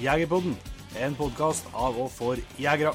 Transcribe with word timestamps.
Jegerpodden, 0.00 0.54
en 0.96 1.12
podkast 1.12 1.66
av 1.76 1.98
og 2.00 2.06
for 2.14 2.40
jegere. 2.56 2.94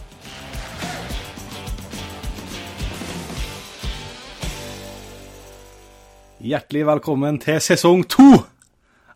Hjertelig 6.46 6.82
velkommen 6.90 7.38
til 7.46 7.62
sesong 7.62 8.04
to 8.10 8.26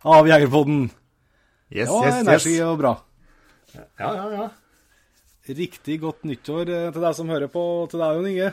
av 0.06 0.30
Jegerpodden. 0.30 0.88
Yes, 1.70 1.90
Det 1.90 1.96
var 1.96 2.08
yes, 2.12 2.22
energi 2.22 2.56
yes. 2.60 2.64
og 2.70 2.78
bra. 2.84 2.94
Ja, 3.74 4.14
ja, 4.14 4.30
ja. 4.38 4.48
Riktig 5.50 6.00
godt 6.06 6.30
nyttår 6.30 6.70
eh, 6.70 6.88
til 6.94 7.04
deg 7.04 7.18
som 7.18 7.30
hører 7.34 7.50
på, 7.50 7.62
og 7.84 7.90
til 7.90 8.02
deg, 8.06 8.18
Jon 8.18 8.30
Inge. 8.30 8.50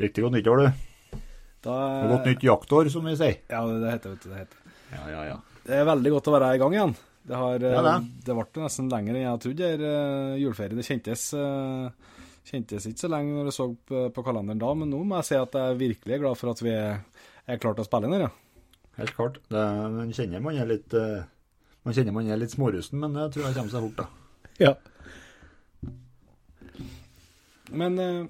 Riktig 0.00 0.24
godt 0.24 0.38
nyttår, 0.38 0.62
du. 0.64 1.18
Da, 1.64 1.74
Og 1.76 2.12
godt 2.16 2.30
nytt 2.32 2.44
jaktår, 2.44 2.88
som 2.92 3.04
vi 3.04 3.18
sier. 3.20 3.42
Ja, 3.52 3.66
det, 3.68 3.98
heter 3.98 4.16
det 4.16 4.44
heter. 4.46 4.76
Ja, 4.96 5.08
ja, 5.12 5.24
ja. 5.34 5.42
Det 5.64 5.76
er 5.76 5.90
veldig 5.92 6.12
godt 6.16 6.32
å 6.32 6.40
være 6.40 6.56
i 6.56 6.60
gang 6.64 6.76
igjen. 6.76 6.96
Det, 7.24 7.36
har, 7.40 7.62
eh, 7.64 7.72
Ja, 7.72 7.82
det. 7.86 7.94
det 8.26 8.34
ble 8.36 8.62
nesten 8.64 8.90
lenger 8.92 9.16
enn 9.16 9.24
jeg 9.24 9.40
trodde. 9.44 9.68
her, 9.72 9.84
eh, 9.88 10.38
Juleferien 10.42 10.76
det 10.76 10.84
kjentes, 10.86 11.22
eh, 11.32 11.90
kjentes 12.50 12.86
ikke 12.90 13.00
så 13.00 13.08
lenge 13.08 13.32
når 13.32 13.48
jeg 13.48 13.56
så 13.56 13.66
på, 13.88 14.02
på 14.12 14.24
kalenderen 14.26 14.60
da, 14.60 14.72
men 14.76 14.90
nå 14.92 15.00
må 15.04 15.16
jeg 15.22 15.28
si 15.30 15.38
at 15.40 15.52
jeg 15.56 15.78
virkelig 15.80 16.14
er 16.18 16.20
glad 16.26 16.36
for 16.36 16.52
at 16.52 16.60
vi 16.60 16.74
er, 16.76 17.00
er 17.48 17.62
klart 17.62 17.80
å 17.80 17.86
spille 17.88 18.10
inn 18.10 18.16
her. 18.18 18.26
Ja. 18.28 18.32
Helt 18.98 19.14
klart. 19.16 19.38
Det, 19.50 19.62
man 19.96 20.12
kjenner 20.14 20.44
man 20.44 20.54
er 20.60 20.68
litt 20.70 20.92
eh, 20.94 21.24
Man 21.84 21.94
kjenner 21.96 22.14
man 22.16 22.28
er 22.30 22.38
litt 22.38 22.52
smårusten, 22.54 23.00
men 23.00 23.16
det 23.16 23.24
tror 23.34 23.48
jeg 23.48 23.56
kommer 23.56 23.72
seg 23.72 23.88
fort, 23.88 24.04
da. 24.04 24.06
Ja. 24.68 24.74
Men 27.72 27.98
eh, 27.98 28.22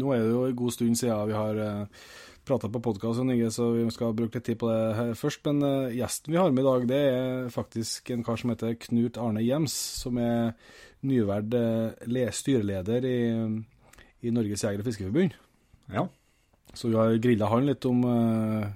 nå 0.00 0.12
er 0.16 0.24
det 0.24 0.32
jo 0.32 0.44
en 0.48 0.56
god 0.58 0.72
stund 0.74 0.98
siden 0.98 1.28
vi 1.28 1.36
har 1.36 1.60
prata 2.44 2.68
på 2.68 2.80
podkast, 2.82 3.20
så 3.54 3.68
vi 3.70 3.84
skal 3.94 4.14
bruke 4.16 4.38
litt 4.38 4.46
tid 4.46 4.58
på 4.60 4.70
det 4.70 4.80
her 4.98 5.12
først. 5.18 5.44
Men 5.48 5.62
uh, 5.62 5.94
gjesten 5.94 6.34
vi 6.34 6.40
har 6.40 6.50
med 6.50 6.64
i 6.64 6.68
dag, 6.68 6.86
det 6.90 7.02
er 7.10 7.52
faktisk 7.54 8.10
en 8.14 8.24
kar 8.26 8.40
som 8.40 8.52
heter 8.52 8.74
Knut 8.86 9.20
Arne 9.20 9.44
Gjems, 9.44 9.74
som 10.02 10.18
er 10.18 10.54
nyverd 11.06 11.54
uh, 11.54 12.32
styreleder 12.34 13.06
i, 13.06 13.20
i 14.22 14.34
Norges 14.34 14.64
Jeger- 14.64 14.82
og 14.82 14.90
fiskeforbund. 14.90 15.38
Ja. 15.92 16.08
Så 16.74 16.88
vi 16.88 16.98
har 16.98 17.14
grilla 17.22 17.50
han 17.52 17.68
litt 17.68 17.86
om 17.86 18.02
uh, 18.08 18.66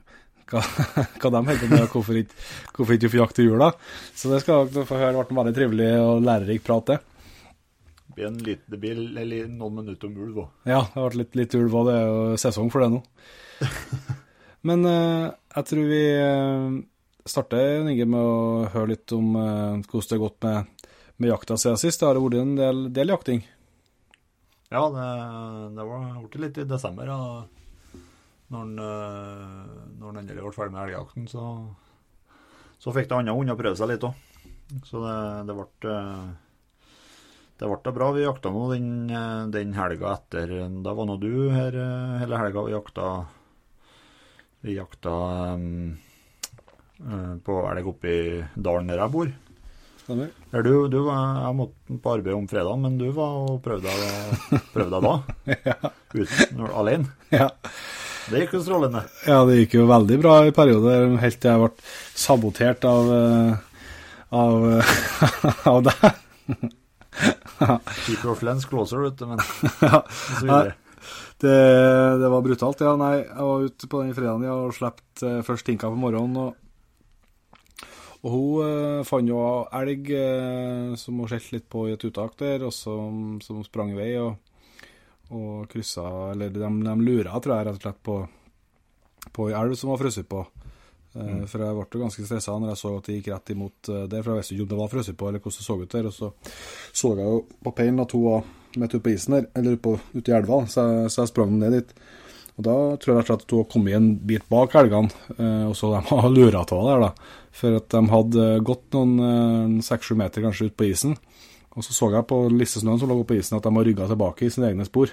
hva, 0.50 0.62
hva 1.20 1.33
de 1.33 1.42
holder 1.42 1.62
på 1.64 1.70
med, 1.72 1.83
og 1.83 1.97
hvorfor 1.97 2.20
ikke 2.22 2.39
hvorfor 2.77 2.98
ikke 2.98 3.11
får 3.11 3.22
jakt 3.22 3.42
i 3.42 3.48
jula. 3.48 3.72
Så 4.14 4.31
det 4.31 4.44
skal 4.44 4.70
dere 4.70 4.87
få 4.89 5.00
høre. 5.00 5.17
Det 5.17 5.27
ble 5.27 5.34
en 5.34 5.42
veldig 5.42 5.56
trivelig 5.59 5.91
og 6.05 6.27
lærerik 6.27 6.67
prat, 6.67 6.94
det. 6.94 7.00
Det 8.17 8.78
blir, 8.81 9.03
noen 9.50 9.83
minutter 9.83 10.09
om 10.09 10.22
ulv 10.25 10.39
òg. 10.44 10.53
Ja, 10.64 10.84
det 10.87 10.94
har 10.94 11.11
vært 11.11 11.19
litt, 11.20 11.34
litt 11.37 11.56
ulv, 11.59 11.75
òg. 11.75 11.91
det 11.91 11.97
er 11.98 12.06
jo 12.06 12.39
sesong 12.41 12.70
for 12.72 12.84
det 12.84 12.94
nå. 12.94 13.03
Men 14.67 14.87
eh, 14.89 15.27
jeg 15.57 15.69
tror 15.71 15.91
vi 15.91 16.03
eh, 16.11 16.79
starter 17.27 17.87
Inge, 17.87 18.07
med 18.11 18.23
å 18.23 18.39
høre 18.73 18.95
litt 18.95 19.12
om 19.15 19.37
eh, 19.39 19.83
hvordan 19.87 20.09
det 20.09 20.17
har 20.17 20.25
gått 20.25 20.47
med, 20.47 20.89
med 21.17 21.31
jakta 21.31 21.59
siden 21.61 21.81
sist. 21.81 22.03
Det 22.03 22.09
har 22.09 22.21
vært 22.22 22.41
en 22.41 22.56
del, 22.59 22.87
del 22.95 23.15
jakting. 23.15 23.45
Ja, 24.72 24.83
det, 24.91 25.06
det 25.77 25.87
var 25.87 26.09
blitt 26.25 26.41
litt 26.43 26.59
i 26.62 26.66
desember. 26.69 27.12
Ja. 27.12 28.03
Når 28.55 28.72
eh, 28.78 29.62
når 29.99 30.09
han 30.11 30.21
endelig 30.22 30.43
ble 30.43 30.55
ferdig 30.55 30.75
med 30.75 30.83
elgjakten, 30.84 31.31
så, 31.31 31.47
så 32.83 32.95
fikk 32.95 33.09
det 33.11 33.21
andre 33.21 33.39
hunder 33.39 33.59
prøve 33.59 33.78
seg 33.78 33.91
litt 33.93 34.06
òg. 34.06 34.19
Så 34.87 34.99
det, 35.03 35.16
det 35.47 35.55
ble 35.55 35.95
det 37.56 37.69
ble 37.71 37.78
da 37.87 37.93
bra. 37.95 38.11
Vi 38.12 38.27
jakta 38.27 38.50
nå 38.53 38.66
den, 38.75 38.89
den 39.55 39.71
helga 39.78 40.11
etter. 40.12 40.50
Da 40.84 40.93
var 40.93 41.06
nå 41.09 41.15
du 41.22 41.47
her 41.55 41.78
hele 42.21 42.41
helga. 42.43 42.66
Vi 42.66 42.75
jakta 42.75 43.06
Vi 44.66 44.75
jakta 44.75 45.10
um, 45.54 45.97
på 47.47 47.56
elg 47.71 47.87
oppe 47.87 48.10
i 48.10 48.38
dalen 48.59 48.88
der 48.91 48.99
jeg 48.99 49.12
bor. 49.12 49.28
Stemmer? 50.00 50.32
Du, 50.66 50.72
du 50.91 50.97
jeg 51.06 51.53
måtte 51.54 51.99
på 52.03 52.15
arbeid 52.16 52.34
om 52.34 52.49
fredagen, 52.50 52.82
men 52.82 52.97
du 52.99 53.04
var 53.15 53.37
og 53.44 53.60
prøvde 53.62 53.93
deg, 53.94 54.97
da? 55.04 55.12
ja. 55.71 55.77
Uten, 56.16 56.65
alene? 56.66 57.15
Ja. 57.31 57.47
Det 58.27 58.41
gikk 58.43 58.56
jo 58.56 58.62
strålende. 58.65 59.04
ja, 59.28 59.37
det 59.47 59.60
gikk 59.60 59.77
jo 59.78 59.84
veldig 59.87 60.19
bra 60.25 60.34
i 60.49 60.54
perioder, 60.56 61.15
helt 61.22 61.38
til 61.44 61.53
jeg 61.53 61.62
ble 61.62 61.87
sabotert 62.25 62.88
av, 62.91 63.12
eh, 63.21 63.84
av, 64.34 64.66
av 65.77 65.78
deg. 65.93 66.66
Keep 68.03 68.27
your 68.27 68.34
friends 68.34 68.66
closer, 68.66 69.06
vet 69.06 69.22
du, 69.22 69.28
men 69.31 69.38
og 69.38 70.10
så 70.10 70.43
videre. 70.43 70.75
Det, 71.36 71.56
det 72.20 72.28
var 72.32 72.44
brutalt, 72.44 72.80
ja. 72.80 72.94
Nei, 72.97 73.16
jeg 73.20 73.48
var 73.48 73.66
ute 73.66 73.88
på 73.92 74.00
den 74.02 74.14
fredagen 74.16 74.47
ja, 74.47 74.54
og 74.56 74.72
slapp 74.76 75.02
eh, 75.20 75.42
først 75.44 75.66
Tinka 75.69 75.91
på 75.92 75.98
morgenen. 76.00 76.38
Og, 76.41 76.54
og 78.22 78.30
hun 78.32 78.64
eh, 78.64 79.02
fant 79.04 79.28
jo 79.28 79.42
elg 79.76 80.10
eh, 80.16 80.94
som 80.97 81.20
hun 81.20 81.28
skjelte 81.28 81.58
litt 81.58 81.69
på 81.72 81.86
i 81.91 81.94
et 81.97 82.08
uttak 82.08 82.38
der, 82.41 82.64
og 82.64 82.72
som, 82.72 83.36
som 83.44 83.60
sprang 83.66 83.92
i 83.92 83.98
vei 83.98 84.10
og, 84.22 84.38
og 85.36 85.66
kryssa 85.69 86.06
Eller 86.32 86.54
de, 86.54 86.64
de 86.64 86.97
lura, 87.04 87.36
tror 87.36 87.58
jeg, 87.58 87.68
rett 87.68 87.80
og 87.80 87.84
slett 87.84 88.03
på, 88.08 88.20
på 89.36 89.50
ei 89.50 89.58
elv 89.60 89.76
som 89.76 89.92
var 89.92 90.00
frosset 90.00 90.28
på. 90.32 90.41
Eh, 91.16 91.44
For 91.44 91.68
jeg 91.68 91.76
ble 91.76 91.86
jo 92.00 92.04
ganske 92.06 92.24
stressa 92.28 92.56
når 92.56 92.72
jeg 92.72 92.80
så 92.80 92.97
at 92.97 93.08
de 93.10 93.20
gikk 93.20 93.32
rett 93.34 93.53
imot 93.54 93.92
eh, 93.92 94.04
der, 94.08 94.24
for 94.24 94.32
jeg 94.32 94.41
visste 94.41 94.56
ikke 94.56 94.66
om 94.70 94.72
det 94.72 94.80
var 94.80 94.94
frosset 94.97 95.20
på, 95.20 95.28
eller 95.28 95.44
hvordan 95.44 95.60
det 95.60 95.68
så 95.68 95.82
ut 95.82 95.98
der. 96.00 96.08
Og 96.08 96.16
så 96.16 96.32
så 96.97 97.12
jeg 97.20 97.28
jo 97.28 97.42
på 97.68 97.76
peilen 97.76 98.04
at 98.08 98.16
hun 98.16 98.30
var 98.30 98.54
midt 98.81 98.94
ute 98.94 99.03
på 99.04 99.12
isen 99.14 99.34
der, 99.37 99.47
eller 99.59 99.76
på, 99.76 99.97
ute 100.14 100.32
i 100.32 100.37
elva, 100.37 100.62
så 100.70 100.84
jeg, 100.87 101.10
så 101.14 101.22
jeg 101.25 101.32
sprang 101.32 101.56
ned 101.60 101.72
dit. 101.76 101.94
Og 102.56 102.64
da 102.64 102.75
tror 102.97 103.12
jeg 103.12 103.16
rett 103.19 103.26
og 103.26 103.32
slett 103.34 103.44
at 103.44 103.54
hun 103.56 103.66
kom 103.72 103.88
en 103.92 104.06
bit 104.28 104.47
bak 104.48 104.75
elgene, 104.81 105.10
eh, 105.37 105.64
og 105.69 105.75
så 105.76 105.91
de 105.92 106.00
har 106.09 106.28
lura 106.38 106.62
av 106.64 106.86
der, 106.91 107.04
da. 107.09 107.10
For 107.56 107.76
at 107.81 107.88
de 107.92 108.03
hadde 108.12 108.47
gått 108.69 108.97
noen 108.97 109.78
seks-sju 109.84 110.16
meter 110.20 110.44
kanskje 110.44 110.70
ut 110.70 110.76
på 110.76 110.88
isen. 110.91 111.16
Og 111.76 111.84
så 111.84 111.92
så 111.92 112.09
jeg 112.15 112.25
på 112.28 112.38
lissesnøen 112.53 112.98
som 113.00 113.10
lå 113.10 113.19
på 113.28 113.36
isen 113.36 113.59
at 113.59 113.65
de 113.66 113.72
har 113.76 113.84
rygga 113.84 114.06
tilbake 114.09 114.47
i 114.47 114.53
sine 114.53 114.70
egne 114.72 114.86
spor, 114.88 115.12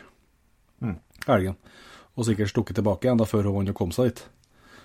Mm. 0.84 0.98
elgen. 1.32 1.56
Og 2.18 2.26
sikkert 2.28 2.50
stukket 2.52 2.76
tilbake 2.76 3.08
igjen 3.08 3.20
da 3.20 3.24
før 3.28 3.46
hun 3.48 3.56
vant 3.56 3.70
og 3.72 3.76
kom 3.78 3.92
seg 3.96 4.10
dit. 4.10 4.24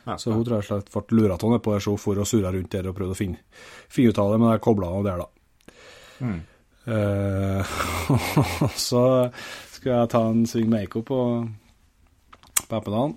Ja, 0.06 0.15
Så 0.17 0.31
hun 0.33 0.44
tror 0.47 0.61
jeg 0.61 0.69
slett 0.69 0.93
ble 0.94 1.17
lura 1.19 1.34
av 1.34 1.50
nedpå 1.50 1.72
der, 1.75 1.83
så 1.83 1.91
hun 1.91 1.99
for 1.99 2.19
og 2.22 2.27
surra 2.31 2.53
rundt 2.55 2.71
der 2.71 2.87
og 2.88 2.94
prøvde 2.97 3.17
å 3.17 3.19
finne, 3.19 3.41
finne 3.91 4.11
ut 4.15 4.19
av 4.22 4.31
det, 4.33 4.38
men 4.41 4.53
jeg 4.55 4.62
kobla 4.62 4.87
av 4.94 5.05
der, 5.05 5.19
da. 5.19 5.27
Mm. 6.22 6.38
Eh, 6.88 7.78
så 8.88 9.03
skulle 9.72 9.97
jeg 10.03 10.12
ta 10.12 10.22
en 10.31 10.44
sving 10.49 10.71
med 10.72 10.87
Eiko 10.87 11.03
på, 11.06 11.21
på 12.65 12.78
Eppedan, 12.78 13.16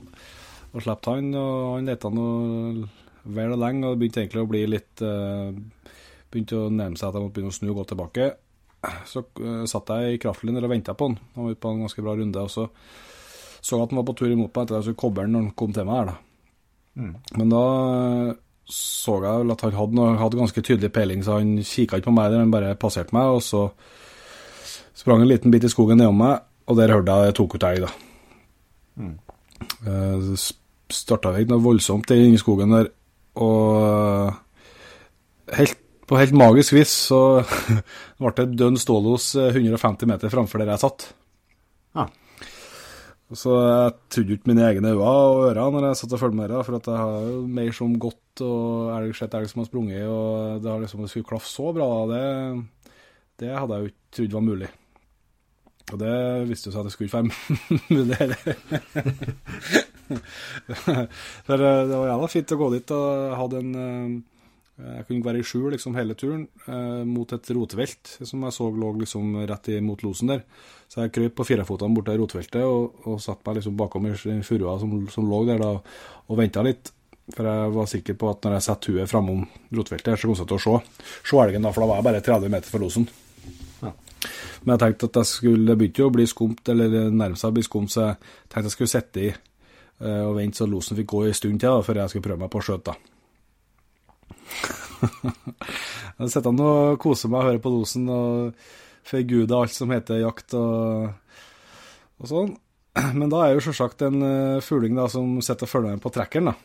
og 0.71 0.83
slapp 0.83 1.07
han, 1.11 1.31
og 1.35 1.77
han 1.77 1.91
lette 1.91 2.11
noe 2.15 2.87
vel 3.31 3.53
og 3.55 3.61
lenge, 3.61 3.85
og 3.85 3.95
det 3.95 4.01
begynte 4.01 4.23
egentlig 4.23 4.43
å 4.43 4.49
bli 4.49 4.65
litt 4.69 5.05
eh, 5.05 5.51
Begynte 6.31 6.61
å 6.61 6.69
nærme 6.71 6.95
seg 6.95 7.09
at 7.09 7.17
jeg 7.17 7.25
måtte 7.25 7.35
begynne 7.35 7.51
å 7.51 7.55
snu 7.57 7.65
og 7.73 7.79
gå 7.81 7.83
tilbake. 7.89 8.25
Så 9.03 9.25
eh, 9.43 9.65
satt 9.67 9.89
jeg 9.91 10.13
i 10.15 10.19
kraftlinjen 10.23 10.63
og 10.63 10.71
venta 10.71 10.93
på 10.95 11.09
han. 11.09 11.17
Han 11.35 11.43
var 11.43 11.57
ute 11.57 11.63
på 11.65 11.73
en 11.73 11.81
ganske 11.83 12.05
bra 12.05 12.13
runde, 12.15 12.45
og 12.45 12.53
så 12.53 12.69
så 13.61 13.77
at 13.77 13.91
han 13.91 13.99
var 13.99 14.07
på 14.09 14.15
tur 14.17 14.31
imot 14.31 14.49
meg 14.55 14.63
etter 14.63 14.73
at 14.73 14.79
jeg 14.79 14.89
skulle 14.89 15.01
koble 15.03 15.27
når 15.29 15.43
han 15.43 15.51
kom 15.59 15.73
til 15.75 15.85
meg 15.85 15.99
her, 15.99 16.07
da. 16.09 16.15
Mm. 16.97 17.11
Men 17.37 17.51
da 17.53 17.65
så 18.71 19.17
jeg 19.19 19.43
vel 19.43 19.53
at 19.53 19.65
han 19.65 19.75
hadde, 19.75 19.97
noe, 19.97 20.13
hadde 20.19 20.39
ganske 20.39 20.63
tydelig 20.63 20.91
peiling, 20.95 21.25
så 21.25 21.39
han 21.39 21.57
kikka 21.59 21.99
ikke 21.99 22.09
på 22.09 22.15
meg, 22.15 22.37
han 22.39 22.53
bare 22.53 22.77
passerte 22.79 23.15
meg, 23.15 23.35
og 23.35 23.43
så 23.45 23.65
sprang 24.97 25.23
en 25.23 25.29
liten 25.29 25.53
bit 25.53 25.67
i 25.67 25.71
skogen 25.71 25.99
nedom 26.01 26.19
meg, 26.21 26.41
og 26.69 26.79
der 26.79 26.93
hørte 26.95 27.13
jeg 27.13 27.31
det 27.31 27.37
tok 27.39 27.57
ut 27.57 27.67
elg, 27.67 27.85
da. 27.85 27.91
Mm. 29.01 29.15
Eh, 29.87 30.33
Starta 30.91 31.31
ikke 31.39 31.53
noe 31.53 31.63
voldsomt 31.63 32.11
inni 32.11 32.39
skogen 32.39 32.73
der, 32.75 32.89
og 33.39 34.33
helt, 35.55 35.77
på 36.07 36.19
helt 36.19 36.35
magisk 36.35 36.75
vis 36.75 36.91
så 37.07 37.21
ble 38.19 38.33
det 38.35 38.49
dønn 38.59 38.79
stålos 38.79 39.29
eh, 39.39 39.55
150 39.55 40.09
meter 40.11 40.33
framfor 40.33 40.59
der 40.59 40.73
jeg 40.73 40.83
satt. 40.83 41.07
Ja. 41.95 42.09
Så 43.31 43.53
jeg 43.55 43.93
trodde 44.11 44.35
ikke 44.35 44.49
mine 44.51 44.65
egne 44.67 44.91
øyne 44.91 45.07
og 45.07 45.45
ører 45.47 45.71
når 45.71 45.85
jeg 45.87 45.99
satt 46.01 46.15
og 46.17 46.19
fulgte 46.19 46.39
med 46.41 46.51
det, 46.51 46.65
for 46.67 46.75
at 46.75 46.89
jeg 46.91 46.99
har 46.99 47.29
jo 47.29 47.37
mer 47.59 47.71
som 47.77 47.93
gått 48.01 48.43
og 48.43 48.91
elg 48.97 49.15
sett 49.15 49.37
elg 49.37 49.47
som 49.47 49.61
har 49.61 49.69
sprunget, 49.69 50.03
og 50.03 50.59
det 50.63 50.71
har 50.71 50.81
liksom 50.83 51.07
skulle 51.07 51.29
klaffe 51.29 51.47
så 51.47 51.71
bra, 51.75 51.87
det, 52.11 52.25
det 53.39 53.55
hadde 53.55 53.77
jeg 53.77 53.85
jo 53.85 53.91
ikke 53.93 54.15
trodd 54.17 54.35
var 54.35 54.47
mulig. 54.49 54.69
Og 55.91 55.99
det 55.99 56.15
visste 56.47 56.69
jo 56.69 56.73
seg 56.75 56.81
at 56.81 56.87
det 56.87 56.93
skulle 56.95 57.07
ikke 57.07 57.19
være 57.19 57.31
mulig 57.95 58.15
heller. 58.19 58.41
For 61.47 61.55
eh, 61.55 61.87
det 61.87 61.95
var 61.95 62.11
jævla 62.11 62.27
fint 62.31 62.51
å 62.51 62.59
gå 62.59 62.67
dit 62.75 62.89
og 62.95 63.07
hadde 63.39 63.57
en 63.63 63.71
eh, 63.81 64.09
Jeg 64.81 65.05
kunne 65.05 65.25
være 65.25 65.41
i 65.41 65.45
skjul 65.45 65.73
liksom 65.75 65.95
hele 65.97 66.15
turen 66.17 66.45
eh, 66.65 67.01
mot 67.05 67.29
et 67.35 67.49
rotevelt 67.53 68.15
som 68.17 68.45
jeg 68.47 68.55
så 68.55 68.69
lå 68.71 68.93
liksom 69.01 69.35
rett 69.49 69.69
imot 69.75 70.01
losen 70.05 70.31
der. 70.31 70.45
Så 70.89 71.03
jeg 71.03 71.13
krøp 71.15 71.35
på 71.37 71.45
firefotene 71.51 71.95
bort 71.95 72.09
til 72.09 72.21
rotveltet 72.21 72.63
og, 72.65 73.03
og 73.05 73.19
satte 73.21 73.45
meg 73.45 73.59
liksom 73.59 73.77
bakom 73.77 74.07
i 74.09 74.15
furua 74.47 74.79
som, 74.81 74.95
som 75.13 75.29
lå 75.29 75.43
der 75.51 75.61
da, 75.61 75.75
og 76.27 76.39
venta 76.39 76.63
litt. 76.65 76.93
For 77.31 77.47
jeg 77.47 77.73
var 77.75 77.91
sikker 77.91 78.17
på 78.19 78.31
at 78.31 78.43
når 78.43 78.57
jeg 78.57 78.65
setter 78.65 78.95
huet 78.95 79.11
framom 79.11 79.43
rotveltet, 79.71 80.17
så 80.17 80.27
kom 80.27 80.39
jeg 80.39 80.49
til 80.49 80.57
å 80.57 80.63
se, 80.65 81.03
se 81.29 81.43
elgen, 81.43 81.67
da, 81.67 81.71
for 81.75 81.85
da 81.85 81.91
var 81.91 82.01
jeg 82.01 82.07
bare 82.09 82.23
30 82.25 82.55
meter 82.55 82.73
fra 82.73 82.81
losen. 82.81 83.07
Men 84.61 84.75
jeg 84.75 84.81
tenkte 84.83 85.07
at 85.09 85.21
jeg 85.21 85.29
skulle, 85.29 85.77
begynte 85.77 86.03
jo 86.03 86.09
å 86.11 86.13
bli 86.13 86.25
skumt, 86.29 86.61
eller 86.69 87.09
nærme 87.09 87.39
seg 87.39 87.49
å 87.49 87.55
bli 87.55 87.63
skumt, 87.65 87.93
så 87.93 88.03
jeg 88.03 88.19
tenkte 88.51 88.67
jeg 88.67 88.75
skulle 88.75 88.93
sitte 88.93 89.23
i 89.23 89.31
uh, 89.31 90.27
og 90.27 90.35
vente 90.37 90.61
så 90.61 90.67
losen 90.69 90.99
fikk 90.99 91.09
gå 91.13 91.23
en 91.25 91.37
stund 91.37 91.63
til 91.63 91.71
da, 91.71 91.85
før 91.85 92.03
jeg 92.03 92.13
skulle 92.13 92.27
prøve 92.29 92.43
meg 92.43 92.53
på 92.53 92.61
å 92.61 92.67
skjøte. 92.67 92.97
jeg 96.19 96.31
sitter 96.33 96.51
og 96.51 96.99
koser 97.01 97.31
meg 97.31 97.41
og 97.43 97.49
hører 97.49 97.63
på 97.63 97.73
losen 97.73 98.09
og 98.11 98.57
forguder 99.07 99.57
alt 99.57 99.73
som 99.75 99.93
heter 99.93 100.21
jakt 100.21 100.55
og, 100.57 101.09
og 102.21 102.29
sånn. 102.29 102.51
Men 103.15 103.31
da 103.31 103.45
er 103.45 103.55
jo 103.55 103.63
selvsagt 103.63 104.03
en 104.03 104.19
uh, 104.19 104.63
fugling 104.63 104.97
da, 104.97 105.07
som 105.11 105.39
sitter 105.43 105.67
og 105.67 105.71
følger 105.71 105.95
med 105.95 106.03
på 106.03 106.11
trekkeren. 106.13 106.51
da. 106.51 106.57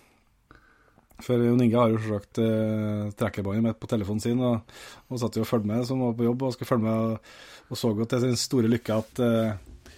For 1.24 1.40
Jon 1.40 1.62
Inge 1.64 1.78
har 1.80 1.92
jo 1.92 2.00
selvsagt 2.02 2.40
eh, 2.44 3.06
trekkerbåndet 3.16 3.64
mitt 3.64 3.78
på 3.80 3.88
telefonen 3.88 4.20
sin, 4.20 4.42
og, 4.44 4.74
og 5.08 5.20
satt 5.22 5.38
jo 5.38 5.46
og 5.46 5.48
fulgte 5.48 5.70
med 5.70 5.86
som 5.88 6.02
var 6.04 6.12
på 6.18 6.26
jobb, 6.26 6.44
og 6.44 6.52
skulle 6.52 6.68
følge 6.68 6.84
med, 6.84 7.14
og, 7.14 7.70
og 7.72 7.80
så 7.80 7.92
jo 7.96 8.08
til 8.10 8.20
sin 8.20 8.36
store 8.36 8.68
lykke 8.68 8.98
at, 9.00 9.22
eh, 9.24 9.94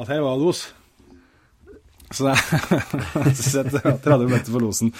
at 0.00 0.08
her 0.14 0.24
var 0.24 0.40
los. 0.40 0.64
Så 2.14 2.28
jeg 2.28 3.70
hadde 3.72 3.94
30 4.04 4.28
meter 4.30 4.50
for 4.52 4.62
losen. 4.62 4.92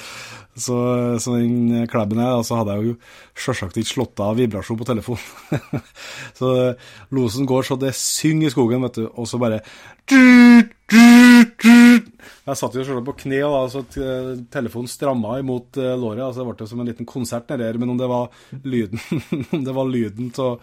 Så, 0.55 0.77
så 1.19 1.35
den 1.35 1.87
klebben 1.91 2.21
er, 2.23 2.37
så 2.47 2.61
hadde 2.61 2.77
jeg 2.77 2.87
jo 2.87 2.95
sjølsagt 3.43 3.79
ikke 3.81 3.91
slått 3.91 4.23
av 4.23 4.37
vibrasjon 4.39 4.79
på 4.79 4.87
telefonen. 4.87 5.83
så 6.39 6.51
losen 7.15 7.49
går 7.51 7.67
så 7.67 7.79
det 7.81 7.95
synger 7.99 8.49
i 8.49 8.55
skogen, 8.55 8.87
vet 8.87 9.01
du, 9.01 9.09
og 9.11 9.29
så 9.31 9.41
bare 9.43 9.61
jeg 12.45 12.61
satt 12.61 12.75
jo 12.77 12.85
selv 12.85 13.05
på 13.07 13.17
kne, 13.25 13.41
da, 13.41 13.61
så 13.73 13.81
telefonen 14.53 14.91
stramma 14.91 15.39
imot 15.41 15.79
uh, 15.81 15.95
låret. 15.97 16.27
altså 16.27 16.43
Det 16.43 16.51
ble 16.51 16.69
som 16.69 16.83
en 16.83 16.91
liten 16.91 17.09
konsert 17.09 17.49
nedi 17.49 17.65
her. 17.65 17.79
Men 17.81 17.95
om 17.95 18.01
det 18.01 18.11
var 18.11 18.29
lyden 18.65 19.01
om 19.55 19.65
det 19.65 19.77
var 19.77 19.89
lyden 19.89 20.29
av 20.43 20.61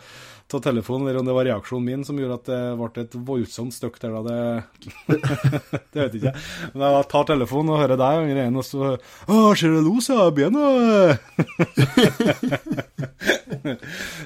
telefonen, 0.60 1.07
eller 1.07 1.19
om 1.19 1.25
det 1.25 1.33
var 1.33 1.45
reaksjonen 1.48 1.86
min 1.86 2.01
som 2.04 2.18
gjorde 2.19 2.36
at 2.36 2.50
det 2.50 2.60
ble 2.75 3.04
et 3.06 3.16
voldsomt 3.30 3.72
støkk 3.72 4.01
der, 4.01 4.18
da, 4.18 4.22
det, 4.28 5.19
det 5.94 6.01
vet 6.01 6.18
jeg 6.18 6.19
ikke. 6.19 6.33
Men 6.74 6.86
jeg 6.88 7.10
tar 7.13 7.28
telefonen 7.30 7.72
og 7.72 7.80
hører 7.80 8.01
deg 8.01 8.19
og 8.19 8.31
greiene, 8.33 8.60
og 8.60 8.68
så 8.68 8.92
Å, 9.31 9.56
ser 9.56 9.72
du 9.72 9.80
los, 9.86 10.10
ja? 10.12 10.28
Bena? 10.36 10.66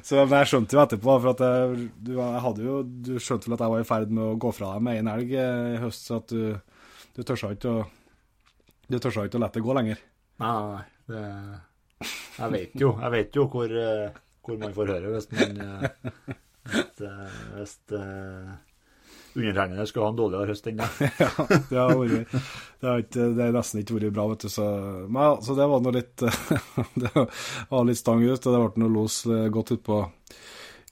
så 0.08 0.26
men 0.26 0.38
jeg 0.40 0.50
skjønte 0.50 0.78
jo 0.78 0.82
etterpå, 0.82 1.12
for 1.14 1.34
at 1.36 1.46
jeg, 1.46 1.90
du, 2.00 2.16
jeg 2.18 2.46
hadde 2.48 2.66
jo, 2.66 2.80
du 2.84 3.14
skjønte 3.20 3.52
vel 3.52 3.58
at 3.60 3.66
jeg 3.68 3.76
var 3.76 3.86
i 3.86 3.90
ferd 3.94 4.16
med 4.16 4.32
å 4.32 4.40
gå 4.42 4.56
fra 4.56 4.74
deg 4.74 4.88
med 4.90 5.04
en 5.04 5.14
elg 5.14 5.36
eh, 5.38 5.76
i 5.76 5.84
høst, 5.86 6.10
så 6.10 6.24
at 6.24 6.34
du 6.34 6.56
du 7.16 7.24
tør 7.24 7.56
ikke 7.56 7.72
å 7.72 7.86
Du 8.92 9.00
tør 9.00 9.24
ikke 9.26 9.40
å 9.40 9.42
la 9.42 9.50
det 9.54 9.64
gå 9.64 9.74
lenger? 9.74 10.02
Nei, 10.44 10.52
nei, 10.52 10.68
nei. 10.76 10.84
Det, 11.06 11.24
jeg 12.36 12.52
vet 12.52 12.80
jo, 12.82 12.92
jeg 13.00 13.12
vet 13.14 13.38
jo 13.38 13.48
hvor, 13.52 13.72
eh, 13.72 14.16
hvor 14.44 14.58
man 14.62 14.74
får 14.76 14.94
høre 14.94 15.12
hvis 15.14 15.28
man 15.32 15.60
eh, 15.64 15.86
Hvis, 16.66 17.02
eh, 17.06 17.36
hvis 17.56 17.76
uh, 17.94 18.56
undertegnede 19.36 19.86
skulle 19.86 20.08
ha 20.08 20.14
en 20.14 20.18
dårligere 20.18 20.50
høst 20.50 20.66
enn 20.72 20.80
det. 20.80 20.88
ja, 21.22 21.28
det 21.70 21.78
har 21.78 21.92
vært 22.00 22.32
det 22.34 22.88
har, 22.90 23.04
ikke, 23.04 23.28
det 23.38 23.44
har 23.44 23.54
nesten 23.54 23.82
ikke 23.84 23.98
vært 24.00 24.16
bra, 24.16 24.26
vet 24.32 24.48
du. 24.48 24.50
Så, 24.50 24.66
men, 25.06 25.44
så 25.46 25.58
det 25.60 25.68
var 25.70 25.84
nå 25.86 25.94
litt 25.94 26.26
Det 27.04 27.12
var 27.14 27.86
litt 27.86 28.02
stang 28.02 28.26
ut, 28.26 28.40
og 28.40 28.50
det 28.50 28.64
ble 28.64 28.82
noe 28.82 28.96
los 28.96 29.20
godt 29.54 29.76
utpå 29.78 30.02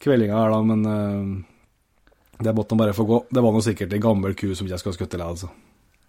kveldinga 0.03 0.37
her, 0.43 0.53
da, 0.53 0.61
men 0.61 0.85
det 2.43 2.53
måtte 2.53 2.77
nå 2.77 2.83
bare 2.83 2.93
få 2.93 3.07
gå. 3.09 3.23
Det 3.33 3.45
var 3.47 3.57
nå 3.57 3.65
sikkert 3.65 3.97
ei 3.97 4.03
gammel 4.03 4.37
ku 4.37 4.51
som 4.53 4.67
ikke 4.67 4.75
jeg 4.75 4.85
skulle 4.85 4.99
skutt 4.99 5.17
i 5.17 5.23
altså. 5.25 5.49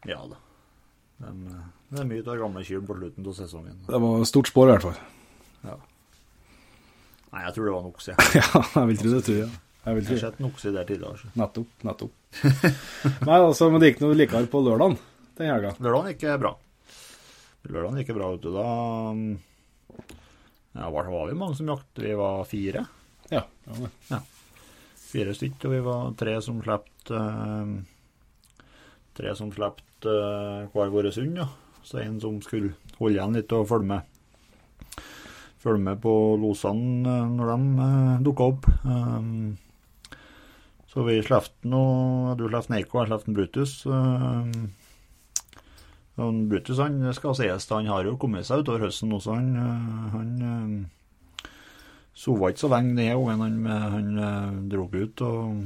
Ja 0.08 0.20
da. 0.30 0.38
Men, 1.22 1.46
eh, 1.48 1.66
det 1.94 2.00
er 2.02 2.08
mye 2.10 2.24
av 2.26 2.38
gamle 2.40 2.64
kyr 2.66 2.82
på 2.84 2.96
slutten 2.98 3.28
av 3.28 3.36
sesongen. 3.38 3.76
Det 3.86 4.00
var 4.04 4.24
stort 4.28 4.50
spår, 4.50 4.68
i 4.68 4.74
hvert 4.74 4.86
fall. 4.88 4.98
Ja. 5.64 5.76
Nei, 7.34 7.44
jeg 7.46 7.54
tror 7.56 7.68
det 7.68 7.74
var 7.74 7.84
en 7.84 7.92
okse. 7.92 8.16
ja, 8.40 8.64
jeg 8.74 8.90
vil 8.90 9.00
tro 9.00 9.14
det, 9.14 9.22
tror 9.28 9.40
jeg. 9.40 9.54
Jeg 9.84 10.04
har 10.08 10.20
sett 10.20 10.38
en 10.40 10.48
okse 10.48 10.70
der 10.72 10.86
tidligere. 10.88 11.18
Så. 11.20 11.30
Nettopp. 11.36 11.72
Nettopp. 11.84 12.12
Nei, 13.28 13.38
altså, 13.38 13.68
Men 13.68 13.82
det 13.82 13.90
gikk 13.92 14.04
noe 14.04 14.16
likere 14.16 14.48
på 14.48 14.62
lørdagen 14.64 14.96
den 15.38 15.50
helga? 15.50 15.74
Lørdagen 15.82 16.12
gikk 16.14 16.38
bra. 16.40 16.52
Lørdagen 17.68 17.98
gikk 18.00 18.14
bra, 18.16 18.30
vet 18.32 18.44
du. 18.44 18.50
Da 18.54 18.66
ja, 20.74 20.90
var, 20.90 21.10
var 21.10 21.28
vi 21.28 21.38
mange 21.38 21.58
som 21.58 21.68
jakt. 21.68 21.90
Vi 22.00 22.14
var 22.18 22.44
fire. 22.48 22.84
Ja. 23.30 23.44
ja, 23.66 23.90
ja. 24.10 24.20
Fire 25.04 25.34
stykker, 25.36 25.68
og 25.68 25.74
vi 25.74 25.82
var 25.86 26.14
tre 26.18 26.34
som 26.42 26.58
slapp 26.64 27.10
uh, 27.10 27.66
tre 29.14 29.34
som 29.38 29.52
slapp 29.54 29.82
uh, 30.08 30.66
hver 30.72 30.92
vår 30.92 31.10
hund. 31.16 31.38
Ja. 31.38 31.48
Så 31.84 32.00
en 32.00 32.20
som 32.20 32.40
skulle 32.42 32.72
holde 32.98 33.18
igjen 33.18 33.36
litt 33.36 33.52
og 33.52 33.68
følge 33.68 33.90
med. 33.90 34.00
Følge 35.60 35.82
med 35.84 36.00
på 36.04 36.14
losene 36.40 37.04
uh, 37.04 37.28
når 37.32 37.52
de 37.52 37.58
uh, 37.82 38.22
dukka 38.24 38.48
opp. 38.52 38.68
Um, 38.84 39.58
så 40.88 41.02
vi 41.02 41.18
slapp 41.26 41.50
noe 41.66 42.36
Du 42.38 42.46
slapp 42.48 42.70
Neiko, 42.70 43.00
jeg 43.00 43.10
slapp 43.10 43.28
Brutus. 43.28 43.76
Um, 43.86 44.72
og 46.14 46.42
Brutus 46.48 46.78
han 46.78 47.00
skal 47.16 47.34
sies, 47.34 47.70
han 47.72 47.90
har 47.90 48.06
jo 48.06 48.18
kommet 48.20 48.46
seg 48.46 48.62
utover 48.62 48.86
høsten 48.86 49.12
også. 49.16 49.34
Han, 49.34 49.56
han 50.12 50.84
sova 52.14 52.52
ikke 52.52 52.62
så 52.62 52.70
lenge 52.70 52.94
ned 52.94 53.16
gangen. 53.18 53.66
Han, 53.66 53.88
han, 53.96 54.12
han 54.22 54.68
dro 54.70 54.86
ut. 54.86 55.24
og 55.26 55.64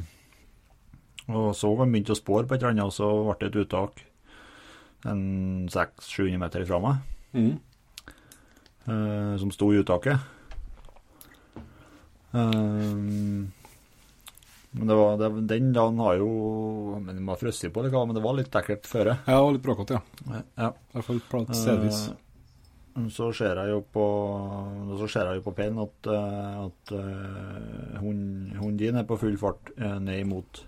og 1.28 1.50
så 1.56 1.70
han 1.76 1.90
begynte 1.92 2.14
å 2.14 2.18
spore 2.18 2.48
på 2.48 2.56
et 2.56 2.62
eller 2.62 2.72
annet, 2.72 2.88
og 2.88 2.94
så 2.94 3.08
ble 3.26 3.36
det 3.42 3.48
et 3.50 3.66
uttak 3.66 4.00
en 5.06 5.68
600-700 5.68 6.40
meter 6.42 6.64
ifra 6.64 6.80
meg, 6.82 7.02
mm. 7.32 7.54
uh, 8.88 9.34
som 9.38 9.52
sto 9.54 9.70
i 9.72 9.80
uttaket. 9.82 10.18
Uh, 12.34 13.46
men 14.70 14.90
det 14.90 14.94
var, 14.94 15.16
det, 15.16 15.28
den 15.48 15.70
dagen 15.72 15.98
har 16.04 16.18
jo 16.20 16.26
men 17.00 17.16
Den 17.16 17.24
var 17.26 17.38
frosset 17.40 17.72
på, 17.72 17.82
men 17.82 18.14
det 18.14 18.22
var 18.22 18.36
litt 18.36 18.56
ekkelt 18.60 18.88
føre. 18.88 19.18
Ja, 19.24 19.40
og 19.40 19.54
litt 19.56 19.64
bråkete, 19.64 20.00
ja. 20.28 20.42
ja. 20.60 20.72
I 20.72 20.98
hvert 20.98 21.08
fall 21.08 21.46
stedvis. 21.56 22.08
Uh, 22.10 22.24
så 23.14 23.30
ser 23.36 23.60
jeg 23.62 23.70
jo 23.70 23.82
på 23.94 24.04
så 24.98 25.06
ser 25.06 25.28
jeg 25.30 25.38
jo 25.38 25.44
på 25.44 25.52
peilen 25.54 25.78
at, 25.84 26.08
at 26.10 26.92
uh, 26.98 28.00
hunden 28.02 28.80
din 28.80 28.98
er 28.98 29.06
på 29.06 29.20
full 29.20 29.36
fart 29.38 29.70
ned 29.78 30.24
imot 30.24 30.64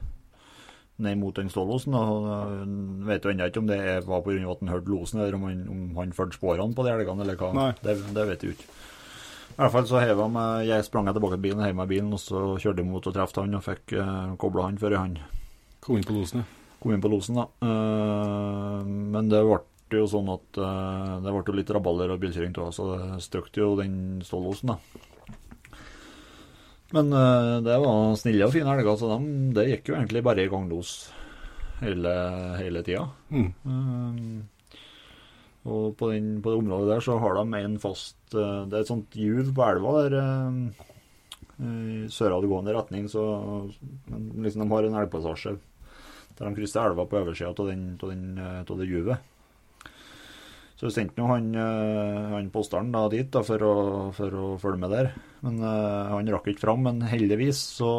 ned 1.02 1.18
mot 1.20 1.36
den 1.36 1.50
stålosen. 1.52 1.96
og 1.96 2.28
Han 2.30 2.76
vet 3.08 3.24
jo 3.24 3.32
ennå 3.32 3.48
ikke 3.50 3.62
om 3.62 3.70
det 3.70 3.80
var 4.06 4.22
pga. 4.26 4.38
at 4.50 4.62
han 4.62 4.72
hørte 4.72 4.92
losen, 4.92 5.20
eller 5.20 5.34
om 5.38 5.48
han, 5.48 5.66
om 5.68 5.96
han 5.96 6.12
fulgte 6.16 6.38
sporene 6.38 6.76
på 6.76 6.86
de 6.86 6.94
elgene, 6.94 7.26
eller 7.26 7.40
hva. 7.40 7.72
Det, 7.82 7.96
det, 8.14 8.26
vet 8.28 8.44
jeg 8.44 8.56
ikke. 8.56 8.70
I 9.50 9.58
hvert 9.60 9.74
fall 9.74 9.88
så 9.90 10.00
heva 10.00 10.28
meg, 10.30 10.68
jeg 10.68 10.86
sprang 10.86 11.10
jeg 11.10 11.18
tilbake 11.18 11.36
til 11.36 11.44
bilen, 11.48 11.64
heiv 11.64 11.76
meg 11.76 11.90
bilen, 11.90 12.12
og 12.16 12.22
så 12.22 12.44
kjørte 12.62 12.80
jeg 12.80 12.88
mot 12.88 13.06
og 13.06 13.16
traff 13.16 13.34
han, 13.36 13.58
og 13.58 13.66
fikk 13.66 13.96
uh, 13.98 14.36
kobla 14.40 14.70
han 14.70 14.80
før 14.80 14.96
han 14.96 15.18
Kom 15.80 15.96
inn 15.96 16.04
på 16.04 16.14
losen, 16.14 16.42
ja. 16.42 16.76
Kom 16.80 16.94
inn 16.94 17.02
på 17.02 17.10
losen, 17.12 17.40
da. 17.40 17.46
Uh, 17.64 18.84
men 18.86 19.28
det 19.32 19.40
ble 19.44 20.00
jo 20.00 20.08
sånn 20.08 20.28
at 20.32 20.60
uh, 20.60 21.18
det 21.24 21.32
ble 21.34 21.56
litt 21.58 21.72
rabalder 21.76 22.14
og 22.14 22.20
bilkjøring 22.22 22.56
av, 22.56 22.70
så 22.76 22.88
det 22.92 23.20
støkte 23.24 23.64
jo 23.64 23.74
den 23.80 23.94
stålosen, 24.24 24.74
da. 24.74 25.09
Men 26.96 27.12
uh, 27.14 27.58
det 27.64 27.78
var 27.82 28.16
snille 28.18 28.46
og 28.48 28.54
fine 28.54 28.74
elger, 28.74 28.96
så 28.98 29.10
de, 29.12 29.34
det 29.56 29.66
gikk 29.68 29.92
jo 29.92 29.98
egentlig 29.98 30.22
bare 30.26 30.44
i 30.44 30.50
ganglos 30.50 30.94
hele, 31.80 32.14
hele 32.58 32.82
tida. 32.86 33.06
Mm. 33.30 33.50
Um, 33.64 34.76
og 35.70 35.94
på, 36.00 36.10
den, 36.10 36.38
på, 36.42 36.50
det 36.50 36.62
området 36.64 36.94
der 36.94 37.04
så 37.04 37.18
har 37.22 37.36
de 37.36 37.60
en 37.60 37.76
fast 37.82 38.16
uh, 38.32 38.64
Det 38.66 38.78
er 38.78 38.82
et 38.82 38.90
sånt 38.90 39.16
juv 39.16 39.52
på 39.54 39.66
elva 39.66 39.98
der 40.00 40.22
i 41.60 42.06
søradgående 42.08 42.72
retning, 42.72 43.04
så 43.12 43.20
liksom 44.08 44.62
de 44.62 44.68
har 44.70 44.86
en 44.88 44.94
elgpassasje 44.96 45.58
der 46.38 46.48
de 46.48 46.56
krysser 46.56 46.88
elva 46.88 47.04
på 47.04 47.18
oversida 47.20 47.52
av 47.52 48.78
det 48.80 48.86
juvet. 48.88 49.29
Så 50.80 50.88
vi 50.88 50.94
sendte 50.94 51.26
han, 51.28 51.50
eh, 51.52 52.30
han 52.32 52.46
posteren 52.48 52.88
da 52.94 53.02
dit 53.12 53.28
da, 53.28 53.42
for, 53.44 53.60
å, 53.60 53.72
for, 54.16 54.32
å, 54.32 54.44
følge 54.62 54.80
med 54.80 54.94
der. 54.94 55.10
Men 55.44 55.58
uh, 55.60 56.14
han 56.14 56.30
rakk 56.32 56.46
ikke 56.48 56.62
fram. 56.62 56.86
Men 56.86 57.02
heldigvis 57.04 57.60
så, 57.76 57.90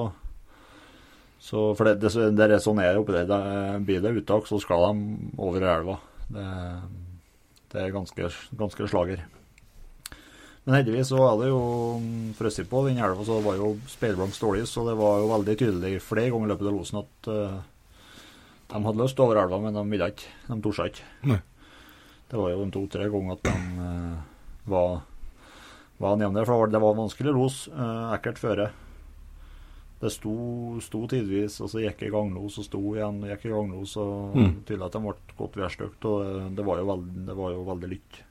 så 1.37 1.67
For 1.77 1.91
det, 1.91 1.99
det, 2.01 2.31
det 2.39 2.47
er 2.47 2.63
sånn 2.63 2.81
er 2.81 2.97
oppi 2.97 3.13
der. 3.13 3.77
Blir 3.85 4.01
det 4.01 4.15
uttak, 4.23 4.49
så 4.49 4.57
skal 4.63 4.87
de 4.87 5.29
over 5.37 5.67
elva. 5.75 5.99
Det, 6.33 6.47
det 7.75 7.83
er 7.83 7.93
ganske, 7.93 8.31
ganske 8.63 8.89
slager. 8.89 9.21
Men 10.65 10.79
heldigvis 10.79 11.13
så 11.13 11.21
er 11.27 11.37
det 11.37 11.51
jo 11.51 11.61
mm, 12.01 12.33
frosset 12.37 12.69
på 12.69 12.81
den 12.87 12.97
elva, 12.97 13.21
så 13.25 13.37
det 13.37 13.45
var 13.45 13.61
jo 13.61 13.69
speilblankt 13.93 14.37
stålis, 14.37 14.73
så 14.73 14.87
det 14.89 14.97
var 14.97 15.21
jo 15.21 15.29
veldig 15.35 15.57
tydelig 15.57 15.93
flere 16.05 16.33
ganger 16.33 16.49
i 16.49 16.53
løpet 16.55 16.69
av 16.69 16.75
losen 16.81 16.99
at 17.01 17.29
uh, 17.29 17.61
de 18.73 18.83
hadde 18.89 19.01
lyst 19.05 19.21
over 19.21 19.41
elva, 19.45 19.61
men 19.61 19.77
de 19.77 19.87
ville 19.93 20.11
ikke. 20.15 20.35
De 20.49 20.61
torde 20.65 20.89
ikke. 20.95 21.07
Nei. 21.29 21.41
Det 22.31 22.39
var 22.39 22.53
jo 22.53 22.61
en 22.63 22.71
to-tre 22.71 23.09
ganger 23.11 23.35
at 23.35 23.43
de 23.43 23.55
uh, 23.83 24.21
var, 24.71 25.01
var 25.99 26.15
nede 26.19 26.31
der, 26.37 26.47
for 26.47 26.71
det 26.71 26.79
var 26.79 26.95
vanskelig 26.95 27.33
los. 27.35 27.65
Uh, 27.67 28.13
ekkelt 28.15 28.39
føre. 28.39 28.69
Det 30.01 30.09
sto, 30.09 30.33
sto 30.81 31.03
tidvis, 31.11 31.59
og 31.61 31.69
så 31.69 31.83
gikk 31.83 31.99
jeg 32.01 32.09
i 32.09 32.15
ganglos, 32.15 32.55
og 32.57 32.65
sto 32.65 32.79
igjen 32.95 33.19
og 33.21 33.29
gikk 33.29 33.43
i 33.45 33.53
ganglos. 33.53 33.97
og 34.01 34.37
Mm. 34.39 34.53
Tydelig 34.65 34.87
at 34.87 34.95
de 34.95 35.01
ble 35.03 35.15
godt 35.37 35.59
værstøkt, 35.59 36.05
og 36.09 36.23
det, 36.25 36.55
det, 36.57 36.65
var 36.65 36.79
jo 36.79 36.87
veldig, 36.89 37.25
det 37.27 37.35
var 37.37 37.51
jo 37.53 37.65
veldig 37.67 37.89
lytt. 37.91 38.21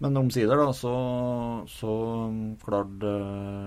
Men 0.00 0.16
omsider, 0.16 0.56
da, 0.56 0.70
så, 0.72 0.94
så 1.68 1.92
klarte, 2.62 3.10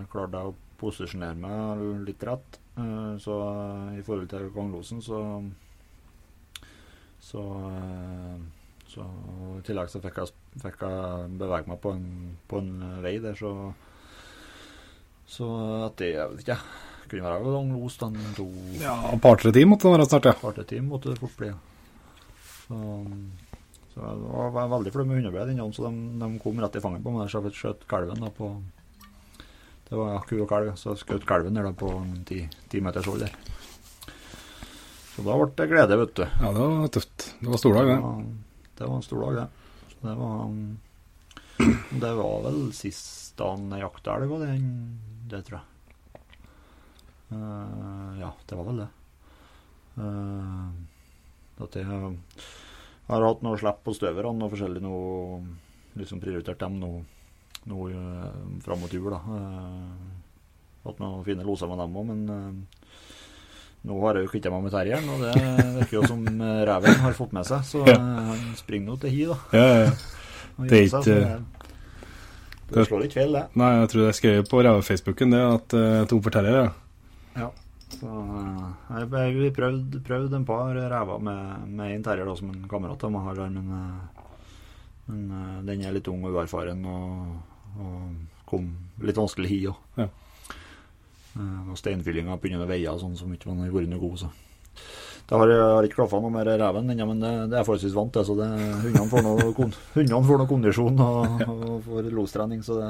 klarte 0.10 0.40
jeg 0.40 0.50
å 0.50 0.56
posisjonere 0.82 1.38
meg 1.38 1.84
litt 2.08 2.24
rett. 2.26 2.58
Eh, 2.78 3.14
Så 3.22 3.36
eh, 3.38 4.00
i 4.00 4.02
forhold 4.02 4.32
til 4.32 4.50
ganglosen, 4.56 5.04
så 5.06 5.20
Så, 7.24 7.42
eh, 7.72 8.38
så 8.92 9.08
i 9.58 9.62
tillegg 9.66 9.92
så 9.92 10.02
fikk 10.04 10.20
jeg, 10.22 10.34
fikk 10.64 10.84
jeg 10.84 11.30
bevege 11.40 11.72
meg 11.72 11.80
på 11.84 11.94
en, 11.96 12.08
på 12.52 12.60
en 12.62 12.74
vei 13.06 13.18
der, 13.24 13.38
så 13.40 13.74
Så 15.34 15.48
etter, 15.88 16.10
jeg 16.18 16.32
vet 16.34 16.42
ikke, 16.44 16.58
kunne 17.14 17.30
være 17.30 17.54
ganglos 17.56 17.98
den 18.02 18.20
to 18.38 18.48
Ja, 18.82 18.98
et 19.14 19.24
par-tre 19.24 19.54
timer 19.56 19.74
måtte 19.74 19.88
det 19.88 19.96
være 19.96 20.10
snart, 20.10 20.28
ja. 20.30 20.36
Par-tre 20.42 20.68
timer 20.68 20.90
måtte 20.96 21.14
det 21.14 21.22
fort 21.22 21.36
bli. 21.40 21.50
Så, 22.64 22.78
så 23.94 24.04
jeg 24.04 24.22
var, 24.56 24.70
veldig 24.76 24.94
fornøyd 24.94 25.10
med 25.10 25.20
hundeblod 25.22 25.50
den 25.50 25.60
dagen, 25.62 25.74
så 25.76 25.88
de, 25.88 26.06
de 26.22 26.32
kom 26.44 26.62
rett 26.64 26.78
i 26.80 26.84
fanget 26.84 27.06
på 27.06 27.16
meg. 27.16 27.32
Så 27.32 27.44
jeg 27.44 27.58
skjøt 27.60 27.88
kalven 27.90 28.24
da 28.24 28.32
på 28.34 28.52
Det 29.90 30.00
var 30.00 30.24
ku 30.30 30.38
og 30.40 30.48
kalv, 30.50 30.74
så 30.80 30.94
jeg 30.94 31.04
skjøt 31.04 31.28
kalven 31.30 31.60
der 31.60 31.70
da 31.70 31.74
på 31.78 31.92
ti, 32.30 32.44
ti 32.72 32.82
meters 32.84 33.10
hold 33.10 33.26
der. 33.26 33.36
Så 35.14 35.22
da 35.26 35.36
ble 35.38 35.50
det 35.58 35.68
glede, 35.70 35.98
vet 36.00 36.16
du. 36.18 36.24
Ja, 36.26 36.50
det 36.56 36.64
var 36.64 36.88
tøft. 36.94 37.28
Det 37.40 37.52
var 37.52 37.62
stor 37.62 37.76
dag, 37.78 37.90
det. 37.92 37.98
var, 38.02 38.24
det 38.80 38.88
var 38.88 38.96
en 38.96 39.06
stor 39.06 39.22
dag, 39.22 39.36
det. 39.38 39.92
Så 39.92 40.08
det 40.08 40.16
var 40.22 40.40
Det 42.02 42.14
var 42.18 42.40
vel 42.48 42.58
sist 42.74 43.38
dagen 43.38 43.70
jeg 43.74 43.84
jakta 43.84 44.16
elg, 44.18 44.34
det, 44.42 44.56
det 45.30 45.44
tror 45.46 45.60
jeg. 45.60 45.68
Uh, 47.34 48.10
ja, 48.20 48.32
det 48.50 48.58
var 48.58 48.68
vel 48.70 48.82
det. 48.84 48.90
Uh, 49.98 50.74
at 51.62 51.78
jeg 51.78 51.86
har 51.86 53.28
hatt 53.28 53.46
noe 53.46 53.62
slipp 53.62 53.84
på 53.86 53.94
støverne 53.94 54.48
og 54.48 54.54
forskjellig 54.56 54.82
noe 54.82 55.44
Liksom 55.94 56.18
prioritert 56.18 56.58
dem 56.58 56.80
nå, 56.82 56.88
nå 57.70 57.84
uh, 57.94 58.30
fram 58.66 58.80
mot 58.82 58.94
jul, 58.94 59.12
da. 59.14 59.20
Uh, 59.22 60.24
hatt 60.84 61.02
noen 61.02 61.22
fine 61.28 61.46
loser 61.46 61.70
med 61.70 61.80
dem 61.80 61.98
òg, 62.00 62.08
men 62.10 62.24
eh, 62.34 62.82
nå 63.84 63.98
har 64.04 64.16
jeg 64.16 64.26
jo 64.28 64.32
kvitta 64.32 64.52
meg 64.54 64.64
med 64.64 64.72
terrieren, 64.72 65.10
og 65.12 65.24
det 65.24 65.34
virker 65.80 65.98
jo 65.98 66.04
som 66.08 66.22
eh, 66.28 66.62
reven 66.70 67.02
har 67.04 67.14
fått 67.18 67.34
med 67.36 67.46
seg. 67.50 67.66
Så 67.68 67.82
Ja. 67.88 67.96
eh, 67.98 68.30
han 68.30 68.44
springer 68.60 68.88
nå 68.94 69.00
til 69.02 69.10
hi, 69.12 69.26
da. 69.32 69.38
Ja, 69.52 69.66
ja. 69.84 69.92
Det 70.70 70.78
er 70.78 70.86
ikke- 70.88 71.04
det, 71.04 72.78
det 72.78 72.88
slår 72.88 73.04
ikke 73.06 73.20
feil, 73.20 73.34
det. 73.34 73.44
Nei, 73.60 73.72
jeg 73.82 73.90
tror 73.92 74.06
jeg 74.08 74.16
skrev 74.20 74.48
på 74.50 74.62
Reve-Facebooken 74.64 75.32
det 75.36 75.42
at 75.44 75.74
uh, 75.78 76.06
Tom 76.10 76.22
for 76.24 76.32
terrier, 76.34 76.64
Ja. 76.64 76.72
ja. 77.42 77.50
Så 77.94 78.10
jeg, 78.10 79.10
jeg 79.12 79.36
vi 79.38 79.50
prøvd, 79.54 80.00
prøvd 80.08 80.34
en 80.40 80.46
par 80.46 80.74
rever 80.74 81.20
med, 81.22 81.68
med 81.70 81.92
en 81.96 82.04
terrier 82.04 82.26
da, 82.26 82.34
som 82.36 82.50
en 82.50 82.64
kamerat 82.70 83.04
av 83.04 83.12
meg 83.14 83.22
har 83.28 83.44
men, 83.50 83.70
eh, 83.78 84.24
men 85.08 85.22
eh, 85.38 85.62
den 85.68 85.84
er 85.86 85.94
litt 85.94 86.08
ung 86.10 86.24
og 86.26 86.34
uerfaren 86.40 86.82
og, 86.90 87.36
og 87.80 88.48
kom 88.50 88.72
litt 89.04 89.20
vanskelig 89.20 89.50
hi 89.52 89.60
òg. 89.70 89.76
Ja. 89.98 90.08
Og 91.38 91.78
steinfyllinga 91.80 92.36
på 92.38 92.52
av 92.54 92.68
veier 92.70 93.00
sånn 93.02 93.16
som 93.18 93.32
ikke 93.34 93.50
har 93.50 93.72
vært 93.74 93.90
noe 93.90 94.02
god, 94.04 94.20
så. 94.22 94.30
Det 95.24 95.38
har, 95.40 95.50
jeg 95.50 95.62
har 95.64 95.86
ikke 95.88 95.98
klaffa 96.02 96.20
noe 96.20 96.34
mer 96.34 96.46
reven 96.46 96.90
ennå, 96.92 97.06
men 97.10 97.22
det, 97.24 97.32
det 97.54 97.58
er 97.58 97.66
forholdsvis 97.66 97.96
vant 97.96 98.12
til. 98.14 98.26
Så 98.28 98.36
det, 98.38 98.48
hundene, 98.84 99.06
får 99.10 99.24
noe, 99.26 99.46
kon- 99.56 99.78
hundene 99.96 100.28
får 100.28 100.42
noe 100.42 100.50
kondisjon 100.52 101.00
og, 101.06 101.46
og 101.48 101.78
får 101.88 102.10
lostrening, 102.14 102.62
så 102.66 102.76
det, 102.82 102.90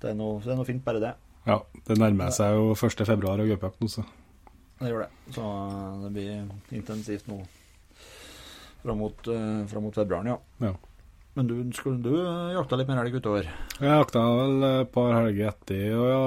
det, 0.00 0.12
er 0.14 0.16
noe, 0.18 0.40
det 0.42 0.54
er 0.54 0.58
noe 0.58 0.68
fint, 0.68 0.82
bare 0.86 1.02
det. 1.04 1.12
Ja, 1.46 1.58
det 1.88 1.98
nærmer 2.00 2.32
seg 2.34 2.56
jo 2.56 2.70
1. 2.74 3.04
februar 3.06 3.42
og 3.42 3.50
gaupejakt 3.50 3.82
nå, 3.82 3.90
så 3.92 4.06
Det 4.80 4.90
gjør 4.90 5.04
det. 5.04 5.10
Så 5.36 5.46
det 6.06 6.12
blir 6.16 6.78
intensivt 6.80 7.28
nå 7.30 7.42
fram 8.82 8.98
mot, 8.98 9.28
eh, 9.30 9.60
fram 9.70 9.84
mot 9.86 9.94
februaren, 9.94 10.32
ja. 10.32 10.38
ja. 10.64 10.72
Men 11.36 11.46
du, 11.48 11.54
skulle 11.76 12.00
du 12.02 12.16
jakta 12.56 12.76
litt 12.80 12.88
mer 12.90 13.04
elg 13.04 13.14
utover? 13.20 13.46
Jeg 13.78 13.88
jakta 14.00 14.24
vel 14.40 14.66
et 14.70 14.90
par 14.96 15.12
helger 15.20 15.52
etter, 15.52 15.84
og 16.00 16.08
ja, 16.10 16.24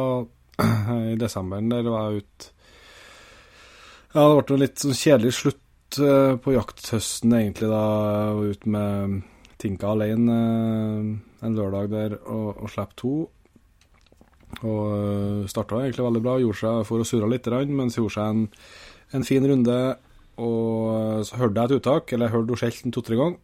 i 1.12 1.16
desember 1.20 1.64
der 1.72 1.88
var 1.90 2.10
jeg 2.10 2.24
ute 2.24 2.52
Ja, 4.16 4.24
det 4.24 4.36
ble 4.48 4.56
en 4.56 4.64
litt 4.64 4.82
sånn 4.82 4.96
kjedelig 4.96 5.34
slutt 5.36 6.00
eh, 6.00 6.34
på 6.40 6.54
jakthøsten, 6.56 7.34
egentlig, 7.36 7.68
da 7.68 7.82
jeg 7.84 8.36
var 8.40 8.54
ute 8.56 8.76
med 8.78 9.16
Tinka 9.60 9.92
alene 9.92 10.38
eh, 10.40 11.10
en 11.46 11.58
lørdag 11.58 11.90
der 11.92 12.18
og, 12.24 12.56
og 12.56 12.72
slapp 12.72 12.96
to. 13.00 13.14
Og 14.64 14.84
uh, 14.88 15.48
starta 15.52 15.82
egentlig 15.84 16.06
veldig 16.06 16.22
bra. 16.24 16.38
Gjorde 16.42 16.62
seg 16.62 16.86
for 16.90 17.02
å 17.02 17.08
surre 17.08 17.30
litt, 17.32 17.50
men 17.70 17.92
gjorde 17.92 18.16
seg 18.16 18.32
en, 18.32 18.46
en 19.18 19.28
fin 19.28 19.46
runde. 19.46 19.80
Og 20.36 20.88
eh, 20.92 21.22
så 21.28 21.40
hørte 21.40 21.62
jeg 21.62 21.70
et 21.70 21.80
uttak, 21.80 22.12
eller 22.12 22.28
jeg 22.28 22.36
hørte 22.36 22.68
henne 22.68 22.96
to-tre 22.96 23.20
ganger, 23.20 23.38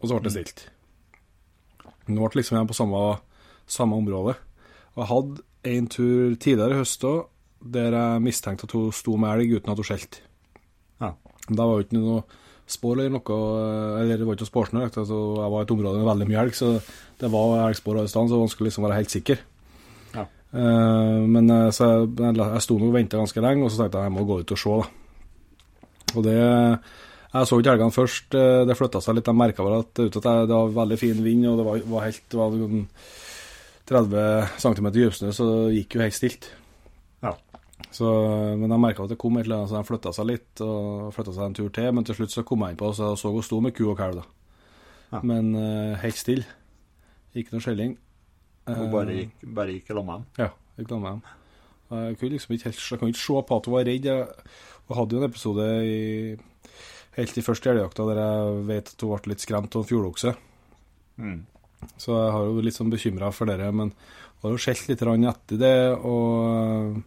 og 0.00 0.08
så 0.08 0.16
ble 0.16 0.26
det 0.26 0.32
stilt. 0.34 0.64
Nå 2.08 2.18
ble 2.18 2.32
det 2.32 2.40
liksom 2.40 2.56
igjen 2.56 2.70
på 2.70 2.74
samme, 2.74 3.02
samme 3.70 3.98
område. 4.02 4.34
Og 4.94 5.04
jeg 5.04 5.10
hadde 5.12 5.44
en 5.64 5.88
tur 5.90 6.34
tidligere 6.36 6.76
i 6.76 6.80
høst 6.82 7.04
òg, 7.06 7.26
der 7.62 7.94
jeg 7.94 8.22
mistenkte 8.24 8.66
at 8.66 8.74
hun 8.74 8.92
sto 8.94 9.16
med 9.20 9.36
elg 9.36 9.58
uten 9.58 9.72
at 9.72 9.78
hun 9.78 9.86
skjelte. 9.86 10.22
Ja. 11.02 11.12
Da 11.48 11.66
var 11.66 11.78
jo 11.78 11.86
ikke 11.86 11.98
noe 11.98 12.22
spor 12.72 12.96
eller 12.96 13.12
noe, 13.12 13.38
eller 14.00 14.18
det 14.18 14.26
var 14.26 14.36
ikke 14.36 14.46
noe 14.46 14.50
sporsnø. 14.50 14.84
Altså, 14.88 15.18
jeg 15.38 15.52
var 15.54 15.62
i 15.62 15.66
et 15.66 15.74
område 15.74 16.00
med 16.00 16.08
veldig 16.08 16.28
mye 16.30 16.42
elg, 16.44 16.56
så 16.56 16.72
det 17.20 17.30
var 17.32 17.66
elgspor 17.66 18.00
alle 18.00 18.10
steder, 18.10 18.30
så 18.30 18.40
man 18.42 18.52
skulle 18.52 18.70
liksom 18.70 18.86
være 18.86 18.98
helt 19.00 19.14
sikker. 19.14 19.44
Ja. 20.16 20.26
Uh, 20.52 21.22
men 21.28 21.48
eh, 21.50 21.70
så 21.72 21.88
jeg, 21.92 22.34
jeg, 22.36 22.64
sto 22.64 22.76
nok 22.78 22.90
og 22.90 22.98
venta 22.98 23.20
ganske 23.20 23.44
lenge, 23.44 23.66
og 23.66 23.72
så 23.72 23.82
tenkte 23.82 24.02
jeg 24.02 24.10
jeg 24.10 24.16
må 24.16 24.26
gå 24.28 24.42
ut 24.42 24.54
og 24.54 24.62
se, 24.62 24.76
da. 24.82 24.90
Og 26.12 26.26
det 26.26 26.36
Jeg 27.32 27.48
så 27.48 27.56
ikke 27.58 27.72
elgene 27.72 27.94
først, 27.94 28.34
eh, 28.36 28.62
det 28.68 28.74
flytta 28.76 29.00
seg 29.00 29.14
litt. 29.16 29.28
Jeg 29.30 29.40
merka 29.40 29.64
vel 29.64 29.78
at 29.78 30.00
at 30.04 30.16
det 30.20 30.52
var 30.52 30.74
veldig 30.82 30.98
fin 31.00 31.22
vind, 31.24 31.46
og 31.48 31.56
det 31.56 31.64
var, 31.64 31.84
var 31.94 32.04
helt 32.04 32.24
det 32.28 32.38
var 32.38 32.56
30 33.88 34.58
cm 34.62 34.90
dypsnø, 34.94 35.32
så 35.34 35.46
det 35.48 35.80
gikk 35.80 35.96
jo 35.96 36.04
helt 36.04 36.16
stilt. 36.16 36.50
Ja. 37.22 37.32
Så, 37.92 38.06
men 38.60 38.70
jeg 38.70 38.80
merka 38.80 39.04
at 39.04 39.10
det 39.12 39.18
kom 39.20 39.36
et 39.40 39.44
eller 39.48 39.62
annet, 39.62 39.72
så 39.72 39.80
de 39.80 39.88
flytta 39.88 40.12
seg 40.16 40.28
litt, 40.30 40.62
og 40.64 41.10
flytta 41.16 41.34
seg 41.34 41.48
en 41.48 41.56
tur 41.58 41.72
til. 41.74 41.90
Men 41.92 42.06
til 42.08 42.16
slutt 42.20 42.34
så 42.34 42.44
kom 42.46 42.62
jeg 42.64 42.74
inn 42.74 42.80
på, 42.80 42.92
så 42.94 43.12
hun 43.18 43.44
sto 43.44 43.58
med 43.64 43.74
ku 43.76 43.84
og 43.90 43.98
kalv, 43.98 44.22
da. 44.22 44.24
Ja. 45.12 45.20
Men 45.28 45.50
uh, 45.58 45.98
helt 46.00 46.16
stille. 46.16 46.46
Ikke 47.36 47.56
noe 47.56 47.64
skjelling. 47.64 47.98
Og 48.70 48.78
Eh, 48.78 48.90
bare 48.92 49.14
gikk, 49.16 49.40
bare 49.56 49.72
gikk 49.74 49.88
i 49.90 49.94
lag 49.98 50.04
med 50.06 50.20
dem? 50.20 50.26
ja, 50.38 50.50
jeg 50.78 50.86
gleder 50.86 51.02
meg. 51.02 51.30
Jeg 51.92 52.18
kunne 52.20 52.32
liksom 52.36 52.52
ikke 52.54 52.68
helt, 52.70 52.82
jeg 52.92 53.00
kunne 53.00 53.12
ikke 53.12 53.20
se 53.20 53.40
på 53.48 53.56
at 53.58 53.66
hun 53.66 53.74
var 53.74 53.88
redd. 53.88 54.06
Hun 54.86 54.96
hadde 54.96 55.16
jo 55.16 55.20
en 55.20 55.26
episode 55.28 55.64
i, 55.84 56.36
helt 57.18 57.36
i 57.36 57.44
første 57.44 57.72
elgjakta 57.72 58.06
der 58.08 58.20
jeg 58.22 58.62
vet 58.70 58.92
at 58.94 59.02
hun 59.04 59.10
ble 59.12 59.32
litt 59.32 59.44
skremt 59.44 59.74
av 59.76 59.82
en 59.82 59.88
fjordokse. 59.90 60.32
Mm. 61.20 61.40
Så 62.00 62.14
jeg 62.16 62.34
har 62.34 62.48
jo 62.48 62.64
litt 62.64 62.76
sånn 62.76 62.92
bekymra 62.92 63.30
for 63.34 63.50
dere, 63.50 63.70
men 63.74 63.92
har 64.42 64.54
jo 64.54 64.60
skjelt 64.60 64.88
litt 64.90 65.02
etter 65.02 65.60
det. 65.60 65.76
Og, 66.02 66.98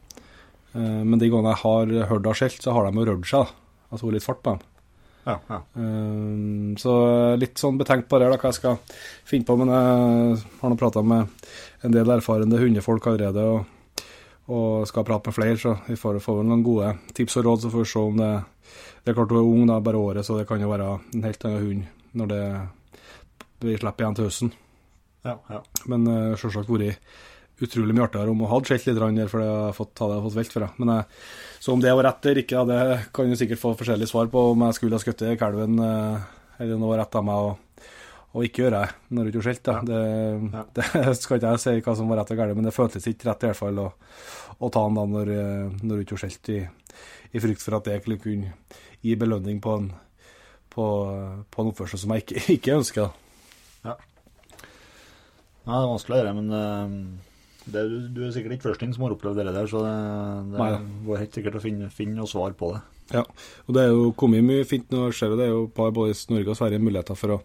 eh, 0.73 1.01
men 1.03 1.19
de 1.19 1.29
gangene 1.29 1.53
jeg 1.53 1.63
har 1.63 1.91
hørt 2.11 2.23
henne 2.23 2.39
skjelt, 2.39 2.61
så 2.63 2.75
har 2.75 2.87
de 2.87 2.97
jo 2.97 3.09
rørt 3.11 3.27
seg. 3.27 3.45
da. 3.45 3.91
Altså 3.91 4.11
litt 4.11 4.25
fart 4.25 4.41
på 4.41 4.55
dem. 4.55 4.63
Ja, 5.25 5.39
ja. 5.49 5.57
Um, 5.73 6.75
så 6.77 6.93
litt 7.41 7.57
sånn 7.57 7.79
betenkt 7.79 8.07
på 8.09 8.19
det, 8.21 8.27
da, 8.29 8.37
hva 8.37 8.51
jeg 8.51 8.59
skal 8.59 8.75
finne 9.25 9.45
på. 9.45 9.55
Men 9.57 9.71
jeg 9.73 10.41
har 10.61 10.69
nå 10.69 10.77
prata 10.77 11.01
med 11.01 11.47
en 11.81 11.95
del 11.95 12.11
erfarne 12.13 12.59
hundefolk 12.61 13.07
allerede, 13.09 13.45
og, 13.49 14.03
og 14.53 14.85
skal 14.89 15.07
prate 15.07 15.31
med 15.31 15.37
flere. 15.37 15.57
Så 15.61 15.73
vi 15.87 15.97
får, 15.99 16.21
får 16.21 16.43
noen 16.45 16.65
gode 16.65 16.93
tips 17.17 17.39
og 17.41 17.47
råd, 17.49 17.65
så 17.65 17.73
får 17.73 17.85
vi 17.85 17.93
se 17.93 18.03
om 18.03 18.21
det 18.21 18.33
Det 19.05 19.11
er 19.11 19.17
klart 19.17 19.31
hun 19.31 19.37
er 19.37 19.49
ung, 19.49 19.65
da, 19.69 19.79
bare 19.79 20.01
året, 20.01 20.25
så 20.25 20.39
det 20.39 20.47
kan 20.49 20.61
jo 20.61 20.69
være 20.71 20.87
en 21.13 21.25
helt 21.25 21.43
annen 21.45 21.65
hund 21.65 21.83
når 22.15 22.29
det 22.31 22.45
vi 23.65 23.75
slipper 23.77 24.05
igjen 24.05 24.15
til 24.17 24.25
høsten. 24.25 24.53
Ja, 25.25 25.39
ja. 25.49 25.61
Men 25.89 26.05
uh, 26.09 26.37
selvsagt 26.39 26.69
vært 26.69 27.01
utrolig 27.65 27.95
mye 27.95 28.05
artigere 28.05 28.33
om 28.33 28.41
hun 28.43 28.51
hadde 28.51 28.67
skjelt 28.67 28.87
litt, 28.89 28.97
der, 28.99 29.29
for 29.31 29.41
det 29.41 29.49
jeg 29.49 29.75
fått, 29.77 29.93
hadde 30.01 30.15
jeg 30.17 30.25
fått 30.25 30.39
velt 30.39 30.57
det. 30.63 30.71
Men 30.81 30.93
uh, 30.93 31.27
så 31.59 31.75
om 31.75 31.83
det 31.83 31.93
var 31.97 32.07
rett 32.09 32.29
eller 32.29 32.41
ikke, 32.43 32.63
det 32.69 32.79
kan 33.15 33.29
du 33.31 33.37
sikkert 33.39 33.61
få 33.61 33.75
forskjellige 33.79 34.11
svar 34.11 34.31
på 34.31 34.47
om 34.51 34.65
jeg 34.67 34.79
skulle 34.79 34.99
ha 34.99 35.03
skutt 35.03 35.23
kalven, 35.39 35.79
uh, 35.79 36.25
eller 36.59 36.75
om 36.75 36.85
det 36.85 36.91
var 36.91 37.01
rett 37.03 37.19
av 37.19 37.27
meg 37.29 37.47
å, 37.49 37.53
ikke 38.43 38.65
gjøre 38.65 38.81
det 38.81 39.15
når 39.15 39.21
hun 39.23 39.31
ikke 39.31 39.41
har 39.41 39.47
skjelt. 39.47 39.69
Det, 39.87 39.99
Ja. 40.55 40.63
det 40.75 41.17
skal 41.21 41.39
ikke 41.39 41.53
jeg 41.53 41.63
si 41.63 41.75
hva 41.85 41.93
som 41.95 42.09
var 42.11 42.19
rett 42.19 42.33
og 42.35 42.41
galt, 42.41 42.57
men 42.57 42.67
det 42.67 42.75
føltes 42.75 43.07
ikke 43.07 43.29
rett 43.29 43.45
i 43.45 43.51
hvert 43.51 43.61
fall 43.61 43.83
å, 43.85 43.89
å 44.59 44.71
ta 44.75 44.83
den 44.83 44.99
da 44.99 45.05
når, 45.13 45.35
når 45.79 45.93
hun 45.93 46.03
ikke 46.03 46.17
har 46.17 46.25
skjelt, 46.25 46.51
i, 46.51 46.59
i 47.31 47.43
frykt 47.43 47.63
for 47.63 47.79
at 47.79 47.87
det 47.87 48.01
kunne 48.03 48.51
gi 49.05 49.15
belønning 49.19 49.61
på 49.63 49.77
en, 49.79 49.93
på, 50.75 50.85
på 51.47 51.63
en 51.63 51.71
oppførsel 51.71 52.01
som 52.01 52.11
jeg 52.15 52.25
ikke, 52.25 52.43
ikke 52.57 52.75
ønsker. 52.81 53.13
Nei, 55.65 55.77
det 55.77 55.83
er 55.83 55.93
vanskelig 55.93 56.15
å 56.15 56.19
gjøre, 56.19 56.33
men 56.37 56.51
eh, 56.55 56.97
det, 57.65 57.85
du, 57.89 57.95
du 58.13 58.19
er 58.25 58.33
sikkert 58.35 58.55
ikke 58.55 58.67
førsting 58.67 58.91
som 58.93 59.05
har 59.07 59.15
opplevd 59.15 59.39
det 59.41 59.53
der, 59.55 59.69
så 59.69 59.81
det, 59.81 59.93
det 60.51 60.59
Nei. 60.61 60.99
går 61.07 61.23
helt 61.23 61.39
sikkert 61.39 61.57
å 61.57 61.63
finne, 61.63 61.89
finne 61.93 62.19
noe 62.19 62.29
svar 62.29 62.53
på 62.57 62.75
det. 62.75 62.83
Ja, 63.13 63.21
og 63.21 63.75
det 63.77 63.83
er 63.83 63.91
jo 63.93 64.11
kommet 64.17 64.45
mye 64.45 64.65
fint 64.65 64.89
nå, 64.93 65.07
ser 65.13 65.29
du. 65.29 65.37
Det 65.37 65.45
er 65.45 65.51
jo 65.51 65.67
par 65.73 65.91
både 65.93 66.13
i 66.13 66.33
Norge 66.33 66.53
og 66.53 66.57
Sverige 66.57 66.81
muligheter 66.81 67.17
for 67.17 67.35
å, 67.35 67.39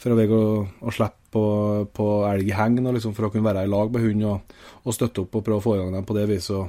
for 0.00 0.12
å 0.12 0.26
å, 0.36 0.42
å 0.84 0.92
slippe 0.92 1.32
på, 1.32 1.44
på 1.96 2.08
elg 2.28 2.48
i 2.50 2.56
heng, 2.56 2.76
liksom 2.96 3.14
for 3.16 3.28
å 3.28 3.32
kunne 3.32 3.48
være 3.48 3.64
i 3.64 3.70
lag 3.72 3.92
med 3.92 4.04
hund 4.04 4.26
og, 4.28 4.54
og 4.84 4.96
støtte 4.96 5.24
opp 5.24 5.40
og 5.40 5.44
prøve 5.44 5.60
å 5.60 5.64
få 5.64 5.76
i 5.76 5.80
gang 5.82 5.96
dem 5.96 6.08
på 6.08 6.16
det 6.16 6.28
viset. 6.28 6.56
Og 6.56 6.68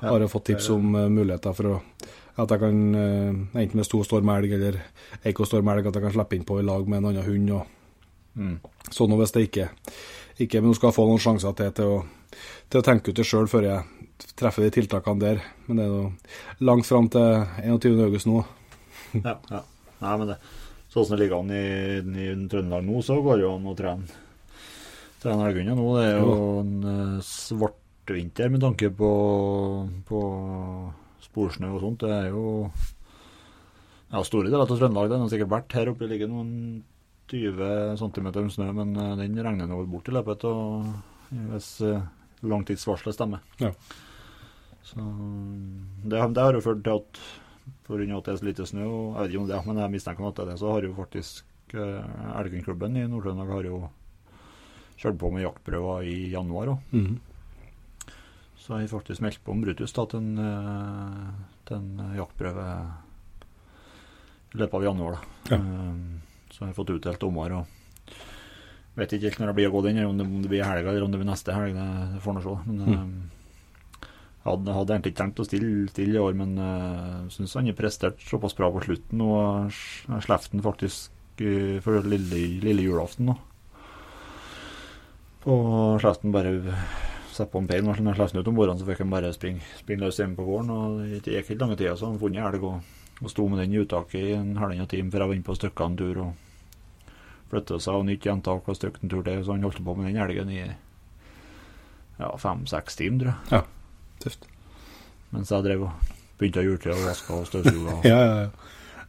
Ja, 0.00 0.14
har 0.14 0.24
jeg 0.24 0.32
fått 0.32 0.46
tips 0.48 0.70
om 0.72 0.94
uh, 0.96 1.08
muligheter 1.12 1.56
for 1.56 1.74
å, 1.74 1.74
at 2.40 2.52
jeg 2.52 2.62
kan, 2.62 2.78
uh, 2.96 3.60
enten 3.60 3.80
med 3.80 3.88
stor 3.88 4.06
stormelg 4.08 4.56
eller 4.56 4.80
står 5.20 5.64
med 5.64 5.76
elg, 5.76 5.90
at 5.90 5.98
jeg 6.00 6.06
kan 6.06 6.16
slippe 6.16 6.36
inn 6.36 6.48
på 6.48 6.56
i 6.60 6.64
lag 6.64 6.88
med 6.88 7.02
en 7.02 7.10
annen 7.12 7.28
hund. 7.28 7.52
og 7.58 7.76
Mm. 8.38 8.58
Sånn 8.94 9.10
og 9.10 9.18
hvis 9.20 9.32
det 9.34 9.48
ikke, 9.48 9.64
ikke 10.40 10.60
Men 10.60 10.72
hun 10.72 10.78
skal 10.78 10.94
få 10.96 11.06
noen 11.08 11.22
sjanser 11.22 11.56
til, 11.58 11.72
til, 11.76 11.90
å, 11.90 12.38
til 12.70 12.80
å 12.80 12.86
tenke 12.86 13.10
ut 13.10 13.18
det 13.18 13.26
sjøl 13.28 13.50
før 13.50 13.66
jeg 13.66 14.32
treffer 14.38 14.66
de 14.66 14.72
tiltakene 14.78 15.22
der. 15.22 15.44
Men 15.66 15.80
det 15.80 15.84
er 15.86 15.92
jo 15.92 16.64
langt 16.68 16.88
fram 16.88 17.10
til 17.12 17.44
21. 17.66 18.00
august 18.08 18.30
nå. 18.30 18.42
Ja, 19.26 19.36
ja. 19.50 19.64
Nei, 20.00 20.16
men 20.20 20.28
det 20.32 20.40
Sånn 20.90 21.04
som 21.06 21.14
det 21.14 21.20
ligger 21.22 21.44
an 21.44 21.50
i, 21.54 22.00
i 22.02 22.32
Trøndelag 22.50 22.82
nå, 22.82 22.98
så 23.06 23.20
går 23.22 23.36
det 23.38 23.44
jo 23.44 23.50
an 23.54 23.68
å 23.70 23.74
trene 23.78 24.16
trene 25.22 25.44
elghunder 25.46 25.76
nå. 25.78 25.84
Det 25.94 26.06
er 26.08 26.16
jo 26.18 26.32
en 26.64 27.20
svart 27.22 27.76
svartvinter 28.10 28.50
med 28.50 28.60
tanke 28.60 28.90
på, 28.90 29.10
på 30.08 30.20
sporsnø 31.22 31.70
og 31.74 31.80
sånt. 31.80 32.00
Det 32.00 32.10
er 32.10 32.28
jo 32.30 32.70
ja, 34.10 34.22
store 34.24 34.48
deler 34.50 34.64
av 34.64 34.70
Trøndelag. 34.70 35.10
Det 35.10 35.18
har 35.20 35.30
sikkert 35.30 35.52
vært 35.52 35.74
her 35.74 35.90
oppe 35.92 36.04
Det 36.04 36.10
ligger 36.14 36.28
noen 36.28 36.82
20 37.30 37.96
cm 38.00 38.28
med 38.30 38.52
snø, 38.54 38.70
men 38.76 38.96
eh, 38.96 39.16
den 39.22 39.38
regner 39.44 39.70
nå 39.70 39.82
bort 39.90 40.08
i 40.10 40.14
løpet 40.14 40.44
av 40.48 40.90
hvis 41.30 41.70
eh, 41.86 42.02
langtidsvarselet 42.42 43.16
stemmer. 43.16 43.44
Ja. 43.62 43.70
Så 44.82 44.98
det, 46.04 46.20
det 46.34 46.42
har 46.42 46.56
jo 46.56 46.64
ført 46.64 46.82
til 46.84 46.98
at 46.98 47.22
pga. 47.86 48.02
at 48.16 48.26
det 48.26 48.32
er 48.32 48.40
så 48.40 48.48
lite 48.48 48.66
snø, 48.66 48.84
og 48.86 49.14
jeg 49.14 49.22
vet 49.22 49.34
ikke 49.34 49.42
om 49.42 49.50
det, 49.50 49.62
men 49.66 49.82
jeg 49.84 49.94
mistenker 49.94 50.28
at 50.28 50.36
det 50.38 50.44
er 50.44 50.50
det, 50.52 50.58
så 50.60 50.72
har 50.74 50.86
jo 50.86 50.94
faktisk 50.98 51.74
eh, 51.74 52.38
Elgenklubben 52.40 52.96
i 52.96 53.06
Nord-Trøndelag 53.06 53.52
har 53.54 53.68
jo 53.68 53.82
kjørt 55.00 55.20
på 55.20 55.30
med 55.32 55.44
jaktprøver 55.46 56.08
i 56.08 56.16
januar 56.34 56.74
òg. 56.74 56.94
Mhm. 56.96 57.18
Så 58.60 58.76
jeg 58.76 58.90
har 58.90 58.98
faktisk 58.98 59.22
meldt 59.24 59.40
på 59.44 59.54
om 59.54 59.62
Brutus 59.64 59.94
da, 59.96 60.02
til 60.06 60.20
en, 60.20 60.34
eh, 60.38 61.30
til 61.68 61.78
en 61.78 62.16
jaktprøve 62.18 62.66
i 64.50 64.58
løpet 64.60 64.74
av 64.74 64.84
januar. 64.84 65.16
da. 65.16 65.54
Ja. 65.54 65.60
Eh, 65.60 66.29
Så 66.60 66.66
jeg 66.66 66.74
har 66.74 66.76
fått 66.76 66.90
utdelt 66.92 67.22
dommer. 67.22 67.54
og 67.56 67.76
Vet 68.98 69.14
ikke 69.16 69.30
helt 69.30 69.38
når 69.40 69.48
det 69.48 69.56
blir 69.56 69.70
å 69.70 69.72
gå 69.72 69.80
den, 69.86 69.98
om 70.04 70.18
det, 70.18 70.24
om 70.28 70.40
det 70.44 70.50
blir 70.50 70.60
i 70.60 70.66
helga 70.66 70.90
eller 70.92 71.06
om 71.06 71.12
det 71.12 71.20
blir 71.22 71.30
neste 71.30 71.54
helg. 71.56 71.78
Det, 71.78 72.20
får 72.20 72.36
nå 72.36 72.42
se. 72.44 72.56
Men 72.66 72.80
mm. 72.84 73.12
jeg 74.02 74.44
hadde, 74.44 74.74
hadde 74.76 74.96
egentlig 74.96 75.12
ikke 75.14 75.22
tenkt 75.22 75.40
å 75.40 75.46
stille, 75.48 75.70
stille 75.88 76.18
i 76.18 76.20
år, 76.20 76.36
men 76.36 76.52
jeg 76.60 77.30
syns 77.38 77.56
han 77.56 77.70
har 77.70 77.78
prestert 77.78 78.20
såpass 78.28 78.58
bra 78.58 78.68
på 78.74 78.82
slutten. 78.84 79.22
Og 79.24 79.70
jeg 79.70 80.26
slapp 80.26 80.50
den 80.52 80.66
faktisk 80.66 81.40
eh, 81.40 81.78
for 81.80 82.04
lille, 82.04 82.42
lille 82.66 82.84
julaften. 82.84 83.30
nå. 83.32 83.38
Og 85.48 85.96
slapp 86.04 86.20
den 86.20 86.36
bare 86.36 86.52
sette 87.30 87.48
på 87.54 87.64
en 87.64 87.72
peil. 87.72 87.86
Når 87.86 88.02
jeg 88.02 88.20
slapp 88.20 88.34
den 88.34 88.44
ut 88.44 88.52
om 88.52 88.60
morgenen, 88.60 88.82
så 88.82 88.90
fikk 88.90 89.00
han 89.06 89.16
bare 89.16 89.32
springe, 89.32 89.64
springe 89.80 90.04
løs 90.04 90.20
hjemme 90.20 90.36
på 90.36 90.44
gården. 90.44 90.76
Og 90.76 91.00
det 91.24 91.38
gikk 91.38 91.54
ikke 91.54 91.62
lange 91.64 91.80
tida, 91.80 91.96
så 91.96 92.10
han 92.10 92.20
funnet 92.20 92.44
elg 92.50 92.68
og, 92.68 92.94
og 93.22 93.32
sto 93.32 93.48
med 93.48 93.64
den 93.64 93.72
i 93.78 93.80
uttaket 93.80 94.20
i 94.20 94.36
en 94.36 94.56
halvannen 94.60 94.92
time 94.92 95.08
før 95.08 95.24
jeg 95.24 95.32
var 95.32 95.38
inne 95.38 95.48
på 95.48 95.60
stykkene 95.62 95.94
en 95.94 96.00
tur. 96.04 96.24
og 96.26 96.49
flytte 97.50 97.80
seg 97.82 97.94
og 97.98 98.06
nytt 98.06 98.26
gjentak 98.26 98.68
og 98.70 98.76
stykket 98.78 99.02
en 99.06 99.10
tur 99.12 99.22
til. 99.26 99.42
Så 99.44 99.52
han 99.56 99.64
holdt 99.66 99.82
på 99.84 99.94
med 99.98 100.10
den 100.12 100.22
elgen 100.22 100.50
i 100.54 100.60
ja, 102.20 102.30
fem-seks 102.38 102.96
timer, 103.00 103.18
tror 103.24 103.34
jeg. 103.34 103.60
Ja, 103.60 103.62
Tøft. 104.20 104.46
Mens 105.32 105.50
jeg 105.54 105.64
drev 105.64 105.86
og 105.86 106.08
begynte 106.40 106.60
å 106.60 106.66
juletre 106.66 106.92
og 106.96 107.04
vaska 107.08 107.36
og 107.38 107.46
støvsuga. 107.48 107.94
og- 107.98 108.04
Ja, 108.10 108.18
ja, 108.20 108.40
ja. 108.44 108.48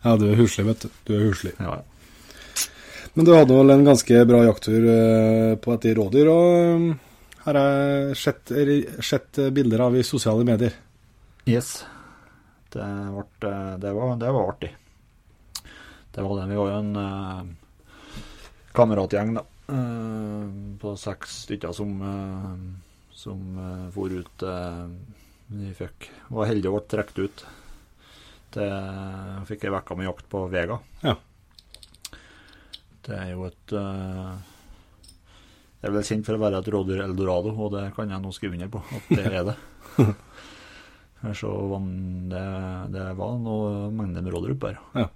ja, 0.06 0.14
du 0.22 0.28
er 0.32 0.38
huslig, 0.40 0.66
vet 0.70 0.86
du. 0.86 0.90
Du 1.10 1.16
er 1.18 1.26
huslig. 1.30 1.54
Ja, 1.60 1.80
ja. 1.80 2.68
Men 3.14 3.26
du 3.28 3.34
hadde 3.36 3.56
vel 3.58 3.74
en 3.74 3.84
ganske 3.84 4.22
bra 4.30 4.44
jakttur 4.48 4.86
eh, 4.88 5.56
på 5.60 5.74
et 5.75 5.88
rådyr, 5.98 6.30
og 6.32 6.86
her 7.44 7.58
har 7.60 7.72
jeg 7.74 8.16
sett, 8.22 8.51
er- 8.56 9.01
sett 9.04 9.40
bilder 9.51 9.84
av 9.90 9.98
i 10.00 10.04
sosiale 10.08 10.46
medier. 10.48 10.72
Yes. 11.50 11.82
Det, 12.72 12.86
ble, 13.42 13.51
det, 13.84 13.92
var, 13.98 14.14
det 14.22 14.30
var 14.32 14.48
artig. 14.54 14.70
Det 16.16 16.24
var 16.24 16.38
det. 16.40 16.46
Vi 16.54 16.60
var 16.62 16.70
jo 16.72 16.77
en 16.77 16.96
eh, 17.01 17.42
kameratgjeng, 18.75 19.34
da. 19.38 19.46
eh, 19.72 20.46
på 20.81 20.94
seks 21.00 21.42
stykker 21.46 21.74
som, 21.75 21.96
uh, 22.01 22.55
som 23.16 23.42
uh, 23.57 23.90
for 23.94 24.12
ut 24.12 24.44
eh, 24.44 24.86
Vi 25.51 25.74
fikk, 25.75 26.10
var 26.31 26.48
heldige 26.48 26.72
og 26.72 26.79
ble 26.79 26.92
trukket 26.94 27.20
ut. 27.25 27.44
Det 28.55 28.70
fikk 29.48 29.66
ei 29.68 29.74
uke 29.75 29.98
med 30.00 30.07
jakt 30.07 30.27
på 30.31 30.46
Vega. 30.51 30.77
Ja. 31.03 31.16
Det 33.01 33.18
er 33.18 33.31
jo 33.34 33.46
et 33.48 33.74
eh, 33.75 34.34
Det 35.79 35.90
er 35.90 35.96
vel 35.96 36.05
kjent 36.05 36.27
for 36.27 36.38
å 36.38 36.42
være 36.44 36.60
et 36.62 36.70
rådyr 36.72 37.03
eldorado, 37.07 37.53
og 37.55 37.74
det 37.75 37.88
kan 37.96 38.12
jeg 38.12 38.22
nå 38.22 38.31
skrive 38.36 38.57
under 38.57 38.72
på 38.72 38.84
at 38.98 39.10
det 39.12 39.25
er 39.31 39.48
det. 39.50 39.57
Så 41.40 41.51
det, 42.31 42.46
det 42.94 43.07
var 43.18 43.36
noe 43.42 43.90
mengde 43.94 44.24
med 44.24 44.34
rådyr 44.34 44.55
oppe 44.55 44.72
her. 44.72 44.79
Ja. 45.03 45.10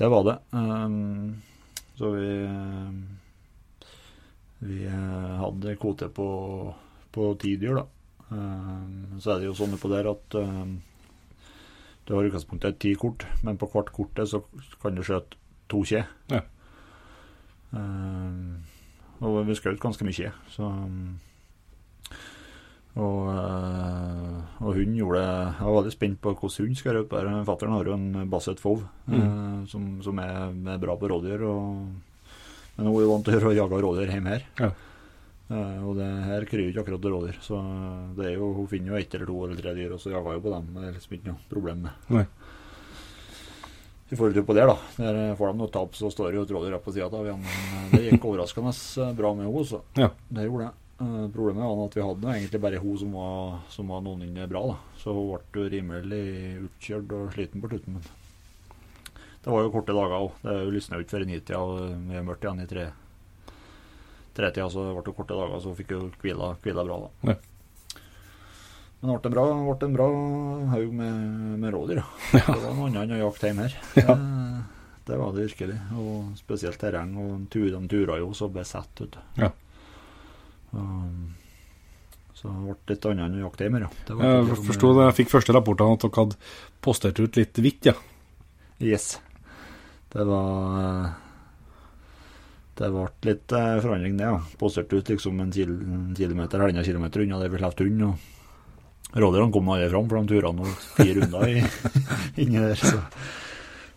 Det 0.00 0.08
var 0.10 0.24
det. 0.26 0.36
Um, 0.56 1.42
så 1.98 2.10
vi 2.14 2.30
Vi 4.64 4.86
eh, 4.86 5.34
hadde 5.40 5.76
kvote 5.76 6.08
på, 6.08 6.26
på 7.12 7.26
ti 7.40 7.56
dyr, 7.60 7.82
da. 7.82 7.84
Um, 8.30 9.18
så 9.20 9.34
er 9.34 9.42
det 9.42 9.50
jo 9.50 9.56
sånn 9.58 9.76
på 9.76 9.90
der 9.92 10.08
at 10.08 10.36
um, 10.40 10.78
du 12.06 12.14
har 12.14 12.24
i 12.24 12.30
utgangspunktet 12.30 12.78
ti 12.80 12.94
kort, 12.96 13.26
men 13.44 13.58
på 13.60 13.68
hvert 13.74 13.92
kortet 13.92 14.30
så 14.30 14.40
kan 14.80 14.96
du 14.96 15.02
skjøte 15.04 15.36
to 15.68 15.82
kje. 15.84 16.00
Ja. 16.32 16.40
Og 19.24 19.38
vi 19.48 19.56
skjøt 19.58 19.82
ganske 19.82 20.06
mye, 20.06 20.32
så 20.54 20.70
um, 20.70 21.18
og, 22.94 23.20
eh, 23.34 24.62
og 24.62 24.76
hun 24.76 24.92
gjorde 24.94 25.22
Jeg 25.24 25.66
var 25.66 25.76
veldig 25.80 25.92
spent 25.94 26.20
på 26.22 26.32
hvordan 26.38 26.68
hun 26.68 26.76
skal 26.78 27.00
her. 27.02 27.44
Fattern 27.48 27.72
har 27.74 27.84
jo 27.90 27.96
en 27.96 28.28
Basset 28.30 28.60
Fov 28.62 28.84
eh, 29.10 29.64
som, 29.70 29.88
som 30.04 30.18
er, 30.22 30.52
er 30.74 30.78
bra 30.82 30.94
på 31.00 31.10
rådyr. 31.10 31.42
Og, 31.42 31.88
men 32.76 32.86
hun 32.90 33.00
er 33.02 33.10
vant 33.10 33.26
til 33.26 33.48
å 33.50 33.54
jage 33.54 33.80
rådyr 33.82 34.12
hjemme 34.14 34.36
her. 34.36 34.46
Ja. 34.60 34.70
Eh, 35.50 35.80
og 35.84 35.98
det 35.98 36.06
her 36.28 36.46
kryr 36.48 36.68
ikke 36.70 36.84
akkurat 36.84 37.10
rådyr. 37.16 37.40
Så 37.42 37.58
det 38.16 38.30
er 38.30 38.36
jo, 38.38 38.52
hun 38.60 38.70
finner 38.70 38.94
jo 38.94 39.00
ett 39.02 39.14
eller 39.18 39.26
to 39.32 39.40
eller 39.48 39.58
tre 39.60 39.74
dyr, 39.76 39.96
og 39.96 40.00
så 40.02 40.14
jager 40.14 40.38
hun 40.38 40.44
på 40.46 40.54
dem. 40.54 40.70
Det 40.78 40.86
er 40.88 40.94
liksom 41.00 41.18
ikke 41.18 41.32
noe 41.32 41.48
problem 41.50 41.82
med. 41.88 42.06
Nei. 42.14 42.24
I 44.12 44.16
forhold 44.20 44.36
til 44.36 44.44
på 44.46 44.54
det, 44.54 44.64
da. 44.68 44.74
Der 45.00 45.20
får 45.34 45.50
de 45.50 45.58
noe 45.58 45.70
tap, 45.74 45.94
så 45.98 46.10
står 46.12 46.30
det 46.30 46.38
jo 46.38 46.46
et 46.46 46.54
rådyr 46.54 46.78
på 46.84 46.92
sida 46.94 47.08
av 47.10 47.24
igjen. 47.26 47.44
Det 47.90 48.02
gikk 48.04 48.26
overraskende 48.30 48.70
bra 49.18 49.34
med 49.34 49.48
henne, 49.48 49.64
så 49.66 49.80
Ja. 49.98 50.10
det 50.30 50.44
gjorde 50.46 50.68
det. 50.68 50.83
Eh, 51.00 51.28
Problemet 51.34 51.64
var 51.64 51.86
at 51.88 51.96
vi 51.98 52.04
hadde 52.06 52.34
egentlig 52.36 52.60
bare 52.62 52.78
hun 52.82 52.98
som 52.98 53.12
var, 53.18 53.60
som 53.68 53.88
var 53.90 54.02
noenlunde 54.04 54.48
bra. 54.50 54.66
da. 54.72 54.76
Så 55.00 55.14
hun 55.16 55.38
ble 55.52 55.68
rimelig 55.72 56.24
utkjørt 56.68 57.12
og 57.16 57.32
sliten 57.34 57.62
på 57.64 57.70
slutten. 57.72 57.96
Men 57.98 58.04
det 59.44 59.52
var 59.52 59.62
jo 59.66 59.72
korte 59.74 59.92
dager 59.96 60.20
òg. 60.20 60.36
Det 60.44 60.58
lysna 60.72 60.96
jo 61.00 61.04
ikke 61.04 61.16
før 61.16 61.26
i 61.26 61.30
nitida, 61.32 61.58
og 61.60 61.80
vi 62.08 62.14
er 62.20 62.24
mørkt 62.26 62.46
igjen 62.46 62.62
i 62.62 62.68
tre 62.70 62.86
tretida, 64.34 64.68
så 64.70 64.82
det 64.88 64.94
ble 64.96 65.12
korte 65.14 65.34
dager, 65.36 65.60
så 65.62 65.70
hun 65.70 65.76
fikk 65.78 65.92
jo 65.94 65.98
hvila, 66.22 66.54
hvila 66.64 66.84
bra, 66.86 66.96
da. 67.04 67.34
Ja. 67.34 67.36
Men 69.04 69.10
det 69.20 69.20
ble 69.20 69.28
en 69.28 69.34
bra, 69.36 69.74
ble 69.76 69.86
en 69.90 69.96
bra 69.98 70.06
haug 70.72 70.94
med, 70.96 71.34
med 71.60 71.74
rådyr. 71.74 72.00
Ja. 72.32 72.40
Det 72.48 72.54
var 72.62 72.72
noe 72.78 72.86
annet 72.88 73.02
enn 73.04 73.12
å 73.18 73.20
jakte 73.26 73.50
hjemme 73.50 73.66
her. 73.68 73.76
Ja. 74.00 74.14
Det, 74.16 75.10
det 75.10 75.18
var 75.20 75.34
det 75.36 75.44
virkelig. 75.50 75.76
Og 76.00 76.30
spesielt 76.40 76.80
terreng. 76.80 77.12
Og 77.20 77.44
de 77.52 77.82
turer 77.92 78.22
jo 78.22 78.30
så 78.34 78.48
besatt, 78.48 79.02
vet 79.04 79.18
du. 79.18 79.20
Ja. 79.42 79.50
Um, 80.74 81.34
så 82.34 82.50
det 82.50 82.62
ble 82.66 82.94
litt 82.94 83.06
annet 83.08 83.24
enn 83.28 83.36
å 83.38 83.44
jakte 83.46 83.64
hjemme, 83.68 83.80
ja. 83.84 83.90
Det 84.08 84.16
Jeg 84.18 84.58
forsto 84.66 84.90
det. 84.96 85.04
jeg 85.08 85.16
fikk 85.20 85.30
første 85.32 85.54
rapportene 85.54 85.94
at 85.96 86.02
dere 86.02 86.18
hadde 86.24 86.38
postert 86.84 87.20
ut 87.22 87.38
litt 87.38 87.60
hvitt, 87.62 87.86
ja. 87.92 87.94
Yes. 88.82 89.14
Det 90.12 90.24
var 90.26 91.14
Det 92.74 92.90
ble 92.90 93.06
litt 93.28 93.52
eh, 93.54 93.78
forandring, 93.84 94.16
det. 94.18 94.26
ja. 94.26 94.40
Postert 94.58 94.92
ut 94.92 95.08
liksom 95.14 95.38
en, 95.40 95.52
kilometer 95.54 95.94
eller 95.94 96.18
kilometer, 96.18 96.58
halvannen 96.58 96.84
kilometer 96.84 97.22
unna 97.22 97.38
der 97.38 97.48
vi 97.54 97.62
slapp 97.62 97.78
hund. 97.80 98.02
og 98.02 98.30
Rådyrene 99.14 99.52
kom 99.54 99.68
aldri 99.70 99.88
fram, 99.92 100.08
for 100.10 100.18
de 100.18 100.34
tura 100.34 100.50
nå 100.52 100.66
fire 100.98 101.20
runder 101.20 101.52
inni 102.42 102.58
der. 102.58 102.74
Så, 102.74 102.98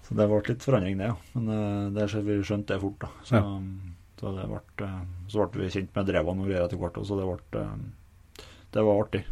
så 0.06 0.18
det 0.20 0.28
ble 0.30 0.44
litt 0.46 0.62
forandring, 0.68 1.00
det. 1.02 1.10
ja. 1.10 1.16
Men 1.34 1.50
eh, 1.58 1.90
det 1.98 2.06
vi 2.22 2.38
skjønte 2.46 2.76
det 2.76 2.82
fort. 2.86 3.00
da. 3.02 3.10
Så, 3.26 3.42
Ja. 3.42 3.87
Så, 4.19 4.32
det 4.36 4.45
ble, 4.49 4.62
eh, 4.88 5.01
så 5.30 5.45
ble 5.47 5.65
vi 5.67 5.73
kjent 5.75 5.91
med 5.95 6.08
drevene 6.10 6.41
og 6.43 6.49
greier 6.49 6.65
etter 6.67 6.80
hvert, 6.82 6.97
så 7.06 7.17
det 7.19 7.27
ble 7.30 7.62
eh, 7.62 8.51
Det 8.73 8.84
var 8.88 9.03
artig. 9.03 9.23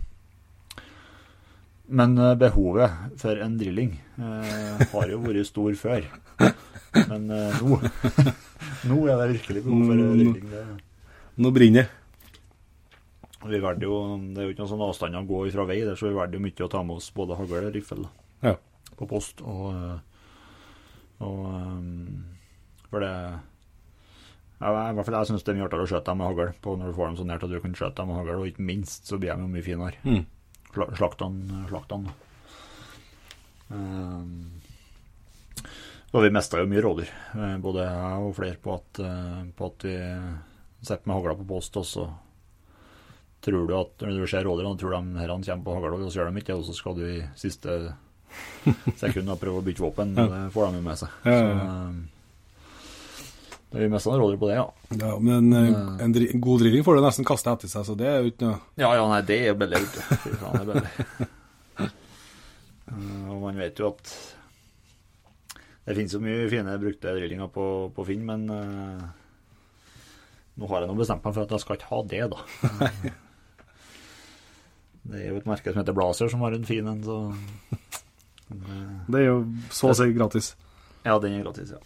Men 1.88 2.18
eh, 2.18 2.34
behovet 2.42 3.18
for 3.22 3.42
en 3.46 3.58
drilling 3.60 3.92
eh, 4.18 4.86
har 4.94 5.12
jo 5.12 5.20
vært 5.22 5.46
stor 5.50 5.76
før. 5.78 6.08
Men 7.10 7.30
eh, 7.30 7.60
nå 7.62 7.80
Nå 8.90 8.98
er 9.10 9.18
det 9.22 9.28
virkelig 9.36 9.62
behov 9.66 9.84
for 9.90 9.94
en 9.98 10.10
drilling. 10.16 10.50
Det. 10.50 10.64
Nå 11.42 11.52
brenner 11.54 11.86
det. 11.86 12.02
Vi 13.46 13.60
valgte 13.62 13.86
jo, 13.86 13.96
Det 14.34 14.42
er 14.42 14.48
jo 14.48 14.54
ikke 14.56 14.64
noen 14.64 14.72
sånn 14.72 14.84
avstand 14.88 15.18
å 15.20 15.26
gå 15.30 15.44
fra 15.54 15.66
vei, 15.70 15.80
der, 15.86 15.98
så 15.98 16.08
vi 16.10 16.16
valgte 16.18 16.40
mye 16.42 16.66
å 16.66 16.70
ta 16.74 16.82
med 16.86 16.98
oss 16.98 17.12
både 17.14 17.38
hagl 17.38 17.58
og 17.68 17.76
riffel 17.76 18.06
Ja. 18.42 18.56
på 18.98 19.06
post. 19.10 19.42
Og, 19.46 19.76
og 21.22 21.44
For 22.90 23.06
det 23.06 23.12
ja, 24.62 24.70
I 24.90 24.94
hvert 24.96 25.06
fall 25.06 25.18
jeg 25.20 25.28
syns 25.32 25.44
det 25.44 25.52
er 25.54 25.58
mye 25.60 25.66
artigere 25.68 25.86
å 25.88 25.92
skjøte 25.92 26.06
dem 26.12 26.18
med 26.22 26.28
hagl 26.32 26.54
på 26.64 26.76
når 26.80 26.88
du 26.92 26.96
får 26.98 27.08
dem 27.12 27.18
så 27.20 27.26
nært 27.28 27.44
at 27.44 27.52
du 27.52 27.60
kan 27.64 27.76
skjøte 27.76 27.96
dem 28.02 28.08
med 28.12 28.20
hagl, 28.22 28.40
og 28.42 28.48
ikke 28.52 28.66
minst 28.70 29.08
så 29.10 29.20
blir 29.20 29.34
de 29.36 29.42
jo 29.46 29.52
mye 29.52 29.66
finere. 29.66 30.00
Mm. 30.06 30.26
Sla- 30.76 30.92
Slaktene. 31.00 31.64
slaktene. 31.70 32.14
Um, 33.70 34.62
og 36.14 36.22
vi 36.24 36.30
mista 36.32 36.60
jo 36.62 36.68
mye 36.72 36.84
rådyr, 36.86 37.10
eh, 37.36 37.56
både 37.60 37.84
jeg 37.90 38.20
og 38.28 38.36
flere, 38.38 38.60
på 38.64 38.76
at, 38.78 39.00
eh, 39.04 39.42
på 39.58 39.68
at 39.72 39.84
vi 39.88 39.96
sitter 40.86 41.10
med 41.10 41.16
hagla 41.18 41.34
på 41.42 41.48
post, 41.50 41.76
og 41.82 41.88
så 41.90 42.06
tror 43.46 43.68
du 43.68 43.74
at 43.78 44.06
når 44.06 44.22
du 44.22 44.28
ser 44.32 44.46
rådyrene, 44.48 44.80
tror 44.80 44.96
de 44.96 45.20
her 45.20 45.34
kommer 45.34 45.66
på 45.66 45.76
hagla, 45.76 45.98
og 46.06 46.12
så 46.14 46.22
gjør 46.22 46.32
de 46.32 46.40
ikke 46.44 46.54
det, 46.54 46.60
og 46.62 46.66
så 46.70 46.78
skal 46.78 46.96
du 46.96 47.04
i 47.10 47.26
siste 47.36 47.76
sekund 49.02 49.34
prøve 49.42 49.60
å 49.60 49.66
bytte 49.66 49.84
våpen, 49.84 50.16
Ja. 50.16 50.28
det 50.32 50.54
får 50.56 50.70
de 50.72 50.80
jo 50.80 50.86
med 50.88 51.02
seg. 51.02 51.10
Så, 51.26 51.36
um, 51.52 52.00
det 53.76 53.82
vi 53.84 53.90
mista 53.92 54.14
rådyr 54.16 54.38
på 54.40 54.48
det, 54.48 54.56
ja. 54.56 54.66
Ja, 55.02 55.14
men 55.20 55.50
eh, 55.52 55.68
en, 56.06 56.14
dri- 56.16 56.30
en 56.32 56.42
god 56.44 56.62
drilling 56.64 56.86
får 56.88 56.96
du 56.96 57.02
nesten 57.04 57.28
kaste 57.28 57.52
etter 57.52 57.68
seg, 57.72 57.84
så 57.90 57.96
det 58.00 58.08
er 58.08 58.22
jo 58.24 58.32
ikke 58.32 58.48
noe 58.48 58.60
Ja, 58.80 58.94
ja, 58.96 59.04
nei, 59.12 59.20
det 59.28 59.38
er 59.42 59.50
jo 59.52 59.58
billig, 59.60 59.82
vet 59.84 59.98
du. 60.00 60.38
Faen, 60.40 60.70
det 60.70 60.78
er. 60.80 60.88
Og 63.36 63.42
man 63.42 63.60
vet 63.60 63.82
jo 63.82 63.90
at 63.92 64.14
det 65.86 65.94
finnes 66.00 66.16
jo 66.16 66.22
mye 66.24 66.48
fine 66.50 66.78
brukte 66.82 67.12
drillinger 67.14 67.50
på, 67.54 67.66
på 67.94 68.06
Finn, 68.08 68.24
men 68.26 68.48
uh, 68.50 69.04
nå 70.58 70.70
har 70.72 70.82
jeg 70.86 70.90
nå 70.90 70.96
bestemt 70.98 71.26
meg 71.28 71.36
for 71.36 71.44
at 71.46 71.52
jeg 71.54 71.62
skal 71.66 71.78
ikke 71.78 71.92
ha 71.92 72.00
det, 72.10 72.24
da. 72.32 72.40
det 75.12 75.20
er 75.20 75.28
jo 75.30 75.42
et 75.42 75.50
merke 75.52 75.70
som 75.74 75.82
heter 75.84 75.98
Blazer, 75.98 76.32
som 76.32 76.42
har 76.48 76.56
en 76.58 76.66
fin 76.66 76.88
en, 76.90 77.04
så 77.06 77.20
Det 79.12 79.20
er 79.20 79.28
jo 79.28 79.38
så 79.74 79.92
å 79.92 79.98
si 80.00 80.08
gratis. 80.16 80.54
Ja, 81.06 81.20
den 81.22 81.36
er 81.38 81.46
gratis, 81.46 81.76
ja. 81.76 81.82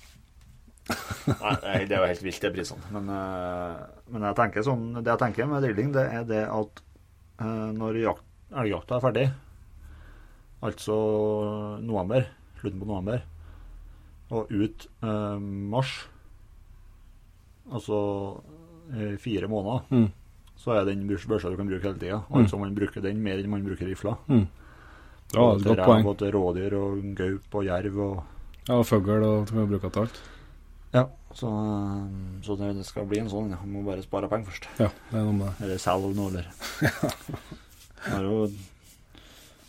Nei, 0.90 1.56
det 1.62 1.92
er- 1.92 1.94
er 1.94 2.02
jo 2.02 2.08
helt 2.10 2.24
vilt, 2.26 2.42
de 2.42 2.52
prisene. 2.56 2.82
Men, 2.92 3.10
eh, 3.10 3.76
men 4.12 4.22
jeg 4.28 4.36
tenker 4.40 4.64
sånn, 4.66 4.88
det 5.04 5.06
jeg 5.12 5.20
tenker 5.20 5.48
med 5.48 5.62
drilling, 5.64 5.92
det 5.94 6.06
er 6.14 6.24
det 6.26 6.44
at 6.50 6.82
eh, 7.40 7.70
når 7.78 8.00
jakt, 8.02 8.24
elgjakta 8.52 8.96
er 8.98 9.04
ferdig, 9.06 9.28
altså 10.64 10.96
november, 11.86 12.26
slutten 12.60 12.80
på 12.82 12.88
november, 12.90 13.22
og 14.32 14.50
ut 14.52 14.88
eh, 15.04 15.38
mars, 15.40 15.94
altså 17.72 18.00
eh, 18.94 19.16
fire 19.22 19.48
måneder, 19.48 19.84
Mm. 19.92 20.10
så 20.58 20.74
er 20.80 20.86
den 20.86 21.08
børs- 21.08 21.28
børsa 21.28 21.50
du 21.50 21.56
kan 21.58 21.68
bruke 21.70 21.84
hele 21.84 22.00
tida. 22.00 22.24
Mm. 22.30 22.42
Altså 22.44 22.60
man 22.60 22.76
bruker 22.76 23.02
den 23.02 23.22
mer 23.24 23.38
enn 23.38 23.50
man 23.50 23.64
bruker 23.64 23.86
rifla. 23.88 24.18
Mm. 24.28 24.48
Ja, 25.34 25.40
Og 25.42 25.60
et 25.62 25.64
godt 25.68 25.86
poeng. 25.86 26.04
Både 26.04 26.32
rådyr 26.34 26.74
og 26.74 27.16
gaup 27.16 27.56
og 27.56 27.64
jerv 27.66 27.98
og 28.00 28.24
Ja, 28.68 28.76
og 28.76 28.86
fugl 28.86 29.24
og 29.24 29.46
du 29.48 29.54
kan 29.54 29.68
bruke 29.70 29.90
til 29.92 30.02
alt. 30.02 30.20
Ja, 30.96 31.04
så, 31.38 31.50
så 32.46 32.56
det, 32.58 32.72
skal 32.88 33.06
bli 33.10 33.20
en 33.22 33.30
sånn. 33.30 33.52
Ja. 33.54 33.60
Må 33.70 33.84
bare 33.86 34.02
spare 34.06 34.30
penger 34.32 34.50
først. 34.50 34.68
Ja, 34.82 34.90
det 35.12 35.20
er 35.20 35.28
noe 35.28 35.36
med 35.38 35.48
det. 35.52 35.68
Eller 35.68 35.82
selge 35.84 36.12
noe, 36.18 36.32
eller 36.34 36.50
Har 38.10 38.24
jo 38.26 38.44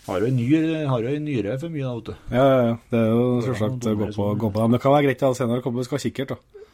har 0.07 0.23
jo 0.25 0.31
en 0.31 0.37
ny- 0.39 0.87
har 0.89 1.05
jo 1.05 1.11
en 1.15 1.27
nyre 1.27 1.59
for 1.61 1.71
mye, 1.71 1.85
da, 1.85 1.93
vet 1.99 2.07
du. 2.09 2.15
Ja, 2.35 2.45
ja, 2.47 2.63
ja. 2.71 2.77
Det 2.91 2.99
er 2.99 3.11
jo 3.11 3.27
Ja, 3.27 3.43
selvsagt 3.47 3.87
å 3.91 3.93
gå 4.01 4.09
på, 4.17 4.29
gå 4.41 4.49
på 4.55 4.63
dem. 4.63 4.73
Det 4.75 4.81
kan 4.83 4.95
være 4.95 5.07
greit 5.07 5.21
da, 5.23 5.31
senere 5.37 5.63
kommer 5.63 5.83
vi 5.83 5.87
skal 5.87 6.01
ha 6.01 6.05
kikkert, 6.07 6.33
da. 6.33 6.65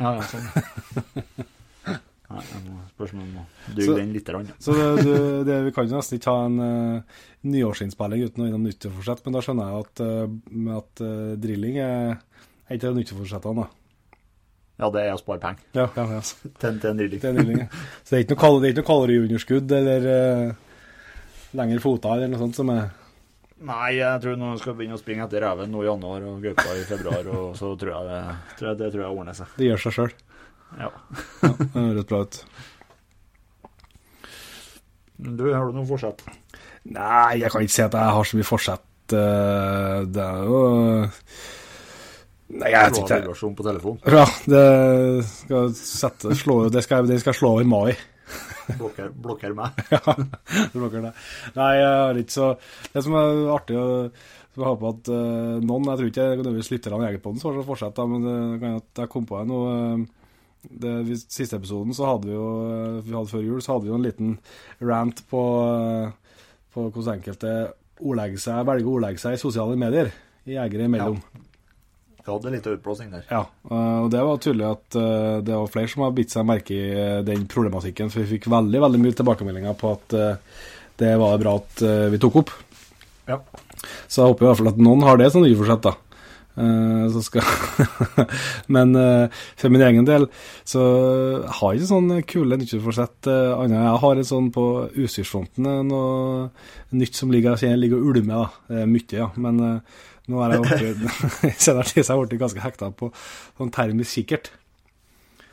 Ja, 0.00 0.14
ja, 0.16 0.24
sånn. 0.30 0.48
Nei, 2.26 2.42
jeg 2.42 2.62
må 2.64 2.80
spørs 2.90 3.12
om 3.14 3.20
jeg 3.22 3.28
må 3.36 3.44
duge 3.76 3.98
den 4.00 4.14
litt. 4.16 4.30
Rann. 4.34 4.48
Så 4.58 4.74
det, 4.74 4.86
du, 5.06 5.12
det, 5.46 5.60
vi 5.68 5.74
kan 5.76 5.86
jo 5.86 6.00
nesten 6.00 6.18
ikke 6.18 6.32
ha 6.34 6.48
en 6.48 6.56
uh, 6.58 7.20
nyårsinnspilling 7.46 8.24
uten 8.26 8.42
å 8.42 8.48
innom 8.48 8.66
nyttårsforsett, 8.66 9.22
men 9.26 9.36
da 9.36 9.42
skjønner 9.46 9.70
jeg 9.70 9.84
at, 9.84 10.02
uh, 10.02 10.56
med 10.56 10.74
at 10.80 11.04
uh, 11.06 11.36
drilling 11.44 11.78
er 11.84 12.16
er 12.68 12.78
ikke 12.78 12.88
det 12.90 12.96
nytteforsettene, 13.00 13.64
da. 13.64 13.68
Ja, 14.76 14.90
det 14.92 15.02
er 15.06 15.14
å 15.14 15.20
spare 15.20 15.40
penger 15.40 15.62
Ja, 15.78 15.86
ja, 15.96 16.04
ja. 16.18 16.20
til, 16.60 16.74
til 16.82 16.90
en 16.90 16.98
drilling. 17.00 17.20
Til 17.22 17.30
en 17.30 17.36
drilling. 17.40 17.60
ja. 17.64 17.68
Så 18.04 18.10
det 18.12 18.18
er 18.18 18.24
ikke 18.26 18.36
noe, 18.36 18.60
det 18.60 18.68
er 18.68 18.74
ikke 18.74 18.82
noe 18.82 18.90
kaloriunderskudd 18.90 19.72
eller 19.78 20.08
uh, 20.10 20.50
lengre 21.56 21.80
foter 21.80 22.12
eller 22.18 22.32
noe 22.34 22.42
sånt 22.44 22.58
som 22.60 22.72
er 22.74 22.86
Nei, 23.66 23.94
jeg 23.96 24.20
tror 24.20 24.34
nå 24.36 24.50
skal 24.60 24.74
begynne 24.76 24.98
å 24.98 25.00
springe 25.00 25.24
etter 25.24 25.40
reven 25.40 25.70
nå 25.72 25.80
i 25.80 25.86
januar 25.88 26.26
og 26.28 26.42
gaupa 26.44 26.74
i 26.76 26.82
februar, 26.84 27.24
og 27.32 27.54
så 27.56 27.70
tror 27.80 27.94
jeg 27.94 28.08
det, 28.10 28.18
tror 28.58 28.68
jeg, 28.68 28.78
det 28.82 28.90
tror 28.92 29.04
jeg 29.06 29.14
ordner 29.16 29.38
seg. 29.38 29.54
Det 29.56 29.70
gjør 29.70 29.80
seg 29.86 29.94
sjøl. 29.96 30.12
Ja. 30.76 30.90
Det 31.40 31.70
høres 31.72 32.04
bra 32.10 32.18
ut. 32.26 32.36
Du, 35.16 35.46
har 35.54 35.64
du 35.70 35.78
noe 35.78 35.88
forsett? 35.88 36.20
Nei, 36.92 37.38
jeg 37.40 37.48
kan 37.54 37.64
ikke 37.64 37.74
si 37.78 37.84
at 37.86 37.96
jeg 37.96 38.14
har 38.18 38.28
så 38.28 38.36
mye 38.42 38.48
forsett. 38.50 39.14
eh, 39.16 40.04
Det 40.18 40.26
er 40.26 40.44
jo 40.52 40.60
Nei, 42.46 42.68
jeg 42.70 42.78
vet 42.84 42.94
Du 42.94 43.00
har 43.00 43.08
ikke. 43.08 43.20
vibrasjon 43.24 43.54
på 43.58 43.64
telefon. 43.66 43.96
Ja, 44.06 44.24
det 44.46 44.64
skal 45.26 45.72
sette, 45.74 46.36
slå, 46.38 46.60
det 46.70 46.82
skal, 46.86 47.08
det 47.10 47.18
skal 47.24 47.34
slå 47.34 47.50
over 47.56 47.66
mai. 47.66 47.96
Blokker, 48.78 49.10
blokker 49.22 49.52
meg. 49.54 49.76
ja, 49.94 50.00
blokker 50.74 51.02
deg. 51.08 51.20
Nei, 51.58 51.68
jeg 51.78 51.90
har 51.90 52.18
ikke 52.18 52.34
så 52.34 52.46
Det 52.94 53.02
som 53.06 53.14
er 53.18 53.44
artig, 53.54 53.76
å 53.78 54.10
jeg 54.56 54.64
håper 54.64 54.88
at 54.88 55.08
uh, 55.12 55.58
noen 55.60 55.84
Jeg 55.90 55.98
tror 56.00 56.08
ikke 56.08 56.26
nødvendigvis 56.30 56.70
lytterne 56.72 57.02
i 57.04 57.08
Jegerpodden 57.10 57.42
på 57.42 57.50
den 57.52 57.58
så 57.60 57.66
fortsetter 57.68 58.06
men 58.08 58.22
det 58.24 58.60
kan 58.62 58.76
at 58.80 59.00
jeg 59.02 59.10
kom 59.12 59.26
på 59.28 59.36
en 59.36 59.50
noe 59.52 59.74
eh, 59.76 60.04
det, 60.80 60.94
vi- 61.10 61.18
Siste 61.20 61.58
episoden 61.60 61.92
så 61.94 62.06
hadde 62.08 62.30
vi 62.30 62.32
jo 62.38 62.46
eh, 62.64 62.94
vi 63.04 63.12
hadde 63.18 63.30
før 63.34 63.44
jul, 63.44 63.60
så 63.60 63.74
hadde 63.74 63.84
vi 63.84 63.92
jo 63.92 63.98
en 64.00 64.06
liten 64.06 64.32
rant 64.88 65.20
på, 65.28 65.42
på 66.72 66.86
hvordan 66.88 67.18
enkelte 67.20 67.52
ordlegger 68.00 68.40
seg, 68.46 68.62
velger 68.68 68.88
å 68.88 68.94
ordlegge 68.96 69.22
seg 69.22 69.36
i 69.36 69.42
sosiale 69.44 69.76
medier. 69.80 70.08
Jegere 70.48 70.88
imellom. 70.88 71.20
Vi 72.26 72.32
hadde 72.34 72.50
litt 72.50 72.64
utblåsing 72.66 73.12
der. 73.12 73.26
Ja, 73.30 73.44
eh, 73.70 73.98
og 74.02 74.08
det 74.10 74.22
var 74.26 74.40
tydelig 74.42 74.66
at 74.66 74.96
eh, 74.98 75.34
det 75.46 75.54
var 75.54 75.68
flere 75.70 75.90
som 75.92 76.02
har 76.02 76.14
bitt 76.16 76.32
seg 76.34 76.46
merke 76.48 76.74
i 76.74 76.86
eh, 76.90 77.20
den 77.26 77.44
problematikken, 77.50 78.10
for 78.10 78.24
vi 78.24 78.34
fikk 78.34 78.48
veldig 78.50 78.80
veldig 78.82 78.98
mye 78.98 79.14
tilbakemeldinger 79.14 79.76
på 79.78 79.92
at 79.94 80.16
det 80.96 81.12
var 81.20 81.36
bra 81.38 81.52
at 81.60 81.84
vi 82.10 82.18
tok 82.18 82.40
opp. 82.40 82.50
Ja. 83.28 83.36
Så 84.08 84.22
jeg 84.24 84.32
håper 84.32 84.42
i 84.42 84.48
hvert 84.48 84.58
fall 84.58 84.70
at 84.72 84.82
noen 84.82 85.04
har 85.06 85.20
det 85.20 85.28
som 85.30 85.44
nyforsett, 85.44 85.86
da. 85.86 85.94
Så 87.12 87.20
skal 87.20 87.44
Men 88.74 88.96
for 89.60 89.74
min 89.74 89.84
egen 89.84 90.06
del 90.08 90.24
så 90.64 90.80
har 91.58 91.74
jeg 91.74 91.82
ikke 91.82 91.90
sånn 91.90 92.22
kule 92.24 92.56
nyttårsforsett 92.56 93.28
annet. 93.28 93.76
Jeg 93.76 94.02
har 94.06 94.22
et 94.22 94.30
sånn 94.30 94.48
på 94.54 94.64
utstyrsfronten 94.88 95.68
noe 95.90 96.48
nytt 96.96 97.20
som 97.20 97.34
ligger, 97.34 97.60
ligger 97.76 98.00
og 98.00 98.14
ulmer, 98.14 98.46
da. 98.46 98.64
Det 98.72 98.82
er 98.86 98.92
mye, 98.94 99.20
ja. 99.20 99.28
Men 99.36 99.60
nå 100.26 100.42
er 100.42 100.54
jeg 100.56 100.62
blitt 100.66 101.60
senere 101.62 101.86
tid 101.90 102.02
har 102.02 102.16
jeg 102.16 102.22
blitt 102.30 102.42
ganske 102.42 102.64
hekta 102.64 102.90
på 102.98 103.10
sånn 103.58 103.72
termisk 103.74 104.18
kikkert. 104.18 104.52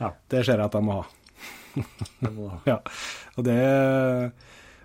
Ja. 0.00 0.12
Det 0.30 0.42
ser 0.46 0.58
jeg 0.58 0.66
at 0.66 0.78
jeg 0.78 0.86
må 0.86 1.00
ha. 1.00 1.04
Ja. 2.70 2.78
Og 3.34 3.46
det 3.46 3.54
eh, 3.58 4.28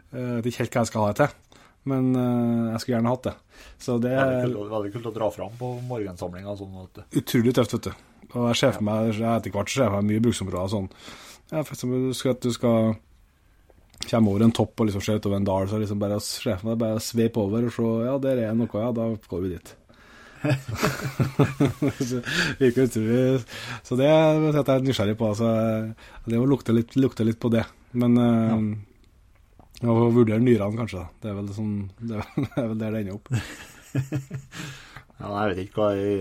Jeg 0.09 0.39
vet 0.39 0.47
ikke 0.49 0.63
helt 0.63 0.75
hva 0.75 0.81
jeg 0.81 0.89
skal 0.89 1.03
ha 1.03 1.09
det 1.11 1.17
til, 1.19 1.59
men 1.91 2.07
eh, 2.17 2.69
jeg 2.73 2.81
skulle 2.83 2.95
gjerne 2.97 3.13
hatt 3.13 3.27
det. 3.29 3.35
Så 3.79 3.97
det 4.01 4.13
Veldig 4.15 4.37
er 4.39 4.53
kult, 4.53 4.71
veldig 4.73 4.93
kult 4.95 5.09
å 5.11 5.15
dra 5.15 5.27
fram 5.33 5.57
på 5.59 5.71
morgensamlinga. 5.89 6.55
Sånn 6.59 6.79
utrolig 7.21 7.53
tøft, 7.57 7.75
vet 7.77 7.89
du. 7.89 8.05
Og 8.29 8.47
jeg 8.51 8.59
ser 8.61 8.73
for 8.77 8.85
meg, 8.85 9.11
jeg 9.17 9.29
etter 9.29 9.53
hvert 9.53 9.73
ser 9.73 9.89
jeg 9.89 10.07
mye 10.09 10.23
bruksområder 10.25 10.73
sånn. 10.73 10.89
Ja, 11.49 11.63
for 11.63 11.73
eksempel 11.73 12.09
du 12.09 12.17
skal, 12.17 12.35
at 12.37 12.45
du 12.45 12.51
skal 12.53 12.91
komme 14.09 14.31
over 14.31 14.45
en 14.45 14.55
topp 14.55 14.81
og 14.81 14.89
liksom 14.89 15.03
ser 15.05 15.19
utover 15.21 15.39
en 15.39 15.47
dal, 15.47 15.67
så 15.69 15.79
liksom 15.81 15.99
bare 16.01 16.19
å 16.19 16.23
bare 16.79 17.01
over 17.45 17.67
og 17.69 17.75
se, 17.75 17.89
ja, 18.07 18.15
der 18.23 18.43
er 18.47 18.57
noe, 18.57 18.69
ja, 18.73 18.89
da 18.95 19.09
går 19.29 19.45
vi 19.45 19.53
dit. 19.55 19.75
så, 22.09 22.21
utrolig. 22.85 23.41
så 23.83 23.97
det 23.99 24.07
er 24.07 24.39
jeg 24.61 24.75
er 24.75 24.85
nysgjerrig 24.85 25.17
på. 25.19 25.31
Altså, 25.33 25.49
det 26.25 26.39
må 26.39 26.47
lukte 26.49 26.75
litt, 26.75 26.95
lukte 26.99 27.27
litt 27.27 27.39
på 27.41 27.51
det. 27.53 27.65
Men 27.99 28.17
uh, 28.19 28.53
ja. 29.81 29.89
å 29.89 30.11
vurdere 30.13 30.41
nyrene, 30.43 30.77
kanskje. 30.77 31.01
da. 31.01 31.09
Det 31.21 31.31
er 31.31 31.39
vel, 31.39 31.51
sånn, 31.55 31.73
det 31.99 32.19
er, 32.19 32.29
det 32.45 32.53
er 32.53 32.71
vel 32.71 32.79
der 32.83 32.95
det 32.95 33.03
ender 33.03 33.17
opp. 33.17 33.33
ja, 35.19 35.33
jeg 35.33 35.51
vet 35.51 35.61
ikke 35.65 35.81
hva 35.81 35.91
jeg 35.97 36.17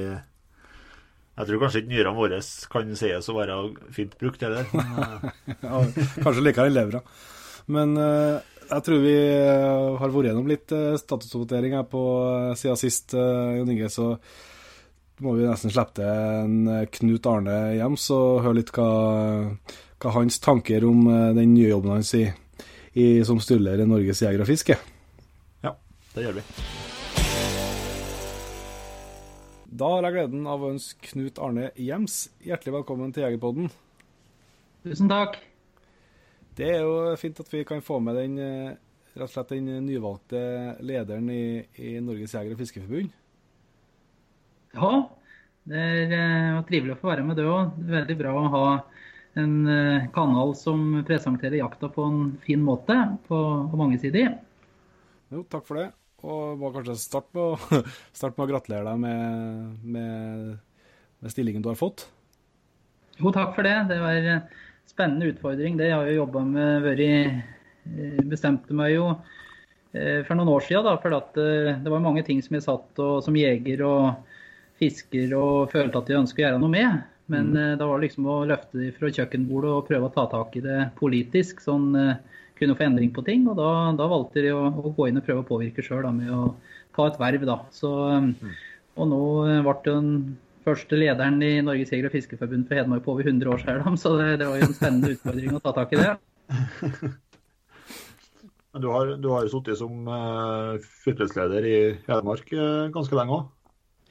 Jeg 1.39 1.49
tror 1.49 1.61
kanskje 1.63 1.83
ikke 1.83 1.93
nyrene 1.93 2.17
våre 2.17 2.39
kan 2.73 2.95
sies 2.99 3.29
å 3.31 3.37
være 3.37 3.59
fint 3.95 4.17
brukt, 4.21 4.43
heller. 4.43 4.67
Eh, 4.73 5.29
Ja, 5.63 5.83
kanskje 6.25 6.43
liker 6.43 6.67
enn 6.67 6.75
levra. 6.75 7.05
Men 7.73 7.97
eh, 8.01 8.39
jeg 8.69 8.85
tror 8.85 9.03
vi 9.05 9.17
eh, 9.17 9.97
har 10.01 10.13
vært 10.13 10.31
gjennom 10.31 10.49
litt 10.49 10.73
uh, 10.77 10.97
statusoppdatering 11.01 11.77
her 11.79 11.89
på 11.89 12.05
uh, 12.21 12.55
siden 12.57 12.81
sist, 12.81 13.17
uh, 13.17 13.57
Jon 13.57 13.73
Inge. 13.73 13.89
Så 13.93 14.13
må 15.25 15.35
vi 15.35 15.47
nesten 15.47 15.73
slippe 15.73 15.99
til 15.99 16.07
en 16.09 16.59
eh, 16.71 16.85
Knut 16.95 17.27
Arne 17.27 17.57
hjem, 17.75 17.97
og 18.15 18.43
høre 18.45 18.61
litt 18.61 18.71
hva, 18.77 18.91
hva 19.99 20.13
hans 20.15 20.39
tanker 20.43 20.87
om 20.87 21.09
eh, 21.11 21.33
den 21.39 21.57
nye 21.57 21.73
jobben 21.73 21.97
hans 21.97 22.13
i, 22.19 22.25
i, 22.95 23.07
som 23.27 23.41
styreleder 23.43 23.83
i 23.85 23.91
Norges 23.91 24.23
Jeger 24.23 24.45
og 24.45 24.51
Fiske. 24.51 24.79
ja, 25.67 25.75
det 26.15 26.29
gjør 26.29 26.39
vi. 26.39 26.47
Da 29.79 29.91
har 29.93 30.09
jeg 30.09 30.17
gleden 30.17 30.47
av 30.51 30.63
å 30.63 30.73
ønske 30.73 31.13
Knut 31.13 31.43
Arne 31.43 31.73
Gjems 31.77 32.25
hjertelig 32.47 32.79
velkommen 32.81 33.13
til 33.15 33.27
Jegerpodden. 33.27 33.71
Tusen 34.87 35.11
takk. 35.11 35.41
Det 36.59 36.67
er 36.75 36.83
jo 36.83 37.15
fint 37.21 37.39
at 37.39 37.53
vi 37.53 37.63
kan 37.67 37.85
få 37.85 38.01
med 38.03 38.17
den, 38.19 38.39
eh, 38.43 38.75
rett 39.15 39.29
og 39.29 39.31
slett 39.31 39.55
den 39.55 39.69
nyvalgte 39.87 40.41
lederen 40.83 41.31
i, 41.31 41.63
i 41.79 41.93
Norges 42.03 42.35
Jeger- 42.35 42.57
og 42.57 42.59
fiskeforbund. 42.59 43.13
Ja, 44.75 44.91
det 45.69 45.85
er 45.85 46.13
uh, 46.17 46.65
trivelig 46.69 46.97
å 46.97 46.99
få 46.99 47.13
være 47.13 47.27
med 47.29 47.39
det 47.39 47.47
òg. 47.49 47.79
Veldig 47.93 48.19
bra 48.19 48.35
å 48.35 48.51
ha 48.57 48.67
en 49.39 49.55
uh, 49.69 50.09
kanal 50.15 50.55
som 50.59 51.01
presenterer 51.07 51.61
jakta 51.61 51.91
på 51.95 52.05
en 52.11 52.21
fin 52.43 52.63
måte 52.65 52.97
på, 53.29 53.41
på 53.71 53.81
mange 53.81 54.01
sider. 54.03 54.35
Jo, 55.31 55.45
takk 55.47 55.67
for 55.69 55.79
det. 55.79 55.89
Og 56.27 56.59
må 56.59 56.73
kanskje 56.75 56.99
starte 56.99 57.39
med 57.39 57.85
start 58.19 58.35
med 58.35 58.49
å 58.49 58.51
gratulere 58.51 58.89
deg 58.91 59.03
med, 59.03 59.83
med, 59.85 60.57
med, 61.23 61.35
stillingen 61.35 61.63
du 61.63 61.71
har 61.71 61.79
fått. 61.79 62.09
Jo, 63.19 63.31
takk 63.31 63.55
for 63.55 63.67
det. 63.67 63.77
Det 63.93 64.01
var 64.03 64.33
spennende 64.89 65.33
utfordring. 65.33 65.77
Det 65.79 65.91
jeg 65.91 65.97
har 65.97 66.09
jeg 66.09 66.19
jobba 66.21 66.45
med. 66.49 66.87
Vært, 66.87 67.45
bestemte 68.29 68.77
meg 68.77 68.95
jo 68.97 69.13
for 69.89 70.37
noen 70.37 70.51
år 70.53 70.65
siden, 70.67 70.85
da, 70.85 70.97
for 71.01 71.15
at 71.17 71.39
det 71.39 71.89
var 71.89 72.03
mange 72.05 72.21
ting 72.27 72.43
som 72.45 72.59
jeg 72.59 72.67
satt 72.67 73.01
og, 73.01 73.23
som 73.25 73.37
jeger 73.39 73.81
og 73.87 74.35
fisker 74.79 75.33
og 75.39 75.71
følte 75.73 76.03
at 76.03 76.11
jeg 76.13 76.21
ønsker 76.21 76.43
å 76.43 76.45
gjøre 76.45 76.61
noe 76.61 76.75
med. 76.75 76.99
Men 77.33 77.49
mm. 77.55 77.79
da 77.81 77.89
var 77.89 77.97
det 77.97 78.11
liksom 78.11 78.29
å 78.29 78.37
løfte 78.49 78.83
det 78.83 78.91
fra 78.99 79.09
kjøkkenbordet 79.09 79.73
og 79.73 79.89
prøve 79.89 80.11
å 80.11 80.13
ta 80.13 80.27
tak 80.33 80.59
i 80.61 80.65
det 80.65 80.91
politisk. 81.01 81.65
sånn 81.65 81.89
kunne 82.59 82.77
få 82.77 82.87
endring 82.89 83.13
på 83.15 83.25
ting. 83.27 83.47
Og 83.49 83.57
da, 83.59 83.71
da 83.99 84.09
valgte 84.11 84.43
de 84.45 84.53
å, 84.55 84.67
å, 84.69 84.93
gå 84.95 85.09
inn 85.09 85.21
og 85.21 85.27
prøve 85.27 85.45
å 85.45 85.49
påvirke 85.49 85.85
sjøl 85.85 86.09
med 86.15 86.33
å 86.35 86.43
ta 86.97 87.09
et 87.09 87.21
verv. 87.21 87.47
da. 87.49 87.61
Så, 87.75 87.93
mm. 88.25 88.35
Og 88.99 89.11
nå 89.13 89.23
ble 89.67 89.77
den 89.87 90.13
første 90.69 90.99
lederen 91.01 91.41
i 91.45 91.53
Norges 91.65 91.93
Jeger- 91.93 92.09
og 92.11 92.15
Fiskerforbund 92.15 92.69
for 92.69 92.79
Hedmark 92.79 93.05
på 93.05 93.15
over 93.15 93.27
100 93.27 93.55
år 93.55 93.65
siden, 93.65 93.97
så 94.01 94.15
det, 94.21 94.29
det 94.43 94.51
var 94.51 94.61
jo 94.61 94.69
en 94.69 94.77
spennende 94.77 95.15
utfordring 95.17 95.57
å 95.57 95.63
ta 95.65 95.75
tak 95.77 95.95
i 95.97 96.03
det. 96.03 96.13
Men 98.73 98.85
du 98.85 98.89
har, 98.93 99.15
du 99.17 99.31
har 99.33 99.47
jo 99.47 99.53
sittet 99.55 99.81
som 99.81 100.09
uh, 100.09 100.77
fylkesleder 101.05 101.65
i 101.65 101.79
Hedmark 102.09 102.53
uh, 102.53 102.91
ganske 102.95 103.17
lenge 103.17 103.39
òg? 103.39 103.49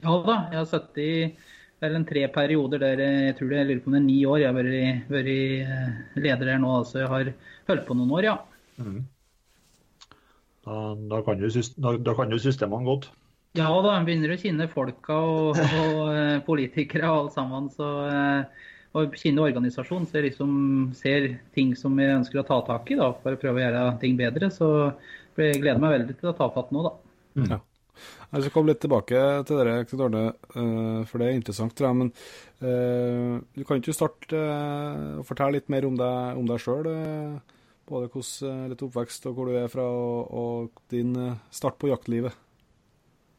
Ja 0.03 0.17
da, 0.25 0.35
jeg 0.51 0.59
har 0.59 0.67
sittet 0.69 0.99
i 1.03 1.11
vel 1.81 1.97
en 1.97 2.07
tre 2.09 2.23
perioder 2.33 2.81
der 2.81 3.01
jeg 3.03 3.35
tror 3.37 3.51
det, 3.51 3.59
jeg 3.59 3.69
lurer 3.69 3.83
på 3.83 3.91
om 3.91 3.95
det 3.95 4.01
er 4.01 4.07
ni 4.07 4.17
år. 4.25 4.39
Jeg 4.41 4.49
har 4.49 4.57
vært, 4.57 5.11
vært 5.13 5.29
eh, 5.33 5.91
leder 6.25 6.51
her 6.51 6.61
nå, 6.63 6.73
altså 6.79 7.03
jeg 7.03 7.11
har 7.11 7.31
holdt 7.69 7.85
på 7.87 7.97
noen 7.97 8.13
år, 8.17 8.27
ja. 8.27 8.35
Mm. 8.81 8.99
Da, 10.67 10.77
da 11.05 11.21
kan 12.17 12.33
jo 12.33 12.41
systemene 12.41 12.87
godt? 12.87 13.11
Ja 13.55 13.69
da, 13.81 13.93
en 13.95 14.05
begynner 14.07 14.33
å 14.33 14.39
kjenne 14.39 14.67
folka 14.69 15.17
og, 15.17 15.59
og 15.59 16.01
uh, 16.11 16.39
politikere 16.45 17.07
og 17.09 17.19
alle 17.21 17.33
sammen. 17.33 17.69
Så, 17.73 17.87
uh, 17.87 18.67
og 18.97 19.15
kjenne 19.19 19.45
organisasjonen, 19.45 20.07
så 20.09 20.19
jeg 20.19 20.31
liksom 20.31 20.51
ser 20.97 21.29
ting 21.55 21.73
som 21.77 21.97
jeg 22.01 22.17
ønsker 22.17 22.41
å 22.41 22.47
ta 22.47 22.59
tak 22.67 22.91
i 22.93 22.99
da, 22.99 23.11
for 23.21 23.35
å 23.35 23.39
prøve 23.39 23.61
å 23.61 23.63
gjøre 23.63 23.87
ting 24.03 24.17
bedre. 24.19 24.51
Så 24.53 24.69
jeg 25.37 25.61
gleder 25.61 25.81
meg 25.81 25.99
veldig 25.99 26.19
til 26.19 26.31
å 26.31 26.37
ta 26.37 26.49
fatt 26.53 26.71
nå, 26.73 26.85
da. 26.85 26.93
Mm. 27.37 27.49
Ja. 27.55 27.59
Jeg 28.27 28.43
skal 28.43 28.53
komme 28.53 28.69
litt 28.69 28.81
tilbake 28.83 29.19
til 29.47 29.57
dere, 29.57 29.75
Knut 29.89 30.01
Arne, 30.05 30.23
uh, 30.53 31.01
for 31.09 31.21
det 31.21 31.29
er 31.29 31.37
interessant. 31.37 31.73
tror 31.77 31.89
jeg, 31.89 32.01
Men 32.03 32.13
du 32.57 33.61
kan 33.65 33.77
ikke 33.77 33.93
starte 33.93 34.39
og 35.21 35.25
fortelle 35.29 35.59
litt 35.59 35.69
mer 35.69 35.85
om 35.85 35.97
deg, 35.97 36.39
om 36.41 36.49
deg 36.49 36.61
sjøl? 36.61 36.89
både 37.87 38.09
hvordan 38.11 38.65
litt 38.67 38.81
oppvekst 38.83 39.29
og 39.29 39.37
hvor 39.37 39.47
du 39.47 39.55
er 39.55 39.69
fra, 39.71 39.85
og, 39.87 40.33
og 40.35 40.81
din 40.91 41.13
start 41.55 41.77
på 41.79 41.87
jaktlivet? 41.87 42.35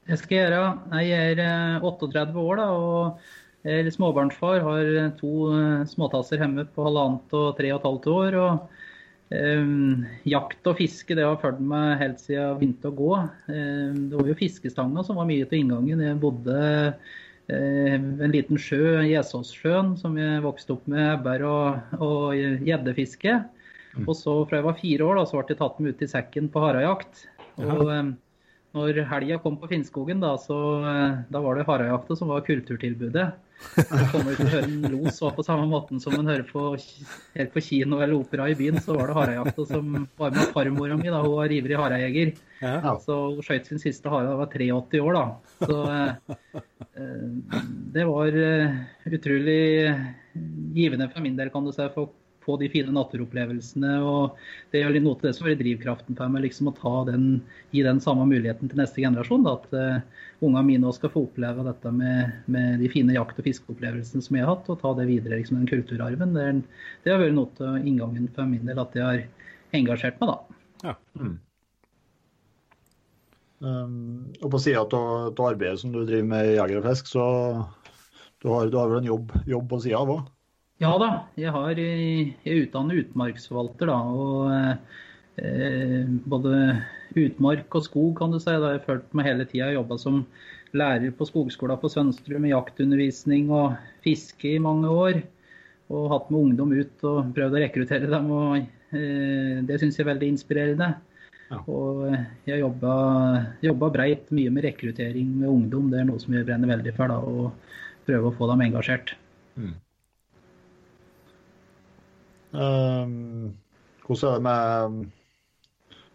Det 0.09 0.17
skal 0.17 0.39
gjøre. 0.39 0.61
Jeg 1.05 1.37
er 1.37 1.85
38 1.85 2.41
år 2.41 2.61
da, 2.61 2.69
og 2.73 3.69
er 3.69 3.91
småbarnsfar. 3.93 4.63
Har 4.65 4.93
to 5.19 5.33
småtasser 5.91 6.41
hjemme 6.41 6.65
på 6.73 6.87
halvannet 6.87 7.35
og 7.37 7.51
tre 7.59 7.75
og 7.75 7.83
et 7.83 7.89
halvt 7.91 8.13
år. 8.15 8.39
og 8.43 8.79
Um, 9.29 10.07
jakt 10.25 10.65
og 10.71 10.79
fiske 10.79 11.13
det 11.13 11.25
har 11.27 11.37
fulgt 11.43 11.61
meg 11.61 11.99
helt 12.01 12.21
siden 12.23 12.39
jeg 12.39 12.59
begynte 12.61 12.89
å 12.89 12.97
gå. 12.97 13.11
Um, 13.53 13.99
det 14.09 14.17
var 14.17 14.31
jo 14.31 14.37
fiskestanga 14.39 15.05
som 15.05 15.19
var 15.21 15.29
mye 15.29 15.49
til 15.51 15.61
inngangen. 15.61 16.01
Jeg 16.01 16.21
bodde 16.23 16.55
uh, 16.57 17.97
en 17.99 18.33
liten 18.33 18.61
sjø, 18.61 19.03
Gjesåssjøen, 19.05 19.95
som 20.01 20.17
jeg 20.21 20.45
vokste 20.47 20.79
opp 20.79 20.89
med 20.89 21.05
ebber 21.19 21.45
og 21.45 22.39
gjeddefiske. 22.65 23.37
Mm. 23.99 24.07
Og 24.07 24.15
så 24.17 24.39
fra 24.49 24.63
jeg 24.63 24.69
var 24.71 24.81
fire 24.81 25.11
år, 25.11 25.21
da, 25.21 25.27
så 25.29 25.43
ble 25.43 25.53
jeg 25.53 25.61
tatt 25.61 25.83
med 25.83 25.93
ut 25.93 26.07
i 26.07 26.11
sekken 26.15 26.49
på 26.55 26.65
harejakt. 26.65 27.27
Og 27.61 27.85
um, 27.85 28.15
når 28.77 29.03
helga 29.09 29.39
kom 29.43 29.57
på 29.61 29.69
Finnskogen, 29.71 30.21
da, 30.21 30.35
så 30.41 30.57
uh, 30.85 31.21
da 31.33 31.41
var 31.45 31.57
det 31.57 31.67
harejakta 31.69 32.17
som 32.19 32.33
var 32.33 32.45
kulturtilbudet. 32.47 33.29
Så 33.75 34.01
kommer 34.13 34.31
du 34.31 34.39
til 34.39 34.47
å 34.47 34.51
høre 34.53 34.69
en 34.69 34.85
los 34.93 35.17
var 35.23 35.33
på 35.35 35.45
samme 35.47 35.65
måten 35.71 35.99
som 36.03 36.15
en 36.15 36.29
hører 36.31 36.45
på, 36.47 36.65
helt 37.35 37.55
på 37.55 37.63
kino 37.65 37.99
eller 37.99 38.15
opera 38.21 38.47
i 38.51 38.55
byen. 38.59 38.79
Så 38.85 38.95
var 38.95 39.11
det 39.11 39.17
harejakta 39.17 39.65
som 39.67 39.97
var 40.21 40.37
med 40.37 40.53
farmora 40.55 40.99
mi. 41.01 41.09
da, 41.11 41.23
Hun 41.25 41.35
var 41.41 41.55
ivrig 41.57 41.79
harejeger. 41.81 42.33
Ja. 42.63 42.95
Så 43.03 43.17
hun 43.33 43.43
skjøt 43.43 43.67
sin 43.71 43.83
siste 43.83 44.13
hare 44.13 44.29
da 44.29 44.37
hun 44.37 44.45
var 44.45 44.53
83 44.55 45.03
år. 45.03 45.19
da. 45.19 45.25
Så 45.67 45.81
eh, 45.97 46.63
det 47.97 48.07
var 48.13 48.39
uh, 48.39 48.79
utrolig 49.11 49.61
givende 50.79 51.11
for 51.11 51.25
min 51.27 51.39
del, 51.39 51.51
kan 51.55 51.67
du 51.67 51.75
si. 51.75 51.91
for 51.97 52.15
få 52.49 52.57
de 52.61 52.71
fine 52.73 52.95
naturopplevelsene. 52.97 53.93
og 54.01 54.39
Det 54.73 54.81
er 54.81 54.97
noe 54.99 55.19
til 55.21 55.29
det 55.29 55.35
som 55.37 55.49
er 55.49 55.59
drivkraften 55.61 56.19
for 56.19 56.33
meg, 56.33 56.47
liksom 56.47 56.71
å 56.71 56.77
ta 56.77 56.95
den, 57.11 57.27
gi 57.77 57.85
den 57.85 58.01
samme 58.05 58.25
muligheten 58.31 58.73
til 58.73 58.81
neste 58.81 59.05
generasjon. 59.05 59.45
Da, 59.47 59.57
at 59.61 59.75
uh, 59.77 60.23
ungene 60.41 60.65
mine 60.71 60.89
også 60.89 61.03
skal 61.03 61.15
få 61.17 61.25
oppleve 61.29 61.67
dette 61.69 61.93
med, 61.95 62.39
med 62.51 62.81
de 62.83 62.93
fine 62.93 63.17
jakt- 63.17 63.41
og 63.41 63.49
fiskeopplevelsene 63.49 64.25
som 64.25 64.39
jeg 64.39 64.47
har 64.47 64.55
hatt, 64.55 64.71
og 64.73 64.81
ta 64.83 64.95
det 64.99 65.09
videre, 65.11 65.41
liksom 65.41 65.61
den 65.61 65.71
kulturarven. 65.71 66.33
Det, 66.37 66.47
er, 66.47 66.63
det 67.05 67.15
har 67.15 67.21
vært 67.25 67.37
noe 67.37 67.53
til 67.59 67.83
inngangen 67.85 68.31
for 68.37 68.49
min 68.49 68.65
del 68.69 68.81
at 68.83 68.97
jeg 68.97 69.07
har 69.07 69.79
engasjert 69.79 70.23
meg, 70.23 70.33
da. 70.33 70.63
Ja. 70.89 70.97
Mm. 71.19 71.37
Um, 73.59 74.29
og 74.39 74.53
på 74.55 74.61
sida 74.63 74.85
av 74.85 75.41
arbeidet 75.43 75.81
som 75.81 75.91
du 75.91 76.05
driver 76.05 76.29
med 76.31 76.53
jeger 76.53 76.79
og 76.79 76.85
fisk, 76.87 77.09
så 77.11 77.25
du 78.39 78.51
har, 78.53 78.69
du 78.71 78.77
har 78.79 78.91
vel 78.91 79.01
en 79.01 79.09
jobb, 79.09 79.33
jobb 79.51 79.71
på 79.71 79.81
sida 79.83 79.99
av 79.99 80.13
òg? 80.15 80.27
Ja 80.79 80.93
da, 81.01 81.09
jeg, 81.35 81.51
har, 81.51 81.75
jeg 81.75 82.35
er 82.47 82.61
utdannet 82.63 83.03
utmarksforvalter. 83.03 83.91
da, 83.91 83.97
og 84.15 85.41
eh, 85.43 86.13
Både 86.31 86.53
utmark 87.19 87.75
og 87.75 87.87
skog, 87.87 88.13
kan 88.21 88.31
du 88.31 88.39
si. 88.39 88.53
Da 88.53 88.71
har 88.71 88.77
jeg 88.77 88.85
følt 88.87 89.17
meg 89.17 89.27
hele 89.27 89.47
tida 89.49 89.73
jobba 89.75 89.99
som 89.99 90.23
lærer 90.77 91.11
på 91.17 91.27
skogskolen 91.27 91.81
på 91.81 91.91
Sønsterud 91.91 92.43
med 92.45 92.53
jaktundervisning 92.53 93.51
og 93.51 93.75
fiske 94.05 94.55
i 94.55 94.63
mange 94.63 94.93
år. 94.93 95.19
Og 95.89 96.11
hatt 96.13 96.31
med 96.31 96.45
ungdom 96.45 96.77
ut 96.77 97.05
og 97.09 97.33
prøvd 97.35 97.59
å 97.59 97.63
rekruttere 97.65 98.13
dem. 98.13 98.31
og 98.31 98.57
eh, 98.61 99.59
Det 99.67 99.81
syns 99.81 99.99
jeg 99.99 100.07
er 100.07 100.13
veldig 100.13 100.31
inspirerende. 100.37 100.93
Ja. 101.49 101.63
Og 101.65 102.07
eh, 102.13 102.23
jeg 102.53 102.63
jobba, 102.63 102.95
jobba 103.67 103.91
breit 103.99 104.31
mye 104.31 104.55
med 104.55 104.69
rekruttering 104.69 105.35
med 105.41 105.51
ungdom. 105.51 105.91
Det 105.91 106.05
er 106.05 106.09
noe 106.13 106.23
som 106.23 106.39
jeg 106.39 106.47
brenner 106.47 106.71
veldig 106.71 106.95
for. 106.95 107.11
da, 107.11 107.19
og 107.19 108.07
prøve 108.07 108.31
å 108.31 108.39
få 108.39 108.53
dem 108.53 108.67
engasjert. 108.69 109.17
Mm. 109.59 109.75
Um, 112.53 113.55
hvordan 114.07 114.31
er 114.31 114.39
det 114.39 114.47
med 114.47 115.11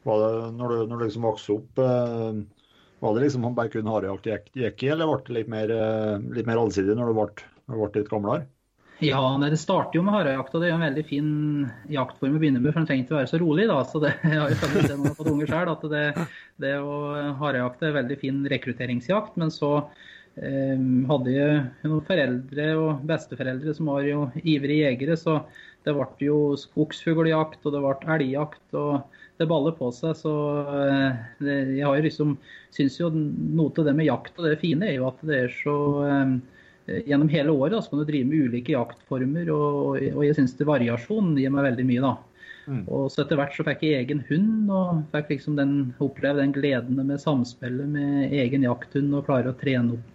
var 0.04 0.20
det, 0.20 0.32
Når 0.58 0.72
du, 0.72 0.78
når 0.90 0.98
du 0.98 1.06
liksom 1.06 1.28
vokste 1.28 1.58
opp, 1.60 1.80
uh, 1.80 2.42
var 3.04 3.14
det 3.16 3.28
liksom 3.28 3.46
han 3.48 3.56
bare 3.56 3.72
kun 3.72 3.88
harejakt 3.92 4.28
gikk, 4.28 4.84
i, 4.84 4.90
eller 4.92 5.08
ble 5.10 5.22
det 5.28 5.38
litt 5.38 5.52
mer, 5.52 5.72
uh, 5.72 6.18
litt 6.36 6.50
mer 6.50 6.60
allsidig 6.60 6.98
når 6.98 7.12
du 7.12 7.20
ble, 7.20 7.30
ble 7.72 7.90
litt 8.02 8.12
gamlere? 8.12 8.48
Ja, 9.04 9.22
nei, 9.38 9.50
Det 9.52 9.60
starter 9.60 9.98
jo 9.98 10.04
med 10.06 10.16
harejakt, 10.16 10.54
og 10.54 10.62
det 10.62 10.70
er 10.70 10.74
jo 10.74 10.78
en 10.78 10.86
veldig 10.86 11.04
fin 11.08 11.30
jaktform 11.92 12.38
å 12.38 12.42
begynne 12.42 12.62
med. 12.62 12.72
For 12.72 12.80
den 12.80 12.90
trenger 12.90 13.06
ikke 13.06 13.16
å 13.16 13.20
være 13.20 13.32
så 13.32 13.40
rolig. 13.42 13.68
da, 13.72 13.78
så 13.90 14.02
det 14.04 14.14
jeg 14.24 14.40
har 14.40 14.52
jo 14.52 14.60
sett 14.60 14.74
når 14.76 14.90
jeg 14.90 15.00
har 15.04 15.18
fått 15.20 15.32
unger 15.34 15.54
selv, 15.54 15.74
at 15.74 15.86
det, 15.94 16.28
det 16.64 16.74
å 16.80 16.98
harejakt 17.42 17.84
er 17.84 17.98
veldig 17.98 18.20
fin 18.22 18.42
rekrutteringsjakt. 18.54 19.36
Men 19.42 19.52
så 19.54 19.72
eh, 20.38 20.86
hadde 21.10 21.36
jeg 21.36 21.60
noen 21.90 22.06
foreldre 22.08 22.70
og 22.80 23.04
besteforeldre 23.10 23.76
som 23.78 23.92
var 23.92 24.08
jo 24.08 24.28
ivrige 24.44 24.92
jegere. 24.92 25.20
så 25.20 25.42
det 25.84 25.94
ble 25.96 26.08
jo 26.28 26.38
skogsfugljakt 26.60 27.66
og 27.66 27.76
det 27.76 27.84
ble 27.84 28.16
elgjakt. 28.16 28.66
og 28.78 29.20
Det 29.40 29.50
baller 29.50 29.76
på 29.78 29.92
seg. 29.96 30.16
så 30.20 30.34
eh, 30.88 31.22
det, 31.44 31.58
Jeg 31.78 31.86
har 31.86 32.00
jo 32.00 32.08
liksom, 32.08 32.36
syns 32.76 33.00
jo 33.00 33.12
noe 33.14 33.72
til 33.76 33.88
det 33.88 33.96
med 33.98 34.10
jakt 34.10 34.38
og 34.40 34.48
det 34.48 34.60
fine 34.62 34.90
er 34.90 34.98
jo 35.00 35.08
at 35.12 35.24
det 35.28 35.46
er 35.46 35.56
så 35.62 35.78
eh, 36.08 36.36
Gjennom 37.08 37.30
hele 37.32 37.54
året 37.56 37.72
da, 37.72 37.80
så 37.80 37.94
kan 37.94 38.02
du 38.02 38.10
drive 38.10 38.28
med 38.28 38.50
ulike 38.50 38.74
jaktformer, 38.74 39.48
og, 39.56 40.02
og 40.04 40.24
jeg 40.26 40.36
syns 40.36 40.58
variasjon 40.68 41.30
gir 41.40 41.54
meg 41.56 41.64
veldig 41.64 41.86
mye. 41.88 42.02
da. 42.04 42.12
Mm. 42.68 42.82
Og 42.92 43.06
så 43.12 43.24
Etter 43.24 43.40
hvert 43.40 43.56
så 43.56 43.64
fikk 43.64 43.86
jeg 43.88 44.02
egen 44.02 44.24
hund, 44.28 44.68
og 44.68 45.06
fikk 45.14 45.32
liksom 45.32 45.56
den, 45.60 45.78
oppleve 46.04 46.42
den 46.42 46.52
gleden 46.52 47.00
med 47.00 47.22
samspillet 47.24 47.88
med 47.96 48.36
egen 48.36 48.68
jakthund 48.68 49.16
og 49.16 49.30
klare 49.30 49.54
å 49.54 49.58
trene 49.60 49.96
opp 49.96 50.12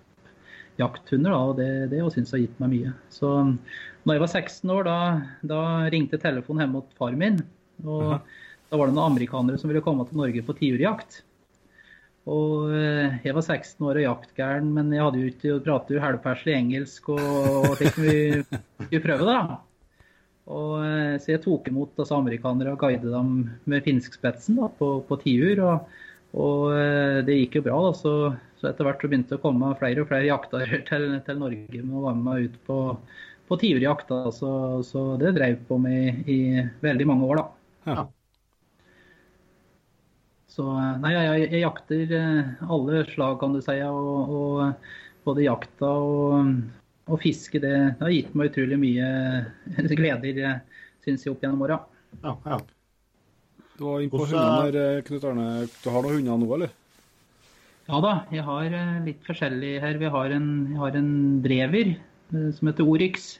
jakthunder. 0.79 1.33
da, 1.33 1.41
og 1.41 1.57
Det, 1.59 1.71
det 1.93 2.03
syns 2.15 2.33
jeg 2.33 2.37
har 2.37 2.45
gitt 2.47 2.61
meg 2.63 2.75
mye. 2.77 2.95
Så 3.13 3.33
når 4.09 4.17
jeg 4.17 4.25
var 4.25 4.35
16 4.41 4.75
år, 4.75 4.89
da, 4.89 4.99
da 5.53 5.63
ringte 5.93 6.21
telefonen 6.21 6.65
hjemme 6.65 6.81
mot 6.81 6.99
far 6.99 7.17
min. 7.19 7.43
og 7.85 8.05
Aha. 8.09 8.21
Da 8.69 8.77
var 8.77 8.91
det 8.91 8.97
noen 8.99 9.15
amerikanere 9.15 9.59
som 9.61 9.71
ville 9.71 9.85
komme 9.85 10.05
til 10.09 10.19
Norge 10.21 10.45
på 10.45 10.55
tiurjakt. 10.59 11.23
Og 12.29 12.75
eh, 12.77 13.15
jeg 13.25 13.33
var 13.33 13.45
16 13.45 13.87
år 13.89 14.01
og 14.01 14.05
jaktgæren, 14.05 14.67
men 14.77 14.91
jeg 14.93 15.05
hadde 15.05 15.23
jo 15.23 15.31
ikke 15.31 15.61
pratet 15.65 15.97
jo 15.97 16.53
engelsk 16.53 17.09
og, 17.15 17.23
og 17.63 17.79
fikk 17.81 17.97
vi 18.03 18.17
skulle 18.43 19.05
prøve, 19.07 19.25
da. 19.25 19.39
Og, 20.49 20.75
eh, 20.85 21.15
så 21.21 21.33
jeg 21.33 21.43
tok 21.45 21.71
imot 21.71 21.97
altså, 21.97 22.19
amerikanere 22.19 22.75
og 22.75 22.83
guidet 22.83 23.09
dem 23.13 23.33
med 23.65 23.85
finskspetsen 23.85 24.61
da, 24.61 24.69
på, 24.69 24.91
på 25.09 25.19
tiur. 25.25 25.65
Og, 25.65 25.97
og, 26.37 26.67
eh, 26.77 27.23
det 27.25 27.39
gikk 27.39 27.61
jo 27.61 27.65
bra. 27.71 27.81
da, 27.87 27.95
så, 27.97 28.15
så 28.61 28.69
etter 28.69 28.85
hvert 28.85 29.01
så 29.01 29.09
begynte 29.09 29.33
det 29.33 29.41
å 29.41 29.47
komme 29.47 29.73
flere 29.81 30.05
og 30.05 30.13
flere 30.13 30.29
jaktere 30.29 30.83
til, 30.91 31.09
til 31.25 31.41
Norge 31.41 31.81
med 31.81 31.97
å 31.97 32.05
være 32.11 32.21
med 32.21 32.29
meg 32.29 32.51
ut 32.51 32.61
på, 32.69 32.79
på 33.49 33.59
tiurjakta. 33.61 34.21
Så, 34.35 34.53
så 34.87 35.09
det 35.21 35.35
drev 35.39 35.59
på 35.69 35.81
med 35.83 36.25
i, 36.29 36.39
i 36.39 36.65
veldig 36.85 37.09
mange 37.09 37.29
år, 37.33 37.43
da. 37.43 37.49
Ja. 37.89 38.07
Så 40.59 40.65
nei, 41.03 41.13
jeg, 41.15 41.45
jeg, 41.45 41.61
jakter 41.63 42.17
alle 42.67 43.05
slag, 43.13 43.37
kan 43.41 43.55
du 43.55 43.61
si. 43.65 43.77
Og, 43.87 44.33
og 44.39 45.29
både 45.29 45.47
jakta 45.47 45.93
og, 46.03 46.57
og 47.09 47.23
fiske, 47.23 47.61
det, 47.63 47.77
det, 47.99 48.03
har 48.03 48.15
gitt 48.15 48.35
meg 48.37 48.51
utrolig 48.51 48.81
mye 48.81 49.13
gleder, 50.01 50.59
syns 51.05 51.25
jeg, 51.25 51.35
opp 51.35 51.47
gjennom 51.47 51.65
åra. 51.69 51.79
Ja, 52.25 52.35
ja. 52.45 52.59
Du 53.79 53.85
var 53.87 54.03
inne 54.03 54.11
på 54.11 54.25
hundene 54.27 54.75
der, 54.75 55.03
Knut 55.07 55.25
Arne. 55.29 55.49
Du 55.71 55.91
har 55.95 56.03
noen 56.03 56.19
hunder 56.19 56.41
nå, 56.43 56.51
eller? 56.57 56.77
Ja 57.89 58.01
da, 58.05 58.11
jeg 58.35 58.43
har 58.45 58.75
litt 59.07 59.23
forskjellig 59.25 59.77
her. 59.81 59.97
Vi 60.01 60.11
har 60.13 60.35
en, 60.35 60.49
jeg 60.75 60.81
har 60.83 60.97
en 60.99 61.13
drever 61.45 61.95
som 62.31 62.71
heter 62.71 62.89
Oryx. 62.89 63.39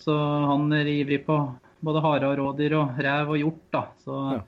Så 0.00 0.14
han 0.50 0.72
er 0.72 0.88
ivrig 0.88 1.22
på 1.26 1.36
både 1.84 2.02
hare 2.04 2.30
og 2.30 2.38
rådyr 2.40 2.76
og 2.78 3.00
rev 3.00 3.34
og 3.34 3.40
hjort. 3.40 3.66
da. 3.74 3.84
Så, 4.04 4.16
ja. 4.36 4.40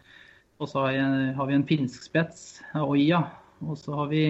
Og 0.62 0.70
så 0.70 0.84
har, 0.84 0.94
jeg, 0.94 1.34
har, 1.36 1.48
vi 1.48 1.58
en 1.58 1.66
finsk 1.66 2.04
spets, 2.06 2.62
Oia. 2.78 3.24
Og 3.66 3.78
så 3.78 3.96
har 3.98 4.08
vi 4.12 4.22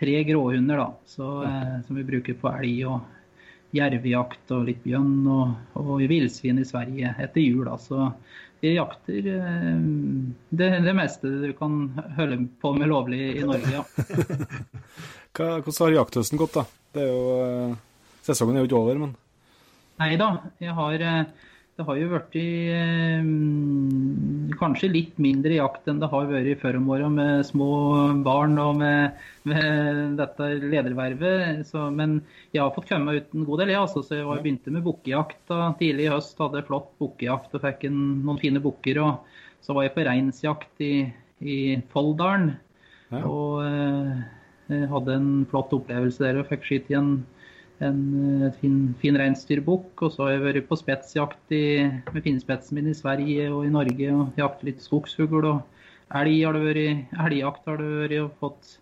tre 0.00 0.22
gråhunder 0.24 0.80
da, 0.80 0.86
så, 1.06 1.30
eh, 1.44 1.74
som 1.86 1.98
vi 1.98 2.06
bruker 2.08 2.36
på 2.40 2.50
elg 2.50 2.86
og 2.88 3.76
jervejakt 3.76 4.50
og 4.56 4.64
litt 4.66 4.80
bjørn 4.82 5.26
og, 5.30 5.52
og 5.78 6.00
villsvin 6.10 6.58
i 6.58 6.66
Sverige 6.66 7.12
etter 7.20 7.44
jul. 7.44 7.68
Da. 7.68 7.76
Så 7.78 8.08
vi 8.64 8.74
jakter 8.74 9.28
eh, 9.34 9.84
det, 10.48 10.70
det, 10.86 10.96
meste 10.96 11.30
du 11.44 11.52
kan 11.58 11.82
holde 12.16 12.42
på 12.62 12.72
med 12.78 12.90
lovlig 12.90 13.20
i 13.36 13.44
Norge, 13.46 13.76
ja. 13.78 13.84
Hva, 15.36 15.60
hvordan 15.62 15.84
har 15.84 15.94
jakthøsten 16.00 16.40
gått, 16.40 16.56
da? 16.58 16.66
Det 16.96 17.04
er 17.04 17.12
jo, 17.12 17.36
eh, 17.44 17.76
sesongen 18.26 18.58
er 18.58 18.64
jo 18.64 18.70
ikke 18.70 18.82
over, 18.82 19.04
men 19.06 19.16
Nei 20.00 20.14
da. 20.16 20.30
Har 20.78 21.02
det 21.80 21.86
har 21.88 21.96
jo 21.96 22.08
blitt 22.10 22.34
eh, 22.68 23.28
kanskje 24.60 24.90
litt 24.92 25.14
mindre 25.22 25.54
jakt 25.56 25.86
enn 25.88 26.00
det 26.02 26.10
har 26.12 26.26
vært 26.28 26.60
før 26.60 26.76
om 26.76 26.90
åra 26.92 27.08
med 27.08 27.46
små 27.48 27.68
barn 28.26 28.58
og 28.60 28.74
med, 28.82 29.16
med 29.48 30.18
dette 30.18 30.48
ledervervet. 30.60 31.62
Så, 31.70 31.86
men 31.94 32.18
jeg 32.52 32.60
har 32.60 32.74
fått 32.76 32.90
komme 32.90 33.16
ut 33.16 33.32
en 33.32 33.48
god 33.48 33.62
del, 33.62 33.72
jeg. 33.72 33.80
altså, 33.80 34.04
så 34.04 34.18
jeg 34.18 34.28
var, 34.28 34.42
begynte 34.44 34.74
med 34.74 34.84
bukkejakt 34.84 35.54
tidlig 35.80 36.10
i 36.10 36.12
høst. 36.12 36.36
Hadde 36.42 36.66
flott 36.68 36.92
bukkejakt 37.00 37.56
og 37.56 37.64
fikk 37.64 37.88
en, 37.88 37.98
noen 38.26 38.42
fine 38.44 38.60
bukker. 38.60 39.00
Og 39.00 39.64
så 39.64 39.76
var 39.76 39.88
jeg 39.88 39.96
på 39.96 40.04
reinsjakt 40.10 40.84
i, 40.84 40.94
i 41.40 41.58
Folldalen. 41.94 42.58
Ja. 43.08 43.24
Og 43.24 43.64
eh, 43.64 44.84
hadde 44.92 45.16
en 45.16 45.32
flott 45.48 45.72
opplevelse 45.80 46.28
der 46.28 46.44
og 46.44 46.52
fikk 46.52 46.68
skyte 46.68 46.92
i 46.92 47.00
en 47.00 47.14
en 47.84 48.00
eh, 48.44 48.52
fin, 48.60 48.76
fin 49.00 49.16
reinsdyrbukk. 49.18 50.04
Og 50.04 50.14
så 50.14 50.26
har 50.26 50.34
jeg 50.34 50.44
vært 50.46 50.68
på 50.68 50.78
spetsjakt 50.78 51.54
i, 51.56 51.64
med 52.12 52.24
finnspetsen 52.26 52.78
min 52.78 52.90
i 52.92 52.96
Sverige 52.96 53.48
og 53.52 53.66
i 53.66 53.72
Norge 53.74 54.12
og 54.14 54.40
jaktet 54.40 54.68
litt 54.68 54.84
skogsfugl. 54.84 55.48
Og 55.50 56.16
elg 56.20 56.38
har 56.44 56.56
det 56.56 56.64
vært, 56.66 57.16
elgjakt 57.26 57.70
har 57.70 57.80
det 57.80 57.90
vært, 57.94 58.16
og 58.24 58.38
fått 58.42 58.74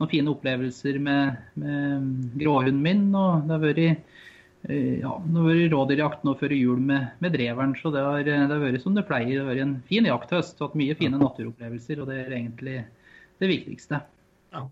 noen 0.00 0.10
fine 0.10 0.32
opplevelser 0.32 1.00
med, 1.02 1.40
med 1.60 2.36
gråhunden 2.40 2.82
min. 2.84 3.08
Og 3.14 3.48
det 3.48 3.56
har 3.56 3.64
vært 3.64 3.82
eh, 3.86 4.94
ja, 5.02 5.16
det 5.18 5.40
har 5.40 5.50
vært 5.50 5.74
rådyrjakt 5.74 6.28
nå 6.28 6.36
før 6.40 6.56
jul 6.56 6.86
med, 6.92 7.10
med 7.24 7.36
dreveren, 7.36 7.74
så 7.80 7.92
det 7.94 8.06
har, 8.06 8.22
det 8.26 8.38
har, 8.46 8.62
vært 8.62 8.84
som 8.84 8.96
det 8.96 9.06
pleier. 9.10 9.34
Det 9.36 9.42
har 9.42 9.52
vært 9.52 9.66
en 9.66 9.76
fin 9.90 10.10
jakthøst. 10.10 10.62
Hatt 10.62 10.78
mye 10.78 10.96
fine 10.98 11.20
naturopplevelser, 11.20 12.02
og 12.02 12.10
det 12.12 12.22
er 12.22 12.38
egentlig 12.38 12.80
det 13.42 13.50
viktigste. 13.50 14.04
Ja. 14.54 14.68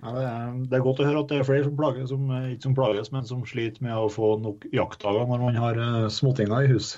Ja, 0.00 0.12
det, 0.16 0.24
er, 0.24 0.52
det, 0.64 0.76
er, 0.78 0.84
godt 0.84 1.02
å 1.02 1.06
høre 1.08 1.22
at 1.24 1.32
det 1.32 1.40
er 1.40 1.48
flere 1.48 1.66
som 1.66 1.76
plages, 1.76 2.08
som, 2.08 2.30
ikke 2.54 2.66
som 2.68 2.76
plages, 2.76 3.10
men 3.12 3.26
som 3.28 3.42
sliter 3.48 3.84
med 3.84 3.96
å 3.98 4.08
få 4.12 4.32
nok 4.40 4.64
jaktdager 4.72 5.28
når 5.28 5.42
man 5.44 5.58
har 5.60 5.80
uh, 5.80 6.06
småtinger 6.12 6.64
i 6.64 6.70
hus. 6.72 6.94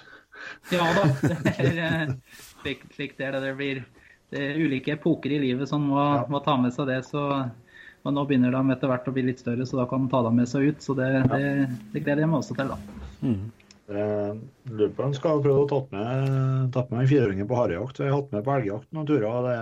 Ja 0.71 0.87
da, 0.97 1.09
det 1.47 1.57
er 1.57 1.83
eh, 1.87 2.15
slik, 2.63 2.87
slik 2.95 3.19
det 3.19 3.29
er. 3.29 3.41
Det 3.43 3.57
blir 3.59 3.83
det 4.33 4.47
er 4.47 4.63
ulike 4.63 4.95
epoker 4.95 5.35
i 5.35 5.41
livet 5.43 5.69
som 5.69 5.85
må, 5.91 5.99
ja. 6.01 6.23
må 6.31 6.41
ta 6.45 6.57
med 6.61 6.73
seg 6.75 6.89
det. 6.89 7.03
så 7.09 7.27
og 8.03 8.15
nå 8.17 8.25
begynner 8.27 8.51
de 8.51 8.75
etter 8.75 8.91
hvert 8.91 9.07
å 9.07 9.13
bli 9.15 9.23
litt 9.29 9.43
større, 9.43 9.63
så 9.69 9.79
da 9.79 9.85
kan 9.87 10.03
de 10.03 10.11
ta 10.11 10.25
dem 10.27 10.41
med 10.41 10.49
seg 10.51 10.73
ut. 10.73 10.81
Så 10.83 10.97
det, 10.99 11.07
ja. 11.21 11.27
det, 11.31 11.51
det 11.93 12.01
gleder 12.03 12.25
jeg 12.25 12.31
meg 12.33 12.41
også 12.41 12.57
til, 12.59 12.73
da. 12.73 13.03
Mm. 13.23 13.45
Lurer 13.93 14.91
på 14.97 15.05
om 15.05 15.13
jeg 15.13 15.21
skal 15.21 15.43
prøve 15.45 15.63
å 15.63 15.69
ta 15.71 15.79
med, 15.93 16.73
ta 16.75 16.83
med 16.89 17.05
en 17.05 17.11
fireåring 17.13 17.47
på 17.47 17.59
harejakt. 17.61 18.01
Jeg 18.03 18.11
har 18.11 18.19
hatt 18.19 18.35
med 18.35 18.43
på 18.47 18.55
elgjakt 18.57 18.89
noen 18.91 19.07
turer. 19.07 19.29
og 19.29 19.47
det 19.47 19.57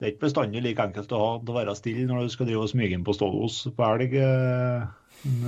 det 0.00 0.06
er 0.06 0.14
ikke 0.14 0.24
bestandig 0.24 0.62
like 0.64 0.80
enkelt 0.80 1.10
å, 1.12 1.18
ha, 1.20 1.32
å 1.44 1.54
være 1.58 1.76
stille 1.76 2.06
når 2.08 2.24
du 2.24 2.32
skal 2.32 2.48
drive 2.48 2.64
og 2.64 2.70
smyge 2.72 2.96
inn 2.96 3.02
på 3.04 3.12
stålos 3.12 3.58
på 3.76 3.84
elg 3.84 4.14
eh, 4.16 4.86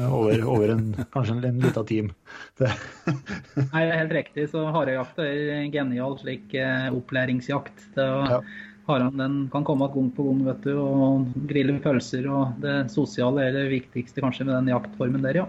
over, 0.04 0.42
over 0.44 0.74
en, 0.74 0.90
kanskje 1.14 1.38
en, 1.38 1.46
en 1.48 1.62
liten 1.62 1.86
time. 1.88 2.16
Det. 2.60 2.68
Nei, 3.08 3.86
det 3.86 3.86
er 3.86 4.02
helt 4.02 4.12
riktig. 4.12 4.44
Så 4.52 4.66
harejakt 4.74 5.22
er 5.24 5.54
en 5.54 5.70
genial 5.72 6.18
slik 6.20 6.52
eh, 6.60 6.90
opplæringsjakt. 6.92 7.86
Det, 7.96 8.04
ja. 8.04 8.42
Haren 8.90 9.16
den 9.16 9.38
kan 9.54 9.64
komme 9.64 9.88
gang 9.94 10.10
på 10.12 10.26
gang 10.26 10.42
vet 10.50 10.68
du, 10.68 10.74
og 10.82 11.32
grille 11.48 11.78
pølser. 11.80 12.28
og 12.28 12.60
Det 12.60 12.74
sosiale 12.92 13.46
er 13.46 13.56
det 13.56 13.64
viktigste 13.72 14.24
kanskje 14.24 14.44
med 14.50 14.58
den 14.58 14.74
jaktformen 14.74 15.24
der, 15.24 15.40
ja. 15.40 15.46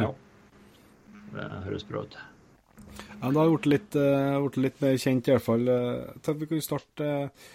ja. 0.00 0.08
Det 1.34 1.50
høres 1.66 1.84
bra 1.84 2.06
ut. 2.06 2.16
Ja, 3.20 3.28
Det 3.28 3.36
har 3.36 3.52
blitt 3.52 3.68
litt, 3.68 4.00
uh, 4.00 4.48
litt, 4.64 4.80
mer 4.80 4.96
kjent, 4.96 5.28
i 5.28 5.36
hvert 5.36 5.44
fall. 5.44 5.68
Uh, 5.68 6.32
vi 6.40 6.48
kunne 6.48 6.64
starte 6.64 7.12
uh, 7.28 7.52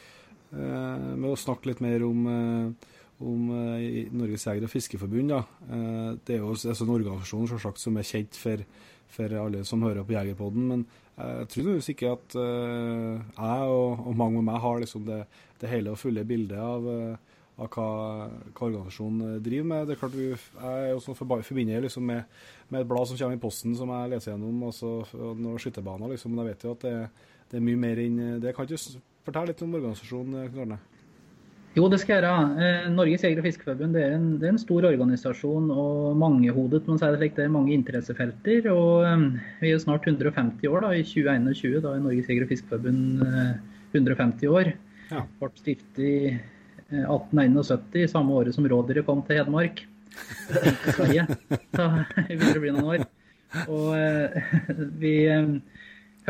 med 0.51 1.31
å 1.31 1.39
snakke 1.39 1.71
litt 1.71 1.81
mer 1.83 2.03
om, 2.03 2.25
eh, 2.27 2.89
om 3.23 3.51
eh, 3.55 4.09
Norges 4.11 4.45
Jeger- 4.47 4.67
og 4.67 4.73
fiskeforbund. 4.73 5.31
Da. 5.31 5.43
Det 6.25 6.35
er 6.35 6.41
jo 6.41 6.51
altså 6.51 6.75
en 6.83 6.95
organisasjon 6.97 7.47
selvsagt, 7.53 7.79
som 7.79 7.97
er 7.97 8.07
kjent 8.07 8.35
for, 8.39 8.63
for, 9.07 9.37
alle 9.39 9.63
som 9.67 9.83
hører 9.83 10.03
på 10.03 10.17
Jegerpodden. 10.17 10.67
Men 10.67 10.85
jeg 11.17 11.49
tror 11.53 11.91
ikke 11.93 12.15
at 12.15 12.35
jeg 12.35 13.67
og, 13.69 14.07
og, 14.07 14.15
mange 14.17 14.39
med 14.39 14.47
meg 14.49 14.63
har 14.63 14.79
liksom 14.81 15.05
det, 15.05 15.25
det, 15.61 15.69
hele 15.69 15.93
og 15.93 15.99
fulle 16.01 16.23
bildet 16.25 16.57
av, 16.57 16.87
av 17.61 17.67
hva, 17.67 17.89
hva, 18.55 18.65
organisasjonen 18.65 19.37
driver 19.43 19.69
med. 19.69 19.85
Det 19.85 19.95
er 19.95 20.01
klart 20.01 20.17
vi, 20.17 20.31
Jeg 20.31 20.87
er 20.87 20.95
også 20.95 21.13
forbinder 21.19 21.85
liksom 21.85 22.07
med, 22.09 22.23
med, 22.69 22.81
et 22.81 22.89
blad 22.89 23.05
som 23.07 23.19
kommer 23.19 23.37
i 23.37 23.43
posten 23.43 23.77
som 23.77 23.93
jeg 23.93 24.15
leser 24.15 24.33
gjennom, 24.33 24.65
altså 24.71 24.97
noen 25.13 25.61
skytterbaner. 25.61 26.15
Liksom. 26.15 26.33
Men 26.33 26.43
jeg 26.43 26.55
vet 26.55 26.65
jo 26.65 26.73
at 26.73 26.87
det, 26.87 26.97
det 27.51 27.59
er 27.59 27.67
mye 27.69 27.83
mer 27.85 28.01
enn 28.01 28.19
det. 28.41 28.55
kan 28.55 28.65
ikke 28.65 28.81
Fortell 29.25 29.51
litt 29.51 29.61
om 29.61 29.75
organisasjonen, 29.77 30.49
Knut 30.53 30.79
Jo, 31.77 31.85
det 31.87 32.01
skal 32.01 32.17
jeg 32.17 32.23
gjøre. 32.25 32.61
Eh, 32.65 32.87
Norges 32.91 33.21
Jeger- 33.23 33.39
og 33.39 33.45
Fiskerforbund 33.45 33.95
er 33.95 34.15
en, 34.17 34.25
er 34.41 34.49
en 34.49 34.59
stor 34.59 34.87
organisasjon 34.89 35.69
og 35.71 36.17
mangehodet. 36.19 36.81
Man 36.89 36.99
sier 36.99 37.13
det 37.13 37.21
slik, 37.21 37.35
det 37.37 37.45
er 37.45 37.53
mange 37.53 37.71
interessefelter. 37.75 38.67
og 38.73 39.05
um, 39.07 39.27
Vi 39.61 39.69
er 39.69 39.77
jo 39.77 39.83
snart 39.85 40.07
150 40.09 40.67
år. 40.67 40.81
da, 40.83 40.89
I 40.97 41.05
2021 41.07 41.79
da 41.85 41.93
er 41.95 42.03
Norges 42.03 42.27
Jeger- 42.27 42.47
og 42.47 42.51
Fiskerforbund 42.51 43.23
uh, 43.23 43.53
150 43.93 44.51
år. 44.51 44.73
Ja. 45.13 45.23
Ble 45.39 45.51
stiftet 45.61 46.03
i 46.03 46.15
uh, 46.33 47.05
1871, 47.05 48.09
samme 48.11 48.35
året 48.35 48.57
som 48.57 48.67
rådyret 48.67 49.07
kom 49.07 49.23
til 49.23 49.39
Hedmark. 49.39 49.85
Så 50.97 51.07
det 51.07 51.23
begynner 52.27 52.57
å 52.57 52.65
bli 52.65 52.75
noen 52.75 52.91
år. 52.97 53.07
Og 53.69 53.95
vi... 55.05 55.15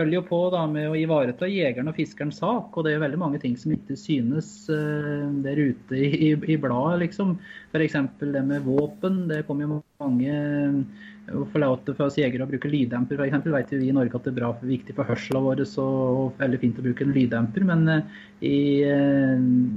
Holder 0.02 0.18
jo 0.18 0.22
på 0.26 0.38
da, 0.50 0.64
med 0.66 0.88
å 0.90 0.98
ivareta 0.98 1.46
jegeren 1.46 1.92
og 1.92 1.98
fiskerens 2.00 2.40
sak. 2.42 2.74
Og 2.74 2.86
det 2.88 2.96
er 2.96 3.04
veldig 3.04 3.20
mange 3.22 3.40
ting 3.42 3.54
som 3.60 3.74
ikke 3.76 3.94
synes 4.00 4.48
uh, 4.74 5.30
der 5.46 5.60
ute 5.62 5.94
i, 5.98 6.08
i, 6.10 6.30
i 6.34 6.58
bladet, 6.58 7.04
liksom. 7.04 7.36
F.eks. 7.70 7.98
det 8.24 8.42
med 8.48 8.66
våpen. 8.66 9.28
Det 9.30 9.44
kommer 9.46 9.68
jo 9.68 9.78
mange 10.02 10.34
uh, 10.34 11.38
å 11.38 11.46
for 11.46 12.08
oss 12.08 12.18
jegere 12.18 12.48
å 12.48 12.50
bruke 12.50 12.72
lyddemper. 12.72 13.20
For 13.20 13.28
eksempel 13.28 13.54
vet 13.54 13.76
vi 13.76 13.92
i 13.92 13.94
Norge 13.94 14.18
at 14.18 14.26
det 14.26 14.34
er 14.34 14.40
bra, 14.40 14.50
viktig 14.66 14.98
for 14.98 15.06
hørselen 15.06 15.46
vår 15.46 15.62
og 15.84 16.42
veldig 16.42 16.62
fint 16.66 16.82
å 16.82 16.88
bruke 16.88 17.06
en 17.06 17.14
lyddemper. 17.20 17.70
Men 17.70 17.86
uh, 17.86 18.20
i, 18.42 18.58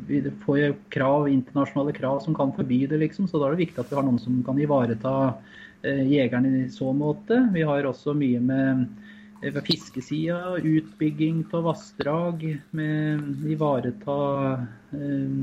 vi 0.09 0.25
får 0.47 0.61
jo 0.63 0.75
krav, 0.97 1.29
internasjonale 1.35 1.93
krav 2.01 2.25
som 2.25 2.39
kan 2.39 2.57
forby 2.57 2.87
det, 2.89 3.03
liksom. 3.05 3.29
Så 3.29 3.37
da 3.37 3.51
er 3.51 3.59
det 3.59 3.67
viktig 3.67 3.85
at 3.85 3.93
vi 3.93 4.01
har 4.01 4.09
noen 4.09 4.23
som 4.25 4.41
kan 4.49 4.57
ivareta 4.57 5.35
jegeren 5.85 6.47
i 6.49 6.69
så 6.73 6.95
måte. 6.97 7.43
Vi 7.53 7.61
har 7.69 7.85
også 7.85 8.15
mye 8.17 8.39
med 8.41 8.87
ved 9.53 9.67
fiskesida, 9.67 10.57
utbygging 10.57 11.45
av 11.53 11.67
vassdrag, 11.69 12.45
med 12.77 13.45
ivareta 13.51 14.17
eh, 14.95 15.37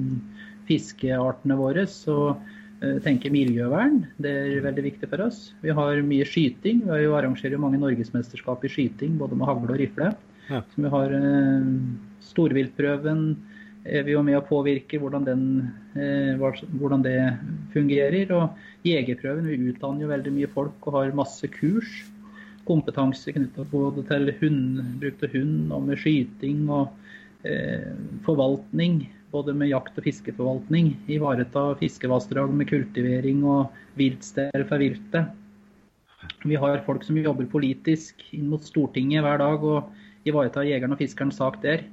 fiskeartene 0.69 1.57
våre. 1.59 1.85
Så 1.89 2.17
eh, 2.31 2.97
tenker 3.05 3.33
miljøvern. 3.33 4.01
Det 4.21 4.31
er 4.31 4.65
veldig 4.65 4.87
viktig 4.89 5.11
for 5.11 5.27
oss. 5.27 5.43
Vi 5.61 5.75
har 5.77 6.01
mye 6.07 6.27
skyting. 6.27 6.85
Vi 6.87 7.11
arrangerer 7.11 7.61
mange 7.61 7.81
norgesmesterskap 7.81 8.65
i 8.65 8.73
skyting, 8.73 9.17
både 9.21 9.37
med 9.37 9.49
hagle 9.49 9.75
og 9.75 9.81
rifle. 9.83 10.13
Ja. 10.49 10.63
Så 10.73 10.85
vi 10.85 10.93
har 10.95 11.17
eh, 11.17 11.71
storviltprøven 12.31 13.25
er 13.81 14.03
vi 14.05 14.13
jo 14.13 14.21
med 14.21 14.37
å 14.37 14.45
påvirke 14.45 14.99
hvordan, 15.01 15.23
den, 15.25 15.43
eh, 15.97 16.37
hvordan 16.37 17.05
det 17.05 17.17
fungerer. 17.73 18.33
Og 18.37 18.87
jegerprøven, 18.87 19.49
vi 19.49 19.71
utdanner 19.71 20.05
jo 20.05 20.11
veldig 20.11 20.33
mye 20.35 20.51
folk 20.53 20.89
og 20.89 20.97
har 20.99 21.15
masse 21.17 21.49
kurs 21.53 21.89
kompetanse 22.67 23.33
knytta 23.35 23.65
både 23.71 24.03
til 24.09 24.31
hund, 24.41 24.81
bruk 25.01 25.25
av 25.25 25.35
hund 25.35 25.73
og 25.75 25.87
med 25.89 26.01
skyting 26.01 26.65
og 26.69 26.91
eh, 27.47 27.91
forvaltning. 28.27 29.03
Både 29.31 29.55
med 29.55 29.71
jakt- 29.71 29.95
og 29.95 30.03
fiskeforvaltning. 30.03 30.93
Ivareta 31.11 31.69
fiskevassdrag 31.79 32.51
med 32.51 32.67
kultivering 32.67 33.45
og 33.47 33.71
viltsteder 33.99 34.65
for 34.67 34.83
viltet. 34.83 35.31
Vi 36.45 36.57
har 36.59 36.83
folk 36.85 37.05
som 37.05 37.17
jobber 37.17 37.47
politisk 37.49 38.21
inn 38.35 38.49
mot 38.51 38.63
Stortinget 38.65 39.23
hver 39.25 39.39
dag 39.41 39.63
og 39.63 40.27
ivaretar 40.27 40.67
jegeren 40.67 40.93
og 40.93 41.01
fiskerens 41.01 41.39
sak 41.41 41.61
der. 41.63 41.85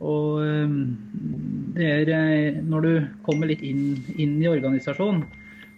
Og 0.00 0.40
eh, 0.44 1.82
er 1.84 2.12
eh, 2.12 2.60
Når 2.64 2.86
du 2.86 2.92
kommer 3.26 3.50
litt 3.50 3.64
inn, 3.64 3.98
inn 4.16 4.38
i 4.40 4.48
organisasjonen, 4.48 5.26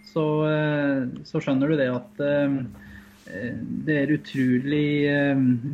så, 0.09 0.25
eh, 0.47 1.01
så, 1.27 1.41
skjønner 1.43 1.69
du 1.69 1.79
det 1.79 1.89
at 1.91 2.23
det 3.29 3.95
er 3.95 4.11
utrolig 4.15 5.05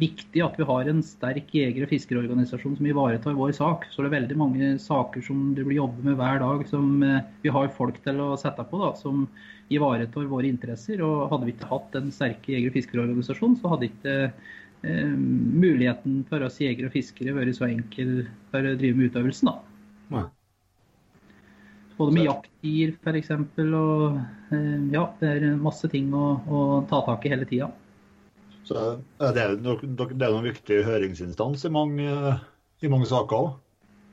viktig 0.01 0.41
at 0.43 0.57
vi 0.59 0.67
har 0.67 0.89
en 0.91 1.01
sterk 1.05 1.53
jeger- 1.55 1.85
og 1.85 1.91
fiskerorganisasjon 1.93 2.75
som 2.75 2.89
ivaretar 2.89 3.37
vår 3.37 3.53
sak. 3.55 3.85
Så 3.91 4.03
det 4.03 4.09
er 4.09 4.17
veldig 4.17 4.37
mange 4.39 4.71
saker 4.81 5.23
som 5.23 5.53
det 5.55 5.63
blir 5.63 5.79
jobbet 5.79 6.03
med 6.09 6.19
hver 6.19 6.41
dag, 6.43 6.65
som 6.67 6.99
vi 7.43 7.53
har 7.55 7.71
folk 7.77 8.01
til 8.03 8.19
å 8.19 8.33
sette 8.39 8.65
på, 8.67 8.81
da, 8.83 8.91
som 8.99 9.23
ivaretar 9.71 10.27
våre 10.29 10.51
interesser. 10.51 10.99
Og 11.05 11.29
hadde 11.31 11.47
vi 11.47 11.55
ikke 11.55 11.71
hatt 11.71 11.95
en 11.99 12.11
sterk 12.13 12.51
jeger- 12.51 12.71
og 12.71 12.77
fiskerorganisasjon, 12.77 13.57
så 13.61 13.71
hadde 13.73 13.89
ikke 13.89 14.15
eh, 14.25 15.15
muligheten 15.15 16.23
for 16.29 16.45
oss 16.45 16.59
jegere 16.61 16.91
og 16.91 16.97
fiskere 16.97 17.35
vært 17.37 17.55
så 17.57 17.69
enkel 17.69 18.25
for 18.51 18.67
å 18.67 18.75
drive 18.75 18.99
med 18.99 19.13
utøvelsen. 19.13 19.53
da. 19.53 20.25
Både 21.97 22.11
med 22.15 22.27
jakttid 22.27 22.97
f.eks. 22.99 23.31
Og 23.31 24.19
eh, 24.51 24.79
ja, 24.91 25.05
det 25.21 25.31
er 25.31 25.45
masse 25.59 25.89
ting 25.91 26.11
å, 26.15 26.25
å 26.43 26.61
ta 26.89 27.01
tak 27.07 27.25
i 27.25 27.31
hele 27.31 27.47
tida. 27.49 27.71
Så 28.65 28.97
det 29.21 29.43
er 29.43 29.53
jo 29.61 29.83
noen 29.85 30.47
viktig 30.47 30.81
høringsinstans 30.87 31.67
i 31.67 31.71
mange, 31.73 32.15
i 32.81 32.89
mange 32.91 33.07
saker 33.09 33.37
òg? 33.37 33.51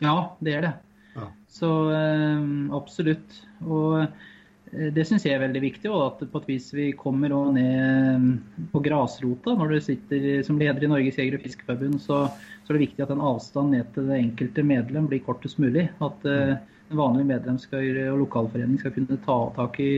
Ja, 0.04 0.16
det 0.44 0.58
er 0.58 0.66
det. 0.66 0.74
Ja. 1.16 1.30
Så 1.50 1.70
eh, 1.94 2.44
absolutt. 2.76 3.38
Og 3.64 4.02
eh, 4.02 4.88
det 4.94 5.06
syns 5.08 5.26
jeg 5.26 5.36
er 5.36 5.44
veldig 5.44 5.62
viktig. 5.64 5.90
Og 5.90 6.04
at 6.06 6.24
på 6.30 6.42
et 6.42 6.50
vis 6.54 6.68
vi 6.76 6.90
kommer 6.98 7.34
ned 7.56 8.68
på 8.74 8.82
grasrota. 8.84 9.56
Når 9.58 9.74
du 9.74 9.78
sitter 9.88 10.28
som 10.46 10.60
leder 10.60 10.84
i 10.84 10.90
Norges 10.92 11.18
jeger- 11.18 11.40
og 11.40 11.46
fiskeforbund, 11.48 11.98
så, 12.04 12.26
så, 12.62 12.68
er 12.70 12.78
det 12.78 12.86
viktig 12.86 13.06
at 13.06 13.14
en 13.14 13.24
avstand 13.32 13.74
ned 13.74 13.90
til 13.96 14.10
det 14.12 14.20
enkelte 14.20 14.66
medlem 14.66 15.08
blir 15.10 15.24
kortest 15.26 15.58
mulig. 15.62 15.88
At 16.04 16.28
uh, 16.28 16.54
en 16.92 17.00
vanlig 17.00 17.26
medlem 17.32 17.58
skal, 17.60 17.88
og 18.12 18.22
lokalforening 18.26 18.78
skal 18.80 18.94
kunne 18.94 19.18
ta 19.24 19.38
tak 19.56 19.80
i 19.82 19.92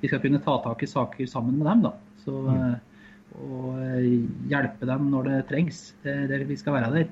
vi 0.00 0.08
skal 0.08 0.20
kunne 0.22 0.40
ta 0.42 0.58
tak 0.62 0.82
i 0.82 0.86
saker 0.86 1.26
sammen 1.26 1.58
med 1.58 1.66
dem. 1.66 1.82
da. 1.82 1.92
Så, 2.24 2.32
mm. 2.32 2.74
og 3.48 3.80
hjelpe 4.50 4.86
dem 4.86 5.08
når 5.12 5.26
det 5.26 5.38
trengs. 5.48 5.80
Det 6.04 6.14
er 6.14 6.28
der 6.30 6.44
vi 6.46 6.58
skal 6.58 6.78
være 6.78 6.92
der. 6.94 7.08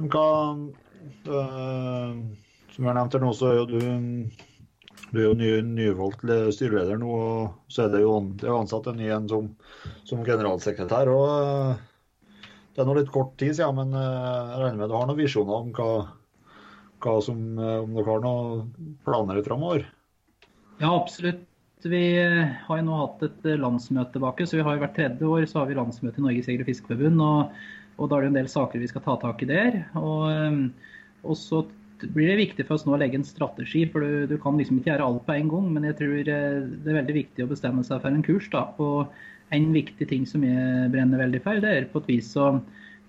Hva 0.00 0.28
som 2.70 2.86
jeg 2.86 2.96
nevnte 2.96 3.20
nå, 3.20 3.32
så 3.36 3.50
er 3.50 3.58
jo 3.58 3.66
du, 3.68 3.80
du 5.10 5.18
er 5.18 5.26
jo 5.26 5.34
ny, 5.36 5.50
nyvalgt 5.66 6.22
styreleder 6.54 7.00
nå. 7.02 7.10
og 7.10 7.72
Så 7.72 7.84
er 7.84 7.94
det 7.96 8.04
jo, 8.04 8.14
det 8.38 8.54
ansatt 8.54 8.88
en 8.88 9.00
ny 9.00 9.10
en 9.12 9.28
som, 9.28 9.50
som 10.08 10.22
generalsekretær. 10.24 11.10
og 11.10 11.74
Det 12.70 12.80
er 12.80 12.88
nå 12.88 12.96
litt 13.00 13.12
kort 13.12 13.34
tid 13.40 13.58
siden, 13.58 13.82
men 13.82 13.98
jeg 13.98 14.62
regner 14.62 14.78
med 14.78 14.88
du 14.88 14.96
har 14.96 15.10
noen 15.10 15.20
visjoner 15.20 15.58
om 15.58 15.74
hva, 15.74 15.90
hva 17.00 17.16
som, 17.24 17.40
om 17.58 17.96
dere 17.96 18.08
har 18.08 18.22
noen 18.24 18.96
planer 19.06 19.40
framover? 19.46 19.86
Ja, 20.80 20.94
absolutt. 20.94 21.46
Vi 21.80 22.04
har 22.66 22.80
jo 22.80 22.84
nå 22.84 22.96
hatt 22.98 23.22
et 23.24 23.44
landsmøte 23.60 24.16
tilbake, 24.16 24.44
så 24.46 24.58
vi 24.58 24.64
har 24.66 24.76
jo 24.76 24.82
Hvert 24.82 24.96
tredje 24.96 25.28
år 25.28 25.46
så 25.48 25.62
har 25.62 25.68
vi 25.70 25.76
landsmøte 25.78 26.20
i 26.20 26.24
Norges 26.24 26.48
Jeger- 26.48 26.64
og 26.64 26.68
Fiskerforbund. 26.68 27.20
Og, 27.24 27.60
og, 27.96 28.08
da 28.08 28.16
er 28.16 28.24
det 28.24 28.30
en 28.30 28.40
del 28.40 28.50
saker 28.52 28.82
vi 28.82 28.88
skal 28.90 29.04
ta 29.04 29.16
tak 29.20 29.44
i 29.44 29.48
der. 29.48 29.78
Og, 30.00 30.72
og 31.24 31.38
så 31.40 31.62
blir 32.00 32.30
det 32.30 32.40
viktig 32.40 32.66
for 32.68 32.76
oss 32.76 32.86
nå 32.88 32.94
å 32.96 33.00
legge 33.00 33.20
en 33.20 33.26
strategi. 33.28 33.86
For 33.92 34.04
du, 34.04 34.26
du, 34.28 34.36
kan 34.40 34.60
liksom 34.60 34.80
ikke 34.80 34.92
gjøre 34.92 35.08
alt 35.08 35.24
på 35.28 35.36
en 35.36 35.52
gang. 35.52 35.70
Men 35.76 35.88
jeg 35.88 35.98
tror 36.00 36.16
det 36.28 36.36
er 36.36 37.00
veldig 37.00 37.16
viktig 37.16 37.44
å 37.46 37.52
bestemme 37.52 37.84
seg 37.86 38.02
for 38.04 38.12
en 38.12 38.26
kurs. 38.26 38.48
da, 38.52 38.66
Og 38.80 39.56
en 39.56 39.72
viktig 39.74 40.08
ting 40.10 40.26
som 40.28 40.44
jeg 40.46 40.90
brenner 40.92 41.24
veldig 41.24 41.42
for, 41.44 41.60
det 41.62 41.72
er 41.76 41.88
på 41.92 42.02
et 42.04 42.12
vis 42.12 42.28
å 42.38 42.52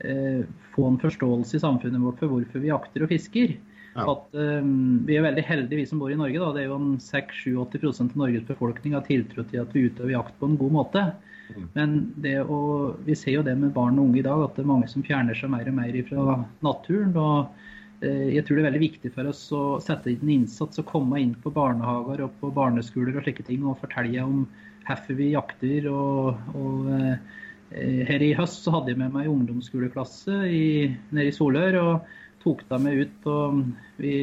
eh, 0.04 0.48
få 0.76 0.88
en 0.90 1.02
forståelse 1.02 1.60
i 1.60 1.64
samfunnet 1.64 2.02
vårt 2.02 2.24
for 2.24 2.34
hvorfor 2.34 2.64
vi 2.64 2.72
jakter 2.72 3.06
og 3.06 3.12
fisker. 3.12 3.60
Ja. 3.92 4.06
At 4.08 4.38
um, 4.38 5.02
Vi 5.08 5.18
er 5.18 5.26
veldig 5.26 5.44
heldige, 5.44 5.82
vi 5.82 5.90
som 5.90 6.00
bor 6.00 6.12
i 6.14 6.20
Norge. 6.20 6.40
da, 6.40 6.52
det 6.56 6.64
er 6.64 6.70
jo 6.72 6.80
6-7-80 7.04 7.90
av 8.06 8.16
Norges 8.22 8.48
befolkning 8.48 8.96
har 8.96 9.04
tiltro 9.08 9.44
til 9.44 9.64
at 9.64 9.76
vi 9.76 9.88
utøver 9.90 10.14
jakt 10.16 10.38
på 10.40 10.48
en 10.48 10.58
god 10.60 10.76
måte. 10.78 11.04
Mm. 11.52 11.66
Men 11.76 11.98
det 12.24 12.38
å, 12.46 12.62
vi 13.04 13.18
ser 13.20 13.40
jo 13.40 13.44
det 13.48 13.58
med 13.60 13.74
barn 13.76 14.00
og 14.00 14.08
unge 14.08 14.22
i 14.22 14.26
dag, 14.28 14.46
at 14.46 14.56
det 14.56 14.64
er 14.64 14.72
mange 14.72 14.88
som 14.92 15.04
fjerner 15.04 15.36
seg 15.36 15.52
mer 15.52 15.68
og 15.68 15.78
mer 15.82 16.00
fra 16.08 16.38
naturen. 16.64 17.18
og 17.20 17.68
jeg 18.02 18.42
tror 18.48 18.58
det 18.58 18.62
er 18.64 18.70
veldig 18.72 18.82
viktig 18.82 19.10
for 19.14 19.30
oss 19.30 19.44
å 19.54 19.78
sette 19.84 20.10
inn 20.10 20.30
innsats 20.34 20.80
og 20.82 20.88
komme 20.90 21.20
inn 21.22 21.36
på 21.38 21.52
barnehager 21.54 22.24
og 22.26 22.32
på 22.40 22.50
barneskoler 22.56 23.20
og 23.20 23.28
slike 23.28 23.46
ting 23.46 23.62
og 23.62 23.78
fortelle 23.78 24.24
om 24.26 24.48
hvorfor 24.88 25.20
vi 25.20 25.28
jakter. 25.36 25.86
Og, 25.92 26.40
og 26.58 26.90
eh, 26.96 28.08
her 28.10 28.26
i 28.26 28.34
høst 28.40 28.66
så 28.66 28.74
hadde 28.74 28.94
jeg 28.94 29.02
med 29.04 29.14
meg 29.14 29.30
ungdomsskoleklasse 29.30 30.40
i, 30.50 30.66
nede 31.14 31.30
i 31.30 31.36
Solør 31.36 31.78
og 31.84 32.10
tok 32.44 32.64
dem 32.70 32.88
med 32.88 33.02
ut. 33.02 33.28
og 33.30 33.64
Vi 34.02 34.16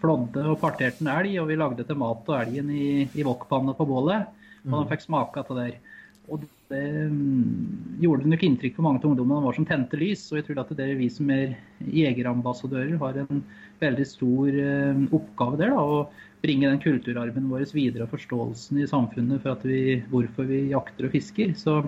flådde 0.00 0.44
og 0.52 0.60
parterte 0.60 1.04
en 1.04 1.12
elg, 1.12 1.36
og 1.42 1.50
vi 1.50 1.58
lagde 1.58 1.86
til 1.86 2.00
mat 2.00 2.28
og 2.28 2.38
elgen 2.40 2.72
i, 2.72 3.06
i 3.06 3.26
wokpanne 3.26 3.76
på 3.76 3.88
bålet. 3.88 4.32
Og 4.66 4.80
de 4.80 4.90
fikk 4.90 5.06
smake 5.06 5.42
av 5.42 5.52
det 5.52 5.64
der. 5.64 5.96
Og 6.26 6.42
det 6.42 6.82
um, 7.06 7.96
gjorde 8.02 8.26
nok 8.26 8.42
inntrykk 8.42 8.76
på 8.76 8.84
mange 8.84 8.98
av 8.98 9.10
ungdommene. 9.12 9.44
Var 9.44 9.56
som 9.56 9.66
tente 9.68 9.98
lys. 10.00 10.24
Og 10.32 10.40
jeg 10.40 10.48
tror 10.48 10.62
at 10.64 10.72
det 10.78 10.86
er 10.88 10.98
vi 10.98 11.08
som 11.12 11.30
er 11.30 11.54
jegerambassadører, 11.86 12.96
har 13.02 13.20
en 13.22 13.44
veldig 13.82 14.06
stor 14.10 14.58
uh, 14.58 15.04
oppgave 15.14 15.60
der. 15.62 15.76
da, 15.76 15.84
Å 15.84 16.42
bringe 16.42 16.70
den 16.70 16.82
kulturarven 16.82 17.46
vår 17.50 17.68
videre 17.74 18.06
og 18.06 18.12
forståelsen 18.14 18.82
i 18.82 18.88
samfunnet 18.90 19.42
for 19.44 19.66
vi, 19.66 20.00
hvorfor 20.10 20.50
vi 20.50 20.66
jakter 20.72 21.08
og 21.08 21.14
fisker. 21.14 21.54
Så 21.58 21.78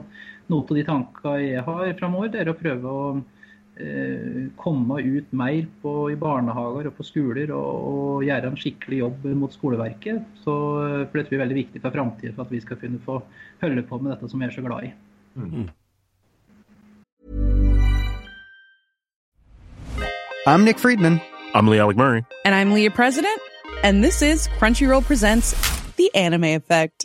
noe 0.49 0.63
av 0.65 0.79
de 0.79 0.87
tankene 0.87 1.43
jeg 1.43 1.67
har 1.67 1.99
framover, 1.99 2.39
er 2.39 2.51
å 2.51 2.57
prøve 2.59 2.95
å 2.95 3.03
komme 4.59 5.01
ut 5.01 5.33
mer 5.33 5.67
på, 5.83 5.93
i 6.11 6.17
barnehager 6.19 6.89
og 6.91 6.97
på 6.97 7.07
skoler 7.07 7.53
og, 7.55 7.75
og, 7.89 8.25
gjøre 8.27 8.51
en 8.51 8.59
skikkelig 8.59 9.03
jobb 9.05 9.27
mot 9.39 9.55
skoleverket. 9.55 10.25
Så, 10.43 10.55
for 11.07 11.19
dette 11.19 11.31
blir 11.31 11.45
veldig 11.45 11.59
viktig 11.61 11.83
for 11.85 11.95
framtida 11.95 12.35
for 12.35 12.49
at 12.49 12.55
vi 12.55 12.63
skal 12.65 12.81
kunne 12.81 13.03
få 13.05 13.21
holde 13.63 13.85
på 13.87 14.01
med 14.03 14.17
dette 14.17 14.31
som 14.31 14.41
vi 14.41 14.49
er 14.49 14.57
så 14.57 14.65
glad 14.67 14.89
i. 14.89 14.95
Mm. 15.39 15.69
I'm 20.47 20.65
Nick 20.65 20.79
Friedman. 20.79 21.21
I'm 21.55 21.69
Lee 21.69 21.79
Alec 21.79 21.97
Murray. 21.97 22.25
And 22.45 22.55
I'm 22.55 22.73
Leah 22.73 22.91
President. 22.91 23.41
And 23.85 24.03
this 24.03 24.23
is 24.23 24.49
Crunchyroll 24.59 25.05
Presents 25.05 25.55
The 25.97 26.11
Anime 26.15 26.55
Effect. 26.55 27.05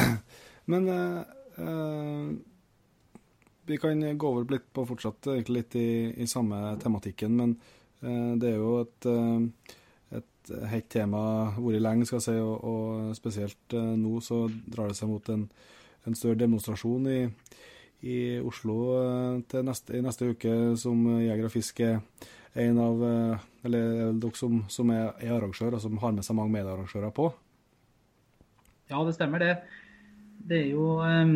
Men 0.70 0.88
uh, 0.88 1.22
uh, 1.60 2.34
vi 3.64 3.78
kan 3.80 4.02
gå 4.18 4.28
over 4.28 4.50
litt 4.52 4.68
på 4.76 4.84
fortsatt 4.88 5.30
egentlig 5.32 5.62
litt 5.62 5.76
i, 5.80 5.88
i 6.20 6.26
samme 6.28 6.74
tematikken, 6.82 7.32
men 7.38 7.54
det 8.04 8.50
er 8.50 8.58
jo 8.58 8.82
et, 8.82 9.06
et 10.12 10.50
hett 10.68 10.88
tema 10.92 11.22
vært 11.56 11.80
lenge, 11.80 12.04
skal 12.04 12.18
jeg 12.18 12.26
si, 12.26 12.34
og, 12.36 12.66
og 12.68 13.14
spesielt 13.16 13.72
nå 13.72 14.18
så 14.20 14.42
drar 14.68 14.92
det 14.92 14.98
seg 14.98 15.08
mot 15.08 15.30
en, 15.32 15.46
en 16.04 16.18
større 16.18 16.36
demonstrasjon 16.42 17.08
i, 17.08 17.22
i 18.04 18.40
Oslo 18.44 18.76
eh, 19.00 19.62
neste, 19.64 19.96
i 19.96 20.02
neste 20.04 20.32
uke 20.34 20.52
som 20.80 21.06
Jeger 21.22 21.48
og 21.48 21.54
Fisk 21.54 21.80
er 21.84 22.00
en 22.60 22.80
av 22.82 23.04
eh, 23.08 23.46
Eller 23.64 23.94
er 24.08 24.18
dere 24.20 24.38
som, 24.38 24.60
som 24.68 24.92
er, 24.92 25.14
er 25.24 25.32
arrangør, 25.38 25.78
og 25.78 25.82
som 25.82 25.96
har 26.02 26.12
med 26.12 26.26
seg 26.26 26.36
mange 26.36 26.52
mediearrangører 26.52 27.14
på? 27.16 27.30
Ja, 28.90 29.00
det 29.06 29.14
stemmer 29.16 29.40
det. 29.40 29.54
Det 30.48 30.58
er 30.60 30.66
jo 30.74 30.98
eh, 31.04 31.30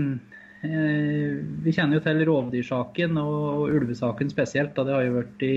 Vi 1.64 1.74
kjenner 1.74 1.98
jo 1.98 2.04
til 2.04 2.24
rovdyrsaken 2.28 3.20
og, 3.22 3.68
ulvesaken 3.72 4.32
spesielt. 4.32 4.74
Da. 4.76 4.84
Det 4.84 4.96
har 4.96 5.06
jo 5.06 5.16
vært 5.20 5.46
i 5.46 5.54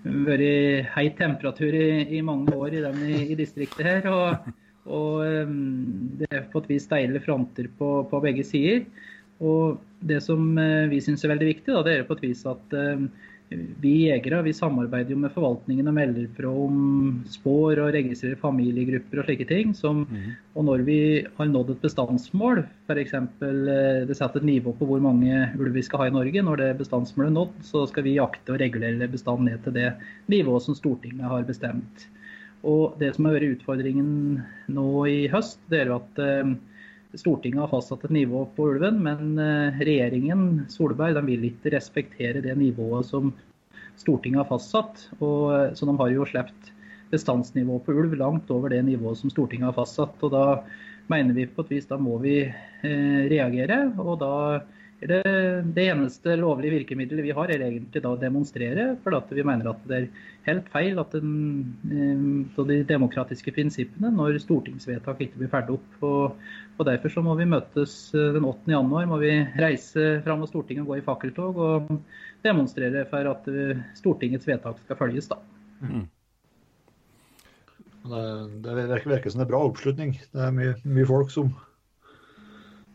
vært 0.00 0.88
heit 0.94 1.18
temperatur 1.18 1.74
i, 1.76 2.06
i, 2.16 2.22
mange 2.24 2.54
år 2.56 2.72
i, 2.78 2.82
den, 2.86 3.00
i, 3.20 3.36
distriktet 3.36 3.84
her. 3.84 4.08
Og, 4.08 4.52
og 4.88 5.26
um, 5.26 5.58
det 6.18 6.30
er 6.32 6.46
på 6.52 6.62
et 6.62 6.70
vis 6.72 6.88
deilige 6.88 7.26
fronter 7.26 7.68
på, 7.78 7.90
på, 8.08 8.22
begge 8.24 8.46
sider. 8.48 8.86
Og 9.44 9.78
det 10.04 10.22
som 10.24 10.56
vi 10.88 10.98
syns 11.04 11.24
er 11.24 11.34
veldig 11.34 11.50
viktig, 11.50 11.72
da, 11.72 11.84
det 11.84 11.98
er 11.98 12.08
på 12.08 12.16
et 12.16 12.24
vis 12.30 12.42
at 12.48 12.74
vi 13.50 13.92
jegere 14.06 14.44
vi 14.46 14.52
samarbeider 14.54 15.10
jo 15.10 15.20
med 15.24 15.32
forvaltningen 15.34 15.90
og 15.90 15.94
melder 15.96 16.26
fra 16.36 16.50
om 16.54 16.76
spår 17.30 17.80
og 17.82 17.88
registrerer 17.96 18.38
familiegrupper 18.38 19.22
og 19.22 19.26
slike 19.26 19.46
ting. 19.48 19.72
Som, 19.74 20.04
mm. 20.06 20.28
Og 20.54 20.66
når 20.68 20.84
vi 20.86 20.98
har 21.38 21.50
nådd 21.50 21.72
et 21.74 21.82
bestandsmål, 21.82 22.62
f.eks. 22.86 23.16
Eh, 23.18 24.06
det 24.06 24.18
setter 24.18 24.38
et 24.38 24.48
nivå 24.52 24.74
på 24.78 24.86
hvor 24.86 25.02
mange 25.02 25.48
ulv 25.58 25.74
vi 25.74 25.84
skal 25.86 26.04
ha 26.04 26.10
i 26.10 26.14
Norge, 26.14 26.46
når 26.46 26.62
det 26.62 26.70
bestandsmålet 26.78 27.32
er 27.32 27.38
nådd, 27.40 27.58
så 27.66 27.84
skal 27.90 28.06
vi 28.06 28.16
jakte 28.20 28.54
og 28.54 28.62
regulere 28.62 29.10
bestanden 29.10 29.50
ned 29.50 29.66
til 29.66 29.74
det 29.80 29.90
nivået 30.30 30.68
som 30.68 30.78
Stortinget 30.78 31.26
har 31.32 31.46
bestemt. 31.48 32.06
Og 32.62 32.98
Det 33.00 33.14
som 33.16 33.26
har 33.26 33.38
vært 33.38 33.56
utfordringen 33.56 34.42
nå 34.70 34.90
i 35.08 35.20
høst, 35.32 35.58
det 35.72 35.82
er 35.82 35.90
jo 35.90 35.98
at 35.98 36.22
eh, 36.22 36.54
Stortinget 37.18 37.64
har 37.64 37.70
fastsatt 37.72 38.04
et 38.06 38.14
nivå 38.14 38.44
på 38.54 38.68
ulven, 38.70 39.00
men 39.02 39.38
eh, 39.42 39.78
regjeringen 39.82 40.66
Solberg 40.70 41.16
de 41.16 41.24
vil 41.26 41.48
ikke 41.48 41.72
respektere 41.74 42.42
det 42.44 42.54
nivået 42.58 43.08
som 43.08 43.32
Stortinget 43.98 44.44
har 44.44 44.50
fastsatt. 44.52 45.08
Og, 45.18 45.50
eh, 45.56 45.72
så 45.74 45.88
de 45.88 45.96
har 45.98 46.12
jo 46.12 46.28
sluppet 46.28 46.70
bestandsnivået 47.10 47.82
på 47.86 47.96
ulv 47.98 48.14
langt 48.18 48.50
over 48.54 48.70
det 48.70 48.84
nivået 48.86 49.18
som 49.18 49.32
Stortinget 49.32 49.72
har 49.72 49.78
fastsatt. 49.80 50.22
og 50.22 50.30
Da 50.30 50.44
mener 51.10 51.34
vi 51.34 51.48
på 51.50 51.64
et 51.66 51.74
vis 51.74 51.90
da 51.90 51.98
må 51.98 52.20
vi 52.22 52.36
eh, 52.46 53.22
reagere. 53.32 53.82
og 53.98 54.20
da 54.22 54.34
det, 55.00 55.22
det, 55.72 55.84
eneste 55.88 56.34
lovlige 56.36 56.74
virkemidlet 56.74 57.24
vi 57.24 57.32
har, 57.32 57.48
er 57.48 57.62
egentlig 57.64 58.02
da 58.04 58.12
å 58.12 58.18
demonstrere. 58.20 58.84
For 59.00 59.16
at 59.16 59.30
vi 59.32 59.44
mener 59.46 59.70
at 59.70 59.84
det 59.88 59.96
er 59.96 60.08
helt 60.44 60.66
feil 60.72 61.00
at 61.00 61.14
den, 61.16 61.30
eh, 61.88 62.64
de 62.68 62.80
demokratiske 62.88 63.54
prinsippene 63.56 64.10
når 64.12 64.36
stortingsvedtak 64.44 65.22
ikke 65.24 65.40
blir 65.40 65.52
ferdig 65.52 65.78
opp. 65.78 65.94
Og, 66.04 66.50
og, 66.76 66.82
Derfor 66.90 67.14
så 67.14 67.24
må 67.24 67.36
vi 67.38 67.48
møtes 67.48 67.94
eh, 68.12 68.32
den 68.36 68.44
8. 68.44 68.68
januar, 68.74 69.08
må 69.08 69.20
vi 69.22 69.32
reise 69.60 70.18
fram 70.26 70.42
mot 70.44 70.52
Stortinget 70.52 70.84
og 70.84 70.92
gå 70.92 70.98
i 71.00 71.06
fakkeltog 71.06 71.60
og 71.64 71.94
demonstrere 72.44 73.06
for 73.08 73.30
at 73.30 73.48
eh, 73.48 73.80
Stortingets 73.96 74.48
vedtak 74.48 74.82
skal 74.84 74.98
følges. 75.00 75.30
da. 75.32 75.38
Mm. 75.80 76.04
Det, 78.10 78.26
det 78.66 78.76
virker, 78.76 79.14
virker, 79.14 79.32
som 79.32 79.40
det 79.40 79.46
er 79.46 79.52
bra 79.54 79.62
oppslutning. 79.64 80.12
Det 80.28 80.44
er 80.44 80.52
mye, 80.56 80.76
mye 80.84 81.08
folk 81.08 81.32
som, 81.32 81.54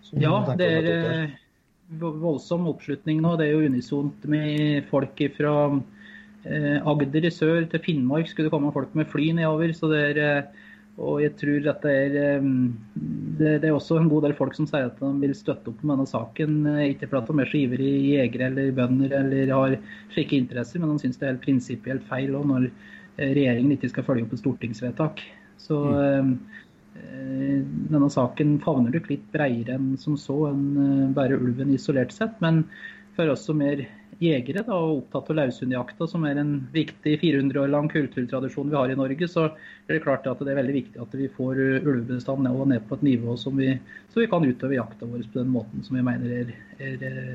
som 0.05 0.21
Ja, 0.21 0.37
det 0.57 0.69
er 0.69 1.33
voldsom 1.99 2.67
oppslutning 2.71 3.21
nå. 3.23 3.35
Det 3.39 3.47
er 3.47 3.55
jo 3.55 3.69
unisont 3.69 4.27
med 4.31 4.85
folk 4.91 5.21
fra 5.37 5.55
eh, 5.71 6.77
Agder 6.81 7.27
i 7.27 7.33
sør 7.33 7.65
til 7.71 7.83
Finnmark 7.85 8.29
skulle 8.29 8.49
det 8.49 8.55
komme 8.55 8.73
folk 8.75 8.95
med 8.97 9.09
fly 9.11 9.31
nedover. 9.37 9.73
så 9.73 9.91
det 9.91 10.01
er 10.11 10.21
eh, 10.23 10.63
og 10.95 11.19
jeg 11.19 11.33
tror 11.35 11.65
at 11.73 11.81
det 11.83 11.93
er 11.93 12.13
eh, 12.21 12.49
det, 12.95 13.53
det, 13.61 13.69
er 13.69 13.75
også 13.75 13.99
en 13.99 14.09
god 14.11 14.27
del 14.27 14.35
folk 14.37 14.55
som 14.55 14.67
sier 14.69 14.87
at 14.87 14.99
de 15.01 15.13
vil 15.21 15.35
støtte 15.35 15.71
opp 15.71 15.83
om 15.83 15.95
denne 15.95 16.07
saken. 16.07 16.59
Ikke 16.87 17.09
fordi 17.11 17.31
de 17.31 17.43
er 17.43 17.51
så 17.51 17.61
ivrige 17.61 18.03
jegere 18.15 18.51
eller 18.51 18.75
bønder 18.75 19.17
eller 19.21 19.55
har 19.55 19.79
slike 20.15 20.39
interesser, 20.39 20.79
men 20.79 20.95
de 20.95 21.03
syns 21.03 21.19
det 21.19 21.27
er 21.27 21.33
helt 21.35 21.47
prinsipielt 21.47 22.05
feil 22.11 22.35
når 22.35 22.69
regjeringen 23.15 23.75
ikke 23.75 23.91
skal 23.91 24.07
følge 24.07 24.27
opp 24.27 24.35
et 24.35 24.43
stortingsvedtak. 24.43 25.21
Så 25.65 25.77
mm. 25.79 26.31
Eh, 26.95 27.59
denne 27.91 28.09
saken 28.11 28.57
favner 28.63 28.95
nok 28.95 29.11
litt 29.11 29.27
bredere 29.33 29.77
enn 29.77 29.93
som 29.99 30.17
så, 30.19 30.47
enn 30.51 30.65
eh, 30.79 31.13
bare 31.15 31.37
ulven 31.37 31.73
isolert 31.75 32.15
sett. 32.15 32.39
Men 32.43 32.63
for 33.17 33.31
oss 33.31 33.45
som 33.47 33.61
er 33.63 33.85
jegere 34.23 34.63
da, 34.63 34.77
og 34.79 35.01
opptatt 35.01 35.33
av 35.33 35.39
laushundjakta, 35.41 36.07
som 36.07 36.23
er 36.27 36.39
en 36.39 36.53
viktig 36.71 37.17
400 37.19 37.61
år 37.65 37.71
lang 37.73 37.89
kulturtradisjon 37.91 38.71
vi 38.71 38.77
har 38.79 38.91
i 38.91 38.97
Norge, 38.99 39.27
så 39.27 39.49
er 39.49 39.91
det 39.91 40.03
klart 40.05 40.27
at 40.31 40.39
det 40.39 40.53
er 40.53 40.61
veldig 40.61 40.75
viktig 40.77 41.01
at 41.03 41.17
vi 41.19 41.27
får 41.35 41.59
ulvebestanden 41.81 42.47
ned, 42.47 42.61
ned 42.71 42.87
på 42.87 42.95
et 42.95 43.05
nivå 43.09 43.35
som 43.39 43.59
vi, 43.59 43.73
så 44.13 44.23
vi 44.23 44.29
kan 44.31 44.47
utøve 44.47 44.77
jakta 44.77 45.09
vår 45.09 45.27
på 45.27 45.41
den 45.41 45.51
måten 45.51 45.83
som 45.83 45.99
vi 45.99 46.05
mener 46.07 46.31
er, 46.37 46.53
er, 46.79 47.03
er, 47.09 47.33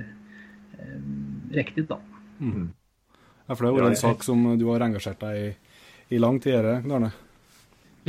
er 0.80 0.96
riktig. 1.60 1.84
da. 1.90 2.00
Mm. 2.40 2.70
Ja, 3.44 3.52
for 3.52 3.66
det 3.66 3.74
er 3.74 3.84
jo 3.84 3.92
en 3.92 4.04
sak 4.08 4.24
som 4.24 4.46
du 4.56 4.70
har 4.70 4.88
engasjert 4.88 5.20
deg 5.20 5.42
i 5.42 5.50
i 6.10 6.18
lang 6.18 6.40
tid, 6.40 6.54
Arne? 6.54 7.10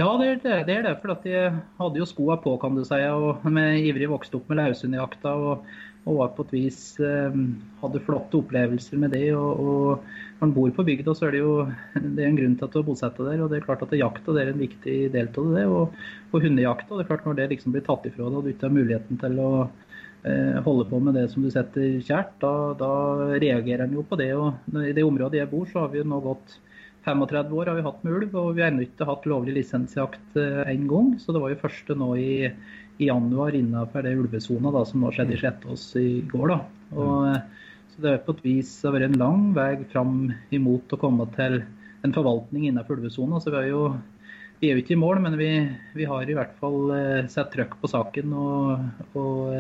Ja, 0.01 0.09
det 0.17 0.27
er 0.27 0.37
det. 0.41 0.57
det, 0.65 0.75
er 0.79 0.85
det 0.87 0.97
for 1.01 1.27
jeg 1.29 1.53
hadde 1.77 1.99
jo 1.99 2.07
skoa 2.09 2.37
på, 2.41 2.55
kan 2.61 2.73
du 2.73 2.81
si. 2.87 2.97
og 3.13 3.43
med 3.45 3.83
ivrig 3.85 4.07
vokste 4.09 4.39
opp 4.39 4.47
med 4.49 4.57
Laushundjakta 4.57 5.33
Og, 5.37 5.67
og, 6.07 6.15
var 6.17 6.31
på 6.33 6.45
et 6.47 6.53
vis 6.55 6.79
eh, 7.05 7.35
Hadde 7.83 8.01
flotte 8.07 8.39
opplevelser 8.39 8.97
med 9.03 9.13
det. 9.13 9.27
Og, 9.37 9.61
og 9.61 10.39
når 10.39 10.47
man 10.47 10.55
bor 10.55 10.73
på 10.73 10.87
bygda, 10.87 11.13
så 11.13 11.27
er 11.27 11.35
det 11.35 11.43
jo 11.43 11.53
det 12.15 12.23
er 12.23 12.31
en 12.31 12.39
grunn 12.39 12.57
til 12.57 12.65
at 12.65 12.73
du 12.73 12.79
har 12.79 12.87
bosatt 12.87 13.19
deg 13.19 13.29
der. 13.29 13.43
Og 13.45 13.51
det 13.51 13.59
er 13.59 13.67
klart 13.67 13.85
at 13.85 13.93
jakta 13.99 14.37
er 14.41 14.49
en 14.55 14.63
viktig 14.63 14.97
del 15.13 15.29
av 15.29 15.53
det. 15.59 15.67
Og, 15.69 16.01
og 16.31 16.47
hundejakta. 16.47 16.95
Det 16.95 17.05
er 17.05 17.11
klart 17.11 17.29
når 17.29 17.37
det 17.37 17.47
liksom 17.53 17.77
blir 17.77 17.85
tatt 17.85 18.09
ifra 18.09 18.25
deg, 18.25 18.39
og 18.39 18.47
du 18.47 18.53
ikke 18.55 18.69
har 18.71 18.75
muligheten 18.79 19.21
til 19.21 19.37
å 19.43 19.51
eh, 19.67 20.57
holde 20.65 20.89
på 20.89 21.03
med 21.03 21.19
det 21.19 21.27
som 21.35 21.45
du 21.45 21.51
setter 21.53 22.01
kjært, 22.01 22.33
da, 22.41 22.55
da 22.81 22.91
reagerer 23.35 23.85
en 23.85 23.99
jo 23.99 24.07
på 24.07 24.17
det. 24.23 24.31
Og 24.33 24.81
i 24.81 24.97
det 24.97 25.05
området 25.05 25.43
jeg 25.43 25.53
bor, 25.53 25.69
så 25.69 25.85
har 25.85 25.93
vi 25.93 26.01
jo 26.01 26.09
nå 26.09 26.23
gått 26.25 26.57
35 27.05 27.53
år 27.57 27.65
har 27.65 27.77
vi 27.77 27.85
hatt 27.85 28.03
med 28.05 28.13
ulv, 28.13 28.35
og 28.37 28.51
vi 28.55 28.61
har 28.61 28.69
ennå 28.69 28.85
ikke 28.85 29.07
hatt 29.09 29.25
lovlig 29.29 29.55
lisensjakt 29.55 30.37
én 30.37 30.69
eh, 30.69 30.87
gang. 30.89 31.15
Så 31.21 31.33
det 31.33 31.41
var 31.41 31.53
jo 31.53 31.61
første 31.63 31.97
nå 31.97 32.11
i, 32.21 32.35
i 33.01 33.09
januar 33.09 33.57
innenfor 33.57 34.05
det 34.05 34.13
ulvesona 34.19 34.73
da, 34.75 34.83
som 34.85 35.01
nå 35.01 35.09
skjedde 35.15 35.33
i. 35.33 35.41
Slettås 35.41 35.87
i 35.97 36.21
går. 36.29 36.53
da. 36.53 36.59
Og, 36.93 37.15
mm. 37.25 37.31
eh, 37.33 37.69
så 37.91 38.05
det 38.05 38.13
har 38.13 38.23
på 38.27 38.37
et 38.37 38.45
vis 38.45 38.75
vært 38.85 39.09
en 39.09 39.19
lang 39.19 39.49
vei 39.57 39.73
fram 39.91 40.29
imot 40.53 40.93
å 40.93 41.01
komme 41.01 41.25
til 41.35 41.63
en 42.05 42.13
forvaltning 42.15 42.69
innenfor 42.69 42.99
ulvesona. 42.99 43.41
Så 43.41 43.53
vi, 43.55 43.65
jo, 43.71 43.87
vi, 44.61 44.69
er 44.69 44.77
jo 44.77 44.85
ikke 44.85 44.95
i 44.95 45.01
mål, 45.01 45.23
men 45.25 45.39
vi, 45.41 45.51
vi 45.97 46.07
har 46.09 46.29
i 46.29 46.37
hvert 46.37 46.53
fall 46.61 46.93
eh, 46.99 47.25
sett 47.33 47.49
trøkk 47.55 47.79
på 47.81 47.89
saken. 47.89 48.37
og, 48.37 49.17
og 49.17 49.57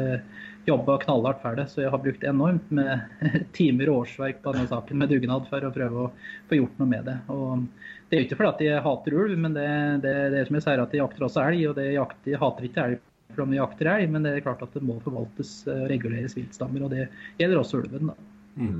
jobba 0.65 0.97
knallhardt 1.01 1.41
for 1.41 1.57
det, 1.57 1.67
så 1.71 1.83
jeg 1.83 1.91
har 1.93 2.01
brukt 2.01 2.23
enormt 2.27 2.73
med 2.73 3.01
timer 3.57 3.89
og 3.91 4.03
årsverk 4.03 4.41
på 4.43 4.53
denne 4.55 4.69
saken 4.69 5.01
med 5.01 5.09
dugnad 5.09 5.47
for 5.49 5.65
å 5.65 5.73
prøve 5.73 6.03
å 6.05 6.11
få 6.49 6.59
gjort 6.59 6.81
noe 6.81 6.91
med 6.91 7.07
det. 7.09 7.17
Og 7.33 7.63
det 8.09 8.17
er 8.17 8.21
jo 8.21 8.27
ikke 8.27 8.39
fordi 8.41 8.51
at 8.51 8.65
jeg 8.67 8.85
hater 8.85 9.17
ulv, 9.23 9.37
men 9.39 9.55
det, 9.57 9.69
det, 10.03 10.13
det 10.33 10.41
er 10.41 10.49
som 10.49 10.59
jeg 10.59 10.65
sier 10.67 10.83
at 10.83 10.93
jeg 10.93 11.01
jakter 11.01 11.27
også 11.27 11.45
elg. 11.47 11.63
Og 11.71 11.75
det 11.79 11.87
jakter, 11.95 12.33
jeg 12.33 12.43
hater 12.43 12.69
ikke 12.69 12.85
elg 12.89 13.07
fordi 13.31 13.53
vi 13.53 13.61
jakter 13.61 13.87
elg, 13.87 14.11
men 14.11 14.25
det 14.27 14.33
er 14.35 14.43
klart 14.43 14.63
at 14.65 14.73
det 14.75 14.83
må 14.83 14.97
forvaltes 14.99 15.51
og 15.71 15.85
reguleres 15.87 16.35
viltstammer. 16.35 16.83
Og 16.83 16.91
det 16.91 17.05
gjelder 17.39 17.61
også 17.61 17.79
ulven. 17.79 18.11
da. 18.11 18.15
Mm. 18.59 18.79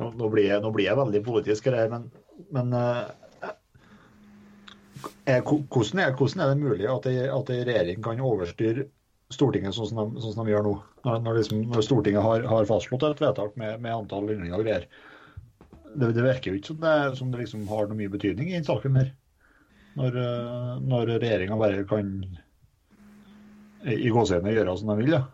Nå, 0.00 0.28
blir 0.32 0.46
jeg, 0.48 0.62
nå, 0.64 0.70
blir 0.72 0.88
jeg, 0.88 0.96
veldig 0.96 1.20
politisk 1.26 1.68
her, 1.68 1.90
men, 1.92 2.06
men 2.56 2.72
er, 5.28 5.42
hvordan, 5.44 6.00
er, 6.00 6.14
hvordan, 6.16 6.40
er, 6.40 6.48
det 6.48 6.58
mulig 6.58 6.88
at 6.88 7.06
en 7.06 7.66
regjering 7.68 8.00
kan 8.04 8.22
overstyre 8.24 8.88
Stortinget 9.30 9.76
sånn 9.76 9.88
som 9.90 10.00
de, 10.00 10.22
sånn 10.22 10.34
som 10.34 10.46
de 10.46 10.52
gjør 10.54 10.66
nå. 10.66 10.74
Når, 11.06 11.32
liksom, 11.38 11.62
når 11.70 11.86
Stortinget 11.86 12.24
har, 12.24 12.44
har, 12.50 12.68
fastslått 12.68 13.06
et 13.06 13.22
vedtak 13.22 13.56
med, 13.60 13.78
med 13.82 13.94
antall 13.94 14.30
ynglinger 14.32 14.58
og 14.58 14.66
greier. 14.66 14.86
Det, 15.94 16.12
det, 16.14 16.22
virker 16.22 16.52
jo 16.52 16.60
ikke 16.60 16.72
som 16.72 16.80
det, 16.82 16.94
som 17.18 17.32
det 17.32 17.42
liksom 17.44 17.66
har 17.70 17.88
noe 17.90 17.98
mye 17.98 18.12
betydning 18.12 18.50
i 18.50 18.56
den 18.58 18.66
saken 18.66 18.98
her. 18.98 19.12
Når, 19.98 20.18
eh, 20.22 20.72
når 20.86 21.16
regjeringa 21.16 21.58
bare 21.58 21.82
kan 21.90 22.10
i 23.90 24.10
gåsehendene 24.12 24.54
gjøre 24.54 24.76
som 24.78 24.92
de 24.92 24.98
vil. 25.00 25.16
Ja. 25.18 25.24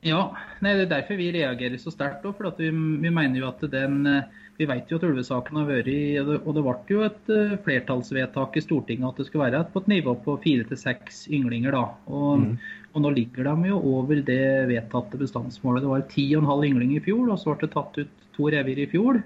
Ja, 0.00 0.20
nei, 0.64 0.74
Det 0.78 0.86
er 0.86 0.92
derfor 0.94 1.18
vi 1.20 1.32
reagerer 1.34 1.76
så 1.80 1.92
sterkt. 1.92 2.24
For 2.24 2.54
vi, 2.56 2.70
vi, 2.72 3.10
mener 3.12 3.36
jo 3.40 3.48
at 3.50 3.60
den 3.72 4.06
eh, 4.08 4.38
Vi 4.56 4.68
vet 4.68 4.90
jo 4.92 4.96
at 4.96 5.04
ulvesaken 5.04 5.56
har 5.56 5.68
vært 5.68 5.88
og 6.20 6.26
det, 6.28 6.38
og 6.44 6.56
det 6.56 6.62
ble 6.64 6.74
jo 6.92 7.04
et 7.06 7.30
uh, 7.32 7.54
flertallsvedtak 7.64 8.58
i 8.60 8.60
Stortinget 8.60 9.08
at 9.08 9.16
det 9.16 9.24
skulle 9.24 9.46
være 9.46 9.62
på 9.72 9.80
et 9.80 9.88
nivå 9.88 10.12
på 10.20 10.34
fire 10.42 10.66
til 10.68 10.76
seks 10.76 11.22
ynglinger. 11.32 11.72
da. 11.72 11.84
Og, 12.12 12.42
mm. 12.42 12.58
Og, 12.90 13.02
nå 13.04 13.12
ligger 13.14 13.46
de 13.46 13.70
jo 13.70 13.80
over 13.96 14.22
det 14.26 14.46
vedtatte 14.70 15.20
bestandsmålet. 15.20 15.84
Det 15.84 15.92
var 15.92 16.06
ti 16.10 16.24
og 16.34 16.42
en 16.42 16.50
halv 16.50 16.66
yngling 16.70 16.96
i 16.96 17.02
fjor, 17.04 17.28
og 17.28 17.38
så 17.38 17.54
ble 17.54 17.68
det 17.68 17.74
tatt 17.76 18.00
ut 18.00 18.24
to 18.36 18.50
revir 18.52 18.80
i 18.82 18.88
fjor. 18.90 19.20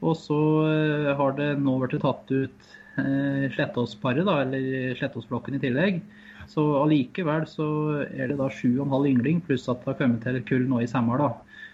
Og 0.00 0.16
så 0.16 0.40
uh, 0.64 1.12
har 1.16 1.36
det 1.36 1.50
nå 1.60 1.76
blitt 1.82 2.00
tatt 2.00 2.30
ut 2.32 2.70
eh, 3.00 3.46
Slettåsparet, 3.52 4.24
eller 4.24 4.96
Slettåsflokken 4.96 5.58
i 5.58 5.62
tillegg. 5.62 6.00
Så 6.50 6.64
allikevel 6.80 7.44
så 7.46 7.68
er 8.08 8.30
det 8.30 8.38
da 8.40 8.48
7,5 8.50 9.06
yngling, 9.12 9.42
pluss 9.46 9.68
at 9.70 9.84
det 9.84 9.92
har 9.92 9.98
kommet 10.00 10.24
til 10.24 10.40
kull 10.48 10.66
nå 10.70 10.80
i 10.82 10.88
sommer. 10.90 11.22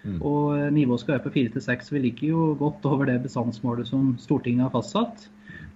Mm. 0.07 0.19
Og 0.21 0.57
eh, 0.57 0.73
nivået 0.75 1.03
skal 1.03 1.17
være 1.17 1.27
på 1.27 1.35
4 1.39 1.63
6. 1.65 1.93
Vi 1.95 2.03
ligger 2.05 2.29
jo 2.29 2.49
godt 2.61 2.85
over 2.89 3.09
det 3.09 3.23
bestandsmålet 3.25 3.89
som 3.89 4.15
Stortinget 4.23 4.69
har 4.69 4.75
fastsatt. 4.75 5.29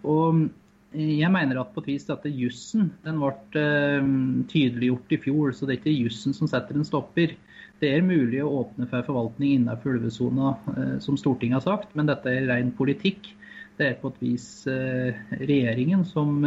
Og 0.05 0.27
eh, 0.35 0.49
jeg 0.97 1.31
mener 1.31 1.61
at 1.61 1.71
på 1.75 1.85
et 1.85 1.93
vis 1.93 2.07
dette 2.09 2.33
jussen 2.35 2.89
den 3.05 3.21
ble 3.21 3.63
uh, 3.63 4.09
tydeliggjort 4.51 5.15
i 5.15 5.21
fjor, 5.23 5.53
så 5.55 5.67
det 5.67 5.77
er 5.77 5.81
ikke 5.81 5.95
jussen 5.95 6.35
som 6.37 6.51
setter 6.51 6.79
en 6.79 6.87
stopper. 6.87 7.37
det 7.81 7.93
er 7.95 8.03
mulig 8.05 8.43
å 8.45 8.51
åpne 8.61 8.89
for 8.91 9.07
forvaltning 9.07 9.55
innenfor 9.57 9.95
ulvesona, 9.97 10.51
eh, 10.77 10.97
som 11.01 11.17
Stortinget 11.17 11.63
har 11.63 11.65
sagt, 11.65 11.95
men 11.97 12.11
dette 12.11 12.29
er 12.29 12.45
ren 12.51 12.75
politikk. 12.77 13.31
Det 13.79 13.87
er 13.87 13.95
på 14.03 14.11
et 14.11 14.19
vis 14.21 14.67
eh, 14.69 15.17
regjeringen 15.41 16.05
som 16.05 16.45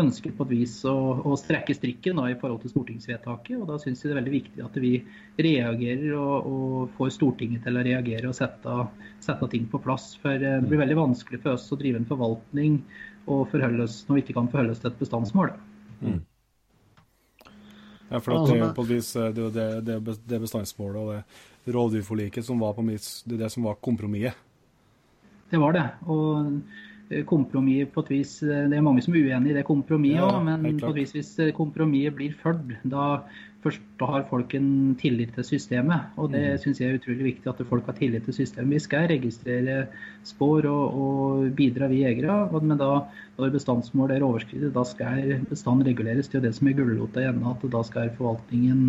ønsker 0.00 0.34
på 0.36 0.44
et 0.46 0.52
vis 0.52 0.74
å, 0.88 0.94
å 1.24 1.36
strekke 1.38 1.74
strikken 1.76 2.18
da, 2.20 2.26
i 2.30 2.36
forhold 2.40 2.62
til 2.62 2.72
stortingsvedtaket. 2.72 3.56
og 3.58 3.66
Da 3.70 3.78
syns 3.82 4.02
jeg 4.02 4.10
det 4.10 4.14
er 4.14 4.20
veldig 4.20 4.34
viktig 4.34 4.64
at 4.64 4.78
vi 4.82 4.92
reagerer 5.46 6.12
og, 6.18 6.50
og 6.50 6.94
får 6.98 7.14
Stortinget 7.16 7.64
til 7.66 7.78
å 7.78 7.84
reagere 7.86 8.30
og 8.30 8.36
sette, 8.36 8.76
sette, 9.24 9.48
ting 9.52 9.66
på 9.70 9.80
plass. 9.84 10.12
For 10.22 10.38
Det 10.40 10.54
blir 10.68 10.82
veldig 10.82 11.00
vanskelig 11.00 11.42
for 11.44 11.56
oss 11.56 11.66
å 11.72 11.80
drive 11.80 12.02
en 12.02 12.08
forvaltning 12.08 12.78
og 13.24 13.46
forholde 13.52 13.86
oss, 13.86 14.02
når 14.08 14.18
vi 14.18 14.24
ikke 14.26 14.38
kan 14.38 14.52
forholde 14.52 14.76
oss 14.76 14.82
til 14.84 14.92
et 14.92 15.00
bestandsmål. 15.00 15.52
Mm. 16.04 16.22
Ja, 18.10 18.20
for 18.20 18.34
det 18.34 18.58
er 18.60 18.74
på 18.76 18.84
et 18.84 18.90
vis 18.92 19.12
det, 19.16 19.50
det, 19.54 19.68
det, 19.86 20.00
det 20.28 20.40
bestandsmålet 20.42 20.98
og 21.00 21.12
det 21.64 21.74
rovdyrforliket 21.74 22.44
som 22.44 22.60
var 22.60 22.74
på 22.76 22.84
mitt, 22.84 23.06
det, 23.24 23.38
det 23.40 23.48
som 23.52 23.64
var 23.66 23.80
kompromisset. 23.82 24.36
Det 25.50 25.60
var 25.60 25.76
det. 25.76 25.86
og 26.10 26.50
kompromiss 27.28 27.90
på 27.92 28.04
et 28.04 28.10
vis 28.14 28.30
Det 28.40 28.76
er 28.76 28.84
mange 28.84 29.02
som 29.04 29.14
er 29.14 29.26
uenig 29.26 29.52
i 29.52 29.56
det 29.58 29.66
kompromisset 29.68 30.22
ja, 30.22 30.40
men 30.42 30.78
på 30.80 30.92
et 30.92 31.02
vis 31.02 31.12
hvis 31.12 31.32
kompromisset 31.56 32.16
blir 32.16 32.36
fulgt, 32.40 32.78
da, 32.88 33.24
først 33.64 34.04
har 34.04 34.24
folk 34.28 34.54
en 34.58 34.94
tillit 35.00 35.32
til 35.36 35.46
systemet. 35.46 36.10
Og 36.20 36.32
det 36.34 36.42
mm. 36.44 36.58
syns 36.62 36.80
jeg 36.80 36.90
er 36.90 36.98
utrolig 36.98 37.28
viktig 37.30 37.50
at 37.50 37.62
folk 37.68 37.86
har 37.88 37.96
tillit 37.98 38.26
til 38.26 38.36
systemet. 38.36 38.76
Vi 38.76 38.82
skal 38.84 39.08
registrere 39.12 39.76
spår 40.26 40.68
og, 40.70 40.98
og 41.04 41.46
bidra, 41.56 41.88
vi 41.92 42.02
jegere. 42.02 42.36
Men 42.60 42.76
da, 42.80 42.90
når 43.38 43.54
bestandsmålet 43.54 44.18
er 44.18 44.26
overskredet, 44.26 44.74
da 44.74 44.84
skal 44.88 45.46
bestanden 45.50 45.88
reguleres. 45.88 46.32
Er 46.34 46.44
det 46.44 46.54
som 46.58 46.68
er 46.68 46.76
gulrota 46.78 47.24
i 47.24 47.30
enden, 47.30 47.48
at 47.48 47.64
da 47.72 47.82
skal 47.86 48.12
forvaltningen 48.18 48.84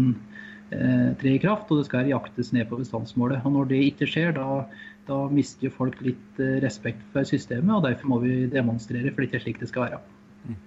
eh, 0.75 1.13
tre 1.21 1.37
i 1.37 1.41
kraft, 1.43 1.71
og 1.71 1.81
det 1.81 1.87
skal 1.89 2.11
jaktes 2.11 2.51
ned 2.55 2.67
på 2.71 2.81
bestandsmålet. 2.81 3.45
Og 3.45 3.55
Når 3.55 3.71
det 3.71 3.83
ikke 3.93 4.09
skjer, 4.11 4.35
da 4.35 4.65
da 5.05 5.17
mister 5.29 5.67
jo 5.67 5.73
folk 5.73 5.99
litt 6.05 6.41
eh, 6.41 6.57
respekt 6.63 7.03
for 7.13 7.27
systemet, 7.27 7.71
og 7.75 7.85
derfor 7.85 8.09
må 8.09 8.19
vi 8.23 8.45
demonstrere, 8.51 9.13
for 9.13 9.25
det 9.25 9.37
er 9.37 9.43
slik 9.43 9.61
det 9.61 9.69
skal 9.69 9.87
være. 9.87 9.99
Mm. 10.45 10.59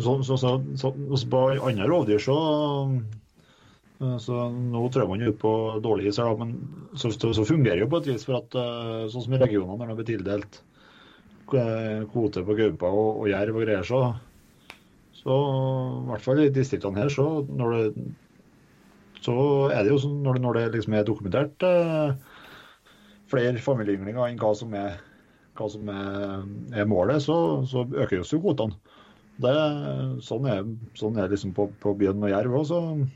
Så, 0.00 0.14
så, 0.26 0.38
så, 0.40 0.54
så, 0.80 0.92
på 1.30 1.42
andre 1.54 1.88
rovdyr 1.90 2.22
så, 2.22 2.38
eh, 4.00 4.16
så 4.24 4.48
Nå 4.54 4.86
trør 4.94 5.12
man 5.12 5.22
jo 5.22 5.34
på 5.36 5.52
dårlig 5.84 6.10
is, 6.10 6.18
men 6.40 6.56
så, 6.98 7.12
fungerer 7.44 7.78
det 7.78 7.84
jo 7.86 7.92
på 7.92 8.02
et 8.02 8.10
vis. 8.14 8.26
for 8.26 8.40
at 8.40 8.58
eh, 8.58 9.06
Sånn 9.12 9.28
som 9.28 9.36
i 9.36 9.42
regionene 9.42 9.78
når 9.78 9.92
det 9.92 10.00
blir 10.00 10.10
tildelt 10.14 10.64
kvote 11.50 12.44
på 12.46 12.54
gaupe 12.54 12.86
og, 12.94 13.24
og 13.24 13.24
jerv 13.26 13.56
og 13.58 13.64
greier, 13.64 13.82
så, 13.82 14.04
så 15.18 15.34
i 15.34 16.04
hvert 16.06 16.22
fall 16.22 16.42
i 16.44 16.50
distriktene 16.54 17.02
her, 17.02 17.10
så, 17.10 17.24
når 17.42 17.72
det, 17.74 18.04
så 19.20 19.34
er 19.74 19.82
det 19.82 19.90
jo 19.90 19.98
sånn 20.00 20.20
når 20.24 20.38
det, 20.38 20.42
når 20.44 20.58
det 20.58 20.66
liksom 20.76 20.94
er 20.96 21.08
dokumentert 21.08 21.66
eh, 21.66 22.29
flere 23.30 23.62
familieynglinger 23.62 24.26
enn 24.26 24.40
hva 24.40 24.52
som 24.58 24.74
er, 24.78 24.98
hva 25.58 25.68
som 25.70 25.88
er, 25.92 26.44
er 26.74 26.90
målet, 26.90 27.22
så, 27.24 27.62
så 27.70 27.86
øker 27.86 28.20
jo 28.20 28.42
kvotene. 28.42 28.76
Det, 29.40 29.54
sånn, 30.26 30.46
er, 30.52 30.66
sånn 30.98 31.16
er 31.16 31.30
liksom 31.32 31.54
på, 31.56 31.70
på 31.80 31.94
bjørn 31.96 32.26
og 32.26 32.32
jerv 32.34 32.58
òg, 32.60 33.06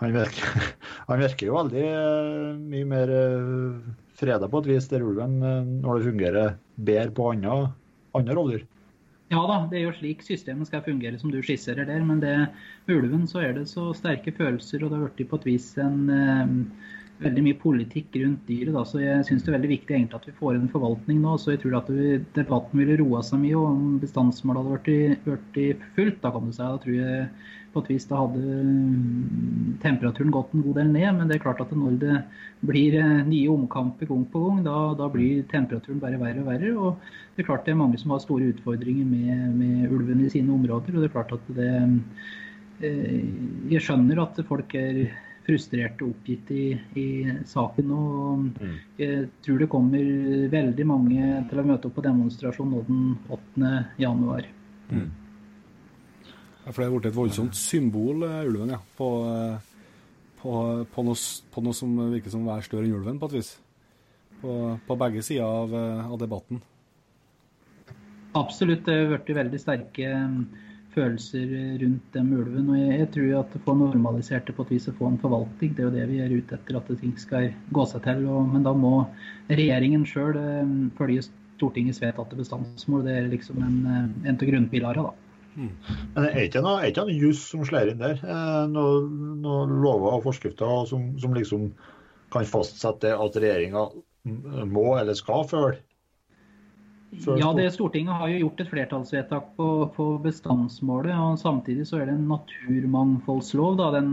han, 0.00 0.12
virker, 0.12 0.64
han 1.08 1.20
virker 1.20 1.50
jo 1.50 1.56
veldig 1.58 1.84
eh, 1.84 2.58
mye 2.58 2.88
mer 2.88 3.12
eh, 3.14 3.92
freda 4.18 4.48
på 4.50 4.62
et 4.62 4.70
vis, 4.72 4.88
der 4.90 5.04
ulven, 5.06 5.38
eh, 5.44 5.62
når 5.84 5.98
det 5.98 6.08
fungerer 6.08 6.54
bedre 6.76 7.14
på 7.14 7.30
andre, 7.34 7.58
andre 8.18 8.36
rovdyr. 8.38 8.66
Ja 9.30 9.44
da, 9.46 9.60
det 9.70 9.78
er 9.78 9.84
jo 9.84 9.94
slik 9.94 10.24
systemet 10.26 10.66
skal 10.66 10.82
fungere 10.82 11.20
som 11.20 11.30
du 11.30 11.38
skisserer 11.38 11.86
der. 11.86 12.02
Men 12.02 12.18
det, 12.22 12.34
med 12.88 12.96
ulven 12.96 13.28
så 13.30 13.44
er 13.44 13.54
det 13.60 13.68
så 13.70 13.92
sterke 13.94 14.34
følelser, 14.34 14.82
og 14.82 14.90
det 14.90 14.98
har 14.98 15.12
blitt 15.14 15.30
på 15.30 15.38
et 15.38 15.46
vis 15.52 15.68
en 15.78 16.00
veldig 17.20 17.44
mye 17.44 17.58
politikk 17.60 18.16
rundt 18.22 18.48
dyret. 18.48 18.76
Så 18.88 19.02
jeg 19.02 19.24
syns 19.28 19.44
det 19.44 19.52
er 19.52 19.58
veldig 19.58 19.72
viktig 19.74 19.96
egentlig 19.96 20.20
at 20.20 20.28
vi 20.30 20.36
får 20.38 20.56
en 20.56 20.68
forvaltning 20.72 21.20
nå. 21.22 21.36
Så 21.40 21.54
jeg 21.54 21.62
tror 21.64 21.78
at 21.80 21.92
vi, 21.92 22.18
debatten 22.36 22.80
ville 22.80 22.98
roa 23.02 23.22
seg 23.26 23.42
mye 23.44 23.60
om 23.60 23.96
bestandsmålet 24.02 24.68
hadde 24.74 24.98
blitt 25.26 25.88
fullt. 25.96 26.20
Da 26.24 26.34
kan 26.34 26.46
du 26.48 26.54
si. 26.54 26.62
Da 26.64 26.80
tror 26.82 26.96
jeg 26.96 27.30
på 27.70 27.82
et 27.84 27.90
vis 27.92 28.06
da 28.10 28.18
hadde 28.18 28.40
mm, 28.42 29.78
temperaturen 29.82 30.32
gått 30.34 30.54
en 30.56 30.64
god 30.64 30.80
del 30.80 30.92
ned. 30.94 31.10
Men 31.18 31.30
det 31.30 31.38
er 31.38 31.44
klart 31.44 31.62
at 31.62 31.74
når 31.76 32.00
det 32.02 32.18
blir 32.66 32.96
eh, 32.98 33.22
nye 33.28 33.52
omkamper 33.52 34.10
gang 34.10 34.26
på 34.32 34.44
gang, 34.46 34.64
da, 34.66 34.76
da 34.98 35.08
blir 35.12 35.44
temperaturen 35.52 36.02
bare 36.02 36.20
verre 36.20 36.42
og 36.42 36.50
verre. 36.50 36.74
Og 36.74 37.16
det 37.36 37.44
er 37.44 37.50
klart 37.52 37.68
det 37.68 37.76
er 37.76 37.82
mange 37.82 38.00
som 38.00 38.14
har 38.14 38.24
store 38.24 38.50
utfordringer 38.54 39.06
med, 39.06 39.48
med 39.60 39.92
ulven 39.92 40.24
i 40.24 40.32
sine 40.32 40.54
områder. 40.56 40.96
Og 40.96 41.04
det 41.04 41.10
er 41.10 41.16
klart 41.18 41.36
at 41.36 41.50
det 41.56 41.72
eh, 42.80 43.18
Jeg 43.70 43.84
skjønner 43.84 44.24
at 44.24 44.40
folk 44.48 44.74
er 44.78 45.04
frustrerte 45.50 46.06
og 46.06 46.14
oppgitt 46.14 46.50
i, 46.54 46.66
i 46.96 47.06
saken. 47.48 47.90
og 47.90 48.44
mm. 48.60 48.76
Jeg 49.00 49.24
tror 49.44 49.62
det 49.62 49.70
kommer 49.72 50.12
veldig 50.52 50.86
mange 50.86 51.32
til 51.50 51.62
å 51.62 51.66
møte 51.66 51.90
opp 51.90 51.98
på 51.98 52.06
demonstrasjon 52.06 52.70
nå 52.70 52.84
den 52.86 53.02
8. 53.36 53.72
januar. 54.00 54.46
Mm. 54.90 55.08
Ja, 56.64 56.72
for 56.72 56.82
det 56.82 56.86
er 56.86 56.94
blitt 56.94 57.10
et 57.10 57.16
voldsomt 57.16 57.56
symbol, 57.56 58.24
eh, 58.26 58.46
ulven, 58.46 58.74
ja. 58.74 58.80
På, 58.98 59.10
eh, 59.26 59.58
på, 60.42 60.52
på, 60.92 61.04
noe, 61.06 61.20
på, 61.54 61.64
noe, 61.64 61.76
som 61.76 61.96
virker 62.12 62.32
som 62.32 62.48
er 62.52 62.66
større 62.66 62.86
enn 62.86 62.98
ulven, 62.98 63.20
på 63.20 63.30
et 63.30 63.38
vis. 63.40 63.54
På, 64.40 64.56
på 64.86 64.96
begge 65.00 65.24
sider 65.24 65.46
av, 65.46 65.74
eh, 65.74 66.04
av, 66.06 66.18
debatten. 66.20 66.60
Absolutt. 68.38 68.84
Det 68.86 68.98
har 68.98 69.16
blitt 69.16 69.36
veldig 69.40 69.60
sterke 69.60 70.12
følelser 70.94 71.50
rundt 71.82 72.14
den 72.14 72.30
ulven. 72.34 72.70
Og 72.72 72.78
jeg, 72.78 72.98
jeg 73.02 73.10
tror 73.14 73.34
at 73.40 73.56
få 73.64 73.74
normalisert 73.78 74.48
det 74.48 74.56
på 74.56 74.66
et 74.66 74.72
vis 74.74 74.88
og 74.90 74.98
få 74.98 75.10
en 75.10 75.20
forvaltning, 75.22 75.74
det 75.76 75.84
er 75.84 75.88
jo 75.88 75.94
det 75.94 76.06
vi 76.10 76.20
er 76.24 76.34
ute 76.34 76.56
etter, 76.56 76.78
at 76.78 76.90
ting 77.02 77.14
skal 77.20 77.50
gå 77.74 77.86
seg 77.90 78.04
til. 78.06 78.26
Og, 78.30 78.48
men 78.54 78.66
da 78.66 78.74
må 78.76 78.94
regjeringen 79.50 80.06
sjøl 80.08 80.38
eh, 80.40 80.74
følge 80.98 81.26
Stortingets 81.60 82.00
vedtatte 82.00 82.38
bestandsmål. 82.38 83.04
Det 83.06 83.16
er 83.16 83.32
liksom 83.32 83.60
en, 83.64 83.80
eh, 83.84 84.06
en 84.30 84.38
av 84.38 84.46
grunnpilarene, 84.52 85.10
da. 85.10 85.26
Mm. 85.50 85.70
Men 86.14 86.26
er 86.28 86.44
ikke 86.46 86.62
noe, 86.62 86.78
er 86.78 86.92
ikke 86.92 87.04
noe 87.08 87.16
juss 87.18 87.40
som 87.50 87.64
slår 87.66 87.92
inn 87.92 88.02
der? 88.02 88.20
Eh, 88.22 88.60
noen 88.70 89.40
noe 89.44 89.66
lover 89.70 90.18
og 90.18 90.24
forskrifter 90.28 90.86
som, 90.90 91.10
som 91.20 91.34
liksom 91.36 91.72
kan 92.30 92.46
fastsette 92.46 93.10
at 93.10 93.38
regjeringa 93.42 93.88
må 94.70 94.84
eller 95.00 95.16
skal 95.18 95.46
følge 95.48 95.80
ja, 97.10 97.52
det 97.56 97.70
Stortinget 97.74 98.14
har 98.14 98.28
jo 98.30 98.38
gjort 98.44 98.60
et 98.62 98.68
flertallsvedtak 98.70 99.46
på, 99.56 99.68
på, 99.96 100.04
bestandsmålet. 100.22 101.14
og 101.18 101.38
Samtidig 101.40 101.88
så 101.88 101.98
er 101.98 102.06
det 102.06 102.14
en 102.14 102.28
naturmangfoldslov, 102.30 103.78
da, 103.80 103.88
den 103.96 104.12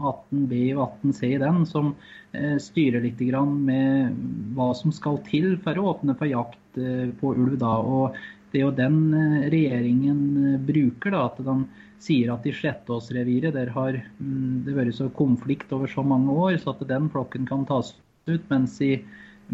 18b 0.00 0.54
eh, 0.56 0.78
og 0.78 0.86
18c 1.04 1.34
i 1.34 1.40
den, 1.42 1.66
som 1.68 1.92
eh, 2.32 2.56
styrer 2.62 3.04
litt 3.04 3.20
med 3.20 4.16
hva 4.56 4.70
som 4.78 4.94
skal 4.96 5.20
til 5.28 5.58
for 5.60 5.76
å 5.76 5.90
åpne 5.92 6.16
for 6.16 6.30
jakt 6.30 6.80
eh, 6.80 7.12
på 7.20 7.34
ulv. 7.36 7.58
Da. 7.60 7.76
Og 7.84 8.16
Det 8.50 8.62
er 8.62 8.64
jo 8.64 8.72
den 8.80 8.98
eh, 9.12 9.50
regjeringen 9.52 10.22
eh, 10.54 10.58
bruker. 10.72 11.12
da, 11.12 11.26
at 11.28 11.44
de 11.44 11.58
sier 12.00 12.32
at 12.32 12.48
i 12.48 12.54
Slettåsreviret 12.56 13.52
der 13.56 13.74
har 13.76 14.00
mm, 14.16 14.64
det 14.64 14.76
vært 14.76 14.96
så 14.96 15.10
konflikt 15.12 15.72
over 15.76 15.90
så 15.92 16.04
mange 16.04 16.32
år, 16.32 16.56
så 16.56 16.72
at 16.72 16.88
den 16.88 17.12
flokken 17.12 17.44
kan 17.48 17.68
tas 17.68 17.92
ut. 18.26 18.42
mens 18.48 18.80
i 18.80 19.04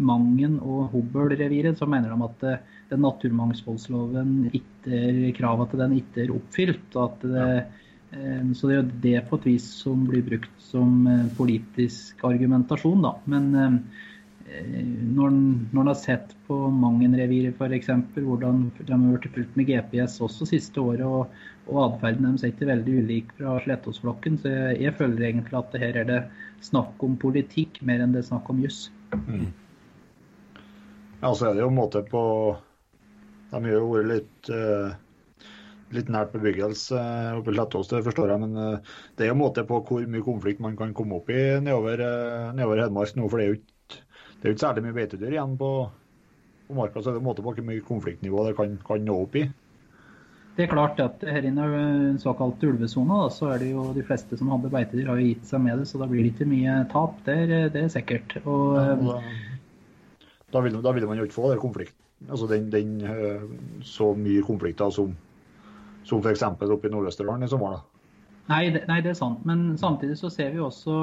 Mangen 0.01 0.57
og 0.63 0.89
Hobøl-reviret, 0.93 1.77
så 1.77 1.85
mener 1.89 2.13
de 2.13 2.25
at 2.25 2.45
eh, 2.49 2.61
den 2.89 3.03
naturmangfoldsloven 3.05 4.31
ikke 4.49 4.89
er 4.89 5.19
til 5.37 5.83
den 5.83 5.97
ikke 5.99 6.23
er 6.23 6.33
oppfylt. 6.33 6.97
Det, 7.21 7.43
eh, 8.13 8.41
så 8.57 8.69
det 8.69 8.73
er 8.73 8.81
jo 8.81 9.01
det 9.05 9.19
på 9.29 9.37
et 9.37 9.45
vis 9.51 9.67
som 9.83 10.07
blir 10.09 10.25
brukt 10.25 10.65
som 10.65 11.05
eh, 11.07 11.29
politisk 11.37 12.25
argumentasjon. 12.25 13.05
Da. 13.05 13.13
Men 13.29 13.53
når 14.43 15.31
en 15.31 15.87
har 15.87 15.95
sett 15.97 16.33
på 16.49 16.57
Mangen-reviret 16.73 17.55
f.eks., 17.55 17.87
hvordan 18.17 18.67
de 18.81 18.91
har 18.91 19.05
blitt 19.07 19.33
fulgt 19.33 19.55
med 19.57 19.69
GPS 19.69 20.19
også 20.25 20.49
siste 20.49 20.81
året, 20.81 21.05
og, 21.05 21.31
og 21.69 21.79
atferden 21.85 22.27
deres 22.27 22.43
er 22.43 22.51
ikke 22.51 22.69
veldig 22.69 22.99
ulik 23.05 23.33
fra 23.37 23.55
Slettåsflokken, 23.63 24.41
så 24.41 24.51
jeg, 24.51 24.81
jeg, 24.83 24.97
føler 24.99 25.29
egentlig 25.29 25.57
at 25.61 25.73
det 25.73 25.81
her 25.85 26.01
er 26.03 26.09
det 26.11 26.21
snakk 26.65 27.01
om 27.07 27.15
politikk 27.17 27.79
mer 27.87 28.03
enn 28.03 28.13
det 28.13 28.21
er 28.25 28.31
snakk 28.33 28.51
om 28.51 28.61
juss. 28.65 28.89
Mm. 29.15 29.47
Ja, 31.23 31.29
så 31.31 31.47
er 31.47 31.55
det 31.55 31.63
jo 31.63 31.69
en 31.71 31.77
måte 31.77 32.01
på 32.03 32.21
De 33.53 33.59
har 33.63 33.71
jo 33.71 33.91
vært 33.93 34.09
litt, 34.09 34.49
uh, 34.51 34.91
litt 35.95 36.09
nært 36.11 36.33
bebyggelse 36.33 36.99
uh, 36.99 37.37
oppe 37.37 37.53
i 37.53 37.55
Lettås, 37.55 37.87
det 37.93 38.01
forstår 38.03 38.33
jeg. 38.33 38.41
Men 38.43 38.57
uh, 38.59 38.97
det 39.15 39.23
er 39.23 39.31
jo 39.31 39.37
en 39.37 39.43
måte 39.45 39.63
på 39.69 39.79
hvor 39.87 40.03
mye 40.03 40.25
konflikt 40.25 40.59
man 40.63 40.75
kan 40.75 40.91
komme 40.97 41.21
opp 41.21 41.31
i 41.31 41.39
nedover, 41.63 42.03
nedover 42.57 42.83
Hedmark 42.83 43.15
nå. 43.15 43.29
For 43.31 43.39
det 43.39 43.45
er 43.45 43.53
jo 43.53 43.59
ikke, 43.61 44.01
det 44.33 44.49
er 44.49 44.55
ikke 44.55 44.65
særlig 44.65 44.83
mye 44.89 44.97
beitedyr 44.97 45.37
igjen 45.37 45.55
på, 45.61 45.71
på 46.67 46.77
marka. 46.81 46.99
Så 46.99 47.13
er 47.13 47.15
det 47.15 47.23
en 47.23 47.29
måte 47.29 47.45
på 47.45 47.55
hvor 47.55 47.69
mye 47.71 47.87
konfliktnivå 47.87 48.49
det 48.49 48.57
kan, 48.59 48.75
kan 48.83 49.07
nå 49.07 49.21
opp 49.23 49.39
i. 49.39 49.47
Det 50.57 50.67
er 50.67 50.73
klart 50.73 50.99
at 51.01 51.23
her 51.23 51.47
inne 51.47 51.63
i 51.65 52.17
såkalt 52.21 52.61
ulvesone, 52.67 53.23
så 53.33 53.53
er 53.55 53.63
det 53.63 53.71
jo 53.71 53.87
de 53.95 54.03
fleste 54.05 54.37
som 54.37 54.51
hadde 54.53 54.69
beitedyr, 54.73 55.07
har 55.07 55.23
jo 55.23 55.31
gitt 55.31 55.47
seg 55.49 55.63
med 55.63 55.79
det. 55.79 55.87
Så 55.89 56.03
da 56.03 56.09
blir 56.11 56.27
det 56.27 56.35
ikke 56.35 56.51
mye 56.51 56.81
tap. 56.91 57.15
Det 57.25 57.39
er, 57.47 57.55
det 57.73 57.87
er 57.87 57.95
sikkert. 57.95 58.35
Og, 58.43 58.75
ja, 58.75 59.21
da 60.53 60.61
ville, 60.61 60.81
da 60.81 60.93
man 61.09 61.17
jo 61.19 61.27
ikke 61.27 61.37
få 61.37 61.53
konflikt, 61.61 61.95
altså 62.29 62.47
den, 62.47 62.69
den, 62.71 62.99
eh, 63.01 63.47
så 63.85 64.13
mye 64.17 64.43
konflikter 64.45 64.93
som, 64.93 65.15
som 66.07 66.21
f.eks. 66.21 66.43
oppe 66.43 66.87
i 66.87 66.93
Nord-Østerdalen 66.93 67.45
i 67.45 67.51
sommer. 67.51 67.81
Nei 68.51 68.67
nei, 68.75 68.99
det 69.01 69.13
er 69.13 69.17
sant. 69.17 69.43
Men 69.47 69.77
samtidig 69.79 70.17
så 70.19 70.29
ser 70.31 70.51
vi 70.51 70.59
også 70.59 70.97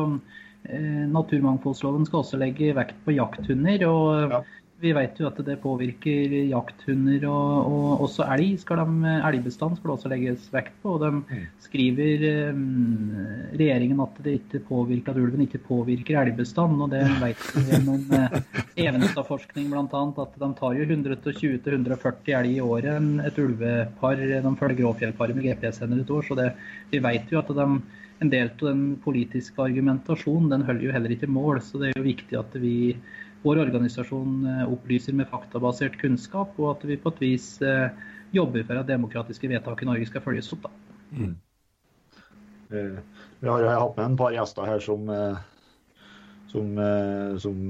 eh, 0.68 1.05
Naturmangfoldsloven 1.09 2.05
skal 2.09 2.22
også 2.22 2.40
legge 2.40 2.74
vekt 2.76 2.98
på 3.07 3.16
jakthunder. 3.16 3.86
og 3.88 4.34
Ja. 4.36 4.42
Vi 4.81 4.93
vet 4.97 5.18
jo 5.20 5.26
at 5.28 5.37
det 5.45 5.59
påvirker 5.61 6.33
jakthunder 6.49 7.26
og, 7.28 7.66
og 7.68 8.05
også 8.07 8.24
elg. 8.33 8.55
Skal 8.62 8.81
de, 8.81 9.12
elgbestand 9.28 9.76
skal 9.76 9.91
det 9.91 9.95
også 9.97 10.12
legges 10.12 10.47
vekt 10.55 10.78
på. 10.81 10.95
og 10.97 11.03
De 11.05 11.41
skriver 11.61 12.24
um, 12.55 13.12
regjeringen 13.53 14.01
at 14.01 14.22
det 14.24 14.39
ikke 14.39 14.62
påvirker 14.70 15.12
at 15.12 15.20
ulven 15.20 15.45
ikke 15.45 15.61
påvirker 15.66 16.22
elgbestand. 16.22 16.81
og 16.81 16.95
Det 16.95 17.05
vet 17.20 17.45
vi 17.59 17.66
gjennom 17.68 18.09
uh, 18.16 18.41
Evenstad-forskning 18.87 19.68
bl.a. 19.68 20.03
at 20.24 20.41
de 20.41 20.53
tar 20.62 20.81
jo 20.81 20.89
120-140 20.89 22.35
elg 22.41 22.57
i 22.57 22.64
året 22.64 23.24
et 23.28 23.45
ulvepar. 23.45 24.26
De 24.31 24.57
følger 24.64 24.81
Gråfjellparet 24.81 25.37
med 25.37 25.51
GPS-sender 25.51 26.07
et 26.07 26.14
år. 26.16 26.24
så 26.24 26.41
det, 26.41 26.53
vi 26.95 27.05
vet 27.05 27.28
jo 27.28 27.45
at 27.45 27.53
de, 27.53 27.72
en 28.20 28.33
del 28.33 28.49
av 28.49 28.68
den 28.70 28.85
politiske 29.05 29.61
argumentasjonen 29.61 30.55
den 30.55 30.64
holder 30.68 30.89
jo 30.89 30.97
heller 30.97 31.12
ikke 31.12 31.28
mål. 31.28 31.61
Så 31.64 31.81
det 31.81 31.91
er 31.91 32.01
jo 32.01 32.09
viktig 32.09 32.41
at 32.41 32.57
vi 32.57 32.78
vår 33.43 33.62
organisasjon 33.64 34.47
eh, 34.47 34.72
opplyser 34.72 35.16
med 35.16 35.28
faktabasert 35.30 35.99
kunnskap, 36.01 36.57
og 36.61 36.74
at 36.74 36.88
vi 36.88 36.99
på 37.01 37.12
et 37.14 37.22
vis 37.24 37.53
eh, 37.64 37.88
jobber 38.36 38.66
for 38.68 38.80
at 38.80 38.91
demokratiske 38.91 39.49
vedtak 39.51 39.82
i 39.82 39.88
Norge 39.88 40.09
skal 40.11 40.24
følges 40.24 40.53
opp. 40.57 40.68
Da. 40.68 40.99
Eh, 42.76 43.01
Vi 43.41 43.49
har 43.49 43.64
jo 43.64 43.72
hatt 43.72 43.97
med 43.97 44.05
en 44.05 44.20
par 44.20 44.34
gjester 44.36 44.68
her 44.68 44.82
som, 44.84 45.09
som, 46.53 46.66
som 47.41 47.62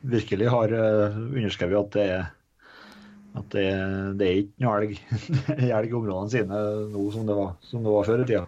virkelig 0.00 0.48
har 0.48 0.72
underskrevet 0.72 1.82
at 1.82 1.92
det 1.98 2.06
er 2.16 2.26
at 3.36 3.52
det, 3.52 3.66
det 4.18 4.26
er 4.26 4.38
ikke 4.40 4.64
noe 4.64 4.78
elg, 4.80 4.94
elg 5.76 5.92
i 5.92 5.96
områdene 5.98 6.32
sine 6.32 6.62
nå 6.90 7.02
som 7.14 7.28
det 7.28 7.36
var, 7.36 7.52
som 7.68 7.84
det 7.84 7.92
var 7.92 8.08
før 8.08 8.22
i 8.24 8.28
tida. 8.30 8.46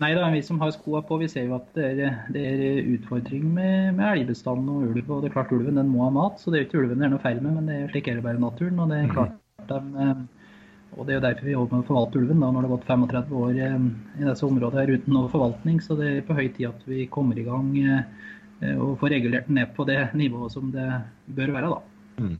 Nei 0.00 0.14
da, 0.16 0.30
vi 0.32 0.40
som 0.40 0.60
har 0.62 0.70
skoa 0.72 1.02
på, 1.04 1.18
vi 1.20 1.28
ser 1.28 1.44
jo 1.44 1.58
at 1.58 1.66
det 1.76 1.88
er, 1.90 2.14
det 2.32 2.42
er 2.48 2.86
utfordring 2.94 3.44
med, 3.52 3.98
med 3.98 4.06
elgbestanden 4.14 4.70
og 4.72 4.86
ulv. 4.94 5.10
Og 5.12 5.20
det 5.20 5.28
er 5.28 5.34
klart 5.34 5.52
ulven 5.52 5.76
den 5.76 5.90
må 5.92 6.06
ha 6.06 6.12
mat, 6.14 6.40
så 6.40 6.48
det 6.48 6.56
er 6.56 6.62
jo 6.62 6.68
ikke 6.70 6.80
ulven 6.84 7.02
det 7.02 7.08
er 7.10 7.12
noe 7.12 7.24
feil 7.24 7.42
med, 7.44 7.58
men 7.58 7.68
det 7.68 7.76
er 7.76 7.92
slik 7.92 8.08
er 8.08 8.16
det 8.16 8.24
bare 8.24 8.40
i 8.40 8.44
naturen. 8.46 8.80
Og 8.80 8.88
det 8.94 9.02
er 9.02 9.12
klart 9.12 9.36
de, 9.68 9.80
eh, 10.06 10.24
og 10.96 11.04
det 11.04 11.12
er 11.12 11.20
jo 11.20 11.26
derfor 11.26 11.46
vi 11.50 11.54
jobber 11.54 11.76
med 11.76 11.84
å 11.84 11.90
forvalte 11.90 12.22
ulven, 12.22 12.40
da, 12.40 12.48
når 12.48 12.64
det 12.64 12.70
har 12.70 12.76
gått 12.78 12.90
35 12.94 13.38
år 13.44 13.62
eh, 13.68 13.78
i 14.16 14.26
disse 14.30 14.48
områdene 14.48 14.86
her 14.86 14.96
uten 14.96 15.16
noe 15.18 15.32
forvaltning. 15.36 15.84
Så 15.84 16.00
det 16.00 16.10
er 16.14 16.26
på 16.26 16.40
høy 16.40 16.46
tid 16.48 16.70
at 16.72 16.88
vi 16.88 17.06
kommer 17.12 17.36
i 17.36 17.48
gang 17.50 17.70
eh, 17.84 18.76
og 18.80 18.96
får 19.00 19.18
regulert 19.18 19.52
den 19.52 19.60
ned 19.60 19.76
på 19.76 19.84
det 19.88 20.00
nivået 20.16 20.56
som 20.56 20.72
det 20.72 20.88
bør 21.28 21.58
være. 21.58 21.74
da. 21.76 22.30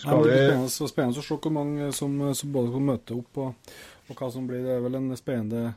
Ja, 0.00 0.08
Skal 0.08 0.16
men 0.16 0.22
det 0.24 0.28
blir 0.32 0.46
spennende, 0.48 0.68
så 0.72 0.86
spennende 0.88 1.20
å 1.20 1.24
se 1.24 1.36
hvor 1.36 1.52
mange 1.52 1.90
som, 1.92 2.12
som 2.32 2.52
både 2.54 2.72
kan 2.72 2.86
møte 2.88 3.16
opp, 3.18 3.40
og, 3.42 3.74
og 4.10 4.18
hva 4.18 4.30
som 4.32 4.46
blir. 4.48 4.64
Det 4.66 4.76
er 4.76 4.84
vel 4.84 4.98
en 4.98 5.10
spennende 5.18 5.74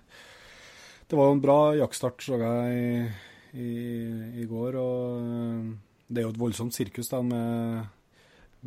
Det 1.08 1.18
var 1.20 1.30
jo 1.30 1.38
en 1.38 1.44
bra 1.44 1.60
jaktstart, 1.78 2.24
så 2.26 2.40
jeg, 2.42 3.12
i, 3.54 3.72
i, 4.42 4.46
går. 4.50 4.78
Og 4.82 5.20
øh, 5.22 5.74
det 6.08 6.22
er 6.22 6.28
jo 6.28 6.34
et 6.34 6.40
voldsomt 6.42 6.76
sirkus 6.76 7.12
da, 7.12 7.22
med, 7.22 7.84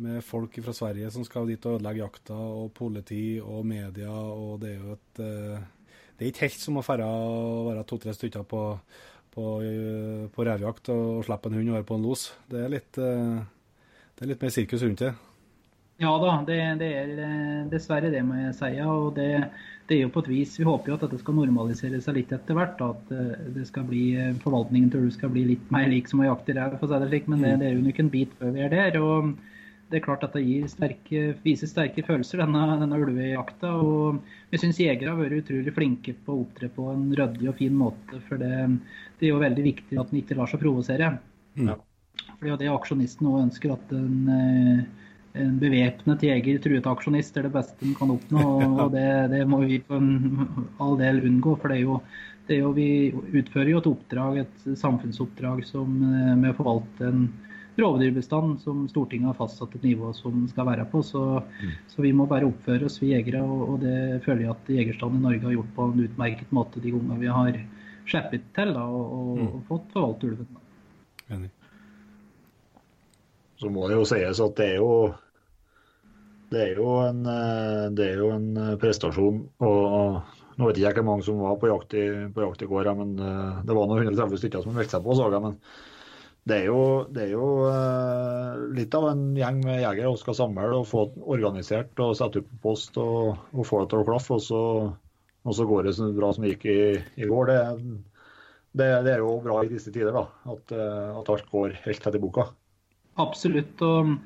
med 0.03 0.21
folk 0.23 0.55
fra 0.63 0.75
Sverige 0.75 1.11
som 1.11 1.25
skal 1.27 1.49
dit 1.49 1.65
og 1.65 1.77
ødelegge 1.77 2.03
jakta, 2.05 2.37
og 2.37 2.71
politi 2.77 3.39
og 3.43 3.65
media, 3.67 4.11
og 4.11 4.61
det 4.63 4.75
er 4.75 4.79
jo 4.79 4.95
et 4.95 5.23
øh, 5.25 5.59
Det 6.17 6.25
er 6.25 6.31
ikke 6.31 6.47
helt 6.47 6.61
som 6.61 6.79
å 6.79 6.85
ferde 6.85 7.05
og 7.05 7.67
være 7.67 7.85
to-tre 7.85 8.13
stykker 8.15 8.47
på, 8.49 8.61
på, 9.35 9.45
øh, 9.61 10.25
på 10.33 10.45
revjakt 10.47 10.89
og 10.89 11.25
slippe 11.27 11.51
en 11.51 11.59
hund 11.59 11.69
og 11.69 11.77
være 11.77 11.89
på 11.91 11.99
en 11.99 12.07
los. 12.07 12.31
Det 12.49 12.63
er 12.63 12.73
litt, 12.73 12.91
det 12.97 14.23
er 14.25 14.31
litt 14.31 14.41
mer 14.41 14.53
sirkus 14.55 14.81
rundt 14.81 15.03
det. 15.03 15.13
Ja 15.97 16.11
da, 16.21 16.33
det, 16.45 16.57
det 16.77 16.87
er 16.93 17.11
eh, 17.25 17.61
dessverre 17.71 18.11
det, 18.13 18.21
må 18.25 18.37
jeg 18.37 18.53
si. 18.53 18.69
og 18.85 19.15
det, 19.17 19.31
det 19.89 19.95
er 19.95 20.03
jo 20.03 20.11
på 20.13 20.21
et 20.21 20.29
vis, 20.29 20.57
Vi 20.59 20.67
håper 20.67 20.91
jo 20.91 20.97
at 20.97 21.05
dette 21.07 21.19
skal 21.23 21.37
normalisere 21.39 22.01
seg 22.03 22.19
litt 22.19 22.33
etter 22.35 22.57
hvert. 22.57 22.81
At 22.85 23.13
eh, 23.15 23.49
det 23.55 23.65
skal 23.69 23.87
bli, 23.89 24.03
eh, 24.19 24.33
forvaltningen 24.43 24.91
til 24.93 25.07
ulv 25.07 25.15
skal 25.15 25.33
bli 25.33 25.47
litt 25.53 25.71
mer 25.73 25.89
lik 25.89 26.09
som 26.11 26.21
å 26.21 26.27
jakte 26.27 26.53
rev. 26.57 26.77
for 26.77 26.85
å 26.85 26.91
si 26.91 27.03
det 27.03 27.11
slik, 27.11 27.29
Men 27.31 27.45
det, 27.45 27.53
det 27.61 27.69
er 27.69 27.77
jo 27.79 27.85
nok 27.87 28.01
en 28.03 28.11
bit 28.13 28.35
før 28.37 28.53
vi 28.53 28.65
er 28.65 28.73
der. 28.75 28.99
og 29.01 29.37
det 29.87 30.01
er 30.01 30.03
klart 30.03 30.23
at 30.27 30.33
det 30.35 30.43
gir 30.43 30.67
sterke, 30.67 31.21
viser 31.45 31.69
sterke 31.71 32.03
følelser, 32.03 32.41
denne, 32.43 32.63
denne 32.81 32.99
ulvejakta. 32.99 33.71
og 33.79 34.19
Vi 34.51 34.59
syns 34.59 34.81
jegere 34.83 35.13
har 35.13 35.19
vært 35.21 35.45
utrolig 35.45 35.73
flinke 35.73 36.13
på 36.25 36.35
å 36.35 36.41
opptre 36.43 36.67
på 36.75 36.89
en 36.91 37.05
ryddig 37.15 37.47
og 37.47 37.55
fin 37.61 37.75
måte. 37.75 38.19
For 38.27 38.41
det, 38.41 38.51
det 39.17 39.29
er 39.29 39.31
jo 39.31 39.41
veldig 39.41 39.63
viktig 39.63 39.97
at 39.97 40.11
en 40.11 40.19
ikke 40.19 40.37
lar 40.37 40.51
seg 40.51 40.61
provosere. 40.61 41.13
Ja. 41.55 41.77
For 42.27 42.43
det 42.43 42.49
er 42.49 42.53
jo 42.53 42.61
det 42.65 42.71
aksjonisten 42.73 43.29
nå 43.29 43.37
ønsker, 43.45 43.77
at 43.77 43.95
en, 43.95 44.17
eh, 44.35 45.06
en 45.43 45.57
bevæpnet 45.61 46.23
jeger 46.25 46.59
truet 46.63 46.87
aksjonist 46.89 47.37
er 47.37 47.47
det 47.47 47.53
beste 47.55 47.85
en 47.85 47.95
kan 47.97 48.13
oppnå. 48.15 48.43
og- 48.81 48.91
det, 48.97 49.07
det 49.33 49.43
må 49.49 49.61
vi 49.65 49.79
på 49.79 49.95
en 49.97 50.69
all 50.79 50.97
del 50.99 51.21
unngå. 51.29 51.55
For 51.61 51.69
det 51.71 51.77
er 51.79 51.83
jo, 51.85 51.99
det 52.47 52.57
er 52.57 52.63
jo 52.65 52.71
vi 52.77 52.87
utfører 53.41 53.71
jo 53.73 53.81
et 53.83 53.89
oppdrag, 53.91 54.37
et 54.45 54.67
samfunnsoppdrag 54.79 55.65
som, 55.67 55.97
eh, 56.03 56.35
med 56.35 56.53
å 56.53 56.57
forvalte 56.61 57.07
en 57.11 57.27
rovdyrbestand 57.77 58.55
som 58.63 58.87
Stortinget 58.89 59.29
har 59.29 59.37
fastsatt 59.37 59.75
et 59.77 59.83
nivå 59.85 60.09
som 60.17 60.47
skal 60.49 60.65
være 60.65 60.85
på. 60.89 61.03
Så, 61.05 61.43
så 61.91 62.01
vi 62.01 62.09
må 62.17 62.25
bare 62.27 62.47
oppføre 62.49 62.85
oss, 62.89 62.97
vi 63.03 63.11
jegere. 63.13 63.43
Og, 63.45 63.69
og 63.75 63.81
det 63.85 64.23
føler 64.25 64.47
jeg 64.47 64.55
at 64.55 64.71
jegerstanden 64.79 65.19
i 65.21 65.27
Norge 65.27 65.45
har 65.45 65.57
gjort 65.59 65.75
på 65.75 65.89
en 65.91 66.05
utmerket 66.07 66.55
måte 66.57 66.81
de 66.81 66.95
gangene 66.95 67.19
vi 67.21 67.29
har 67.29 67.59
skjeppet 68.07 68.49
til 68.55 68.71
da, 68.73 68.85
og, 68.87 69.13
og, 69.13 69.39
og 69.45 69.61
fått 69.67 69.93
forvalte 69.93 70.29
ulven. 70.31 70.47
Da. 71.27 71.37
Så 73.59 73.69
må 73.73 73.87
det 73.89 73.97
jo 73.97 74.05
sies 74.07 74.39
at 74.43 74.55
det 74.59 74.67
er 74.71 74.75
jo 74.79 74.91
det 76.51 76.63
er 76.63 76.79
jo 76.79 76.93
en, 77.03 77.25
eh, 77.27 78.05
er 78.05 78.21
jo 78.21 78.31
en 78.35 78.49
eh, 78.55 78.75
prestasjon. 78.79 79.43
og 79.59 80.35
Nå 80.57 80.71
vet 80.71 80.79
jeg 80.81 80.89
ikke 80.89 81.03
hvor 81.03 81.11
mange 81.11 81.25
som 81.27 81.41
var 81.43 81.59
på 81.61 81.69
jakt 81.69 81.93
i, 81.93 82.05
på 82.33 82.41
jakt 82.41 82.63
i 82.65 82.69
går, 82.69 82.89
men 82.97 83.13
eh, 83.21 83.59
det 83.67 83.75
var 83.77 83.89
noen 83.89 84.07
130 84.07 84.41
stykker 84.41 84.63
som 84.63 84.77
meldte 84.77 84.95
seg 84.95 85.05
på. 85.05 85.17
Så 85.17 85.27
men 85.35 85.57
det 86.47 86.61
er 86.61 86.69
jo, 86.69 86.81
det 87.11 87.25
er 87.25 87.33
jo 87.33 87.47
litt 88.71 88.95
av 88.95 89.09
en 89.09 89.25
gjeng 89.35 89.59
med 89.65 89.81
jegere 89.81 90.13
som 90.13 90.21
skal 90.21 90.37
samle 90.37 90.69
og 90.77 90.87
få 90.87 91.03
organisert 91.27 91.99
og 91.99 92.15
sette 92.15 92.39
ut 92.39 92.47
på 92.53 92.61
post 92.69 92.95
og, 93.03 93.35
og 93.51 93.67
få 93.67 93.81
det 93.83 93.91
til 93.91 94.03
å 94.03 94.07
klaffe. 94.07 94.39
Og 94.39 94.95
og 95.47 95.55
så 95.55 95.63
går 95.63 95.85
det 95.85 95.93
så 95.95 96.09
bra 96.11 96.27
som 96.35 96.43
det 96.43 96.49
gikk 96.55 96.65
i, 96.67 96.79
i 97.23 97.27
går. 97.27 97.47
Det, 97.47 97.59
det, 98.79 98.87
det 99.05 99.11
er 99.13 99.21
jo 99.23 99.37
bra 99.45 99.61
i 99.63 99.69
disse 99.71 99.93
tider, 99.95 100.11
da, 100.11 100.25
at, 100.51 100.73
at 101.21 101.29
alt 101.31 101.45
går 101.53 101.77
helt 101.85 102.07
etter 102.09 102.19
boka. 102.19 102.49
Absolutt. 103.23 103.79
og 103.79 104.17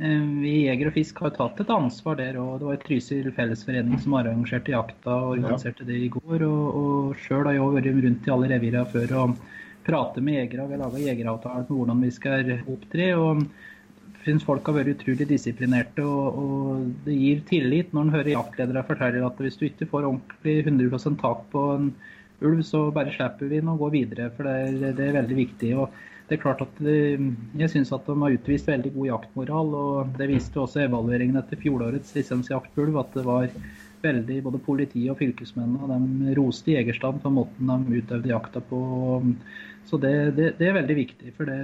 Vi 0.00 0.48
i 0.48 0.60
Jeger 0.64 0.88
og 0.88 0.94
Fisk 0.96 1.18
har 1.20 1.34
tatt 1.36 1.58
et 1.60 1.70
ansvar 1.74 2.16
der. 2.16 2.38
og 2.40 2.60
Det 2.60 2.68
var 2.70 2.78
Trysil 2.80 3.26
fellesforening 3.36 3.98
som 4.00 4.14
arrangerte 4.16 4.72
jakta 4.72 5.12
og 5.12 5.34
organiserte 5.34 5.84
det 5.84 5.98
i 6.06 6.12
går. 6.14 6.44
og, 6.46 6.78
og 6.82 7.18
Sjøl 7.20 7.44
har 7.44 7.58
jeg 7.58 7.74
vært 7.74 7.90
rundt 8.06 8.28
i 8.28 8.32
alle 8.36 8.48
revirene 8.54 8.86
før 8.94 9.12
og 9.24 9.34
pratet 9.84 10.24
med 10.24 10.38
jegere. 10.38 10.68
Vi 10.70 10.78
har 10.78 10.82
laga 10.86 11.02
jegeravtaler 11.04 11.68
på 11.68 11.76
hvordan 11.76 12.00
vi 12.06 12.14
skal 12.16 12.54
opptre. 12.64 13.10
og 13.18 13.44
synes 14.24 14.44
folk 14.44 14.66
har 14.68 14.76
vært 14.76 14.94
utrolig 14.94 15.26
disiplinerte, 15.28 16.04
og, 16.04 16.40
og 16.40 16.88
det 17.06 17.16
gir 17.16 17.44
tillit 17.48 17.94
når 17.96 18.06
en 18.06 18.14
hører 18.18 18.34
jaktledere 18.34 18.84
fortelle 18.88 19.24
at 19.26 19.40
hvis 19.40 19.56
du 19.56 19.66
ikke 19.68 19.88
får 19.88 20.08
ordentlig 20.10 20.56
100 20.66 21.16
tak 21.22 21.46
på 21.52 21.66
en 21.76 21.90
ulv, 22.40 22.62
så 22.64 22.86
bare 22.92 23.12
slipper 23.14 23.48
vi 23.48 23.60
den 23.60 23.72
og 23.72 23.84
går 23.84 23.94
videre. 23.96 24.30
For 24.36 24.48
det 24.48 24.56
er, 24.66 24.96
det 24.96 25.06
er 25.08 25.18
veldig 25.20 25.38
viktig. 25.40 25.74
og 25.76 25.92
det 26.30 26.36
er 26.36 26.42
klart 26.44 26.60
at 26.62 26.76
det, 26.78 27.18
Jeg 27.58 27.72
syns 27.72 27.90
at 27.90 28.06
de 28.06 28.14
har 28.14 28.34
utvist 28.36 28.68
veldig 28.70 28.92
god 28.94 29.06
jaktmoral. 29.08 29.72
og 29.74 30.12
Det 30.18 30.28
viste 30.30 30.60
også 30.62 30.84
evalueringen 30.84 31.40
etter 31.40 31.58
fjorårets 31.58 32.14
lisensjakt 32.14 32.70
på 32.74 32.84
ulv, 32.86 33.00
at 33.02 33.16
det 33.18 33.24
var 33.26 33.48
veldig 34.00 34.36
både 34.44 34.60
politiet 34.62 35.10
og 35.10 35.18
fylkesmennene 35.18 35.98
de 36.22 36.36
roste 36.38 36.70
jegerstand 36.76 37.18
for 37.24 37.34
måten 37.34 37.66
de 37.66 37.98
utøvde 37.98 38.30
jakta 38.30 38.62
på. 38.70 38.78
Så 39.90 39.98
det, 39.98 40.14
det, 40.38 40.54
det 40.60 40.70
er 40.70 40.78
veldig 40.78 40.96
viktig. 41.00 41.34
for 41.34 41.50
det, 41.50 41.58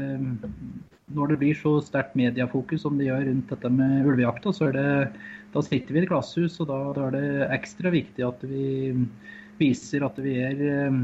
Når 1.15 1.31
det 1.31 1.39
blir 1.45 1.55
så 1.55 1.79
sterkt 1.87 2.19
mediefokus 2.19 2.83
som 2.83 2.99
det 2.99 3.07
gjør 3.07 3.23
rundt 3.31 3.55
dette 3.55 3.71
med 3.71 4.11
ulvejakta, 4.11 4.51
så 4.51 4.67
er 4.67 4.77
det, 4.81 4.91
da 5.55 5.63
sitter 5.63 5.95
vi 5.95 6.03
i 6.03 6.03
et 6.03 6.11
glasshus, 6.11 6.59
og 6.59 6.73
da, 6.75 6.83
da 6.97 7.07
er 7.07 7.19
det 7.21 7.51
ekstra 7.61 7.95
viktig 7.95 8.27
at 8.27 8.43
vi 8.51 8.67
viser 9.59 10.05
at 10.07 10.19
vi 10.23 10.35
er 10.45 10.61
eh, 10.69 10.99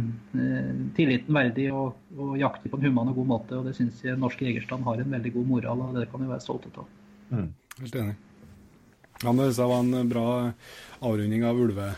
tilliten 0.97 1.37
verdig 1.37 1.71
og, 1.73 1.97
og 2.17 2.35
jakter 2.41 2.73
på 2.73 2.81
en 2.81 2.89
human 2.89 3.13
og 3.13 3.23
god 3.23 3.31
måte. 3.31 3.59
og 3.59 3.69
Det 3.69 3.77
syns 3.79 4.03
jeg 4.05 4.21
norsk 4.21 4.43
jegerstand 4.45 4.85
har 4.89 5.01
en 5.01 5.17
veldig 5.17 5.33
god 5.39 5.49
moral, 5.55 5.87
og 5.87 5.99
det 5.99 6.11
kan 6.13 6.25
vi 6.25 6.31
være 6.31 6.45
stolte 6.45 6.73
av. 6.77 6.91
Helt 7.81 7.99
enig. 8.03 8.17
Ja, 9.23 9.31
men 9.31 9.45
det 9.47 9.69
var 9.71 9.79
en 9.79 10.09
bra 10.11 10.27
avrunding 10.99 11.45
av 11.47 11.61
ulve, 11.61 11.93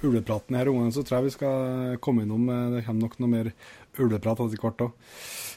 ulvepraten 0.00 0.56
her, 0.56 0.70
Ungene, 0.72 0.92
så 0.94 1.04
tror 1.04 1.18
jeg 1.18 1.28
vi 1.28 1.34
skal 1.36 1.98
komme 2.00 2.24
innom 2.24 2.48
eh, 2.48 2.70
Det 2.78 2.84
kommer 2.86 3.06
nok 3.06 3.18
noe 3.20 3.32
mer 3.32 3.50
ulveprat 4.00 4.40
etter 4.40 4.62
hvert 4.62 4.84
òg, 4.86 4.94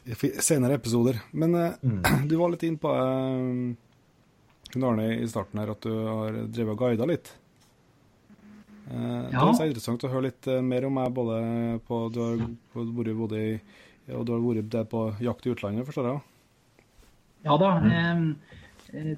i 0.05 0.31
senere 0.43 0.75
episoder. 0.75 1.21
Men 1.31 1.55
eh, 1.55 1.77
du 2.29 2.35
var 2.41 2.51
litt 2.51 2.65
inn 2.67 2.77
på 2.81 2.91
eh, 2.91 4.83
Arne 4.83 5.07
i 5.15 5.27
starten 5.31 5.61
her, 5.61 5.71
at 5.71 5.87
du 5.87 5.93
har 5.93 6.41
drevet 6.51 6.75
og 6.75 6.83
guida 6.83 7.07
litt. 7.07 7.31
Eh, 8.85 9.29
Det 9.31 9.41
er 9.41 9.71
interessant 9.71 10.03
å 10.05 10.11
høre 10.11 10.27
litt 10.27 10.47
eh, 10.51 10.61
mer 10.61 10.85
om 10.85 10.93
meg, 10.99 11.13
både 11.13 11.35
på 11.87 12.05
Du 12.13 12.19
har 12.21 12.35
vært 12.75 13.15
både 13.17 13.41
i 13.41 13.59
og 14.13 14.21
du 14.27 14.35
har 14.35 14.41
vært 14.43 14.67
der 14.69 14.83
på 14.85 14.99
jakt 15.17 15.47
i 15.47 15.49
utlandet, 15.49 15.87
forstår 15.87 16.11
jeg? 16.11 16.19
Ja 17.47 17.55
da. 17.57 17.71
Mm. 17.81 18.35
eh, 18.93 19.15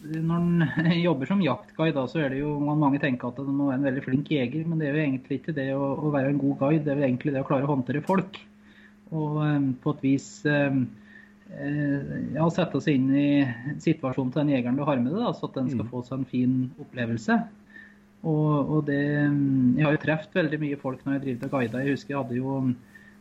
når 0.00 0.38
en 0.40 0.94
jobber 1.10 1.28
som 1.28 1.42
jaktguide, 1.44 2.06
så 2.08 2.22
er 2.24 2.32
det 2.32 2.38
jo 2.40 2.54
mange 2.64 3.02
tenker 3.02 3.28
at 3.28 3.42
en 3.42 3.52
må 3.52 3.66
være 3.68 3.82
en 3.82 3.88
veldig 3.90 4.04
flink 4.06 4.32
jeger, 4.32 4.64
men 4.64 4.80
det 4.80 4.88
er 4.88 4.96
jo 4.96 5.02
egentlig 5.02 5.42
ikke 5.42 5.56
det 5.58 5.68
å, 5.76 5.90
å 5.92 6.14
være 6.14 6.32
en 6.32 6.40
god 6.40 6.56
guide. 6.62 6.86
Det 6.86 6.94
er 6.94 7.02
jo 7.02 7.08
egentlig 7.10 7.34
det 7.36 7.44
å 7.44 7.50
klare 7.50 7.68
å 7.68 7.72
håndtere 7.74 8.00
folk. 8.06 8.40
Og 9.12 9.36
på 9.84 9.92
et 9.92 10.02
vis 10.06 10.30
ja, 10.48 12.44
sette 12.54 12.80
seg 12.80 12.96
inn 12.96 13.12
i 13.12 13.44
situasjonen 13.82 14.32
til 14.32 14.40
den 14.40 14.54
jegeren 14.54 14.80
du 14.80 14.86
har 14.88 15.02
med 15.02 15.12
deg, 15.12 15.34
så 15.36 15.50
at 15.50 15.58
den 15.58 15.68
skal 15.74 15.88
få 15.90 16.00
seg 16.06 16.22
en 16.22 16.28
fin 16.32 16.54
opplevelse. 16.80 17.42
Og, 18.20 18.76
og 18.76 18.86
det, 18.88 19.00
jeg 19.00 19.84
har 19.86 19.96
jo 19.96 20.04
truffet 20.04 20.36
veldig 20.36 20.60
mye 20.60 20.78
folk 20.80 21.04
når 21.06 21.16
jeg 21.16 21.22
driver 21.26 21.48
og 21.48 21.54
guider. 21.56 21.84
Jeg 21.84 21.96
husker 21.96 22.14
jeg 22.14 22.22
hadde 22.22 22.40
jo 22.40 22.56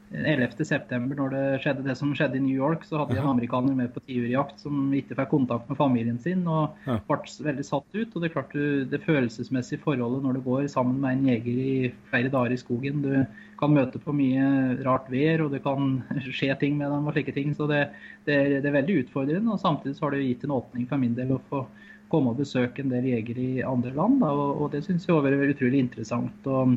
11.9, 0.10 1.14
når 1.14 1.34
det 1.36 1.42
skjedde 1.62 1.84
det 1.86 1.94
som 2.00 2.16
skjedde 2.18 2.40
i 2.40 2.42
New 2.42 2.56
York, 2.58 2.82
så 2.88 2.98
hadde 2.98 3.14
jeg 3.14 3.22
en 3.22 3.30
amerikaner 3.30 3.76
med 3.78 3.92
på 3.94 4.02
tiurjakt 4.08 4.58
som 4.64 4.90
ikke 4.98 5.14
fikk 5.20 5.30
kontakt 5.30 5.70
med 5.70 5.78
familien 5.78 6.18
sin 6.22 6.42
og 6.50 6.74
ble 7.06 7.20
veldig 7.46 7.66
satt 7.68 7.86
ut. 7.94 8.10
Og 8.10 8.18
det 8.18 8.30
er 8.30 8.34
klart 8.34 8.56
du, 8.56 8.64
det 8.90 9.04
følelsesmessige 9.06 9.84
forholdet 9.84 10.26
når 10.26 10.40
du 10.40 10.48
går 10.48 10.66
sammen 10.74 10.98
med 11.04 11.20
en 11.20 11.30
jeger 11.30 11.62
i 11.62 11.76
flere 12.10 12.34
dager 12.34 12.56
i 12.56 12.60
skogen. 12.60 13.04
Du 13.06 13.14
kan 13.62 13.76
møte 13.76 14.02
på 14.02 14.16
mye 14.18 14.80
rart 14.88 15.12
vær, 15.14 15.46
og 15.46 15.54
det 15.54 15.62
kan 15.68 16.00
skje 16.40 16.58
ting 16.58 16.80
med 16.80 16.90
dem 16.90 17.06
og 17.06 17.14
slike 17.14 17.36
ting. 17.38 17.54
Så 17.54 17.70
det, 17.70 17.86
det, 18.26 18.40
det 18.58 18.66
er 18.66 18.80
veldig 18.80 19.04
utfordrende. 19.04 19.54
Og 19.54 19.62
samtidig 19.62 20.00
så 20.00 20.08
har 20.08 20.18
det 20.18 20.26
gitt 20.26 20.50
en 20.50 20.58
åpning 20.58 20.90
for 20.90 21.06
min 21.06 21.14
del 21.18 21.38
å 21.38 21.44
få 21.52 21.68
komme 22.12 22.34
og 22.34 22.42
besøke 22.42 22.84
en 22.84 22.94
del 22.94 23.12
jegere 23.12 23.46
i 23.60 23.68
andre 23.68 23.94
land. 23.96 24.20
Da, 24.24 24.32
og, 24.34 24.64
og 24.64 24.74
det 24.74 24.84
syns 24.86 25.08
jeg 25.08 25.22
var 25.22 25.36
utrolig 25.36 25.84
interessant. 25.84 26.50
og 26.50 26.76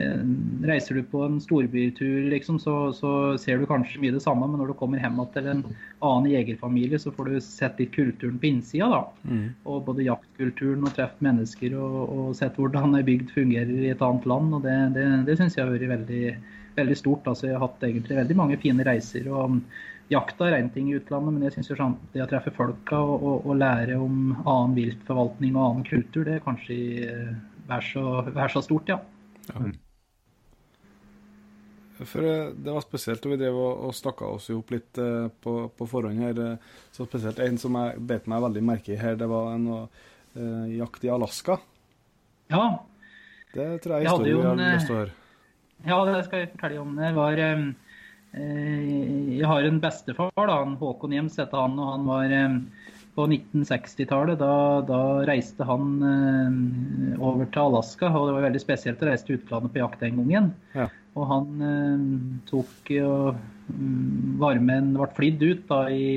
eh, 0.00 0.24
Reiser 0.66 0.98
du 0.98 1.04
på 1.10 1.22
en 1.26 1.38
storbytur, 1.42 2.26
liksom, 2.32 2.58
så, 2.62 2.76
så 2.96 3.12
ser 3.40 3.60
du 3.60 3.68
kanskje 3.70 4.02
mye 4.02 4.16
det 4.16 4.22
samme, 4.24 4.48
men 4.50 4.60
når 4.60 4.72
du 4.72 4.78
kommer 4.80 5.02
hjem 5.02 5.22
til 5.34 5.50
en 5.52 5.62
annen 6.00 6.30
jegerfamilie, 6.32 7.00
så 7.00 7.14
får 7.14 7.30
du 7.30 7.38
sett 7.44 7.80
litt 7.82 7.94
kulturen 7.94 8.40
på 8.42 8.50
innsida. 8.50 8.90
da. 8.90 9.38
Og 9.70 9.86
både 9.88 10.08
jaktkulturen 10.08 10.84
og 10.84 10.92
truffet 10.96 11.24
mennesker 11.24 11.78
og, 11.78 11.96
og 12.04 12.36
sett 12.38 12.58
hvordan 12.60 12.98
ei 12.98 13.06
bygd 13.06 13.32
fungerer 13.36 13.72
i 13.86 13.94
et 13.94 14.04
annet 14.04 14.28
land. 14.30 14.58
og 14.58 14.66
Det, 14.66 14.76
det, 14.98 15.08
det 15.30 15.40
syns 15.40 15.58
jeg 15.58 15.66
har 15.66 15.74
vært 15.74 15.94
veldig, 15.96 16.36
veldig 16.76 17.00
stort. 17.00 17.26
altså 17.30 17.48
Jeg 17.48 17.58
har 17.58 17.68
hatt 17.68 17.90
egentlig 17.90 18.22
veldig 18.22 18.40
mange 18.42 18.62
fine 18.62 18.86
reiser. 18.86 19.30
og 19.30 19.60
Jakta 20.12 20.48
er 20.50 20.58
én 20.58 20.68
ting 20.72 20.90
i 20.90 20.98
utlandet, 20.98 21.32
men 21.32 21.46
jeg 21.46 21.54
syns 21.56 21.70
det 22.12 22.22
å 22.24 22.28
treffe 22.28 22.52
folka 22.54 22.98
og, 23.00 23.22
og, 23.22 23.46
og 23.48 23.56
lære 23.56 23.96
om 23.96 24.34
annen 24.42 24.76
viltforvaltning 24.76 25.56
og 25.56 25.64
annen 25.64 25.86
kultur, 25.88 26.26
det 26.26 26.36
er 26.36 26.44
kanskje 26.44 26.76
eh, 27.08 27.32
vær 27.70 27.86
så, 27.86 28.04
vær 28.34 28.52
så 28.52 28.60
stort, 28.64 28.92
ja. 28.92 29.00
For 32.04 32.26
eh, 32.26 32.52
det 32.52 32.74
var 32.74 32.84
spesielt, 32.84 33.24
og 33.24 33.32
vi 33.32 33.40
drev 33.40 33.56
og, 33.56 33.86
og 33.88 33.96
snakka 33.96 34.28
oss 34.36 34.50
jo 34.52 34.58
opp 34.60 34.74
litt 34.74 35.00
eh, 35.00 35.28
på, 35.44 35.56
på 35.72 35.88
forhånd 35.88 36.20
her. 36.26 36.42
Så 36.92 37.08
spesielt 37.08 37.40
en 37.40 37.60
som 37.60 37.80
jeg 37.80 38.02
bet 38.12 38.28
meg 38.30 38.44
veldig 38.44 38.64
merke 38.66 38.92
i 38.92 39.00
her, 39.00 39.16
det 39.20 39.30
var 39.30 39.54
en 39.54 39.70
eh, 39.74 40.74
jakt 40.80 41.06
i 41.08 41.12
Alaska. 41.14 41.58
Ja, 42.52 42.64
Det 43.54 43.80
tror 43.82 43.96
jeg 43.96 44.02
er 44.02 44.04
Jeg 44.04 44.10
hadde 44.12 44.28
historie 44.28 44.32
jo 44.34 44.40
vi 44.42 44.48
har 44.50 44.76
lyst 44.76 44.90
til 44.90 44.96
å 44.96 45.00
høre. 45.00 45.20
Ja, 45.84 45.96
det 46.08 46.20
skal 46.26 46.40
jeg 46.40 46.50
fortelle 46.54 46.80
om. 46.80 46.94
Det 46.96 47.10
var 47.16 47.40
eh, 47.44 47.64
Jeg 48.34 49.46
har 49.46 49.66
en 49.66 49.80
bestefar, 49.82 50.32
da, 50.34 50.58
han 50.64 50.74
Håkon 50.80 51.14
Jems 51.14 51.38
heter 51.38 51.60
han, 51.60 51.78
og 51.78 51.90
han 51.92 52.06
var 52.08 52.34
eh, 52.34 52.56
på 53.14 53.26
1960-tallet. 53.30 54.40
Da, 54.40 54.82
da 54.88 55.00
reiste 55.28 55.66
han 55.68 55.94
eh, 56.10 57.22
over 57.22 57.46
til 57.46 57.68
Alaska, 57.68 58.10
og 58.10 58.28
det 58.28 58.36
var 58.36 58.46
veldig 58.48 58.62
spesielt 58.62 59.02
å 59.04 59.10
reise 59.10 59.28
til 59.28 59.38
utlandet 59.38 59.74
på 59.74 59.82
jakt 59.84 60.02
den 60.02 60.18
gangen. 60.22 60.52
Ja. 60.74 60.88
Og 61.14 61.28
han 61.30 61.66
eh, 61.70 62.06
tok 62.50 62.90
og 63.04 63.36
mm, 63.70 64.34
var 64.42 64.58
med 64.58 64.80
en, 64.80 64.94
ble 64.98 65.10
flydd 65.14 65.44
ut 65.44 65.66
da, 65.70 65.84
i, 65.94 66.08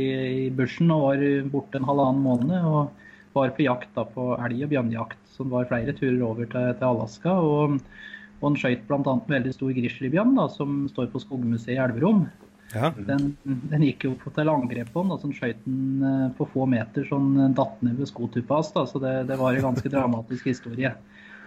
i 0.47 0.47
bushen 0.57 0.93
og 0.93 1.09
var 1.09 1.28
borte 1.53 1.82
en 1.82 1.89
halvannen 1.91 2.26
måned. 2.26 2.57
og 2.65 3.05
var 3.38 3.53
på 3.53 3.68
jakt 3.68 3.89
da, 3.93 4.05
på 4.09 4.32
elg- 4.41 4.65
og 4.65 4.72
bjørnejakt, 4.74 5.20
som 5.36 5.51
var 5.53 5.70
flere 5.70 5.93
turer 5.93 6.24
over 6.26 6.47
til, 6.49 6.72
til 6.80 6.88
Alaska. 6.89 7.38
og 7.38 7.78
og 8.38 8.51
han 8.51 8.59
skøyt 8.59 8.83
bl.a. 8.89 8.99
en 9.01 9.23
veldig 9.29 9.53
stor 9.55 9.71
grizzlybjørn 9.73 10.38
som 10.53 10.83
står 10.91 11.09
på 11.13 11.21
Skogmuseet 11.23 11.75
i 11.75 11.81
Elverum. 11.81 12.27
Ja. 12.73 12.91
Den, 13.07 13.31
den 13.43 13.85
gikk 13.85 14.03
jo 14.09 14.15
på 14.19 14.31
til 14.35 14.51
angrep 14.51 14.89
på 14.93 15.03
den, 15.03 15.13
og 15.15 15.21
så 15.21 15.31
skøyt 15.33 15.61
den 15.65 16.03
eh, 16.03 16.25
på 16.38 16.47
få 16.51 16.67
meter 16.69 17.05
så 17.07 17.17
eh, 17.17 17.53
datt 17.55 17.79
ned 17.85 17.95
ved 18.01 18.09
skotuppa 18.09 18.59
hans. 18.59 18.73
Så 18.91 19.01
det, 19.01 19.13
det 19.29 19.39
var 19.39 19.55
en 19.55 19.69
ganske 19.69 19.91
dramatisk 19.93 20.49
historie. 20.51 20.91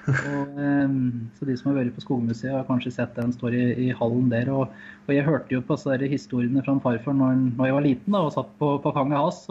Og, 0.08 0.56
eh, 0.64 0.96
så 1.36 1.48
De 1.48 1.56
som 1.60 1.70
har 1.70 1.82
vært 1.82 1.94
på 1.98 2.06
Skogmuseet, 2.06 2.56
har 2.56 2.68
kanskje 2.68 2.94
sett 2.96 3.14
den 3.18 3.36
står 3.36 3.58
i, 3.58 3.64
i 3.86 3.90
hallen 4.00 4.32
der. 4.32 4.50
Og, 4.54 4.72
og 5.06 5.14
Jeg 5.14 5.28
hørte 5.28 5.54
jo 5.54 5.62
på 5.62 5.76
disse 5.76 6.12
historiene 6.16 6.64
fra 6.64 6.78
farfar 6.82 7.16
når, 7.16 7.36
når 7.52 7.68
jeg 7.68 7.78
var 7.78 7.86
liten 7.86 8.16
da, 8.16 8.24
og 8.24 8.34
satt 8.34 8.54
på, 8.58 8.78
på 8.80 8.94
fanget 8.96 9.20
hans. 9.20 9.44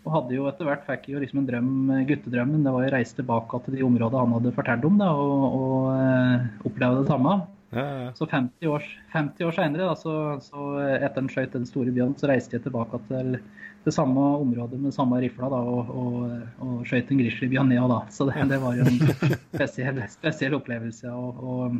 Og, 0.00 0.10
hadde 0.14 0.36
jo 0.36 0.48
etter 0.48 0.68
hvert 0.68 0.84
fikk 0.86 1.08
jo 1.12 1.20
liksom 1.20 1.42
en 1.42 1.48
drøm, 1.48 1.70
guttedrømmen. 2.08 2.64
Det 2.64 2.74
var 2.74 2.86
å 2.88 2.92
reise 2.94 3.16
tilbake 3.18 3.62
til 3.66 3.76
de 3.76 3.86
områdene 3.86 4.24
han 4.24 4.36
hadde 4.38 4.52
fortalt 4.56 4.86
om, 4.88 5.00
da, 5.00 5.10
og, 5.12 5.56
og 5.60 5.88
eh, 5.94 6.46
oppleve 6.70 7.02
det 7.02 7.10
samme. 7.12 7.34
Ja, 7.70 7.84
ja. 7.86 8.12
Så 8.18 8.26
50 8.26 8.66
år, 8.66 8.86
50 9.12 9.46
år 9.46 9.54
senere, 9.54 9.88
da, 9.90 9.96
så, 9.98 10.14
så 10.42 10.70
etter 10.96 11.20
han 11.20 11.30
skjøt 11.30 11.52
den 11.54 11.68
store 11.68 11.92
bjørnen, 11.94 12.16
så 12.18 12.30
reiste 12.30 12.56
jeg 12.56 12.64
tilbake 12.64 12.98
til 13.10 13.36
det 13.84 13.94
samme 13.94 14.24
området 14.40 14.80
med 14.80 14.94
samme 14.96 15.20
rifla 15.22 15.48
da, 15.52 15.60
og, 15.62 15.92
og, 15.94 16.16
og 16.64 16.88
skjøt 16.88 17.12
en 17.12 17.20
grizzlybjørn 17.22 17.70
ned. 17.72 17.84
Da. 17.92 18.00
Så 18.12 18.26
det, 18.28 18.40
det 18.50 18.58
var 18.64 18.80
jo 18.80 18.88
en 18.88 19.36
spesiell, 19.54 20.02
spesiell 20.10 20.56
opplevelse. 20.58 21.12
Og, 21.14 21.44
og 21.44 21.78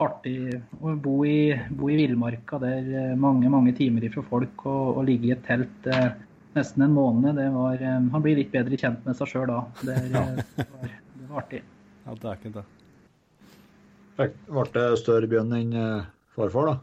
artig 0.00 0.56
å 0.80 0.94
bo 0.96 1.18
i, 1.28 1.52
bo 1.76 1.90
i 1.92 1.98
villmarka 1.98 2.58
der 2.62 2.86
eh, 2.88 3.16
mange 3.20 3.50
mange 3.52 3.74
timer 3.76 4.06
ifra 4.06 4.24
folk 4.24 4.64
og, 4.64 4.96
og 4.96 5.04
ligge 5.08 5.28
i 5.28 5.34
et 5.34 5.42
telt 5.44 5.88
eh, 5.92 6.08
nesten 6.56 6.82
en 6.82 6.92
måned. 6.92 7.36
Det 7.36 7.48
var, 7.50 7.74
eh, 7.82 8.00
han 8.12 8.22
blir 8.22 8.38
litt 8.38 8.52
bedre 8.52 8.78
kjent 8.78 9.04
med 9.06 9.18
seg 9.18 9.32
sjøl 9.32 9.48
da. 9.50 9.60
Det, 9.82 9.96
er, 9.96 10.06
eh, 10.20 10.44
det, 10.56 10.68
var, 10.70 10.94
det 11.14 11.28
var 11.28 11.42
artig. 11.44 11.62
ja 12.06 12.16
det 12.22 12.30
er 12.30 12.40
ikke 12.40 12.54
det. 12.58 12.66
Ble 14.20 14.64
det 14.74 14.86
større 15.00 15.28
bjørn 15.30 15.54
enn 15.56 15.76
eh, 15.80 16.08
farfar, 16.36 16.72
da? 16.72 16.78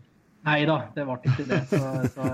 Nei 0.48 0.62
da, 0.70 0.78
det 0.96 1.04
ble 1.08 1.18
ikke 1.28 1.46
det. 1.50 1.60
Så, 1.68 1.80
så, 2.14 2.28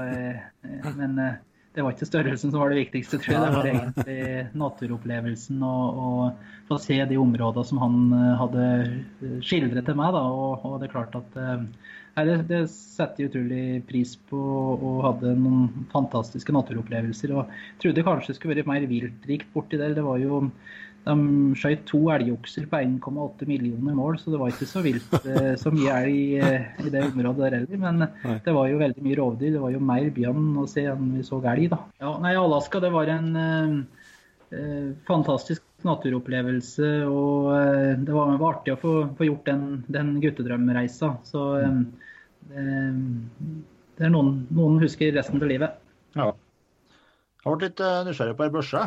men 1.00 1.16
det 1.18 1.82
var 1.82 1.96
ikke 1.96 2.06
størrelsen 2.06 2.52
som 2.54 2.62
var 2.62 2.70
det 2.70 2.84
viktigste, 2.84 3.18
tror 3.18 3.34
jeg. 3.34 3.42
Det 3.42 3.56
var 3.56 3.70
egentlig 3.72 4.18
naturopplevelsen 4.62 5.64
og, 5.66 6.04
og 6.04 6.68
få 6.70 6.78
se 6.84 7.00
de 7.10 7.18
områdene 7.18 7.66
som 7.66 7.82
han 7.82 7.98
hadde 8.38 8.68
skildret 9.42 9.90
til 9.90 9.98
meg. 9.98 10.14
Da. 10.14 10.22
Og, 10.30 10.62
og 10.62 10.78
det 10.78 10.92
er 10.92 10.94
klart 10.94 11.18
at 11.18 11.40
det, 12.16 12.38
det 12.50 12.62
setter 12.70 13.24
jeg 13.24 13.32
utrolig 13.32 13.66
pris 13.90 14.14
på 14.30 14.38
og 14.38 15.04
hadde 15.08 15.34
noen 15.40 15.88
fantastiske 15.94 16.54
naturopplevelser. 16.54 17.34
Og 17.34 17.52
trodde 17.82 18.06
kanskje 18.06 18.34
det 18.34 18.40
skulle 18.40 18.58
være 18.58 18.70
mer 18.70 18.86
viltrikt 18.90 19.50
borti 19.56 19.80
der. 19.82 19.96
Det 19.98 20.06
var 20.06 20.22
jo 20.22 20.44
de 21.04 21.56
skjøt 21.60 21.82
to 21.90 22.00
elgokser 22.14 22.68
på 22.72 22.80
1,8 22.80 23.48
millioner 23.50 23.96
mål, 23.98 24.16
så 24.22 24.32
det 24.32 24.40
var 24.40 24.54
ikke 24.54 24.70
så 24.70 24.84
vilt 24.86 25.18
eh, 25.34 25.50
så 25.60 25.74
mye 25.74 25.98
elg 26.06 26.38
eh, 26.40 26.70
i 26.86 26.94
det 26.94 27.02
området 27.10 27.44
der 27.44 27.58
heller. 27.58 27.82
Men 27.82 28.06
det 28.46 28.56
var 28.56 28.70
jo 28.70 28.80
veldig 28.80 29.04
mye 29.04 29.20
rovdyr. 29.20 29.52
Det 29.58 29.66
var 29.66 29.74
jo 29.74 29.84
mer 29.84 30.08
bjørn 30.16 30.48
å 30.62 30.70
se 30.70 30.86
enn 30.94 31.12
vi 31.18 31.26
så 31.28 31.42
elg, 31.42 31.68
da. 31.74 31.82
Ja, 32.04 32.16
nei, 32.24 32.38
Alaska 32.40 32.80
det 32.84 32.94
var 32.94 33.12
en 33.12 33.36
eh, 33.42 33.76
eh, 34.56 34.90
fantastisk 35.10 35.66
naturopplevelse, 35.84 36.90
og 37.10 37.52
eh, 37.58 37.92
det 38.00 38.16
var, 38.16 38.38
var 38.40 38.58
artig 38.58 38.76
å 38.76 38.80
få, 38.80 38.94
få 39.18 39.28
gjort 39.28 39.50
den, 39.50 39.68
den 39.92 40.16
guttedrømreisa. 40.24 41.16
Så 41.28 41.46
eh, 41.60 41.78
det, 42.50 42.66
det 43.98 44.08
er 44.08 44.14
noen, 44.14 44.44
noen 44.54 44.82
husker 44.84 45.14
resten 45.16 45.42
av 45.42 45.50
livet. 45.52 45.80
Ja. 46.18 46.32
Jeg 47.44 47.50
ble 47.52 47.68
litt 47.68 47.84
eh, 47.84 48.00
nysgjerrig 48.08 48.38
på 48.40 48.46
ei 48.46 48.54
børse. 48.54 48.86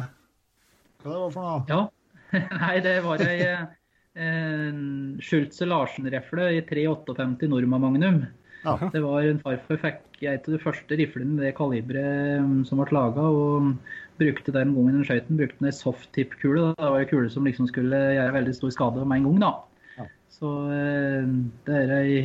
Hva 1.03 1.13
det 1.13 1.21
var 1.21 1.35
for 1.35 1.47
noe? 1.47 1.61
Ja. 1.71 1.83
Nei, 2.63 2.77
det 2.85 2.97
var 3.05 3.23
ei 3.23 3.37
eh, 3.47 4.81
Schultze 5.23 5.69
Larsen-refle 5.69 6.51
i 6.57 6.65
358 6.67 7.51
Norma 7.53 7.81
Magnum. 7.83 8.25
Ja. 8.67 8.79
Det 8.93 9.03
var 9.05 9.23
en 9.23 9.39
farfar 9.45 9.79
fikk 9.79 10.25
ei 10.25 10.33
av 10.33 10.49
de 10.49 10.59
første 10.59 10.97
riflene 10.99 11.37
med 11.37 11.45
det 11.47 11.53
kaliberet 11.59 12.41
um, 12.43 12.65
som 12.67 12.81
ble 12.81 12.97
laga. 12.97 13.29
Og 13.29 13.77
brukte 14.19 14.55
den 14.55 14.73
gangen 14.75 14.99
den 14.99 15.07
skøyten, 15.07 15.39
brukte 15.39 15.61
den 15.61 15.71
ei 15.71 15.77
soft-tip-kule. 15.77 16.73
Det 16.75 16.91
var 16.97 16.99
ei 17.03 17.09
kule 17.11 17.31
som 17.31 17.47
liksom 17.47 17.69
skulle 17.71 18.01
gjøre 18.17 18.35
veldig 18.41 18.57
stor 18.57 18.75
skade 18.75 19.05
med 19.05 19.21
en 19.21 19.29
gang. 19.29 19.39
da. 19.45 19.53
Ja. 20.01 20.09
Så 20.33 20.53
eh, 20.75 21.33
det 21.69 21.83
er 21.85 21.95
ei 22.01 22.17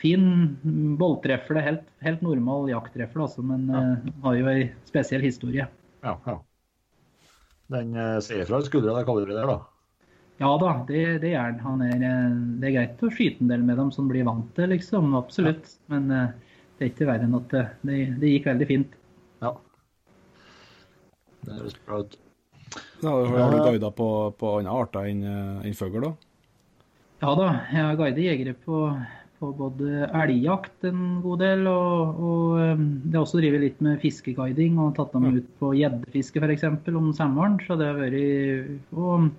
fin 0.00 0.56
boltrefle, 0.98 1.60
helt, 1.64 1.88
helt 2.04 2.22
normal 2.24 2.70
jakttrefle, 2.70 3.26
altså, 3.26 3.44
men 3.44 3.66
eh, 3.68 4.12
har 4.24 4.38
jo 4.38 4.48
ei 4.52 4.68
spesiell 4.88 5.24
historie. 5.24 5.66
Ja, 6.04 6.14
ja. 6.26 6.38
Den 7.70 7.92
uh, 7.94 8.16
ser 8.24 8.42
fra 8.48 8.62
skuldra, 8.66 8.96
det 8.96 9.06
kaliberet 9.06 9.36
der, 9.38 9.50
da. 9.50 10.06
Ja 10.40 10.54
da, 10.58 10.70
det, 10.88 11.02
det 11.22 11.34
er 11.36 11.58
han. 11.60 11.82
er, 11.84 12.00
eh, 12.00 12.38
det 12.62 12.70
er 12.70 12.76
greit 12.78 13.04
å 13.04 13.10
skyte 13.12 13.44
en 13.44 13.52
del 13.52 13.66
med 13.66 13.76
dem 13.78 13.92
som 13.94 14.08
blir 14.10 14.24
vant 14.26 14.48
til, 14.56 14.72
liksom. 14.72 15.12
Absolutt. 15.18 15.68
Men 15.92 16.08
uh, 16.10 16.32
det 16.78 16.86
er 16.86 16.94
ikke 16.94 17.10
verre 17.10 17.28
enn 17.28 17.36
at 17.38 17.52
det, 17.52 17.66
det, 17.84 18.00
det 18.22 18.32
gikk 18.32 18.48
veldig 18.50 18.70
fint. 18.70 18.96
Ja. 19.44 19.54
Det 21.44 21.60
høres 21.60 21.78
bra 21.84 22.02
ut. 22.02 22.18
Ja, 23.04 23.12
har 23.12 23.52
du 23.52 23.62
guida 23.66 23.90
på, 23.94 24.08
på 24.38 24.56
andre 24.58 24.74
arter 24.82 25.06
enn 25.10 25.22
en 25.26 25.76
fugl, 25.76 26.04
da? 26.04 26.12
Ja 27.20 27.32
da, 27.36 27.46
jeg 27.68 27.84
har 27.84 27.96
guidet 27.98 28.24
jegere 28.24 28.54
på, 28.56 28.84
på 29.40 29.50
både 29.56 30.04
elgjakt 30.12 30.84
en 30.84 31.20
god 31.24 31.40
del, 31.40 31.64
og, 31.70 32.18
og 32.20 32.58
eh, 32.60 32.82
det 33.06 33.16
har 33.16 33.24
også 33.24 33.40
drevet 33.40 33.64
litt 33.64 33.80
med 33.84 34.00
fiskeguiding 34.02 34.76
og 34.82 34.92
tatt 34.98 35.14
dem 35.16 35.30
ut 35.38 35.48
på 35.62 35.72
gjeddefiske 35.78 36.42
f.eks. 36.42 36.66
om 36.92 37.08
sommeren. 37.16 37.56
Så 37.64 37.78
det 37.80 37.88
har 37.88 37.98
vært 38.00 38.92
og, 38.92 39.30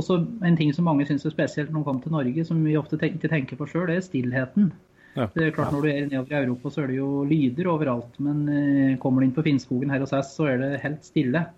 også 0.00 0.20
en 0.46 0.58
ting 0.60 0.74
som 0.76 0.86
mange 0.88 1.08
syns 1.08 1.24
er 1.24 1.34
spesielt 1.34 1.72
når 1.72 1.80
de 1.80 1.88
kommer 1.88 2.04
til 2.04 2.14
Norge, 2.14 2.46
som 2.46 2.60
vi 2.66 2.76
ofte 2.78 3.00
tenk, 3.00 3.16
ikke 3.18 3.32
tenker 3.32 3.60
på 3.60 3.68
sjøl, 3.70 3.88
det 3.90 3.98
er 3.98 4.06
stillheten. 4.06 4.70
Ja. 5.16 5.26
Det 5.34 5.48
er 5.48 5.54
klart 5.56 5.72
Når 5.74 5.82
du 5.82 5.88
er 5.90 6.04
nedover 6.06 6.36
i 6.36 6.44
Europa, 6.44 6.70
så 6.70 6.84
er 6.84 6.92
det 6.92 7.00
jo 7.00 7.24
lyder 7.26 7.72
overalt. 7.72 8.20
Men 8.22 8.44
eh, 8.46 8.98
kommer 9.02 9.22
du 9.22 9.28
inn 9.28 9.34
på 9.36 9.44
Finnskogen 9.46 9.90
her 9.90 10.04
hos 10.04 10.14
oss, 10.16 10.36
så 10.36 10.52
er 10.52 10.60
det 10.62 10.84
helt 10.84 11.02
stille. 11.06 11.48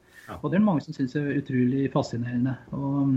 Og 0.40 0.50
det 0.50 0.56
er 0.56 0.60
det 0.60 0.66
mange 0.66 0.84
som 0.84 0.96
syns 0.96 1.16
er 1.18 1.32
utrolig 1.38 1.88
fascinerende. 1.92 2.54
Og 2.76 2.98
mm, 3.08 3.16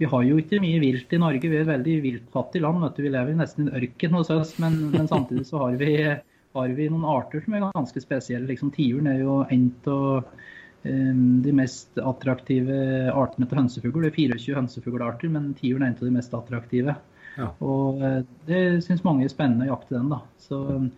vi 0.00 0.08
har 0.12 0.24
jo 0.26 0.38
ikke 0.40 0.60
mye 0.62 0.80
vilt 0.82 1.12
i 1.12 1.20
Norge. 1.20 1.48
Vi 1.48 1.56
er 1.56 1.64
et 1.64 1.70
veldig 1.70 1.96
viltfattig 2.04 2.62
land. 2.64 2.84
Vi 2.98 3.12
lever 3.12 3.38
nesten 3.38 3.66
i 3.66 3.70
en 3.70 3.78
ørken 3.80 4.16
hos 4.18 4.32
oss, 4.34 4.54
men, 4.62 4.78
men 4.92 5.08
samtidig 5.10 5.46
så 5.48 5.62
har 5.64 5.78
vi, 5.80 5.94
har 6.58 6.76
vi 6.78 6.88
noen 6.92 7.08
arter 7.08 7.44
som 7.44 7.56
er 7.56 7.66
ganske 7.68 8.02
spesielle. 8.04 8.48
Liksom 8.50 8.72
Tiuren 8.76 9.10
er 9.12 9.22
jo 9.22 9.40
en 9.44 9.66
av 9.92 10.30
um, 10.86 11.26
de 11.44 11.54
mest 11.56 12.00
attraktive 12.02 12.80
artene 13.12 13.48
til 13.48 13.62
hønsefugl. 13.62 14.06
Det 14.06 14.12
er 14.12 14.18
24 14.36 14.58
hønsefuglarter, 14.60 15.32
men 15.32 15.52
tiuren 15.58 15.86
er 15.86 15.94
en 15.94 16.00
av 16.00 16.08
de 16.08 16.16
mest 16.18 16.36
attraktive. 16.36 16.96
Ja. 17.36 17.50
Og 17.60 18.00
eh, 18.00 18.22
det 18.48 18.60
syns 18.86 19.02
mange 19.04 19.26
er 19.26 19.32
spennende 19.32 19.66
å 19.66 19.74
jakte 19.74 19.98
den. 19.98 20.08
da. 20.12 20.22
Så 20.40 20.60
um, 20.80 20.90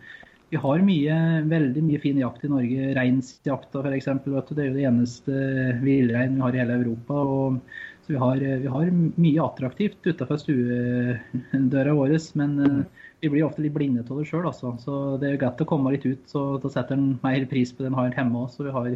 vi 0.49 0.57
har 0.57 0.81
mye, 0.81 1.15
veldig 1.49 1.83
mye 1.85 2.01
fin 2.01 2.17
jakt 2.17 2.45
i 2.45 2.49
Norge. 2.49 2.93
Reinsjakta 2.97 3.83
f.eks. 3.85 4.07
Det 4.25 4.63
er 4.63 4.69
jo 4.71 4.77
det 4.77 4.85
eneste 4.89 5.41
villrein 5.83 6.37
vi 6.37 6.41
har 6.41 6.55
i 6.55 6.61
hele 6.63 6.77
Europa. 6.79 7.19
Og, 7.21 7.59
så 8.05 8.15
vi 8.15 8.21
har, 8.23 8.41
vi 8.63 8.71
har 8.73 8.89
mye 8.95 9.43
attraktivt 9.45 10.09
utenfor 10.09 10.41
stuedøra 10.41 11.93
vår. 11.99 12.15
Men 12.41 12.55
eh, 12.65 13.03
vi 13.21 13.29
blir 13.29 13.45
ofte 13.45 13.61
litt 13.61 13.75
blinde 13.75 14.01
av 14.07 14.23
det 14.23 14.25
sjøl. 14.31 14.47
Altså. 14.49 14.73
Så 14.81 14.95
det 15.21 15.29
er 15.29 15.41
greit 15.43 15.61
å 15.61 15.69
komme 15.69 15.93
litt 15.93 16.07
ut. 16.09 16.25
Så 16.31 16.45
da 16.63 16.73
setter 16.73 16.97
en 16.97 17.11
mer 17.21 17.45
pris 17.51 17.75
på 17.75 17.85
det 17.85 17.91
en 17.91 17.99
har 17.99 18.09
hjemme 18.17 18.41
òg. 18.41 18.49
Så 18.55 18.65
vi 18.65 18.73
har, 18.73 18.89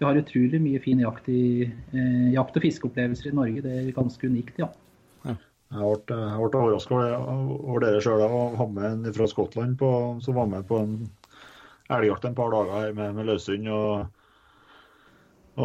vi 0.00 0.08
har 0.08 0.18
utrolig 0.24 0.62
mye 0.64 0.82
fin 0.82 1.06
jakt, 1.06 1.30
i, 1.30 1.70
eh, 1.94 2.26
jakt- 2.34 2.58
og 2.58 2.66
fiskeopplevelser 2.66 3.30
i 3.30 3.38
Norge. 3.38 3.62
Det 3.62 3.78
er 3.78 3.94
ganske 3.94 4.26
unikt, 4.26 4.58
ja. 4.58 4.72
Jeg 5.66 6.02
ble, 6.06 6.16
jeg 6.16 6.50
ble 6.50 6.60
overraska 6.60 6.98
over, 6.98 7.80
dere 7.82 8.02
sjøl 8.04 8.22
og 8.22 8.54
hadde 8.60 8.74
med 8.76 9.08
en 9.08 9.16
fra 9.16 9.26
Skottland 9.30 9.74
på, 9.80 9.88
som 10.22 10.36
var 10.38 10.46
med 10.50 10.68
på 10.68 10.78
en 10.78 10.92
elgjakt 11.96 12.28
en 12.28 12.36
par 12.38 12.52
dager 12.54 12.70
her 12.76 12.94
med, 12.94 13.16
med 13.16 13.26
løshund. 13.26 13.66
Og, 13.74 14.06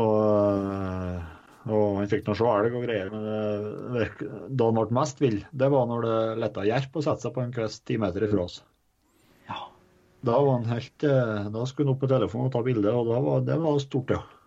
og, 0.01 1.21
og 1.69 1.85
han 1.99 2.09
fikk 2.09 2.25
nå 2.25 2.35
se 2.39 2.49
elg 2.49 2.79
og 2.79 2.87
greier, 2.87 3.13
men 3.13 3.29
det, 3.93 4.09
da 4.49 4.71
han 4.71 4.79
ble 4.79 4.97
mest 4.97 5.21
vill, 5.21 5.39
det 5.53 5.69
var 5.73 5.87
når 5.89 6.07
det 6.07 6.17
letta 6.47 6.65
jerp 6.65 6.97
å 6.97 7.05
sette 7.05 7.27
seg 7.27 7.37
på 7.37 7.45
en 7.45 7.53
kvist 7.55 7.85
ti 7.85 8.01
meter 8.01 8.25
ifra 8.25 8.47
oss. 8.47 8.61
Ja. 9.51 9.67
Da 10.25 10.41
var 10.41 10.59
han 10.59 10.69
helt, 10.73 11.05
eh, 11.05 11.47
da 11.53 11.69
skulle 11.69 11.91
han 11.91 11.95
opp 11.95 12.01
på 12.07 12.09
telefonen 12.09 12.49
og 12.49 12.55
ta 12.57 12.65
bilde, 12.65 12.89
og 12.89 13.13
var, 13.13 13.45
det 13.45 13.61
var 13.61 13.77
stort, 13.85 14.17
ja. 14.17 14.40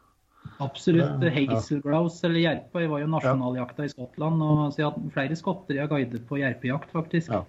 Absolutt. 0.63 1.25
Ja, 1.25 1.31
ja. 1.35 1.57
Hazelgrouse 1.57 2.29
eller 2.29 2.41
jerpa 2.45 2.85
var 2.91 3.03
jo 3.03 3.09
nasjonaljakta 3.11 3.89
i 3.89 3.91
Skottland. 3.93 4.43
og 4.45 4.73
så 4.75 4.85
jeg 4.85 5.11
flere 5.17 5.39
skotter 5.39 5.81
har 5.83 5.91
guidet 5.91 6.23
på 6.29 6.39
jerpejakt, 6.41 6.93
faktisk. 6.95 7.33
Ja. 7.33 7.45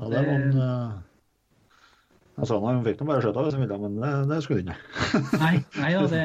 Ja, 0.00 0.08
det 0.08 0.26
var 0.26 0.34
en, 0.34 1.00
Uh, 2.40 2.46
sa 2.48 2.56
han 2.64 2.84
fikk 2.86 3.00
nå 3.02 3.06
bare 3.10 3.20
skjøtta 3.20 3.42
hvis 3.44 3.56
han 3.56 3.64
ville, 3.66 3.78
men 3.82 3.96
det, 4.00 4.10
det 4.30 4.38
skulle 4.44 4.62
han 4.62 4.70
ikke. 4.72 5.40
Nei, 5.42 5.56
nei 5.76 5.90
da, 5.92 6.04
det, 6.08 6.22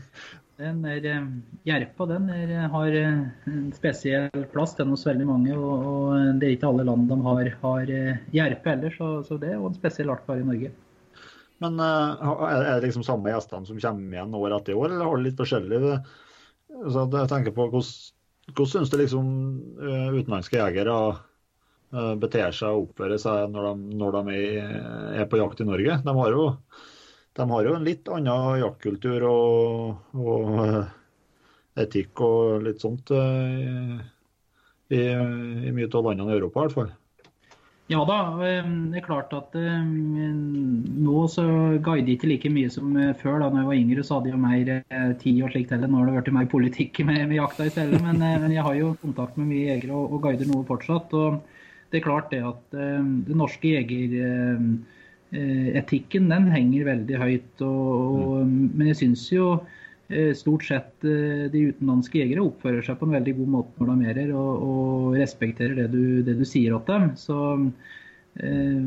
den 0.60 0.84
er, 0.88 1.08
eh, 1.08 1.26
Jerpa 1.68 2.06
den 2.08 2.30
er, 2.32 2.54
har 2.72 2.96
eh, 2.96 3.18
en 3.50 3.66
spesiell 3.76 4.46
plass 4.54 4.72
den 4.78 4.92
hos 4.94 5.04
veldig 5.08 5.26
mange. 5.28 5.56
Og, 5.56 5.84
og 5.90 6.40
det 6.40 6.48
er 6.48 6.56
ikke 6.56 6.70
alle 6.70 6.86
land 6.88 7.10
de 7.10 7.18
har, 7.26 7.50
har 7.64 7.92
eh, 7.96 8.22
jerpe 8.36 8.72
heller, 8.72 8.94
så, 8.96 9.10
så 9.26 9.36
det 9.40 9.52
er 9.52 9.58
jo 9.58 9.68
en 9.68 9.76
spesiell 9.76 10.12
art 10.14 10.24
bare 10.28 10.44
i 10.44 10.48
Norge. 10.48 10.72
Men 11.60 11.80
eh, 11.80 12.28
er 12.48 12.80
det 12.80 12.86
liksom 12.88 13.04
samme 13.04 13.32
gjestene 13.32 13.68
som 13.68 13.80
kommer 13.80 14.16
igjen 14.16 14.36
år 14.36 14.56
etter 14.56 14.78
år, 14.78 14.88
eller 14.88 15.08
har 15.08 15.18
det 15.18 15.26
litt 15.28 15.40
forskjellig? 15.40 15.80
Så 16.70 17.04
jeg 17.12 17.30
tenker 17.32 17.54
på 17.56 17.66
Hvordan, 17.68 17.90
hvordan 18.54 18.70
syns 18.72 18.92
du 18.92 18.96
liksom 19.00 19.26
eh, 19.80 20.06
utenlandske 20.16 20.56
jegere 20.56 20.94
eh, 21.10 22.14
beter 22.22 22.56
seg 22.56 22.72
og 22.72 22.88
oppfører 22.88 23.20
seg 23.20 23.52
når 23.52 23.68
de, 23.68 23.98
når 24.00 24.16
de 24.16 24.38
er, 24.62 25.26
på 25.28 25.42
jakt 25.42 25.60
i 25.60 25.68
Norge? 25.68 25.98
De 26.06 26.16
har 26.20 26.38
jo, 26.38 26.46
de 27.36 27.48
har 27.52 27.68
jo 27.68 27.76
en 27.76 27.86
litt 27.90 28.08
annen 28.08 28.62
jaktkultur 28.62 29.28
og, 29.28 30.16
og 30.16 30.48
etikk 31.80 32.24
og 32.24 32.64
litt 32.64 32.80
sånt 32.82 33.12
i, 33.14 34.96
i 34.96 35.76
mye 35.76 35.92
av 35.92 36.08
landene 36.08 36.32
i 36.32 36.40
Europa, 36.40 36.64
i 36.64 36.66
hvert 36.66 36.78
fall. 36.78 36.90
Ja 37.90 38.04
da, 38.06 38.38
eh, 38.46 38.62
det 38.92 39.00
er 39.00 39.02
klart 39.02 39.32
at 39.34 39.56
eh, 39.58 39.80
nå 39.82 41.24
så 41.32 41.42
guider 41.82 42.06
jeg 42.06 42.20
ikke 42.20 42.28
like 42.30 42.50
mye 42.54 42.68
som 42.70 42.92
eh, 42.94 43.16
før. 43.18 43.40
da 43.42 43.48
når 43.50 43.64
jeg 43.64 43.70
var 43.70 43.80
yngre 43.80 44.04
så 44.06 44.14
hadde 44.16 44.30
jeg 44.30 44.36
jo 44.36 44.42
mer 44.44 44.68
eh, 44.78 45.10
tid 45.18 45.40
og 45.42 45.50
slikt 45.50 45.72
heller. 45.74 45.90
Nå 45.90 45.98
har 45.98 46.06
det 46.06 46.14
blitt 46.20 46.36
mer 46.36 46.52
politikk 46.52 46.92
med, 47.08 47.20
med 47.26 47.40
jakta 47.40 47.66
i 47.66 47.72
stedet. 47.74 47.98
Men, 48.04 48.16
eh, 48.22 48.40
men 48.44 48.54
jeg 48.54 48.66
har 48.66 48.74
jo 48.78 48.98
kontakt 49.02 49.34
med 49.40 49.50
mye 49.50 49.66
jegere 49.72 49.94
og, 49.98 50.04
og 50.14 50.18
guider 50.28 50.46
noe 50.52 50.68
fortsatt. 50.68 51.08
og 51.18 51.28
det 51.90 51.96
er 51.98 52.06
klart 52.06 52.30
det 52.30 52.42
at 52.46 52.64
eh, 52.78 53.02
den 53.26 53.38
norske 53.42 53.68
jegeretikken 53.74 56.24
den 56.30 56.46
henger 56.54 56.82
veldig 56.92 57.16
høyt. 57.24 57.54
Og, 57.66 57.90
og, 58.06 58.46
Men 58.46 58.86
jeg 58.92 59.00
syns 59.02 59.22
jo 59.34 59.44
stort 60.34 60.64
sett 60.66 61.06
eh, 61.06 61.46
de 61.52 61.66
utenlandske 61.70 62.20
jegere 62.20 62.44
oppfører 62.44 62.84
seg 62.86 62.98
på 62.98 63.08
en 63.08 63.16
veldig 63.18 63.36
god 63.38 63.52
måte 63.54 63.80
når 63.80 63.90
de 63.90 63.96
merer, 64.04 64.32
og, 64.34 64.64
og 64.66 65.18
respekterer 65.20 65.76
det 65.78 65.88
du, 65.94 66.02
det 66.26 66.36
du 66.40 66.44
sier 66.48 66.74
til 66.74 66.96
dem. 66.96 67.12
Så, 67.20 67.38
eh, 68.42 68.80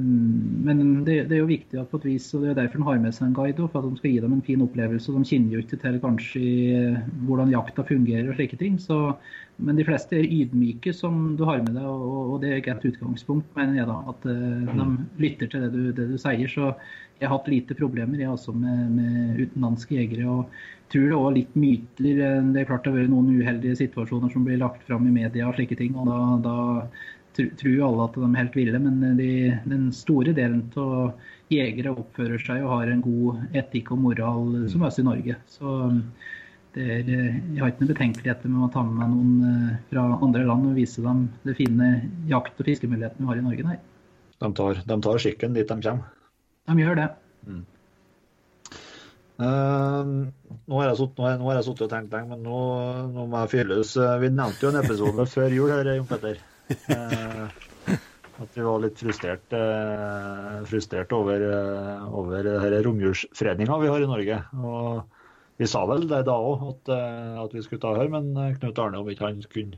men 0.64 1.04
det, 1.04 1.16
det 1.30 1.36
er 1.38 1.42
jo 1.42 1.50
viktig 1.50 1.80
at 1.80 1.90
på 1.92 2.00
et 2.00 2.08
vis, 2.08 2.30
og 2.36 2.44
det 2.44 2.54
er 2.54 2.60
derfor 2.62 2.82
de 2.82 2.88
har 2.88 3.00
med 3.04 3.16
seg 3.16 3.28
en 3.28 3.36
guide, 3.38 3.68
for 3.68 3.80
at 3.82 3.88
de 3.90 4.00
skal 4.00 4.14
gi 4.14 4.24
dem 4.24 4.36
en 4.36 4.44
fin 4.46 4.64
opplevelse. 4.66 5.14
De 5.16 5.30
kjenner 5.30 5.58
jo 5.58 5.64
ikke 5.64 5.80
til 5.82 6.00
kanskje 6.04 6.44
eh, 6.80 7.00
hvordan 7.28 7.54
jakta 7.54 7.86
fungerer 7.88 8.32
og 8.32 8.38
slike 8.38 8.60
ting. 8.62 8.78
Så, 8.82 9.00
men 9.64 9.80
de 9.80 9.86
fleste 9.88 10.18
er 10.18 10.30
ydmyke 10.40 10.96
som 10.96 11.34
du 11.40 11.46
har 11.50 11.64
med 11.66 11.76
deg, 11.76 11.88
og, 11.88 12.36
og 12.36 12.38
det 12.44 12.52
er 12.52 12.62
ikke 12.62 12.78
et 12.78 12.90
utgangspunkt, 12.94 13.50
mener 13.60 13.82
jeg 13.82 13.90
da. 13.92 13.98
At 14.14 14.30
eh, 14.34 14.70
de 14.74 14.88
lytter 15.26 15.52
til 15.52 15.66
det 15.66 15.74
du, 15.74 15.82
det 16.00 16.12
du 16.14 16.16
sier. 16.22 16.46
Så 16.52 16.72
jeg 17.20 17.30
har 17.30 17.38
hatt 17.38 17.52
lite 17.52 17.76
problemer 17.78 18.20
jeg 18.20 18.32
også 18.32 18.56
med, 18.56 18.96
med 18.96 19.44
utenlandske 19.44 20.00
jegere. 20.00 20.40
og 20.40 20.64
tror 20.94 21.10
det 21.10 21.18
er 21.18 21.38
litt 21.38 21.56
myter. 21.58 22.22
Det 22.54 22.62
er 22.62 22.68
klart 22.70 22.86
det 22.86 22.92
har 22.92 23.00
vært 23.00 23.14
noen 23.14 23.32
uheldige 23.34 23.80
situasjoner 23.82 24.32
som 24.34 24.46
blir 24.46 24.60
lagt 24.62 24.84
fram 24.88 25.08
i 25.10 25.14
media 25.16 25.48
og 25.50 25.58
slike 25.58 25.78
ting. 25.80 25.96
og 25.98 26.10
Da, 26.10 26.20
da 26.46 26.58
tror 27.34 27.74
jo 27.74 27.88
alle 27.88 28.06
at 28.08 28.16
de 28.18 28.28
er 28.28 28.40
helt 28.44 28.56
ville, 28.58 28.80
men 28.80 29.18
de, 29.18 29.30
den 29.70 29.88
store 29.96 30.34
delen 30.38 30.64
av 30.78 31.14
jegere 31.54 31.94
oppfører 31.96 32.42
seg 32.42 32.64
og 32.64 32.72
har 32.78 32.92
en 32.94 33.02
god 33.04 33.56
etikk 33.60 33.92
og 33.94 34.00
moral 34.06 34.70
som 34.72 34.86
oss 34.88 35.00
i 35.02 35.06
Norge. 35.06 35.36
Så 35.50 35.74
det 36.74 36.86
er, 36.90 37.10
jeg 37.10 37.60
har 37.62 37.70
ikke 37.70 37.84
noen 37.84 37.92
betenkeligheter 37.94 38.50
med 38.50 38.66
å 38.66 38.72
ta 38.74 38.82
med 38.86 38.96
meg 38.98 39.12
noen 39.12 39.34
eh, 39.50 39.76
fra 39.92 40.06
andre 40.26 40.46
land 40.48 40.72
og 40.72 40.78
vise 40.80 41.04
dem 41.06 41.28
det 41.46 41.54
fine 41.60 41.90
jakt- 42.32 42.58
og 42.58 42.66
fiskemulighetene 42.66 43.28
vi 43.28 43.30
har 43.30 43.42
i 43.42 43.46
Norge. 43.46 43.68
Nei, 43.68 43.78
De 44.42 44.50
tar, 44.58 44.80
de 44.90 44.98
tar 45.06 45.22
skikken 45.22 45.54
dit 45.54 45.68
de 45.70 45.78
kommer. 45.82 46.10
de 46.72 46.82
gjør 46.82 46.96
det. 47.02 47.10
Mm. 47.46 47.62
sutt- 50.98 51.18
nå 51.20 51.46
har 51.46 51.56
jeg- 51.58 51.66
sittet 51.66 51.86
og 51.86 51.90
tenkt 51.90 52.12
lenge, 52.14 52.30
men 52.30 52.44
nå, 52.44 52.58
nå 53.14 53.28
må 53.30 53.44
jeg 53.44 53.54
fylles. 53.54 53.96
Eh, 53.98 54.18
Vi 54.20 54.30
nevnte 54.30 54.62
jo 54.62 54.70
en 54.70 54.84
episode 54.84 55.26
før 55.30 55.50
jul 55.54 55.70
her, 55.70 55.96
Jon 55.96 56.06
Petter. 56.08 56.38
Eh, 56.94 57.48
at 58.44 58.56
vi 58.58 58.64
var 58.66 58.80
litt 58.82 58.98
frustrert, 59.00 59.54
eh, 59.54 60.62
frustrert 60.70 61.14
over, 61.16 61.44
eh, 61.54 62.06
over 62.10 62.50
romjulsfredninga 62.86 63.78
vi 63.82 63.92
har 63.94 64.04
i 64.04 64.10
Norge. 64.10 64.40
Og 64.58 65.04
vi 65.62 65.70
sa 65.70 65.84
vel 65.90 66.08
det 66.10 66.24
da 66.28 66.38
òg, 66.38 66.64
at, 66.72 66.94
at 67.46 67.54
vi 67.54 67.62
skulle 67.62 67.84
ta 67.84 67.94
her, 68.00 68.10
men 68.10 68.34
Knut 68.58 68.80
Arne 68.82 69.00
om 69.04 69.12
ikke 69.12 69.30
han 69.30 69.44
kunne, 69.54 69.78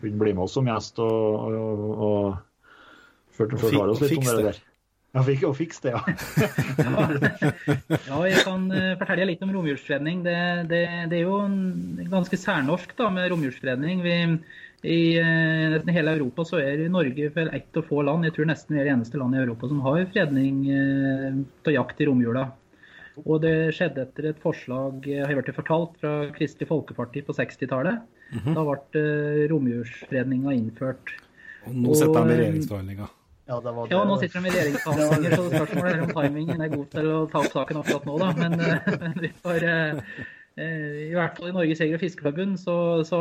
kunne 0.00 0.22
bli 0.22 0.32
med 0.32 0.46
oss 0.46 0.56
som 0.56 0.66
gjest 0.66 0.98
og, 1.04 1.50
og, 1.52 1.84
og, 1.90 2.00
og 2.08 3.36
forklare 3.36 3.92
oss 3.92 4.00
litt 4.06 4.16
om 4.22 4.30
det 4.30 4.48
der. 4.48 4.62
Ja, 5.16 5.22
fikk, 5.24 5.46
og 5.48 5.54
fikse 5.56 5.80
det, 5.86 5.92
ja. 5.94 6.00
Ja, 8.04 8.16
jeg 8.28 8.42
kan 8.44 8.66
fortelle 9.00 9.28
litt 9.30 9.44
om 9.46 9.52
romjulsfredning. 9.54 10.20
Det, 10.26 10.36
det, 10.68 10.82
det 11.08 11.16
er 11.20 11.24
jo 11.24 11.38
en 11.40 12.08
ganske 12.12 12.36
særnorsk 12.36 12.92
da, 12.98 13.08
med 13.14 13.30
romjulsfredning. 13.32 14.02
Vi, 14.04 14.16
I 14.86 15.18
eh, 15.18 15.72
nesten 15.72 15.94
hele 15.96 16.14
Europa 16.14 16.44
så 16.46 16.60
er 16.62 16.84
Norge 16.92 17.30
vel 17.34 17.50
ett 17.56 17.76
av 17.76 17.88
få 17.88 18.04
land, 18.06 18.26
jeg 18.28 18.36
tror 18.36 18.48
nesten 18.52 18.76
vi 18.76 18.82
er 18.82 18.88
det 18.88 18.94
eneste 18.94 19.18
landet 19.18 19.40
i 19.40 19.46
Europa 19.46 19.70
som 19.72 19.82
har 19.86 20.06
fredning 20.12 20.62
eh, 20.70 21.40
av 21.66 21.74
jakt 21.74 22.00
i 22.00 22.08
romjula. 22.08 22.46
Og 23.24 23.40
det 23.42 23.72
skjedde 23.74 24.04
etter 24.04 24.30
et 24.30 24.40
forslag 24.42 25.06
eh, 25.08 25.24
har 25.24 25.32
jeg 25.32 25.40
blitt 25.40 25.58
fortalt, 25.58 25.98
fra 26.02 26.14
Kristelig 26.36 26.70
Folkeparti 26.70 27.24
på 27.26 27.36
60-tallet. 27.36 28.04
Da 28.46 28.64
ble 28.66 29.02
eh, 29.02 29.44
romjulsfredninga 29.50 30.54
innført. 30.56 31.14
Og 31.66 31.78
nå 31.82 31.94
sitter 31.94 32.18
de 32.18 32.26
i 32.26 32.36
eh, 32.36 32.42
regjeringsforhandlinger. 32.42 33.14
Ja, 33.46 33.60
det 33.60 33.72
var 33.72 33.88
Ja, 33.90 34.00
nå 34.04 34.16
sitter 34.18 34.40
de 34.40 34.48
i 34.48 34.54
regjeringsforhandlinger, 34.56 35.36
så 35.36 35.44
spørsmålet 35.52 35.92
er 35.92 36.00
om 36.02 36.14
timingen 36.16 36.64
er 36.64 36.72
god 36.72 36.88
til 36.94 37.12
å 37.12 37.20
ta 37.30 37.42
opp 37.44 37.52
saken 37.54 37.78
akkurat 37.82 38.08
nå, 38.08 38.16
da. 38.22 38.30
Men, 38.40 38.56
eh, 38.60 38.88
men 39.02 39.14
vi 39.24 39.30
får 39.44 39.66
eh, 39.70 40.00
eh, 40.00 40.24
I 40.56 41.12
hvert 41.12 41.36
fall 41.36 41.50
i 41.50 41.52
Norges 41.52 41.82
Jeger- 41.82 41.98
og 41.98 42.00
Fiskerforbund 42.00 42.56
så, 42.56 42.76
så 43.04 43.18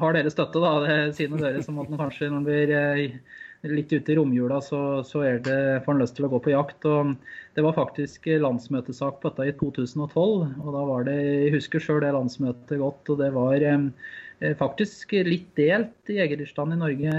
har 0.00 0.16
dere 0.16 0.32
støtte, 0.32 0.58
da. 0.58 0.72
Det 0.82 0.96
sier 1.14 1.30
noe 1.30 1.42
dere 1.42 1.62
som 1.62 1.78
at 1.78 1.92
kanskje 1.92 2.26
når 2.26 2.34
man 2.34 2.48
blir, 2.48 2.72
eh, 2.74 3.18
litt 3.66 3.92
ute 3.92 4.12
i 4.12 4.16
romjula, 4.18 4.60
så, 4.62 5.02
så 5.06 5.22
det, 5.42 5.82
får 5.84 5.94
en 5.94 6.02
lyst 6.02 6.16
til 6.18 6.26
å 6.26 6.30
gå 6.32 6.40
på 6.42 6.52
jakt. 6.52 6.84
og 6.86 7.14
Det 7.54 7.62
var 7.62 7.76
faktisk 7.78 8.26
landsmøtesak 8.42 9.20
på 9.22 9.30
dette 9.30 9.50
i 9.50 9.56
2012. 9.58 10.18
og 10.62 10.70
da 10.74 10.84
var 10.90 11.06
det, 11.08 11.18
Jeg 11.22 11.54
husker 11.56 11.82
sjøl 11.82 12.02
det 12.02 12.14
landsmøtet 12.14 12.78
godt. 12.78 13.10
og 13.10 13.18
Det 13.18 13.30
var 13.34 13.62
eh, 13.62 14.54
faktisk 14.58 15.14
litt 15.26 15.50
delt 15.58 16.10
i 16.10 16.20
jegerstanden 16.20 16.78
i 16.78 16.82
Norge 16.84 17.14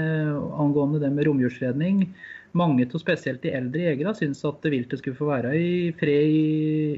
angående 0.64 1.00
det 1.00 1.12
med 1.12 1.28
romjulsredning. 1.28 2.10
Mange 2.52 2.88
av 2.88 2.98
spesielt 2.98 3.42
de 3.44 3.52
eldre 3.54 3.88
jegere 3.88 4.16
syns 4.18 4.44
at 4.44 4.64
viltet 4.64 5.00
skulle 5.00 5.16
få 5.16 5.28
være 5.28 5.52
i 5.54 5.92
fred 5.96 6.28
i, 6.28 6.44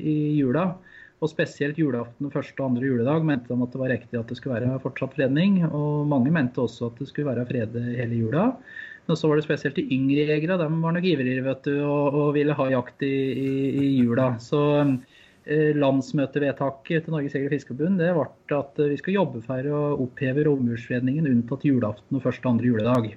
i 0.01 0.17
jula. 0.39 0.73
Og 1.23 1.31
spesielt 1.31 1.79
julaften 1.79 2.33
første 2.35 2.59
og 2.59 2.73
andre 2.73 2.89
juledag 2.89 3.27
mente 3.27 3.53
de 3.53 3.63
at 3.63 3.75
det 3.75 3.81
var 3.81 3.93
riktig 3.95 4.19
at 4.19 4.31
det 4.31 4.39
skulle 4.39 4.57
være 4.59 4.81
fortsatt 4.83 5.15
fredning. 5.15 5.61
Og 5.69 6.09
mange 6.11 6.33
mente 6.35 6.65
også 6.65 6.91
at 6.91 6.99
det 6.99 7.07
skulle 7.11 7.31
være 7.31 7.47
fred 7.47 7.79
hele 7.95 8.19
jula. 8.25 8.49
Men 9.07 9.19
så 9.19 9.29
var 9.31 9.39
det 9.39 9.47
spesielt 9.47 9.79
de 9.79 9.87
yngre 9.95 10.27
jegere. 10.27 10.59
De 10.59 10.67
var 10.67 10.95
nok 10.97 11.07
ivrigere 11.07 11.47
vet 11.47 11.67
du, 11.67 11.77
og, 11.87 12.15
og, 12.15 12.29
ville 12.35 12.57
ha 12.59 12.69
jakt 12.75 13.07
i, 13.07 13.15
i, 13.33 13.53
i 13.71 13.89
jula. 14.01 14.33
Så 14.43 14.63
eh, 14.83 15.71
landsmøtevedtaket 15.79 17.07
til 17.07 17.15
Norges 17.15 17.37
Jeger- 17.37 17.51
og 17.51 17.55
Fiskerforbund 17.55 18.03
det 18.03 18.15
ble 18.19 18.59
at 18.59 18.83
vi 18.83 18.99
skal 18.99 19.19
jobbe 19.21 19.43
for 19.47 19.69
å 19.71 19.83
oppheve 20.07 20.47
rovmurfredningen 20.49 21.31
unntatt 21.31 21.67
julaften 21.67 22.19
og 22.19 22.27
første 22.27 22.47
og 22.49 22.57
andre 22.57 22.73
juledag. 22.73 23.13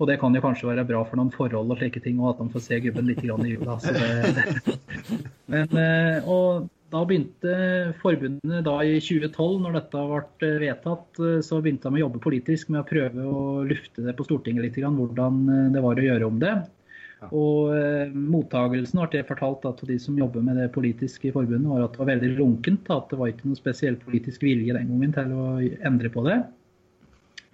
Og 0.00 0.08
det 0.08 0.18
kan 0.20 0.34
jo 0.34 0.42
kanskje 0.42 0.68
være 0.68 0.84
bra 0.88 1.00
for 1.06 1.20
noen 1.20 1.32
forhold 1.32 1.72
og 1.72 1.80
slike 1.80 2.02
ting, 2.04 2.20
og 2.20 2.34
at 2.34 2.40
de 2.42 2.52
får 2.52 2.64
se 2.64 2.80
gubben 2.84 3.08
litt 3.08 3.24
i 3.24 3.30
jula. 3.30 3.76
Det, 3.84 4.36
det. 4.36 4.76
Men, 5.52 5.80
eh, 5.80 6.28
og 6.28 6.68
da 6.90 7.04
begynte 7.06 7.54
forbundet 8.00 8.64
da 8.66 8.74
i 8.82 8.98
2012, 8.98 9.60
når 9.62 9.78
dette 9.78 10.02
ble 10.40 10.50
vedtatt, 10.62 11.22
så 11.46 11.60
begynte 11.62 11.90
de 11.90 12.00
å 12.00 12.04
jobbe 12.06 12.22
politisk 12.24 12.72
med 12.72 12.82
å 12.82 12.88
prøve 12.88 13.24
å 13.30 13.44
lufte 13.68 14.04
det 14.06 14.16
på 14.18 14.26
Stortinget 14.26 14.66
litt, 14.66 14.78
hvordan 14.80 15.40
det 15.74 15.84
var 15.84 16.00
å 16.00 16.06
gjøre 16.08 16.28
om 16.28 16.42
det. 16.42 16.54
Og 17.28 17.74
eh, 17.76 18.12
Mottagelsen 18.14 19.02
ble 19.12 19.20
fortalt 19.28 19.66
at 19.68 19.82
de 19.86 19.98
som 20.00 20.16
jobber 20.18 20.44
med 20.44 20.56
det 20.56 20.70
politiske 20.72 21.28
i 21.28 21.34
forbundet, 21.34 21.68
var 21.68 21.84
at 21.84 21.92
det 21.94 22.00
var 22.00 22.12
veldig 22.14 22.30
lunkent. 22.38 22.88
At 22.92 23.12
det 23.12 23.18
var 23.20 23.32
ikke 23.32 23.50
noe 23.50 23.60
spesiell 23.60 23.98
politisk 24.00 24.46
vilje 24.46 24.76
den 24.76 24.88
gangen 24.88 25.12
til 25.16 25.34
å 25.36 25.50
endre 25.90 26.12
på 26.12 26.24
det. 26.26 26.38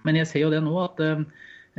Men 0.07 0.20
jeg 0.20 0.30
ser 0.30 0.45
jo 0.45 0.53
det 0.55 0.62
nå 0.62 0.76
at 0.84 1.03
eh, 1.03 1.26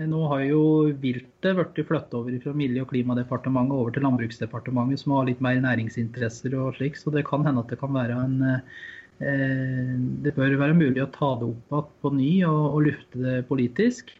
nå 0.05 0.19
har 0.29 0.43
jo 0.45 0.61
viltet 1.01 1.55
blitt 1.57 1.87
flyttet 1.87 2.13
over 2.13 2.35
fra 2.43 2.51
Miljø- 2.53 2.83
og 2.83 2.91
klimadepartementet 2.91 3.73
over 3.73 3.95
til 3.95 4.03
Landbruksdepartementet, 4.05 5.01
som 5.01 5.15
har 5.15 5.25
litt 5.25 5.41
mer 5.41 5.57
næringsinteresser 5.63 6.53
og 6.53 6.77
slik. 6.77 6.99
Så 6.99 7.09
det 7.13 7.25
kan 7.25 7.45
hende 7.47 7.63
at 7.63 7.73
det 7.73 7.79
kan 7.81 7.95
være 7.95 8.19
en 8.21 8.37
eh, 8.45 9.95
Det 10.21 10.35
bør 10.35 10.53
være 10.61 10.77
mulig 10.77 11.01
å 11.01 11.09
ta 11.09 11.31
det 11.41 11.49
opp 11.49 11.73
igjen 11.73 11.89
på 12.03 12.11
ny 12.13 12.31
og, 12.45 12.63
og, 12.75 12.81
lufte 12.85 13.23
det 13.23 13.47
politisk. 13.49 14.13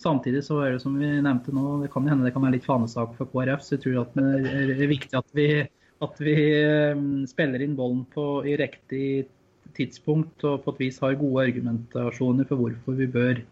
Samtidig 0.00 0.44
så 0.46 0.62
er 0.62 0.72
det 0.72 0.80
som 0.80 0.96
vi 0.96 1.10
nevnte 1.20 1.52
nå, 1.52 1.82
det 1.82 1.90
kan 1.92 2.08
hende 2.08 2.24
det 2.24 2.32
kan 2.32 2.46
være 2.46 2.56
litt 2.56 2.68
fanesak 2.68 3.12
for 3.18 3.28
KrF. 3.28 3.60
Så 3.60 3.76
jeg 3.76 3.84
tror 3.84 4.00
at 4.06 4.16
det 4.16 4.78
er 4.78 4.88
viktig 4.88 5.18
at 5.18 5.36
vi, 5.36 5.48
at 6.08 6.24
vi 6.24 6.38
eh, 6.56 7.04
spiller 7.28 7.66
inn 7.66 7.76
bollen 7.76 8.06
på, 8.14 8.46
i 8.48 8.56
riktig 8.56 9.28
tidspunkt 9.76 10.42
og 10.48 10.64
på 10.64 10.72
et 10.72 10.84
vis 10.86 11.04
har 11.04 11.20
gode 11.20 11.44
argumentasjoner 11.50 12.48
for 12.48 12.64
hvorfor 12.64 12.96
vi 12.96 13.12
bør 13.12 13.44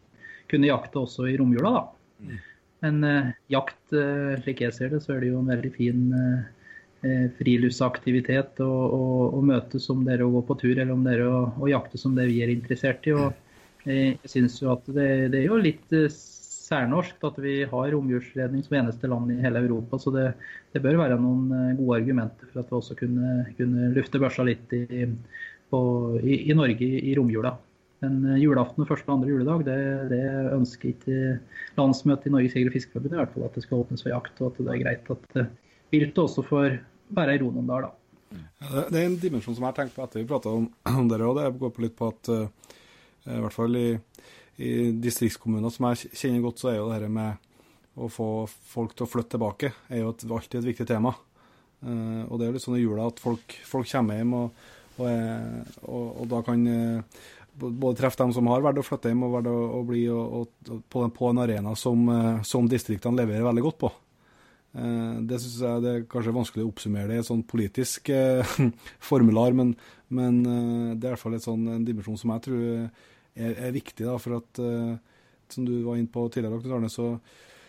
kunne 0.51 0.71
jakte 0.71 1.03
også 1.03 1.29
i 1.31 1.37
romjula. 1.41 1.73
da. 1.79 2.27
Mm. 2.27 2.37
Men 2.85 3.05
eh, 3.05 3.33
jakt, 3.53 3.81
eh, 3.93 4.37
slik 4.43 4.63
jeg 4.65 4.75
ser 4.77 4.93
det, 4.93 5.03
så 5.05 5.17
er 5.17 5.25
det 5.25 5.33
jo 5.33 5.41
en 5.41 5.51
veldig 5.51 5.73
fin 5.75 6.05
eh, 6.17 6.45
eh 7.07 7.25
friluftsaktivitet 7.39 8.61
å, 8.65 8.71
å, 8.71 9.03
å, 9.37 9.43
møtes 9.45 9.89
om 9.93 10.05
dere 10.07 10.27
å 10.27 10.33
gå 10.37 10.45
på 10.49 10.59
tur, 10.63 10.75
eller 10.77 10.95
om 10.95 11.05
dere 11.07 11.27
å, 11.29 11.43
å 11.61 11.71
jakte 11.71 12.01
som 12.01 12.17
det 12.17 12.29
vi 12.31 12.43
er 12.45 12.53
interessert 12.53 13.07
i. 13.09 13.17
og 13.17 13.33
eh, 13.87 14.17
Jeg 14.17 14.33
synes 14.37 14.59
jo 14.63 14.73
at 14.75 14.89
det, 14.89 15.11
det, 15.35 15.43
er 15.43 15.49
jo 15.49 15.61
litt 15.63 15.97
eh, 15.97 16.09
særnorsk 16.67 17.23
at 17.29 17.39
vi 17.43 17.61
har 17.71 17.93
romjulsredning 17.95 18.65
som 18.67 18.79
eneste 18.81 19.11
land 19.11 19.33
i 19.33 19.41
hele 19.43 19.63
Europa. 19.65 20.01
Så 20.03 20.13
det, 20.15 20.31
det 20.75 20.83
bør 20.85 21.01
være 21.05 21.21
noen 21.23 21.77
gode 21.79 22.01
argumenter 22.01 22.51
for 22.51 22.63
at 22.63 22.73
vi 22.73 22.81
også 22.81 22.99
kunne, 22.99 23.37
kunne 23.59 23.93
lufte 23.97 24.21
børsa 24.21 24.47
litt 24.47 24.75
i, 24.75 25.07
på, 25.71 25.81
i, 26.23 26.43
i 26.51 26.59
Norge 26.59 26.87
i, 26.87 27.07
i 27.13 27.15
romjula. 27.19 27.55
Men 28.05 28.17
eh, 28.29 28.41
julaften 28.43 28.85
og 28.85 28.91
første 28.91 29.09
og 29.09 29.19
andre 29.19 29.33
juledag, 29.33 29.63
det, 29.67 29.77
det 30.13 30.25
ønsker 30.57 30.93
ikke 30.93 31.21
landsmøtet 31.79 32.29
i 32.29 32.35
Norges 32.35 32.57
Jeger- 32.57 32.71
og 32.71 32.77
Fiskerforbund 32.77 33.15
i 33.17 33.21
hvert 33.21 33.33
fall 33.33 33.47
at 33.47 33.57
det 33.57 33.65
skal 33.65 33.85
åpnes 33.85 34.05
for 34.05 34.13
jakt, 34.13 34.43
og 34.43 34.51
at 34.51 34.59
det 34.61 34.75
er 34.75 34.83
greit 34.83 35.13
at 35.15 35.39
eh, 35.41 35.53
viltet 35.95 36.21
også 36.27 36.45
får 36.47 36.77
være 37.17 37.37
i 37.37 37.41
ro 37.41 37.53
noen 37.55 37.71
dager. 37.71 37.89
da. 37.89 38.43
Det 38.91 38.99
er 39.01 39.07
en 39.07 39.21
dimensjon 39.23 39.55
som 39.55 39.65
jeg 39.65 39.71
har 39.71 39.79
tenkt 39.79 39.97
på 39.97 40.05
etter 40.05 40.21
vi 40.21 40.29
prata 40.29 40.53
om, 40.57 41.09
dere, 41.09 41.31
og 41.31 41.39
det 41.39 41.51
går 41.63 41.73
på 41.73 41.87
litt 41.87 41.97
på 41.97 42.11
at 42.13 42.33
uh, 42.35 42.73
i 43.33 43.41
hvert 43.43 43.55
fall 43.55 43.79
i, 43.79 43.89
i, 44.61 44.73
distriktskommuner 45.03 45.73
som 45.73 45.89
jeg 45.91 46.11
kjenner 46.13 46.45
godt, 46.45 46.61
så 46.61 46.73
er 46.73 46.81
jo 46.81 46.91
det 46.91 47.01
dette 47.01 47.13
med 47.17 47.97
å 47.97 48.11
få 48.13 48.29
folk 48.45 48.93
til 48.93 49.07
å 49.07 49.09
flytte 49.09 49.39
tilbake 49.39 49.73
er 49.89 50.03
jo 50.03 50.13
et, 50.13 50.27
alltid 50.29 50.59
et 50.61 50.69
viktig 50.69 50.87
tema. 50.91 51.15
Og 51.87 52.35
det 52.37 52.45
er 52.45 52.51
jo 52.51 52.55
litt 52.57 52.65
sånn 52.65 52.77
i 52.77 52.83
jula 52.83 53.07
at 53.09 53.23
folk, 53.23 53.55
folk 53.65 53.89
kommer 53.89 54.19
hjem, 54.19 54.35
og, 54.37 54.67
og, 54.99 55.07
og, 55.87 56.05
og 56.21 56.29
da 56.29 56.43
kan 56.45 56.67
både 57.57 57.99
treffe 57.99 58.21
dem 58.23 58.33
som 58.37 58.49
har 58.51 58.65
vært 58.65 58.81
å 58.81 58.85
flytte 58.85 59.11
hjem, 59.11 59.25
og 59.27 59.37
vært 59.39 59.49
å, 59.51 59.83
bli 59.87 60.03
og, 60.13 60.41
og, 60.41 60.83
på, 60.93 61.05
på, 61.15 61.31
en 61.31 61.41
arena 61.45 61.73
som, 61.79 62.03
eh, 62.13 62.43
som, 62.47 62.69
distriktene 62.71 63.23
leverer 63.23 63.47
veldig 63.47 63.65
godt 63.65 63.79
på. 63.81 63.91
Eh, 64.77 65.17
det 65.29 65.41
syns 65.41 65.59
jeg 65.65 65.85
det 65.85 65.93
er 65.93 66.07
kanskje 66.13 66.37
vanskelig 66.37 66.67
å 66.67 66.71
oppsummere 66.73 67.11
det 67.11 67.19
i 67.19 67.25
et 67.25 67.31
sånn 67.31 67.45
politisk 67.49 68.13
eh, 68.15 68.55
formular, 69.11 69.57
men, 69.57 69.75
men 70.09 70.43
det 70.45 71.01
er 71.01 71.11
i 71.11 71.15
hvert 71.15 71.25
fall 71.25 71.41
sånn, 71.43 71.67
en 71.79 71.89
dimensjon 71.89 72.21
som 72.21 72.37
jeg 72.37 72.47
tror 72.47 72.63
er, 72.77 73.53
er 73.57 73.75
viktig. 73.77 74.05
Da, 74.05 74.21
for 74.23 74.39
at, 74.39 74.63
som 75.53 75.67
du 75.67 75.75
var 75.87 75.99
inne 75.99 76.13
på 76.13 76.29
tidligere, 76.33 76.77
Arne, 76.77 76.93
så, 76.93 77.15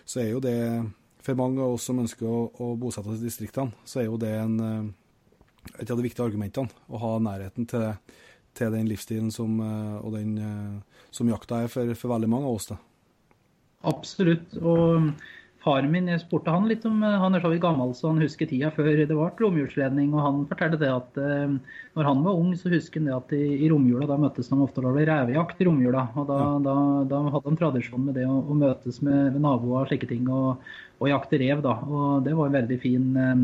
så, 0.03 0.21
er 0.23 0.31
jo 0.33 0.43
det 0.43 0.59
for 1.23 1.39
mange 1.39 1.63
av 1.63 1.75
oss 1.75 1.87
som 1.89 1.99
ønsker 2.03 2.27
å, 2.27 2.45
å 2.63 2.71
bosette 2.79 3.11
oss 3.11 3.23
i 3.23 3.27
distriktene, 3.27 3.75
så 3.87 4.03
er 4.03 4.07
jo 4.07 4.19
det 4.21 4.31
en, 4.37 4.61
et 5.75 5.89
av 5.89 5.97
de 5.97 6.05
viktige 6.05 6.27
argumentene. 6.27 6.71
Å 6.87 7.01
ha 7.01 7.17
nærheten 7.19 7.67
til 7.67 7.89
til 8.57 8.73
den 8.73 8.89
livsstilen 8.89 9.31
som, 9.33 9.59
eh, 9.63 9.97
og 10.01 10.13
den, 10.17 10.37
eh, 10.37 11.01
som 11.13 11.29
jakta 11.29 11.63
er 11.63 11.73
for, 11.73 11.93
for, 11.95 12.13
veldig 12.15 12.29
mange 12.31 12.49
av 12.49 12.59
oss. 12.59 12.71
Da. 12.73 12.79
Absolutt. 13.87 14.57
og 14.61 15.11
Faren 15.67 15.89
min, 15.91 16.05
jeg 16.07 16.21
spurte 16.21 16.53
han 16.53 16.67
litt 16.69 16.85
om 16.87 17.01
Han 17.03 17.35
er 17.35 17.41
så 17.43 17.49
vidt 17.51 17.63
gammel 17.63 17.89
så 17.97 18.11
han 18.11 18.21
husker 18.21 18.47
tida 18.47 18.69
før 18.71 18.87
det 18.93 19.09
ble 19.09 19.27
romjulsledning. 19.41 20.13
og 20.13 20.23
Han 20.23 20.43
fortalte 20.47 20.79
det 20.79 20.91
at 20.93 21.17
eh, 21.19 21.55
når 21.97 22.07
han 22.07 22.21
var 22.23 22.39
ung, 22.39 22.53
så 22.55 22.71
husker 22.71 23.01
han 23.01 23.09
det 23.09 23.15
at 23.17 23.33
i, 23.35 23.65
i 23.65 23.71
romjula 23.71 24.07
da 24.07 24.19
møttes 24.21 24.51
de 24.51 24.59
ofte 24.63 24.83
og 24.83 24.95
det 24.95 25.07
revejakt 25.09 25.59
i 25.61 25.67
romjula. 25.67 26.07
og 26.15 26.29
Da, 26.29 26.37
ja. 26.43 26.51
da, 26.67 26.75
da 27.09 27.23
hadde 27.33 27.49
han 27.49 27.59
tradisjon 27.59 28.05
med 28.05 28.19
det 28.19 28.27
å, 28.29 28.37
å 28.39 28.57
møtes 28.57 29.01
med, 29.01 29.33
med, 29.33 29.41
naboer 29.43 29.83
og 29.83 29.91
slike 29.91 30.09
ting 30.13 30.29
og, 30.29 30.63
og 31.01 31.11
jakte 31.11 31.41
rev. 31.41 31.65
da, 31.65 31.75
og 31.83 32.23
Det 32.27 32.37
var 32.37 32.47
en 32.47 32.59
veldig 32.61 32.79
fin 32.83 33.09
eh, 33.25 33.35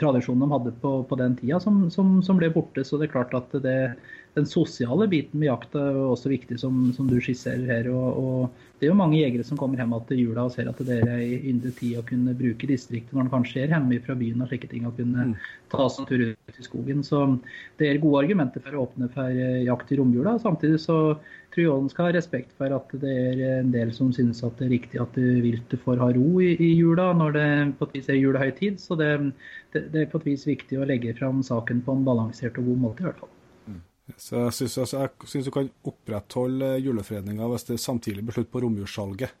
tradisjon 0.00 0.42
de 0.42 0.50
hadde 0.50 0.72
på, 0.82 0.90
på 1.08 1.16
den 1.16 1.36
tida, 1.38 1.60
som, 1.60 1.86
som, 1.90 2.18
som, 2.22 2.36
ble 2.40 2.50
borte. 2.52 2.84
Så 2.84 2.98
det 3.00 3.08
er 3.08 3.14
klart 3.14 3.34
at 3.36 3.54
det, 3.64 3.94
den 4.36 4.46
sosiale 4.48 5.06
biten 5.08 5.40
med 5.40 5.48
jakt 5.48 5.76
er 5.78 5.96
også 5.96 6.32
viktig, 6.32 6.58
som, 6.60 6.90
som 6.96 7.08
du 7.08 7.16
skisserer 7.22 7.64
her. 7.70 7.88
Og, 7.92 8.18
og, 8.20 8.64
det 8.78 8.88
er 8.88 8.92
jo 8.92 8.98
mange 8.98 9.20
jegere 9.20 9.46
som 9.46 9.58
kommer 9.60 9.80
hjem 9.80 9.94
til 10.08 10.20
jula 10.20 10.44
og 10.44 10.52
ser 10.52 10.68
at 10.68 10.80
det 10.84 10.98
er 11.00 11.12
ei 11.14 11.38
yndig 11.52 11.72
tid 11.78 12.00
å 12.00 12.04
kunne 12.04 12.34
bruke 12.36 12.68
distriktet 12.68 13.14
når 13.14 13.26
en 13.26 13.34
kanskje 13.38 13.62
er 13.62 13.72
hjemme 13.72 14.00
fra 14.04 14.16
byen 14.18 14.44
og 14.44 14.50
slike 14.50 14.68
ting, 14.72 14.84
og 14.88 14.98
kunne 14.98 15.30
mm. 15.30 15.36
ta 15.72 15.86
seg 15.88 16.04
en 16.04 16.10
tur 16.10 16.24
ut 16.26 16.60
i 16.60 16.66
skogen. 16.66 17.04
Så 17.06 17.22
det 17.80 17.88
er 17.88 18.02
gode 18.02 18.24
argumenter 18.24 18.64
for 18.64 18.76
å 18.76 18.84
åpne 18.88 19.08
for 19.14 19.30
eh, 19.30 19.62
jakt 19.68 19.94
i 19.94 20.00
romjula. 20.00 20.36
Samtidig 20.42 20.82
så 20.82 20.98
tror 21.54 21.64
jeg 21.64 21.74
en 21.74 21.92
skal 21.92 22.08
ha 22.08 22.14
respekt 22.16 22.54
for 22.58 22.74
at 22.74 22.96
det 23.02 23.12
er 23.14 23.42
en 23.60 23.70
del 23.74 23.92
som 23.94 24.10
synes 24.14 24.42
at 24.46 24.58
det 24.58 24.66
er 24.66 24.74
riktig 24.74 25.00
at 25.02 25.16
viltet 25.16 25.82
får 25.84 26.02
ha 26.02 26.10
ro 26.16 26.40
i, 26.42 26.50
i 26.58 26.72
jula 26.74 27.12
når 27.16 27.36
det 27.36 27.46
på 27.78 27.88
et 27.88 27.94
vis 28.00 28.10
er 28.10 28.18
julehøytid. 28.18 28.82
Så 28.82 28.98
det, 28.98 29.12
det, 29.74 29.86
det, 29.94 30.02
er 30.02 30.10
på 30.10 30.20
et 30.22 30.28
vis 30.32 30.48
viktig 30.48 30.80
å 30.80 30.88
legge 30.88 31.14
fram 31.18 31.44
saken 31.46 31.84
på 31.86 31.94
en 31.94 32.04
balansert 32.06 32.58
og 32.60 32.72
god 32.72 32.84
måte, 32.88 33.04
i 33.04 33.08
hvert 33.08 33.22
fall. 33.22 33.32
Så 34.20 34.36
jeg 34.36 34.52
syns, 34.52 34.76
altså, 34.82 35.00
jeg 35.00 35.30
syns 35.30 35.46
du 35.48 35.52
kan 35.54 35.70
opprettholde 35.88 36.74
julefredninga 36.84 37.48
hvis 37.48 37.70
det 37.70 37.80
samtidig 37.80 38.24
blir 38.26 38.36
slutt 38.36 38.50
på 38.52 38.60
romjulssalget. 38.60 39.40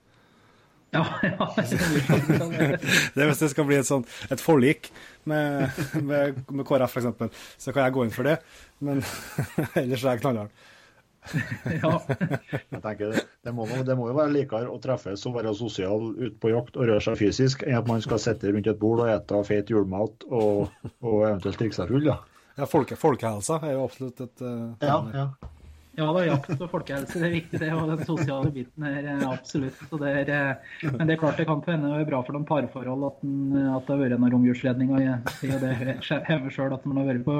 Ja, 0.94 1.02
ja. 1.26 1.48
det 1.58 3.22
er 3.22 3.26
hvis 3.28 3.42
det 3.42 3.50
skal 3.50 3.66
bli 3.66 3.80
et, 3.80 3.88
sånt, 3.88 4.10
et 4.30 4.40
forlik 4.40 4.92
med, 5.28 5.74
med, 6.00 6.38
med 6.48 6.66
KrF 6.68 6.96
f.eks., 6.96 7.42
så 7.58 7.74
kan 7.74 7.88
jeg 7.88 7.96
gå 7.96 8.06
inn 8.06 8.14
for 8.14 8.30
det. 8.30 8.38
Men 8.84 9.02
ellers 9.82 10.04
er 10.04 10.14
jeg 10.14 10.22
knallhard. 10.22 10.54
ja. 11.82 11.90
jeg 12.70 12.80
tenker 12.84 13.14
det, 13.14 13.24
det, 13.46 13.54
må, 13.56 13.66
det, 13.66 13.96
må, 13.96 14.10
jo 14.10 14.16
være 14.18 14.34
likere 14.34 14.68
å 14.70 14.76
treffes 14.82 15.24
og 15.28 15.38
være 15.38 15.54
sosial 15.56 16.10
ute 16.18 16.36
på 16.42 16.52
jakt 16.52 16.76
og 16.76 16.90
røre 16.90 17.00
seg 17.04 17.18
fysisk, 17.20 17.64
enn 17.66 17.80
at 17.80 17.88
man 17.88 18.04
skal 18.04 18.20
sitte 18.22 18.52
rundt 18.52 18.68
et 18.70 18.80
bord 18.80 19.04
og 19.06 19.10
ete 19.12 19.40
feit 19.48 19.72
julemat 19.72 20.28
og, 20.28 20.70
og 21.00 21.18
eventuelt 21.24 21.60
drikke 21.62 21.80
seg 21.80 21.92
full. 21.94 22.06
Ja. 22.12 22.20
Ja, 22.54 22.68
folke, 22.70 22.94
folkehelsa 22.94 23.58
er 23.66 23.72
jo 23.74 23.86
absolutt 23.88 24.20
et 24.22 24.42
uh, 24.46 24.76
Ja, 24.84 25.00
ja. 25.10 25.26
Ja 25.94 26.08
da, 26.10 26.22
jakt 26.26 26.50
og 26.56 26.70
folkehelse 26.72 27.20
det 27.20 27.26
er 27.28 27.32
viktig, 27.36 27.58
det. 27.62 27.68
Og 27.74 27.90
den 27.92 28.00
sosiale 28.06 28.50
biten 28.54 28.86
er 28.88 29.06
eh, 29.12 29.22
absolutt. 29.28 29.78
Så 29.90 29.98
det 30.00 30.10
er, 30.10 30.30
eh, 30.34 30.88
men 30.90 31.06
det 31.06 31.14
er 31.14 31.20
klart 31.20 31.38
det 31.38 31.46
kan 31.46 31.60
hende 31.68 31.92
det 31.92 32.00
er 32.02 32.08
bra 32.08 32.20
for 32.26 32.34
noen 32.34 32.46
parforhold 32.48 33.04
at, 33.06 33.20
den, 33.22 33.52
at 33.62 33.86
det 33.86 33.94
har 33.94 34.00
vært 34.00 34.16
en 34.16 34.26
romjulsledning. 34.34 34.90
Og 34.96 35.04
jeg 35.04 35.60
det 35.62 35.72
hever 36.26 36.54
sjøl 36.54 36.74
at 36.74 36.86
man 36.88 36.98
har 36.98 37.10
vært 37.12 37.26
på 37.26 37.36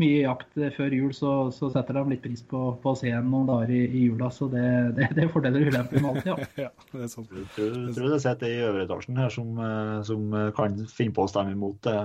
mye 0.00 0.22
jakt 0.22 0.60
før 0.78 0.96
jul, 0.96 1.10
så, 1.16 1.32
så 1.52 1.68
setter 1.74 1.98
de 1.98 2.14
litt 2.14 2.22
pris 2.24 2.40
på, 2.48 2.62
på 2.80 2.94
å 2.94 2.96
se 2.96 3.12
en 3.12 3.28
noen 3.28 3.50
dager 3.50 3.74
i, 3.76 3.82
i 3.84 4.06
jula. 4.06 4.30
Så 4.32 4.48
det, 4.52 4.64
det, 4.96 5.10
det 5.18 5.26
er 5.26 5.34
fordeler 5.34 5.66
og 5.66 5.74
ulemper 5.74 6.00
med 6.00 6.10
alt, 6.14 6.30
ja. 6.30 6.38
ja, 6.68 6.70
det 6.94 7.04
er 7.04 7.12
sant. 7.12 7.34
Jeg 7.36 7.50
tror, 7.56 7.74
jeg 7.82 7.98
tror 7.98 8.14
det 8.14 8.22
sitter 8.24 8.48
ei 8.48 8.54
i 8.56 8.64
øvre 8.70 8.86
etasjen 8.86 9.20
her 9.20 9.34
som, 9.34 9.52
eh, 9.66 9.98
som 10.08 10.38
kan 10.56 10.80
finne 10.88 11.16
på 11.16 11.26
å 11.26 11.32
stemme 11.32 11.52
imot 11.56 11.82
det. 11.84 11.98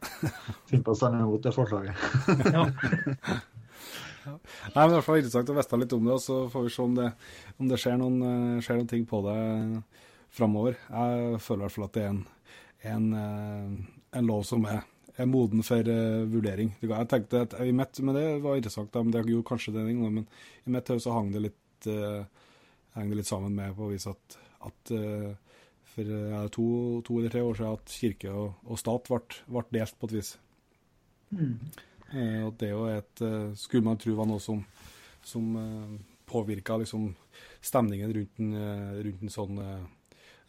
Finne 0.68 0.84
på 0.84 0.92
å 0.92 1.00
stemme 1.00 1.24
imot 1.24 1.48
det 1.48 1.56
forslaget. 1.56 2.52
ja. 2.52 2.68
Nei, 4.36 4.74
men 4.74 4.74
Det 4.74 4.82
er 4.82 4.92
i 4.92 4.96
hvert 4.98 5.06
fall 5.06 5.20
interessant 5.20 5.52
å 5.52 5.56
vite 5.58 5.80
litt 5.80 5.96
om 5.96 6.06
det, 6.08 6.14
og 6.16 6.22
så 6.24 6.38
får 6.52 6.66
vi 6.66 6.72
se 6.74 6.84
om 6.84 6.94
det, 6.98 7.08
om 7.58 7.70
det 7.70 7.80
skjer, 7.80 7.98
noen, 8.00 8.20
eh, 8.28 8.62
skjer, 8.64 8.80
noen, 8.80 8.90
ting 8.90 9.06
på 9.08 9.22
det 9.26 9.40
framover. 10.36 10.78
Jeg 10.88 11.42
føler 11.44 11.62
i 11.62 11.66
hvert 11.66 11.76
fall 11.76 11.88
at 11.88 11.98
det 11.98 12.04
er 12.04 12.14
en, 12.14 12.22
en, 12.94 13.10
eh, 13.20 14.00
en 14.20 14.30
lov 14.30 14.44
som 14.48 14.66
er, 14.70 14.82
er 15.20 15.28
moden 15.28 15.64
for 15.66 15.84
uh, 15.84 16.22
vurdering. 16.32 16.70
Jeg 16.80 17.08
tenkte 17.10 17.42
at 17.44 17.56
i 17.60 17.74
mitt, 17.76 17.98
men 18.00 18.16
Det 18.16 18.26
var 18.40 18.56
interessant, 18.56 18.94
men 18.94 19.12
det 19.12 19.26
gjorde 19.26 19.48
kanskje 19.50 19.74
det 19.74 19.82
en 19.82 19.98
men 20.06 20.26
i 20.64 20.72
mitt 20.72 20.88
hode 20.88 21.12
hang 21.12 21.28
det 21.34 21.42
litt, 21.44 21.88
uh, 21.90 22.24
hang 22.96 23.10
det 23.10 23.18
litt 23.20 23.28
sammen 23.28 23.52
med 23.58 23.74
på 23.76 23.84
å 23.84 23.90
vise 23.90 24.14
at, 24.14 24.38
at 24.70 24.92
uh, 24.96 25.34
for 25.90 26.06
uh, 26.06 26.48
to, 26.48 26.64
to, 27.06 27.18
eller 27.18 27.32
tre 27.32 27.42
år 27.42 27.58
siden 27.58 27.76
at 27.76 27.94
kirke 28.00 28.32
og, 28.32 28.58
og 28.64 28.80
stat 28.80 29.10
ble, 29.10 29.20
ble, 29.50 29.64
delt 29.74 29.96
på 29.98 30.10
et 30.10 30.16
vis. 30.20 30.32
Mm. 31.34 31.56
Eh, 32.10 32.42
og 32.42 32.56
det 32.58 32.72
jo 32.72 32.86
et, 32.90 33.22
eh, 33.22 33.52
skulle 33.54 33.86
man 33.86 33.98
tro 34.00 34.16
var 34.18 34.26
noe 34.26 34.42
som, 34.42 34.62
som 35.22 35.50
eh, 35.60 35.92
påvirka 36.26 36.78
liksom, 36.80 37.10
stemningen 37.62 38.12
rundt 38.14 38.40
en, 38.42 38.54
rundt 39.04 39.22
en, 39.22 39.32
sånn, 39.32 39.58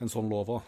en 0.02 0.12
sånn 0.12 0.30
lov. 0.30 0.50
Da. 0.50 0.60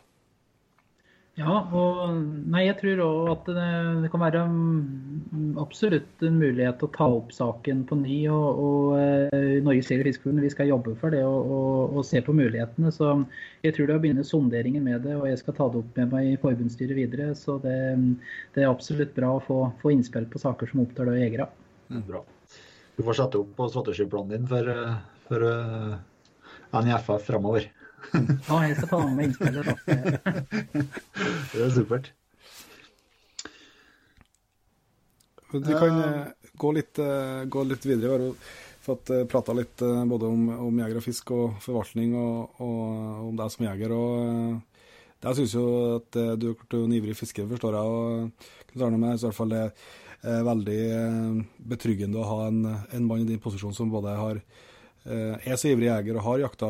Ja, 1.33 1.63
og 1.73 2.11
nei, 2.53 2.67
jeg 2.67 2.75
tror 2.77 2.99
òg 3.01 3.29
at 3.31 3.47
det, 3.49 3.69
det, 4.03 4.09
kan 4.13 4.21
være 4.21 4.43
mm, 4.45 5.55
absolutt 5.57 6.21
en 6.27 6.35
mulighet 6.37 6.83
å 6.85 6.89
ta 6.93 7.07
opp 7.09 7.31
saken 7.33 7.81
på 7.89 7.97
ny. 8.03 8.17
Og, 8.29 8.59
og 8.61 8.91
uh, 8.99 9.55
Norges 9.65 9.89
Jeger- 9.89 10.05
og 10.05 10.11
Fiskerforbund 10.11 10.45
vi 10.45 10.51
skal 10.53 10.69
jobbe 10.69 10.93
for 11.01 11.15
det 11.15 11.23
og, 11.25 11.49
og, 11.57 11.79
og, 11.87 12.05
se 12.05 12.21
på 12.21 12.37
mulighetene. 12.37 12.93
Så 12.93 13.09
jeg 13.65 13.73
tror 13.73 13.89
det 13.89 13.97
å 13.97 14.03
begynne 14.05 14.27
sonderingen 14.29 14.85
med 14.85 15.07
det, 15.07 15.17
og 15.17 15.25
jeg 15.31 15.41
skal 15.41 15.57
ta 15.57 15.71
det 15.73 15.81
opp 15.81 15.97
med 15.97 16.13
meg 16.13 16.29
i 16.35 16.39
forbundsstyret 16.43 17.01
videre. 17.01 17.31
Så 17.39 17.57
det, 17.65 17.79
det 18.53 18.67
er 18.67 18.69
absolutt 18.69 19.17
bra 19.17 19.33
å 19.39 19.41
få, 19.41 19.59
få, 19.81 19.95
innspill 19.95 20.29
på 20.29 20.43
saker 20.43 20.69
som 20.69 20.85
opptar 20.85 21.09
det 21.09 21.17
jegere. 21.23 21.49
Mm, 21.89 22.05
bra. 22.13 22.21
Du 22.93 23.01
får 23.07 23.23
sette 23.23 23.41
opp 23.41 23.55
på 23.57 23.73
strategiplanen 23.73 24.35
din 24.35 24.51
for, 24.53 24.69
for 25.25 25.49
uh, 25.49 25.97
NIFF 26.77 27.15
framover. 27.25 27.73
Ja, 28.49 28.59
jeg 28.67 28.75
skal 28.77 28.89
ta 28.89 28.99
med 29.07 29.29
innspillet. 29.29 29.65
det 31.53 31.63
er 31.65 31.71
supert. 31.73 32.11
Du 35.53 35.69
kan 35.69 35.99
uh, 36.01 36.29
gå, 36.57 36.71
litt, 36.73 36.97
uh, 36.97 37.43
gå, 37.45 37.65
litt, 37.69 37.85
videre. 37.85 38.17
Vi 38.17 38.29
har 38.29 38.53
fått 38.83 39.13
uh, 39.13 39.23
prata 39.29 39.53
litt 39.57 39.83
både 40.09 40.29
om, 40.29 40.47
om, 40.67 40.79
jeger 40.81 40.99
og 40.99 41.05
fisk 41.05 41.33
og 41.35 41.59
forvaltning, 41.63 42.15
og, 42.17 42.61
og 42.65 43.27
om 43.29 43.37
deg 43.37 43.53
som 43.53 43.67
jeger. 43.67 43.93
og 43.93 45.21
Jeg 45.23 45.39
syns 45.39 45.57
jo 45.59 45.67
at 45.99 46.21
du 46.41 46.49
er 46.53 46.79
en 46.81 46.97
ivrig 46.97 47.17
fisker, 47.19 47.47
forstår 47.51 47.77
jeg. 47.77 47.85
og 47.85 48.71
Knut 48.71 48.87
Arne, 48.89 49.13
i 49.13 49.21
hvert 49.27 49.37
fall 49.37 49.53
det 49.53 49.63
er 50.23 50.45
veldig 50.47 50.83
betryggende 51.69 52.21
å 52.21 52.29
ha 52.29 52.45
en, 52.47 52.61
en 52.65 53.07
mann 53.07 53.25
i 53.25 53.27
din 53.27 53.41
posisjon 53.43 53.75
som 53.75 53.91
både 53.91 54.15
har 54.17 54.39
Eh, 54.39 54.71
jeg 55.03 55.51
er 55.51 55.59
så 55.59 55.71
ivrig 55.71 55.89
jeger 55.89 56.19
og 56.19 56.25
har 56.29 56.45
jakta 56.45 56.69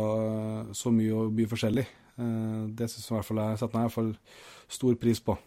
så 0.74 0.92
mye 0.94 1.14
og 1.14 1.36
mye 1.38 1.50
forskjellig. 1.52 1.86
Eh, 2.20 2.62
det 2.78 2.90
syns 2.92 3.08
jeg 3.08 3.14
i 3.14 3.18
hvert 3.18 3.30
fall 3.30 3.42
jeg 3.42 3.60
setter 3.62 3.78
meg 3.78 3.84
i 3.84 3.88
hvert 3.88 3.98
fall 3.98 4.14
stor 4.78 4.98
pris 5.02 5.22
på. 5.24 5.38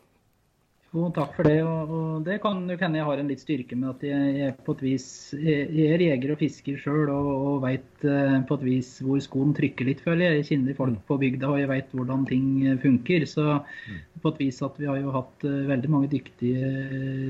Jo, 0.96 1.10
takk 1.12 1.34
for 1.36 1.44
det. 1.44 1.58
Og, 1.60 1.90
og 1.92 2.22
det 2.24 2.38
kan 2.40 2.62
jo 2.70 2.76
hende 2.80 2.96
jeg 2.96 3.06
har 3.06 3.20
en 3.20 3.28
litt 3.28 3.42
styrke 3.42 3.76
med 3.76 3.90
at 3.90 4.04
jeg, 4.06 4.28
jeg 4.40 4.54
på 4.64 4.72
et 4.78 4.84
vis 4.86 5.06
jeg 5.36 5.88
er 5.92 6.04
jeger 6.06 6.32
og 6.32 6.40
fisker 6.40 6.78
sjøl 6.80 7.10
og, 7.12 7.28
og 7.50 7.56
veit 7.66 8.06
uh, 8.08 8.38
på 8.48 8.56
et 8.56 8.64
vis 8.64 8.94
hvor 9.04 9.20
skoen 9.20 9.52
trykker 9.56 9.90
litt, 9.90 10.00
føler 10.04 10.24
jeg. 10.24 10.38
Jeg 10.38 10.48
kjenner 10.50 10.78
folk 10.78 11.02
på 11.10 11.18
bygda 11.20 11.50
og 11.52 11.60
jeg 11.60 11.68
veit 11.68 11.92
hvordan 11.92 12.24
ting 12.30 12.46
funker. 12.80 13.26
Så 13.28 13.44
mm. 13.44 13.98
på 14.24 14.32
et 14.32 14.40
vis 14.46 14.62
at 14.64 14.78
vi 14.80 14.88
har 14.88 15.02
jo 15.02 15.12
hatt 15.18 15.44
uh, 15.44 15.58
veldig 15.68 15.90
mange 15.92 16.10
dyktige 16.14 16.70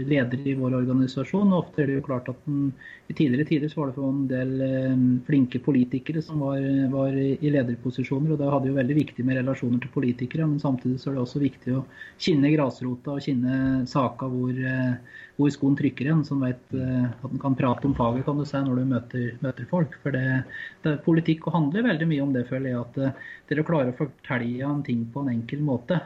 ledere 0.06 0.46
i 0.46 0.54
vår 0.60 0.78
organisasjon. 0.84 1.50
og 1.50 1.64
Ofte 1.64 1.82
er 1.82 1.90
det 1.90 1.98
jo 1.98 2.06
klart 2.06 2.30
at 2.30 2.46
den, 2.46 2.70
i 3.10 3.18
tidligere 3.18 3.50
tider 3.50 3.70
så 3.70 3.82
var 3.82 3.90
det 3.90 3.98
for 3.98 4.12
en 4.12 4.22
del 4.30 4.54
flinke 5.26 5.60
politikere 5.62 6.22
som 6.22 6.40
var, 6.42 6.62
var, 6.94 7.18
i 7.18 7.50
lederposisjoner. 7.50 8.34
og 8.34 8.40
Da 8.40 8.54
hadde 8.54 8.70
jo 8.70 8.78
veldig 8.78 9.00
viktig 9.02 9.26
med 9.26 9.40
relasjoner 9.42 9.82
til 9.82 9.94
politikere, 9.94 10.46
men 10.46 10.62
samtidig 10.62 11.02
så 11.02 11.10
er 11.10 11.18
det 11.18 11.26
også 11.26 11.42
viktig 11.42 11.76
å 11.78 11.84
kjenne 12.22 12.50
grasrota 12.54 13.14
og 13.14 13.22
kjenne 13.22 13.55
saker 13.88 14.30
hvor, 14.32 14.52
eh, 14.56 15.22
hvor, 15.36 15.50
skoen 15.52 15.76
trykker 15.78 16.10
en, 16.12 16.22
som 16.26 16.42
vet 16.44 16.74
eh, 16.76 17.06
at 17.08 17.30
en 17.30 17.42
kan 17.42 17.56
prate 17.58 17.88
om 17.88 17.94
faget 17.96 18.26
kan 18.26 18.38
du 18.40 18.44
si, 18.48 18.60
når 18.62 18.80
du 18.80 18.92
møter, 18.92 19.26
møter 19.42 19.68
folk. 19.70 19.96
For 20.02 20.16
det, 20.16 20.44
det, 20.86 20.96
Politikk 21.06 21.48
og 21.48 21.56
handler 21.58 21.88
veldig 21.88 22.08
mye 22.12 22.24
om 22.24 22.32
det, 22.36 22.46
føler 22.50 22.72
jeg. 22.72 22.84
At 22.84 23.00
eh, 23.02 23.28
dere 23.50 23.66
klarer 23.68 23.92
å 23.92 23.98
fortelle 24.00 24.70
en 24.70 24.84
ting 24.86 25.04
på 25.12 25.24
en 25.24 25.32
enkel 25.34 25.64
måte. 25.66 26.00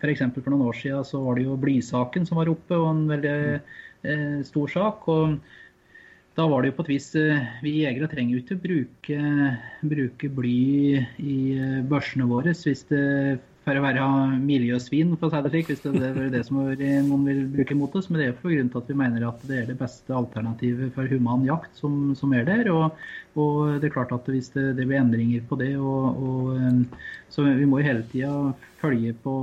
F.eks. 0.00 0.22
For, 0.22 0.42
for 0.42 0.52
noen 0.52 0.68
år 0.70 0.78
siden 0.80 1.06
så 1.06 1.22
var 1.24 1.38
det 1.38 1.48
jo 1.48 1.60
blysaken 1.60 2.28
som 2.28 2.40
var 2.40 2.52
oppe, 2.52 2.78
og 2.78 2.92
en 2.92 3.06
veldig 3.10 3.34
eh, 3.58 4.38
stor 4.48 4.76
sak. 4.76 5.08
og 5.10 5.40
da 6.38 6.44
var 6.46 6.62
det 6.62 6.70
jo 6.70 6.74
på 6.78 6.84
et 6.86 6.90
vis 6.92 7.06
Vi 7.60 7.72
jegere 7.82 8.06
trenger 8.08 8.36
jo 8.36 8.40
ikke 8.40 8.56
bruke, 8.62 9.16
bruke 9.82 10.28
bly 10.30 11.00
i 11.18 11.38
børsene 11.90 12.28
våre 12.30 12.54
hvis 12.54 12.84
det 12.88 13.40
for 13.60 13.76
å 13.76 13.82
være 13.84 14.04
miljøsvin, 14.40 15.12
for 15.20 15.28
å 15.28 15.32
si 15.34 15.40
det 15.44 15.50
slik, 15.52 15.68
hvis 15.68 15.82
det 15.84 16.08
er 16.08 16.30
det 16.32 16.40
som 16.46 16.62
noen 16.62 17.26
vil 17.26 17.40
bruke 17.52 17.76
mot 17.76 17.94
oss. 17.98 18.08
Men 18.08 18.22
det 18.22 18.28
er 18.30 18.38
for 18.38 18.54
grunn 18.54 18.70
til 18.72 18.80
at 18.80 18.88
vi 18.88 18.96
mener 18.96 19.26
at 19.28 19.42
det 19.48 19.58
er 19.58 19.66
det 19.68 19.76
beste 19.80 20.16
alternativet 20.16 20.94
for 20.96 21.10
human 21.12 21.44
jakt 21.44 21.76
som, 21.76 22.14
som 22.16 22.32
er 22.36 22.46
der. 22.48 22.70
Og, 22.72 22.96
og, 23.36 23.80
det 23.82 23.90
er 23.90 23.94
klart 23.98 24.14
at 24.16 24.30
hvis 24.32 24.48
det, 24.56 24.64
det 24.78 24.88
blir 24.88 25.02
endringer 25.02 25.44
på 25.48 25.60
det, 25.60 25.74
og, 25.76 26.24
og, 26.24 27.00
så 27.30 27.44
vi 27.46 27.68
må 27.68 27.82
jo 27.82 27.88
hele 27.90 28.06
tida 28.10 28.32
følge 28.80 29.12
på 29.20 29.34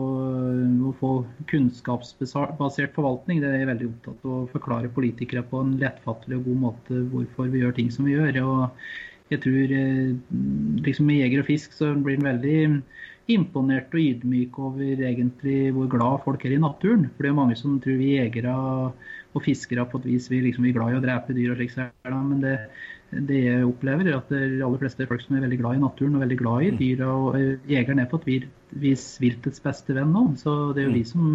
å 0.90 0.94
få 0.98 1.12
kunnskapsbasert 1.52 2.96
forvaltning. 2.98 3.44
Det 3.44 3.52
er 3.52 3.62
jeg 3.62 3.70
veldig 3.70 3.92
opptatt 3.92 4.26
av 4.26 4.34
å 4.34 4.48
forklare 4.56 4.94
politikere 4.98 5.46
på 5.46 5.62
en 5.62 5.78
lettfattelig 5.82 6.40
og 6.40 6.50
god 6.50 6.64
måte 6.64 7.04
hvorfor 7.14 7.54
vi 7.54 7.62
gjør 7.62 7.78
ting 7.78 7.94
som 7.94 8.10
vi 8.10 8.18
gjør. 8.18 8.42
og 8.48 8.90
jeg 9.28 9.42
tror 9.44 9.72
eh, 9.76 10.16
liksom 10.86 11.10
Med 11.10 11.20
jeger 11.20 11.42
og 11.44 11.50
fisk 11.50 11.74
så 11.76 11.92
blir 12.00 12.16
en 12.16 12.30
veldig 12.30 12.60
imponert 13.32 13.92
og 13.92 14.00
ydmyk 14.00 14.58
over 14.64 15.04
egentlig 15.10 15.72
hvor 15.76 15.90
glad 15.92 16.24
folk 16.24 16.46
er 16.48 16.56
i 16.56 16.62
naturen. 16.64 17.08
For 17.16 17.26
det 17.26 17.32
er 17.32 17.40
mange 17.42 17.58
som 17.60 17.80
tror 17.84 18.00
vi 18.00 18.14
jegere 18.16 18.54
og 19.38 19.44
fiskere 19.44 19.86
på 19.90 20.00
et 20.02 20.08
vis 20.14 20.30
vi, 20.32 20.42
liksom, 20.46 20.66
er 20.66 20.76
glad 20.76 20.94
i 20.94 21.00
å 21.00 21.04
drepe 21.04 21.36
dyr 21.36 21.54
og 21.54 21.60
slik. 21.60 21.76
Men 22.08 22.40
det, 22.44 22.56
det 23.30 23.42
jeg 23.44 23.68
opplever, 23.68 24.08
er 24.08 24.20
at 24.20 24.32
de 24.32 24.62
aller 24.64 24.82
fleste 24.82 25.04
er 25.04 25.12
folk 25.12 25.24
som 25.24 25.38
er 25.38 25.44
veldig 25.46 25.60
glad 25.62 25.78
i 25.78 25.84
naturen 25.84 26.18
og 26.18 26.24
veldig 26.26 26.40
glad 26.40 26.68
i 26.68 26.72
mm. 26.72 26.80
dyr. 26.82 27.04
Og 27.08 27.40
eh, 27.40 27.54
jegeren 27.74 28.04
er 28.04 28.10
på 28.12 28.22
et 28.22 28.48
vis 28.86 29.08
viltets 29.24 29.64
beste 29.64 29.98
venn 29.98 30.16
nå. 30.16 30.30
Så 30.40 30.56
det 30.72 30.86
er 30.86 30.90
jo 30.90 30.96
vi 30.96 31.04
mm. 31.04 31.12
som 31.12 31.28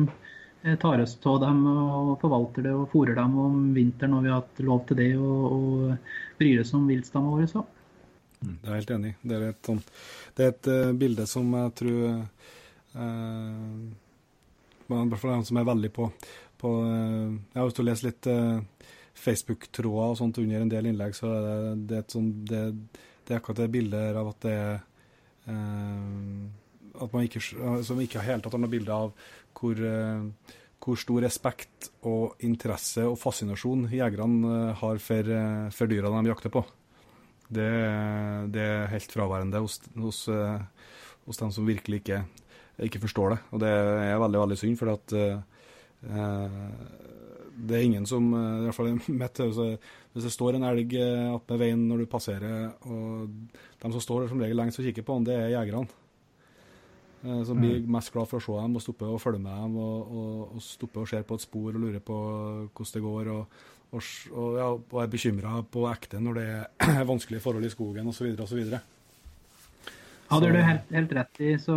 eh, 0.64 0.81
tar 0.81 1.05
oss 1.05 1.19
av 1.28 1.43
dem 1.44 1.62
og 1.69 2.16
forvalter 2.24 2.69
det 2.69 2.74
og 2.78 2.89
fôrer 2.94 3.20
dem 3.20 3.36
om 3.44 3.62
vinteren 3.77 4.16
når 4.16 4.24
vi 4.24 4.32
har 4.32 4.43
hatt 4.43 4.64
lov 4.64 4.82
til 4.89 5.01
det, 5.02 5.12
og, 5.20 5.47
og 5.52 6.40
bryr 6.40 6.64
oss 6.64 6.74
om 6.78 6.89
viltstammene 6.89 7.36
våre. 7.36 7.52
Så. 7.52 7.66
Mm. 8.43 8.55
Jeg 8.59 8.70
er 8.70 8.78
helt 8.81 8.94
enig. 8.97 9.12
Det 9.23 9.36
er 9.36 9.44
et, 9.52 9.60
sånt, 9.66 9.90
det 10.36 10.44
er 10.44 10.52
et 10.52 10.70
uh, 10.73 10.94
bilde 10.98 11.27
som 11.31 11.52
jeg 11.55 11.74
tror 11.78 11.98
uh, 12.98 13.82
I 14.90 15.02
hvert 15.12 15.23
fall 15.23 15.44
som 15.47 15.60
er 15.60 15.69
veldig 15.69 15.93
på, 15.94 16.09
på 16.59 16.73
uh, 16.82 17.28
Jeg 17.31 17.60
har 17.60 17.69
også 17.69 17.86
lest 17.86 18.06
litt 18.06 18.31
uh, 18.31 18.59
Facebook-tråder 19.23 20.14
og 20.14 20.19
sånt 20.19 20.40
under 20.43 20.64
en 20.64 20.73
del 20.73 20.90
innlegg, 20.90 21.14
så 21.14 21.31
det, 21.31 21.59
det, 21.90 22.01
er, 22.01 22.09
sånt, 22.10 22.40
det, 22.51 22.62
det 23.23 23.36
er 23.36 23.39
akkurat 23.39 23.62
det 23.62 23.70
bildet 23.77 24.19
av 24.19 24.32
at 24.32 24.40
det 24.48 24.56
er 24.56 24.81
At 27.02 27.12
man 27.12 27.27
ikke, 27.27 27.43
som 27.86 28.01
ikke 28.02 28.19
har 28.19 28.32
helt 28.32 28.47
tatt 28.47 28.59
noe 28.59 28.73
bilde 28.73 28.94
av 28.94 29.14
hvor 29.59 29.78
hvor 30.82 30.98
stor 30.98 31.20
respekt 31.23 31.93
og 32.10 32.40
interesse 32.43 33.05
og 33.06 33.14
fascinasjon 33.20 33.85
jegerne 33.94 34.73
har 34.81 34.98
for, 34.98 35.28
for 35.70 35.86
dyra 35.93 36.10
de 36.10 36.32
jakter 36.32 36.51
på. 36.51 36.64
Det, 37.53 37.70
det 38.55 38.65
er 38.65 38.91
helt 38.93 39.15
fraværende 39.15 39.61
hos, 39.61 39.79
hos, 40.01 40.24
eh, 40.33 40.89
hos, 41.27 41.41
dem 41.41 41.53
som 41.55 41.69
virkelig 41.69 42.03
ikke, 42.03 42.23
ikke, 42.89 43.03
forstår 43.03 43.35
det. 43.35 43.39
Og 43.53 43.62
det 43.65 43.70
er 43.70 44.20
veldig 44.23 44.43
veldig 44.45 44.59
synd, 44.61 44.79
for 44.81 44.93
at 44.95 45.16
uh, 45.16 45.41
det 47.53 47.77
er 47.77 47.85
ingen 47.85 48.07
som 48.09 48.31
i 48.33 48.65
hvert 48.65 48.77
fall 48.77 48.95
mitt, 49.23 49.43
Hvis 50.12 50.24
det 50.27 50.33
står 50.33 50.57
en 50.57 50.69
elg 50.70 50.97
attmed 50.99 51.61
veien 51.61 51.83
når 51.89 52.03
du 52.03 52.11
passerer, 52.11 52.73
og 52.89 53.29
de 53.83 53.93
som 53.93 54.01
står 54.01 54.23
der 54.23 54.33
som 54.33 54.41
regel 54.41 54.59
lengst 54.59 54.81
og 54.81 54.89
kikker 54.89 55.07
på 55.07 55.19
den, 55.19 55.29
det 55.29 55.37
er 55.37 55.53
jegerne. 55.59 55.87
Som 57.47 57.61
blir 57.61 57.79
mm. 57.79 57.91
mest 57.95 58.11
glad 58.11 58.27
for 58.27 58.41
å 58.41 58.43
se 58.43 58.55
dem 58.65 58.74
og 58.74 58.83
stoppe 58.83 59.07
og 59.07 59.20
følge 59.23 59.39
med 59.45 59.55
dem 59.55 59.77
og, 59.79 60.09
og, 60.11 60.39
og 60.57 60.65
stoppe 60.65 61.05
og 61.05 61.07
ser 61.07 61.23
på 61.23 61.37
et 61.39 61.45
spor 61.45 61.69
og 61.70 61.79
lurer 61.79 62.03
på 62.03 62.16
hvordan 62.74 62.95
det 62.97 63.03
går. 63.05 63.31
og 63.37 63.61
og, 63.93 64.02
og, 64.32 64.48
ja, 64.56 64.69
og 64.73 64.98
er 65.02 65.12
bekymra 65.12 65.60
på 65.69 65.85
ekte 65.90 66.20
når 66.23 66.40
det 66.40 66.48
er 66.48 67.05
vanskelige 67.12 67.44
forhold 67.44 67.69
i 67.69 67.73
skogen 67.73 68.09
osv. 68.09 68.32
osv. 68.40 68.60
Ja, 68.73 70.39
det 70.40 70.48
har 70.48 70.56
du 70.56 70.60
helt, 70.64 70.93
helt 70.97 71.16
rett 71.19 71.40
i. 71.44 71.55
Så 71.60 71.77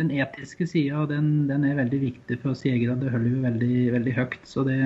den 0.00 0.12
etiske 0.12 0.66
sida, 0.68 1.06
den, 1.08 1.48
den 1.48 1.64
er 1.64 1.78
veldig 1.80 2.00
viktig 2.02 2.40
for 2.42 2.52
oss 2.52 2.64
jegere. 2.66 2.98
Det 3.00 3.12
holder 3.12 3.32
vi 3.32 3.44
veldig, 3.46 3.76
veldig 3.96 4.16
høyt. 4.18 4.40
Så 4.48 4.64
det, 4.68 4.76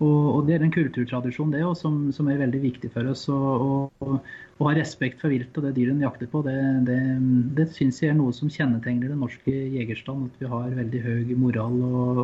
og, 0.00 0.20
og 0.34 0.44
det 0.48 0.58
er 0.58 0.66
en 0.66 0.74
kulturtradisjon 0.74 1.52
det 1.52 1.64
også, 1.64 1.86
som, 1.86 1.96
som 2.16 2.28
er 2.28 2.40
veldig 2.40 2.60
viktig 2.62 2.92
for 2.92 3.08
oss. 3.08 3.24
Og 3.32 4.20
ha 4.60 4.74
respekt 4.76 5.24
for 5.24 5.32
viltet 5.32 5.56
og 5.56 5.64
det 5.64 5.74
dyret 5.78 5.96
en 5.96 6.04
jakter 6.04 6.28
på, 6.28 6.42
det, 6.44 6.56
det, 6.88 7.00
det 7.56 7.68
syns 7.72 8.02
jeg 8.02 8.12
er 8.12 8.20
noe 8.20 8.36
som 8.36 8.52
kjennetegner 8.52 9.08
den 9.12 9.24
norske 9.24 9.56
jegerstand. 9.78 10.28
At 10.28 10.44
vi 10.44 10.52
har 10.52 10.76
veldig 10.76 11.02
høy 11.08 11.34
moral, 11.40 11.80
og, 11.88 12.22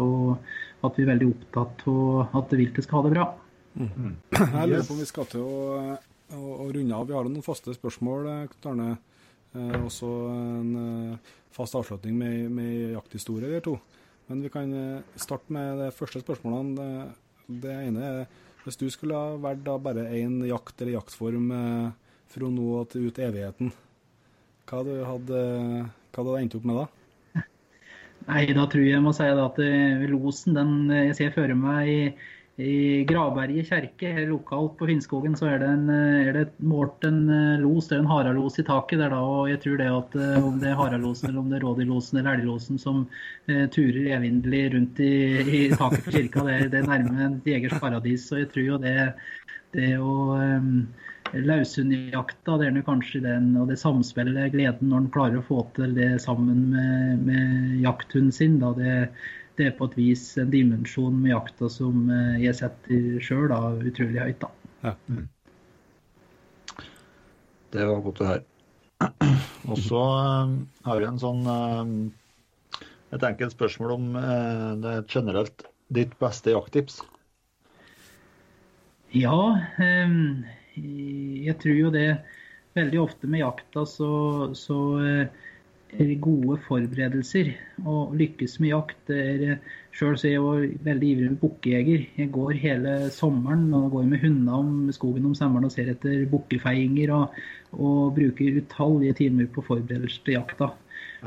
og 0.83 0.89
at 0.91 1.01
vi 1.01 1.07
er 1.07 1.13
veldig 1.15 1.33
opptatt 1.33 1.89
av 1.89 2.41
at 2.43 2.57
viltet 2.61 2.85
skal 2.85 3.01
ha 3.01 3.09
det 3.09 3.17
bra. 3.17 3.29
Jeg 3.77 4.69
lurer 4.71 4.87
på 4.87 4.95
om 4.95 5.01
vi 5.03 5.09
skal 5.09 5.29
til 5.29 5.45
å, 5.45 5.97
å, 6.33 6.41
å 6.65 6.69
runde 6.73 6.97
av. 6.97 7.05
Vi 7.09 7.17
har 7.17 7.29
noen 7.29 7.45
faste 7.45 7.75
spørsmål, 7.77 8.29
eh, 8.33 8.57
Arne. 8.71 8.95
Eh, 9.57 9.77
også 9.85 10.09
en 10.33 10.73
eh, 10.81 11.35
fast 11.55 11.77
avslutning 11.77 12.17
med, 12.17 12.49
med 12.57 12.97
jakthistorie, 12.97 13.51
eller 13.51 13.65
to. 13.65 13.77
Men 14.31 14.43
vi 14.45 14.51
kan 14.53 14.73
eh, 14.73 15.21
starte 15.21 15.53
med 15.53 15.83
de 15.83 15.93
første 15.95 16.23
spørsmålene. 16.25 16.77
Det, 16.77 17.61
det 17.67 17.79
ene 17.85 18.11
er 18.11 18.43
hvis 18.67 18.81
du 18.81 18.89
skulle 18.91 19.15
ha 19.15 19.37
valgt 19.39 19.69
bare 19.85 20.09
én 20.19 20.41
jakt 20.49 20.81
eller 20.81 20.97
jaktform 20.97 21.53
eh, 21.55 21.91
fra 22.33 22.49
nå 22.51 22.71
og 22.81 22.89
til 22.91 23.07
ut 23.07 23.21
evigheten, 23.23 23.71
hva 24.67 24.81
du 24.83 24.97
hadde 25.07 25.43
hva 26.17 26.25
du 26.25 26.31
hadde 26.33 26.41
endt 26.43 26.57
opp 26.59 26.65
med 26.67 26.81
da? 26.81 26.87
Nei, 28.27 28.41
da 28.57 28.65
tror 28.67 28.83
jeg 28.83 28.97
jeg 28.97 29.05
må 29.05 29.13
si 29.15 29.29
det 29.29 29.45
at 29.45 29.61
losen, 30.11 30.57
den 30.57 30.73
jeg 30.91 31.15
ser 31.15 31.35
for 31.37 31.53
meg 31.61 32.17
i, 32.57 33.05
Gravberget 33.05 33.69
kjerke, 33.69 34.11
lokalt 34.31 34.79
på 34.79 34.87
Finnskogen, 34.89 35.35
så 35.37 35.51
er 35.51 35.59
det, 35.61 35.69
en, 35.69 35.91
eh, 35.93 36.29
er 36.31 36.37
det 36.39 36.45
målt 36.65 37.05
en 37.05 37.19
eh, 37.29 37.61
los, 37.61 37.91
det 37.91 37.99
er 37.99 38.05
en 38.05 38.09
haralos 38.09 38.57
i 38.63 38.65
taket 38.65 39.03
der 39.03 39.13
da, 39.13 39.21
og 39.21 39.51
jeg 39.51 39.61
tror 39.65 39.81
det 39.81 39.89
at 39.93 40.17
eh, 40.17 40.37
om 40.41 40.57
det 40.63 40.71
er 40.71 40.79
haralosen 40.79 41.29
eller 41.29 41.43
om 41.43 41.51
det 41.53 41.59
er 41.61 41.67
rådyrlosen 41.67 42.21
eller 42.21 42.41
elglosen 42.41 42.81
som 42.81 43.03
eh, 43.51 43.67
turer 43.73 44.09
evinnelig 44.17 44.63
rundt 44.73 45.03
i, 45.05 45.13
i 45.45 45.61
taket 45.75 46.07
på 46.07 46.17
kirka, 46.17 46.47
det, 46.49 46.61
det 46.73 46.81
er 46.81 46.89
nærme 46.89 47.27
en 47.29 47.41
jegers 47.45 47.77
paradis, 47.83 48.25
så 48.31 48.41
jeg 48.41 48.53
tror 48.55 48.71
jo 48.71 48.81
det, 48.87 48.97
det 49.77 49.93
å 50.01 50.17
um, 50.41 50.87
Laushundjakta 51.35 52.57
det 52.61 52.69
er 52.71 52.85
kanskje 52.87 53.21
den, 53.25 53.51
og 53.61 53.69
det 53.69 53.81
samspillet, 53.81 54.53
gleden 54.55 54.93
når 54.93 55.03
en 55.03 55.13
klarer 55.13 55.41
å 55.41 55.45
få 55.45 55.65
til 55.77 55.93
det 55.97 56.15
sammen 56.23 56.69
med, 56.71 57.25
med 57.27 57.81
jakthunden 57.83 58.33
sin. 58.33 58.61
Da, 58.63 58.71
det, 58.79 58.95
det 59.57 59.71
er 59.71 59.77
på 59.77 59.89
et 59.89 59.97
vis 59.99 60.23
en 60.41 60.51
dimensjon 60.53 61.17
med 61.23 61.33
jakta 61.33 61.69
som 61.73 62.11
eh, 62.13 62.43
jeg 62.45 62.59
setter 62.59 63.17
sjøl 63.25 63.55
utrolig 63.89 64.21
høyt. 64.21 64.45
da. 64.45 64.93
Det 67.73 67.89
var 67.89 68.05
godt 68.05 68.23
å 68.23 68.29
høre. 68.31 68.45
Og 69.71 69.81
så 69.83 70.03
eh, 70.21 70.55
har 70.89 71.01
vi 71.01 71.09
en 71.09 71.21
sånn 71.23 71.43
eh, 71.53 72.85
et 73.17 73.25
enkelt 73.25 73.55
spørsmål 73.55 73.93
om 73.95 74.07
det 74.83 74.93
er 74.93 75.05
generelt 75.09 75.63
ditt 75.95 76.17
beste 76.19 76.51
jakttips. 76.51 76.99
Ja, 79.15 79.39
ehm, 79.79 80.43
jeg 80.75 81.55
tror 81.63 81.79
jo 81.79 81.93
det 81.95 82.09
veldig 82.77 82.99
ofte 83.05 83.31
med 83.31 83.45
jakta 83.45 83.87
så, 83.89 84.11
så 84.59 84.81
eh, 85.97 86.07
er 86.07 86.23
gode 86.23 86.59
forberedelser. 86.67 87.53
og 87.85 88.15
lykkes 88.17 88.61
med 88.61 88.73
jakt 88.73 89.11
det 89.11 89.51
er 89.51 89.59
Sjøl 89.97 90.13
er 90.29 90.35
jeg 90.35 90.73
veldig 90.85 91.09
ivrig 91.09 91.29
med 91.31 91.39
bukkejeger. 91.41 92.03
Jeg 92.19 92.29
går 92.29 92.59
hele 92.61 92.97
sommeren 93.11 93.71
og 93.73 93.95
går 93.95 94.03
med 94.11 94.21
hundene 94.21 94.53
om 94.53 94.91
skogen 94.93 95.25
om 95.25 95.35
sommeren 95.35 95.65
og 95.65 95.73
ser 95.73 95.89
etter 95.89 96.27
bukkefeiinger. 96.29 97.15
Og, 97.17 97.39
og 97.73 98.13
bruker 98.19 98.59
utallige 98.61 99.17
timer 99.23 99.49
på 99.49 99.65
forberedelser 99.65 100.27
til 100.27 100.37
jakta. 100.37 100.69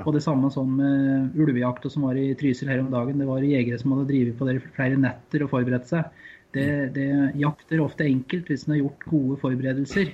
Og 0.06 0.14
det 0.14 0.22
samme 0.22 0.52
sånn 0.54 0.76
med 0.78 1.40
ulvejakta 1.40 1.90
som 1.90 2.06
var 2.06 2.20
i 2.22 2.30
Trysil 2.38 2.70
her 2.70 2.84
om 2.84 2.92
dagen. 2.94 3.18
Det 3.18 3.28
var 3.28 3.46
jegere 3.48 3.82
som 3.82 3.96
hadde 3.96 4.10
drevet 4.12 4.38
på 4.38 4.46
det 4.46 4.60
i 4.60 4.64
flere 4.78 5.02
netter 5.02 5.46
og 5.46 5.52
forberedt 5.56 5.90
seg. 5.90 6.26
Det, 6.54 6.70
det, 6.94 7.10
jakt 7.42 7.74
er 7.74 7.82
ofte 7.84 8.06
enkelt 8.06 8.50
hvis 8.50 8.68
en 8.68 8.76
har 8.76 8.84
gjort 8.84 9.10
gode 9.10 9.42
forberedelser. 9.42 10.14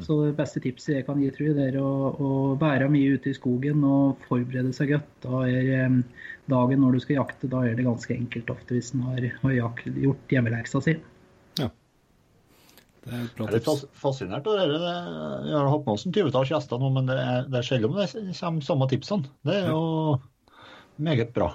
Så 0.00 0.16
det 0.24 0.36
beste 0.38 0.60
tipset 0.64 0.94
jeg 0.96 1.06
kan 1.06 1.20
gi, 1.20 1.28
tror 1.30 1.46
jeg, 1.50 1.56
det 1.58 1.66
er 1.72 1.78
å, 1.82 1.90
å 2.16 2.30
bære 2.56 2.88
mye 2.88 3.18
ute 3.18 3.28
i 3.30 3.36
skogen 3.36 3.84
og 3.84 4.22
forberede 4.28 4.72
seg 4.72 4.94
godt. 4.94 5.10
Da 5.20 5.42
er 5.44 5.72
eh, 5.76 5.98
dagen 6.48 6.80
når 6.80 6.96
du 6.96 7.00
skal 7.04 7.18
jakte, 7.20 7.50
da 7.52 7.60
er 7.68 7.76
det 7.76 7.84
ganske 7.84 8.14
enkelt 8.16 8.50
ofte 8.54 8.78
hvis 8.78 8.94
en 8.96 9.04
har, 9.10 9.26
har 9.42 9.52
jakt, 9.58 9.84
gjort 9.92 10.32
hjemmeleksa 10.32 10.80
si. 10.82 10.96
Det 13.02 13.10
er 13.10 13.24
bra 13.34 13.46
Jeg 13.50 13.58
er 13.58 13.58
litt 13.58 13.94
fascinert 13.98 14.46
av 14.46 14.58
det. 14.60 14.66
det- 14.78 15.48
Jeg 15.48 15.56
har 15.58 15.70
hatt 15.72 15.86
med 15.86 15.92
oss 15.92 16.06
en 16.06 16.12
tyvetalls 16.14 16.50
gjester 16.52 16.78
nå, 16.78 16.90
men 16.94 17.06
det 17.06 17.16
er, 17.18 17.48
det 17.50 17.58
er 17.58 17.66
sjelden 17.66 17.96
det 17.98 18.06
kommer 18.38 18.62
samme 18.62 18.86
tipsene. 18.88 19.26
Det 19.42 19.56
er 19.58 19.70
jo 19.72 20.20
meget 21.02 21.32
bra. 21.34 21.48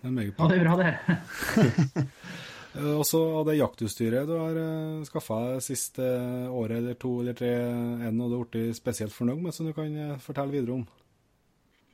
Det 0.00 0.06
er 0.06 0.14
meget 0.14 0.38
Ja, 0.38 0.46
det 0.46 0.60
er 0.60 0.64
bra, 0.64 0.76
det. 0.78 2.06
Eh, 2.74 2.96
Også 2.98 3.20
av 3.40 3.46
det 3.48 3.60
jaktutstyret 3.60 4.26
du 4.28 4.34
har 4.34 4.58
uh, 4.58 5.06
skaffa 5.06 5.60
siste 5.62 6.02
året 6.50 6.80
eller 6.80 6.98
to 6.98 7.20
eller 7.22 7.38
tre, 7.38 7.54
er 7.54 8.08
det 8.08 8.18
noe 8.18 8.32
du 8.32 8.36
har 8.40 8.50
blitt 8.50 8.76
spesielt 8.78 9.14
fornøyd 9.14 9.46
med, 9.46 9.54
som 9.54 9.68
du 9.68 9.74
kan 9.76 9.94
eh, 9.94 10.20
fortelle 10.22 10.54
videre 10.54 10.80
om? 10.80 10.84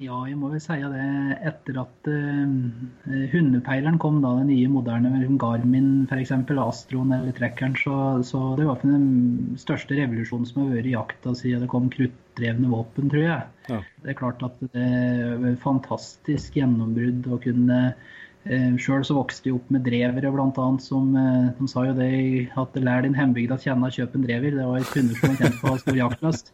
Ja, 0.01 0.17
jeg 0.25 0.39
må 0.41 0.49
vel 0.49 0.63
si 0.65 0.79
det 0.81 1.07
etter 1.45 1.77
at 1.83 2.09
uh, 2.09 3.19
hundepeileren 3.35 3.99
kom, 4.01 4.23
da, 4.25 4.31
den 4.39 4.49
nye 4.49 4.71
moderne 4.73 5.11
med 5.13 5.35
Garmin 5.43 5.91
f.eks., 6.07 6.33
Astroen 6.33 7.13
eller 7.13 7.37
Trekkeren, 7.37 7.77
så, 7.77 7.97
så 8.25 8.41
det 8.57 8.65
var 8.65 8.81
den 8.81 9.59
største 9.61 9.99
revolusjonen 9.99 10.49
som 10.49 10.63
har 10.63 10.79
vært 10.79 10.89
i 10.89 10.95
jakta 10.95 11.35
siden 11.37 11.67
det 11.67 11.69
kom 11.75 11.93
kruttdrevne 11.93 12.73
våpen, 12.73 13.13
tror 13.13 13.27
jeg. 13.27 13.45
Ja. 13.69 13.83
Det 14.01 14.15
er 14.15 14.19
klart 14.23 14.41
at 14.49 14.65
det 14.73 14.87
er 14.89 15.61
fantastisk 15.61 16.57
gjennombrudd 16.57 17.29
å 17.29 17.43
kunne 17.45 17.83
Eh, 17.83 18.09
Sjøl 18.49 19.03
så 19.05 19.15
vokste 19.19 19.51
jeg 19.51 19.59
opp 19.59 19.67
med 19.69 19.83
drevere, 19.85 20.31
bl.a. 20.33 20.67
som 20.81 21.11
eh, 21.19 21.51
de 21.59 21.67
sa 21.69 21.83
jo 21.85 21.93
det 21.99 22.49
at 22.59 22.79
lær 22.81 23.05
din 23.05 23.17
hjembygd 23.19 23.53
å 23.53 23.59
kjenne 23.61 23.91
kjøp 23.93 24.15
en 24.17 24.25
drever. 24.25 24.57
Det 24.57 24.69
var 24.71 24.87
hunder 24.95 25.19
som 25.19 25.29
var 25.29 25.37
kjent 25.43 25.59
på 25.61 25.75
stor 25.83 25.99
jaktlyst. 25.99 26.53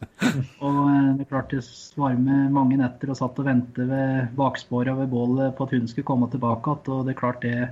Og 0.66 0.80
eh, 0.82 1.12
det 1.14 1.26
er 1.26 1.30
klart 1.30 1.54
jeg 1.54 1.62
var 1.94 2.18
med 2.18 2.50
mange 2.56 2.80
netter 2.80 3.14
og 3.14 3.20
satt 3.20 3.38
og 3.38 3.46
ventet 3.46 3.86
ved 3.92 4.34
bakspåret 4.38 4.98
ved 4.98 5.12
bålet 5.14 5.54
på 5.54 5.68
at 5.68 5.76
hunden 5.76 5.92
skulle 5.92 6.10
komme 6.10 6.30
tilbake 6.32 6.74
igjen. 6.74 6.96
Og 6.96 7.06
det 7.06 7.14
er 7.14 7.20
klart 7.22 7.46
det, 7.46 7.68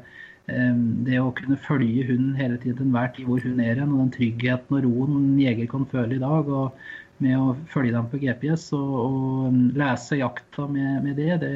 eh, 0.46 0.82
det 1.10 1.18
å 1.18 1.34
kunne 1.34 1.58
følge 1.66 2.06
hunden 2.12 2.38
hele 2.38 2.60
tiden 2.62 2.78
til 2.78 2.86
enhver 2.86 3.10
tid 3.16 3.26
hvor 3.26 3.42
hun 3.42 3.64
er 3.66 3.82
hen, 3.82 3.96
og 3.96 4.04
den 4.04 4.14
tryggheten 4.14 4.78
og 4.78 4.86
roen 4.86 5.18
en 5.18 5.42
jeger 5.42 5.72
kan 5.74 5.90
føle 5.90 6.20
i 6.20 6.22
dag. 6.22 6.54
og 6.62 6.86
med 7.22 7.38
å 7.38 7.52
følge 7.70 7.94
dem 7.94 8.08
på 8.10 8.18
GPS 8.22 8.70
og, 8.74 8.94
og 8.98 9.52
mm, 9.54 9.66
lese 9.78 10.18
jakta 10.18 10.66
med, 10.70 11.04
med 11.04 11.20
det, 11.20 11.36
det, 11.44 11.52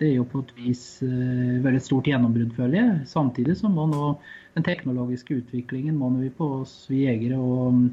det 0.00 0.08
er 0.08 0.16
jo 0.16 0.26
på 0.26 0.42
et 0.42 0.52
vis 0.58 0.82
uh, 1.06 1.60
veldig 1.64 1.82
stort 1.82 2.08
gjennombrudd, 2.10 2.52
føler 2.56 2.78
jeg. 2.80 2.96
Samtidig 3.10 3.56
så 3.60 3.70
må 3.70 3.86
nå 3.90 4.14
den 4.56 4.66
teknologiske 4.66 5.40
utviklingen 5.40 5.96
må 5.98 6.10
nå 6.12 6.22
vi 6.24 6.34
på 6.34 6.48
oss 6.60 6.74
vi 6.90 7.04
jegere 7.04 7.38
og 7.38 7.74
mm, 7.74 7.86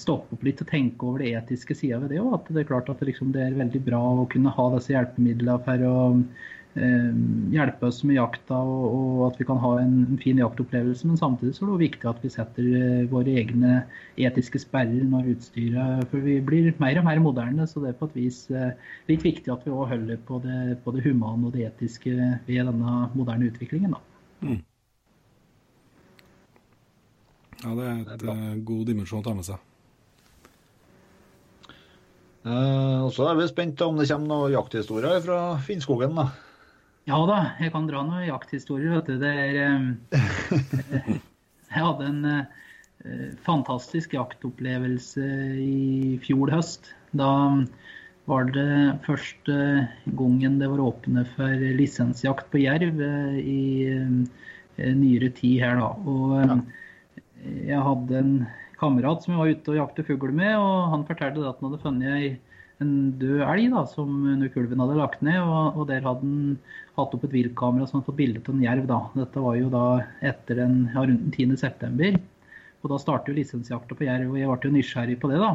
stoppe 0.00 0.36
opp 0.36 0.44
litt 0.44 0.60
og 0.64 0.68
tenke 0.70 1.06
over 1.08 1.24
det 1.24 1.34
etiske 1.38 1.76
sida 1.76 2.00
ved 2.02 2.14
det. 2.14 2.20
Og 2.22 2.36
at 2.38 2.50
det 2.52 2.64
er 2.64 2.68
klart 2.68 2.90
at 2.92 3.00
det, 3.00 3.10
liksom, 3.12 3.32
det 3.36 3.44
er 3.44 3.60
veldig 3.60 3.82
bra 3.86 4.02
å 4.22 4.26
kunne 4.32 4.52
ha 4.56 4.66
disse 4.74 4.94
hjelpemidlene 4.94 5.60
for 5.66 5.86
å 5.88 5.96
eh, 6.12 6.44
hjelpe 6.74 7.86
oss 7.86 8.00
med 8.02 8.16
jakta, 8.16 8.56
og, 8.58 8.84
og 8.94 9.20
at 9.28 9.38
vi 9.38 9.46
kan 9.46 9.60
ha 9.62 9.70
en, 9.78 9.94
en 10.10 10.18
fin 10.18 10.40
jaktopplevelse. 10.42 11.06
Men 11.06 11.20
samtidig 11.20 11.54
så 11.54 11.64
er 11.64 11.70
det 11.70 11.84
viktig 11.84 12.08
at 12.10 12.22
vi 12.24 12.32
setter 12.34 12.70
eh, 12.80 13.04
våre 13.12 13.36
egne 13.42 13.76
etiske 14.18 14.58
sperrer 14.62 15.06
når 15.10 15.32
utstyret 15.34 16.08
For 16.10 16.24
vi 16.24 16.40
blir 16.44 16.72
mer 16.82 16.98
og 16.98 17.06
mer 17.06 17.22
moderne, 17.22 17.68
så 17.70 17.82
det 17.84 17.92
er 17.92 17.98
på 18.00 18.10
et 18.10 18.18
vis 18.24 18.40
eh, 18.50 18.74
litt 19.10 19.26
viktig 19.26 19.52
at 19.54 19.66
vi 19.66 19.74
òg 19.74 19.92
holder 19.94 20.18
på 20.26 20.40
det, 20.42 20.78
på 20.84 20.96
det 20.96 21.04
humane 21.06 21.46
og 21.48 21.54
det 21.54 21.68
etiske 21.68 22.14
ved 22.48 22.64
denne 22.66 22.96
moderne 23.14 23.52
utviklingen. 23.52 23.94
da. 23.94 24.02
Ja, 27.64 27.70
det 27.78 27.86
er 27.86 28.16
et 28.16 28.26
eh, 28.28 28.50
god 28.66 28.82
dimensjon 28.90 29.22
å 29.22 29.24
ta 29.24 29.32
med 29.36 29.46
seg. 29.46 29.62
Eh, 32.44 32.98
og 33.00 33.12
så 33.16 33.30
er 33.30 33.38
vi 33.38 33.46
spent 33.48 33.80
om 33.86 33.96
det 33.96 34.08
kommer 34.10 34.28
noen 34.28 34.52
jakthistorier 34.52 35.22
fra 35.24 35.38
Finnskogen. 35.64 36.18
da. 36.18 36.26
Ja 37.04 37.18
da, 37.28 37.38
jeg 37.60 37.72
kan 37.74 37.88
dra 37.88 38.00
noen 38.00 38.24
jakthistorier. 38.24 38.94
vet 38.96 39.10
du. 39.10 39.18
Det 39.20 39.28
er, 39.28 39.56
eh, 39.60 40.20
jeg 41.74 41.82
hadde 41.84 42.06
en 42.08 42.28
eh, 42.30 43.32
fantastisk 43.44 44.14
jaktopplevelse 44.16 45.26
i 45.60 46.16
fjor 46.24 46.52
høst. 46.54 46.94
Da 47.12 47.28
var 48.30 48.48
det 48.54 48.96
første 49.04 49.56
gangen 50.16 50.56
det 50.62 50.70
var 50.72 50.80
åpne 50.86 51.26
for 51.34 51.66
lisensjakt 51.76 52.48
på 52.52 52.62
jerv 52.62 53.02
eh, 53.04 53.36
i 53.36 53.64
eh, 53.92 54.94
nyere 54.96 55.28
tid 55.36 55.60
her, 55.60 55.76
da. 55.82 55.90
Og 56.08 56.38
eh, 56.40 56.56
jeg 57.68 57.84
hadde 57.84 58.20
en 58.22 58.34
kamerat 58.80 59.20
som 59.20 59.34
jeg 59.34 59.42
var 59.42 59.52
ute 59.52 59.74
og 59.74 59.80
jakte 59.82 60.06
fugl 60.08 60.32
med, 60.32 60.56
og 60.56 60.88
han 60.94 61.04
fortalte 61.08 61.44
at 61.44 61.60
han 61.60 61.68
hadde 61.68 61.84
funnet 61.84 62.16
ei 62.16 62.32
en 62.82 62.94
død 63.20 63.42
elg 63.46 63.70
da, 63.74 63.84
som 63.90 64.10
Nukulven 64.24 64.52
kulven 64.54 64.82
hadde 64.82 64.98
lagt 64.98 65.22
ned. 65.26 65.40
Og, 65.42 65.78
og 65.78 65.88
der 65.90 66.04
hadde 66.04 66.24
han 66.26 66.56
hatt 66.98 67.14
opp 67.16 67.26
et 67.26 67.34
viltkamera 67.34 67.86
som 67.88 68.00
hadde 68.00 68.08
fått 68.10 68.20
bilde 68.20 68.42
av 68.42 68.54
en 68.54 68.64
jerv. 68.64 68.88
da. 68.90 69.00
Dette 69.18 69.44
var 69.44 69.58
jo 69.58 69.70
da 69.72 69.84
etter 70.32 70.62
den, 70.62 70.80
ja, 70.94 71.04
rundt 71.04 71.28
den 71.28 71.54
10. 71.54 71.60
september. 71.60 72.18
Og 72.84 72.90
da 72.92 73.00
starter 73.00 73.32
jo 73.32 73.38
lisensjakta 73.38 73.96
på 73.96 74.08
jerv, 74.08 74.32
og 74.32 74.40
jeg 74.40 74.50
ble 74.50 74.68
jo 74.68 74.74
nysgjerrig 74.74 75.20
på 75.22 75.30
det, 75.32 75.40
da. 75.40 75.52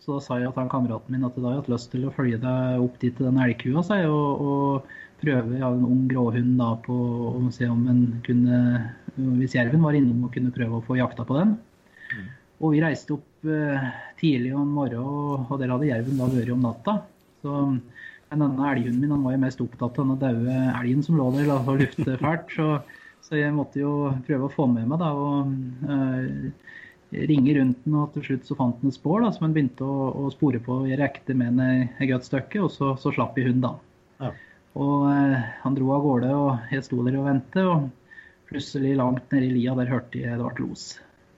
Så 0.00 0.14
da 0.14 0.22
sa 0.22 0.38
jeg 0.38 0.52
til 0.54 0.68
kameraten 0.70 1.12
min 1.12 1.24
at 1.26 1.36
jeg 1.36 1.44
hadde 1.44 1.58
hatt 1.58 1.72
lyst 1.72 1.90
til 1.92 2.06
å 2.06 2.12
følge 2.14 2.38
deg 2.40 2.84
opp 2.84 2.96
dit 3.02 3.16
til 3.16 3.28
den 3.28 3.40
elgkua, 3.42 3.82
sa 3.84 3.98
jeg, 4.00 4.12
og, 4.12 4.40
og 4.46 5.20
prøve 5.22 5.58
ja, 5.58 5.70
en 5.72 5.84
ung 5.88 6.04
gråhund 6.10 6.56
da 6.60 6.74
på 6.84 6.96
å 7.32 7.42
se 7.54 7.68
om 7.72 7.86
en 7.90 8.02
kunne 8.26 8.60
Hvis 9.16 9.54
jerven 9.56 9.80
var 9.80 9.96
innom 9.96 10.26
og 10.26 10.34
kunne 10.34 10.52
prøve 10.52 10.76
å 10.76 10.84
få 10.84 10.98
jakta 10.98 11.24
på 11.24 11.38
den. 11.38 11.54
Og 12.60 12.74
vi 12.74 12.82
reiste 12.84 13.14
opp 13.16 13.35
tidlig 14.20 14.52
om 14.56 14.74
morgenen, 14.76 15.46
og, 15.46 15.56
der 15.60 15.72
hadde 15.72 15.90
jerven 15.90 16.20
da 16.20 16.28
vært 16.32 16.52
om 16.54 16.66
natta. 16.66 16.98
Så 17.44 17.54
men 18.30 18.42
denne 18.42 18.70
elghunden 18.72 19.02
min 19.02 19.12
han 19.14 19.24
var 19.24 19.36
jo 19.36 19.42
mest 19.44 19.60
opptatt 19.62 19.98
av 20.02 20.08
den 20.10 20.22
daue 20.22 20.54
elgen 20.80 21.02
som 21.06 21.18
lå 21.18 21.28
der 21.36 21.50
og 21.54 21.76
lufte 21.80 22.16
fælt. 22.22 22.54
Så, 22.56 22.70
så 23.26 23.38
jeg 23.38 23.54
måtte 23.54 23.82
jo 23.82 23.92
prøve 24.26 24.48
å 24.48 24.54
få 24.54 24.66
med 24.70 24.88
meg 24.90 25.02
da, 25.02 25.12
og 25.14 25.52
eh, 25.94 27.20
ringe 27.30 27.54
rundt 27.60 27.84
den. 27.84 27.98
Og 28.00 28.16
til 28.16 28.26
slutt 28.26 28.50
så 28.50 28.58
fant 28.58 28.82
han 28.82 28.90
et 28.90 28.98
spor 28.98 29.22
da, 29.22 29.30
som 29.34 29.46
han 29.46 29.54
begynte 29.54 29.86
å, 29.86 30.10
å 30.24 30.32
spore 30.34 30.60
på. 30.62 30.82
Jeg 30.90 30.98
rekte 31.00 31.38
med 31.38 31.54
en 31.54 31.86
et 31.86 32.10
godt 32.10 32.26
stykke, 32.26 32.64
og 32.66 32.74
så, 32.74 32.94
så 33.00 33.14
slapp 33.14 33.38
jeg 33.38 33.52
hunden 33.52 33.68
da. 33.68 33.72
Ja. 34.24 34.32
Og 34.76 35.06
eh, 35.12 35.38
han 35.62 35.78
dro 35.78 35.94
av 35.94 36.04
gårde, 36.08 36.34
og 36.34 36.74
jeg 36.74 36.88
sto 36.88 37.00
der 37.06 37.20
og 37.20 37.30
ventet. 37.30 37.62
Og 37.62 38.50
plutselig 38.50 38.98
langt 38.98 39.30
nedi 39.34 39.54
lia 39.54 39.78
der 39.78 39.90
hørte 39.90 40.22
jeg 40.22 40.34
det 40.34 40.50
ble 40.50 40.66
los. 40.66 40.90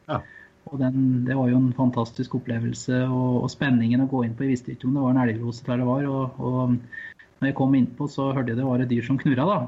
Ja. 0.09 0.23
Og 0.69 0.79
den, 0.81 1.25
Det 1.27 1.37
var 1.37 1.51
jo 1.51 1.59
en 1.59 1.73
fantastisk 1.77 2.39
opplevelse. 2.39 3.03
Og, 3.09 3.43
og 3.45 3.53
spenningen 3.53 4.05
å 4.05 4.11
gå 4.11 4.25
inn 4.27 4.37
på. 4.37 4.47
Jeg 4.47 4.57
visste 4.57 4.75
ikke 4.75 4.89
om 4.89 4.99
det 4.99 5.05
var 5.05 5.17
en 5.17 5.23
elglose 5.25 5.67
der 5.67 5.83
det 5.83 5.89
var. 5.89 6.09
Og, 6.09 6.41
og 6.41 6.79
når 7.41 7.51
jeg 7.51 7.59
kom 7.59 7.77
innpå, 7.79 8.09
så 8.11 8.33
hørte 8.33 8.53
jeg 8.53 8.61
det 8.61 8.69
var 8.69 8.85
et 8.85 8.91
dyr 8.93 9.07
som 9.07 9.21
knurra. 9.21 9.49
Da. 9.49 9.59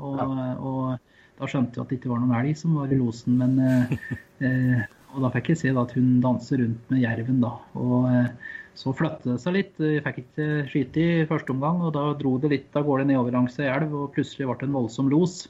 Og, 0.00 0.22
og 0.70 1.40
da 1.40 1.48
skjønte 1.48 1.78
jeg 1.78 1.84
at 1.84 1.92
det 1.92 2.00
ikke 2.00 2.12
var 2.12 2.22
noen 2.22 2.38
elg 2.40 2.56
som 2.58 2.78
var 2.78 2.92
i 2.92 2.98
losen. 3.00 3.36
Men, 3.40 3.58
eh, 3.64 4.16
eh, 4.46 4.80
og 5.14 5.24
da 5.24 5.32
fikk 5.34 5.52
jeg 5.52 5.62
se 5.62 5.74
da, 5.74 5.84
at 5.86 5.94
hun 5.96 6.18
danser 6.24 6.62
rundt 6.62 6.90
med 6.92 7.04
jerven. 7.04 7.40
da. 7.44 7.54
Og 7.80 8.10
eh, 8.10 8.58
så 8.80 8.92
flyttet 8.96 9.26
det 9.28 9.38
seg 9.42 9.56
litt. 9.56 9.80
Jeg 9.82 10.04
fikk 10.06 10.20
ikke 10.24 10.50
skyte 10.70 11.06
i 11.06 11.24
første 11.30 11.54
omgang, 11.54 11.80
og 11.86 11.94
da 11.96 12.10
dro 12.18 12.36
det 12.42 12.52
litt 12.52 12.76
av 12.78 12.86
gårde 12.86 13.08
nedover 13.08 13.34
langs 13.36 13.58
ei 13.60 13.70
elv, 13.70 13.94
og 13.94 14.12
plutselig 14.14 14.48
ble 14.48 14.58
det 14.60 14.68
en 14.68 14.76
voldsom 14.78 15.10
los. 15.12 15.42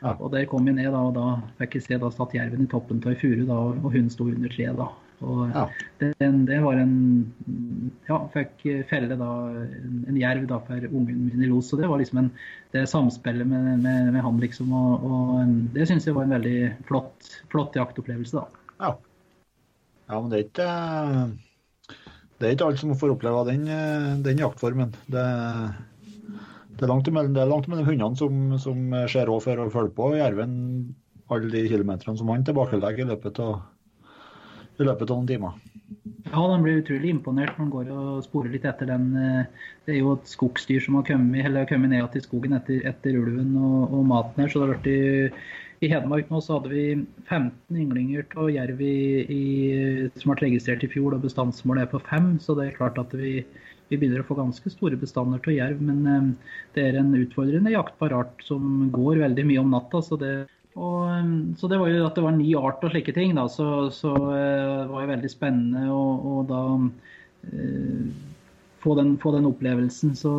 Ja. 0.00 0.14
Og 0.16 0.30
der 0.32 0.46
kom 0.48 0.66
jeg 0.66 0.78
ned, 0.78 0.90
da, 0.94 1.00
og 1.10 1.14
da 1.14 1.26
fikk 1.60 1.74
jeg 1.76 1.84
se 1.84 1.98
da 2.00 2.08
satt 2.14 2.32
jerven 2.36 2.64
i 2.64 2.68
toppen 2.72 3.02
av 3.04 3.12
ei 3.12 3.18
furu, 3.20 3.42
da, 3.48 3.58
og 3.76 3.92
hun 3.92 4.08
sto 4.12 4.30
under 4.30 4.48
treet. 4.52 4.76
da. 4.78 4.88
Og 5.20 5.50
Ja. 5.52 5.66
det, 6.00 6.14
det 6.48 6.60
var 6.64 6.78
en 6.80 6.94
Ja, 8.08 8.16
fikk 8.32 8.64
felle 8.88 9.18
da 9.20 9.28
en, 10.08 10.16
jerv 10.16 10.46
da 10.48 10.58
for 10.64 10.80
ungen 10.88 11.26
min 11.26 11.44
i 11.44 11.50
los. 11.50 11.68
Så 11.68 11.76
det 11.76 11.90
var 11.90 12.00
liksom 12.00 12.22
en, 12.22 12.30
det 12.72 12.86
samspillet 12.88 13.46
med, 13.46 13.82
med, 13.84 14.12
med 14.14 14.22
han, 14.24 14.40
liksom. 14.40 14.72
Og, 14.72 15.04
og 15.04 15.52
det 15.76 15.86
syns 15.90 16.08
jeg 16.08 16.16
var 16.16 16.24
en 16.24 16.34
veldig 16.38 16.56
flott, 16.88 17.28
flott 17.52 17.76
jaktopplevelse, 17.76 18.40
da. 18.40 18.64
Ja. 18.80 18.94
ja, 20.08 20.16
men 20.20 20.30
det 20.32 20.38
er 20.40 20.48
ikke 20.48 20.70
Det 22.40 22.48
er 22.48 22.54
ikke 22.56 22.70
alle 22.70 22.80
som 22.80 22.96
får 22.96 23.12
oppleve 23.18 23.44
den, 23.52 23.68
eh, 23.68 24.16
den 24.24 24.40
jaktformen. 24.40 24.94
Det, 25.12 25.26
det, 26.80 26.86
er 26.86 26.92
langt 26.94 27.10
mellom, 27.12 27.34
det 27.36 27.44
er 27.44 27.50
langt 27.50 27.68
mellom 27.68 27.88
hundene 27.88 28.18
som, 28.18 28.40
som 28.62 28.94
ser 29.12 29.28
råd 29.28 29.44
for 29.44 29.62
å 29.62 29.70
følge 29.72 29.94
på 29.96 30.14
jerven 30.16 30.54
alle 31.30 31.52
de 31.52 31.68
kilometerne 31.68 32.18
som 32.18 32.32
han 32.32 32.46
tilbakelegger 32.46 33.04
i 33.04 33.12
løpet 33.12 33.38
av 33.44 33.60
i 34.80 34.86
løpet 34.86 35.10
av 35.10 35.18
noen 35.18 35.28
timer. 35.28 35.56
Ja, 36.30 36.40
han 36.40 36.62
blir 36.64 36.78
utrolig 36.80 37.10
imponert 37.12 37.56
når 37.56 37.64
han 37.64 37.72
går 37.74 37.88
og 37.92 38.20
sporer 38.24 38.54
litt 38.54 38.66
etter 38.68 38.88
den. 38.88 39.10
eh, 39.16 39.66
Det 39.84 39.94
er 39.94 39.98
jo 39.98 40.14
et 40.16 40.30
skogsdyr 40.30 40.80
som 40.84 40.96
har 40.96 41.04
kommet, 41.08 41.44
eller 41.44 41.64
har 41.64 41.68
kommet 41.68 41.92
ned 41.92 42.06
til 42.12 42.24
skogen 42.24 42.56
etter, 42.56 42.80
etter 42.88 43.18
ulven 43.18 43.56
og, 43.58 43.92
og 43.92 44.06
maten 44.06 44.44
her. 44.44 44.48
så 44.48 44.60
det 44.60 44.66
har 44.66 44.74
vært 44.76 44.88
i, 44.88 45.90
Hedmark 45.90 46.28
nå 46.28 46.42
så 46.44 46.58
hadde 46.58 46.68
vi 46.74 46.84
15 47.24 47.76
ynglinger 47.82 48.26
av 48.36 48.50
jerv 48.52 48.82
i, 48.84 48.96
i, 49.32 49.44
som 50.20 50.34
ble 50.34 50.44
registrert 50.44 50.84
i 50.84 50.90
fjor, 50.92 51.14
og 51.16 51.24
bestandsmålet 51.24 51.86
er 51.86 51.92
på 51.94 52.02
fem. 52.04 52.34
Så 52.38 52.56
det 52.58 52.66
er 52.66 52.76
klart 52.76 53.00
at 53.00 53.14
vi, 53.16 53.38
vi 53.90 53.98
begynner 53.98 54.22
å 54.22 54.28
få 54.28 54.38
ganske 54.38 54.70
store 54.72 54.98
bestander 55.00 55.42
av 55.42 55.54
jerv. 55.54 55.82
Men 55.82 56.06
eh, 56.06 56.54
det 56.76 56.86
er 56.86 57.00
en 57.00 57.12
utfordrende 57.18 57.74
jaktbar 57.74 58.14
art 58.22 58.46
som 58.46 58.88
går 58.94 59.22
veldig 59.26 59.46
mye 59.50 59.62
om 59.62 59.76
natta. 59.76 60.02
så 60.06 60.18
det 60.20 60.34
og, 60.78 61.08
um, 61.10 61.30
så 61.58 61.66
det 61.66 61.80
var 61.80 61.90
jo 61.90 62.04
at 62.06 62.14
det 62.14 62.22
var 62.22 62.36
ny 62.36 62.52
art 62.54 62.84
og 62.86 62.92
slike 62.92 63.12
ting, 63.16 63.32
da, 63.34 63.48
så, 63.50 63.88
så 63.90 64.12
det 64.14 64.86
var 64.92 65.02
jo 65.02 65.08
veldig 65.10 65.30
spennende 65.32 65.88
å 65.90 66.44
da 66.46 66.60
eh, 67.50 68.04
få, 68.80 68.94
den, 69.00 69.16
få 69.20 69.34
den 69.34 69.48
opplevelsen. 69.50 70.14
Så 70.16 70.32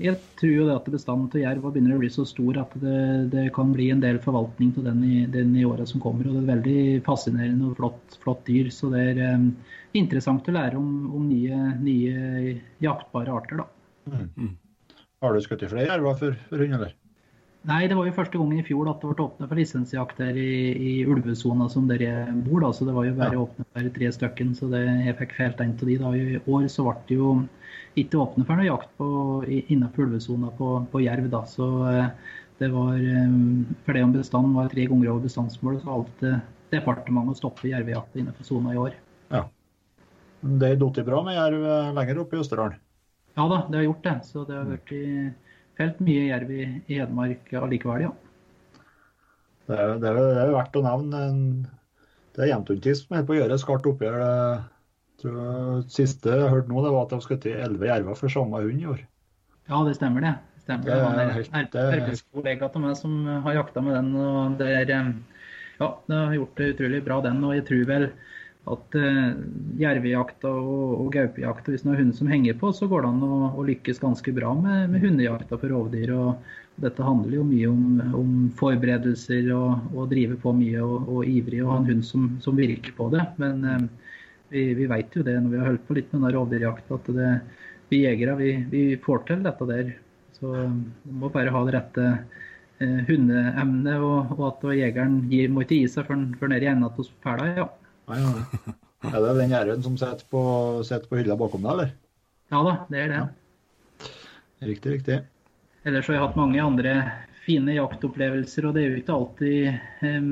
jeg 0.00 0.16
tror 0.40 0.52
jo 0.52 0.64
det 0.66 0.74
at 0.74 0.88
bestanden 0.94 1.28
til 1.30 1.44
jerv 1.44 1.66
begynner 1.66 1.96
å 1.96 2.00
bli 2.00 2.08
så 2.10 2.24
stor 2.26 2.56
at 2.62 2.72
det, 2.80 3.02
det 3.34 3.44
kan 3.54 3.74
bli 3.74 3.90
en 3.92 4.00
del 4.02 4.18
forvaltning 4.22 4.72
til 4.74 4.86
den 4.88 5.02
i, 5.04 5.18
den 5.30 5.52
i 5.58 5.66
åra 5.68 5.84
som 5.88 6.02
kommer. 6.02 6.26
Og 6.26 6.38
det 6.38 6.42
er 6.42 6.50
veldig 6.54 6.80
fascinerende 7.06 7.68
og 7.68 7.76
flott, 7.78 8.16
flott 8.24 8.42
dyr. 8.48 8.70
Så 8.74 8.90
det 8.94 9.04
er 9.12 9.36
um, 9.36 9.50
interessant 9.98 10.48
å 10.48 10.56
lære 10.56 10.80
om, 10.80 10.90
om 11.12 11.28
nye, 11.28 11.60
nye 11.82 12.56
jaktbare 12.82 13.36
arter, 13.36 13.62
da. 13.62 14.50
Har 15.22 15.36
du 15.36 15.44
skutt 15.44 15.62
i 15.62 15.70
flere 15.70 15.92
jerver 15.92 16.18
for, 16.18 16.40
for 16.48 16.64
hund, 16.64 16.80
eller? 16.80 16.96
Nei, 17.62 17.84
det 17.86 17.94
var 17.94 18.08
jo 18.08 18.12
første 18.16 18.38
gangen 18.40 18.58
i 18.58 18.64
fjor 18.66 18.88
at 18.90 19.02
det 19.04 19.12
ble 19.12 19.22
åpnet 19.28 19.46
for 19.50 19.58
lisensjakt 19.60 20.18
her 20.18 20.34
i, 20.34 20.46
i 20.74 20.92
ulvesona 21.06 21.68
som 21.70 21.84
der 21.86 22.02
jeg 22.02 22.32
bor. 22.42 22.58
da, 22.64 22.72
så 22.74 22.84
Det 22.88 22.94
var 22.96 23.04
jo 23.06 23.14
bare 23.14 23.36
Ja. 23.36 23.42
åpnet 23.44 23.66
for 23.72 23.90
tre 23.98 24.08
stykken, 24.16 24.50
så 24.58 24.70
det, 24.72 24.80
jeg 25.06 25.16
fikk 25.20 25.36
felt 25.36 25.60
en 25.62 25.70
av 25.76 25.86
de. 25.86 25.96
da. 25.98 26.10
I 26.10 26.40
år 26.42 26.66
så 26.72 26.82
ble 26.88 26.96
det 27.06 27.18
jo 27.20 27.28
ikke 28.02 28.18
åpnet 28.18 28.46
for 28.48 28.56
noe 28.58 28.66
jakt 28.66 28.90
på, 28.98 29.06
innenfor 29.70 30.08
ulvesona 30.08 30.50
på, 30.58 30.72
på 30.90 31.02
jerv. 31.04 31.30
da, 31.30 31.44
så 31.46 31.68
eh, 31.86 32.08
det 32.58 32.72
var, 32.74 32.96
eh, 32.98 33.38
For 33.86 33.92
det 33.94 34.02
om 34.08 34.12
bestanden 34.12 34.54
var 34.58 34.68
tre 34.68 34.86
ganger 34.90 35.12
over 35.14 35.22
bestandsmålet, 35.28 35.82
så 35.82 35.92
valgte 35.94 36.42
departementet 36.72 37.36
å 37.36 37.40
stoppe 37.44 37.68
jervejakta 37.70 38.18
innenfor 38.18 38.44
sona 38.48 38.74
i 38.74 38.80
år. 38.80 38.98
Ja. 39.30 39.44
Det 40.42 40.72
er 40.72 40.76
datt 40.82 40.98
bra 41.06 41.22
med 41.22 41.38
jerv 41.38 41.62
eh, 41.62 41.92
lenger 41.94 42.24
oppe 42.24 42.34
i 42.34 42.42
Østerdalen. 42.42 42.74
Ja 43.38 43.46
da, 43.48 43.62
det 43.70 43.78
har 43.78 43.86
gjort 43.86 44.02
det. 44.02 44.18
Så 44.26 44.42
det 44.48 44.56
har 44.58 44.66
vært 44.66 44.90
i, 44.92 45.04
felt 45.78 46.00
mye 46.04 46.26
jerv 46.28 46.50
i, 46.52 46.64
i 46.88 46.98
Hedmark 47.00 47.52
allikevel, 47.58 48.02
ja. 48.08 48.12
Det 49.68 49.78
er, 49.78 49.94
det 50.02 50.08
er, 50.10 50.18
det 50.18 50.42
er 50.42 50.52
verdt 50.56 50.76
å 50.80 50.82
nevne. 50.84 51.22
en- 51.28 51.66
Det 52.32 52.44
er 52.46 52.48
Jevntundtis 52.54 53.02
som 53.04 53.16
er 53.18 53.24
på 53.28 53.34
å 53.34 53.36
gjøre 53.36 53.52
et 53.58 53.60
skarpt 53.60 53.86
oppgjør. 53.90 54.22
Tror 55.20 55.82
siste 55.92 56.32
jeg 56.32 56.48
hørte 56.50 56.68
nå, 56.72 56.80
det 56.82 56.92
var 56.94 57.02
at 57.04 57.10
de 57.12 57.18
har 57.18 57.24
skutt 57.26 57.44
elleve 57.46 57.86
jerver 57.90 58.16
for 58.16 58.32
samme 58.32 58.62
hund 58.62 58.80
i 58.80 58.86
år. 58.88 59.02
Ja, 59.68 59.82
det 59.84 59.94
stemmer 59.98 60.24
det. 60.24 60.32
Det 60.56 60.62
stemmer. 60.64 60.84
Det 60.88 60.96
er 60.96 61.36
helt- 61.36 61.52
en 61.54 61.66
er- 61.82 62.00
arbeidskollega 62.00 62.70
av 62.74 62.80
meg 62.80 62.96
som 62.96 63.26
har 63.44 63.54
jakta 63.60 63.82
med 63.84 63.94
den. 63.94 64.16
og 64.16 64.58
det 64.58 64.68
er, 64.88 65.14
Ja, 65.80 65.88
det 66.08 66.16
har 66.16 66.34
gjort 66.34 66.54
det 66.56 66.76
utrolig 66.76 67.04
bra, 67.04 67.20
den. 67.20 67.44
Og 67.44 67.54
jeg 67.54 67.64
tror 67.66 67.84
vel 67.86 68.10
at 68.70 68.94
uh, 68.94 69.32
jervejakta 69.80 70.50
og, 70.54 70.90
og 71.02 71.08
gaupejakta, 71.16 71.72
hvis 71.72 71.82
det 71.82 71.90
er 71.90 72.02
hund 72.02 72.12
som 72.14 72.28
henger 72.30 72.54
på, 72.60 72.70
så 72.76 72.86
går 72.90 73.02
det 73.02 73.08
an 73.10 73.24
å, 73.26 73.38
å 73.58 73.64
lykkes 73.66 73.98
ganske 74.02 74.34
bra 74.36 74.52
med, 74.54 74.92
med 74.92 75.02
hundejakta 75.02 75.58
for 75.58 75.72
rovdyr. 75.72 76.12
og 76.14 76.60
dette 76.82 77.04
handler 77.04 77.36
jo 77.36 77.44
mye 77.44 77.68
om, 77.68 77.82
om 78.16 78.30
forberedelser 78.56 79.50
og, 79.52 79.90
og 79.92 80.06
drive 80.12 80.38
på 80.40 80.54
mye 80.56 80.80
og, 80.80 81.10
og 81.10 81.26
ivrig 81.28 81.60
og 81.64 81.72
ha 81.72 81.80
en 81.82 81.90
hund 81.90 82.06
som, 82.06 82.30
som 82.44 82.56
virker 82.58 82.94
på 82.96 83.10
det. 83.12 83.24
Men 83.42 83.66
uh, 83.66 84.14
vi, 84.54 84.68
vi 84.78 84.88
vet 84.94 85.18
jo 85.18 85.26
det 85.26 85.36
når 85.40 85.50
vi 85.50 85.60
har 85.60 85.68
holdt 85.72 85.84
på 85.88 85.98
litt 85.98 86.14
med 86.14 86.22
den 86.28 86.36
rovdyrjakta, 86.38 87.00
at 87.00 87.12
det, 87.18 87.34
vi 87.90 88.04
jegere 88.06 88.38
vi, 88.38 88.54
vi 88.70 88.86
får 89.02 89.26
til 89.28 89.44
dette 89.44 89.68
der. 89.68 89.92
Så 90.38 90.54
vi 90.54 91.18
må 91.18 91.34
bare 91.34 91.52
ha 91.54 91.66
det 91.66 91.76
rette 91.80 92.08
uh, 92.14 92.98
hundeemnet, 93.10 93.98
og, 93.98 94.34
og 94.38 94.48
at 94.54 94.66
jegeren 94.78 95.24
gir, 95.34 95.50
må 95.50 95.66
ikke 95.66 95.82
gi 95.82 95.92
seg 95.98 96.06
før 96.06 96.20
han- 96.22 96.56
er 96.60 96.62
i 96.62 96.74
enden 96.76 96.86
av 96.86 97.14
pæla. 97.26 97.54
Ja. 97.58 97.70
Nei, 98.12 98.20
nei. 98.28 98.76
Er 99.12 99.18
det 99.18 99.32
den 99.40 99.50
gjerden 99.56 99.82
som 99.82 99.96
sitter 99.98 100.28
på, 100.30 100.42
på 101.08 101.18
hylla 101.18 101.34
bakom 101.40 101.64
deg, 101.66 101.72
eller? 101.74 101.92
ja 102.52 102.60
da, 102.66 102.72
det 102.92 103.00
er 103.02 103.12
det. 103.16 103.20
Riktig, 104.62 104.92
riktig. 104.98 105.20
Ellers 105.88 106.06
har 106.06 106.14
jeg 106.18 106.22
hatt 106.22 106.36
mange 106.38 106.60
andre 106.62 106.92
fine 107.42 107.74
jaktopplevelser, 107.74 108.68
og 108.68 108.76
det 108.76 108.82
er 108.84 108.92
jo 108.92 108.98
ikke 109.00 109.14
alltid 109.16 110.04
um, 110.06 110.28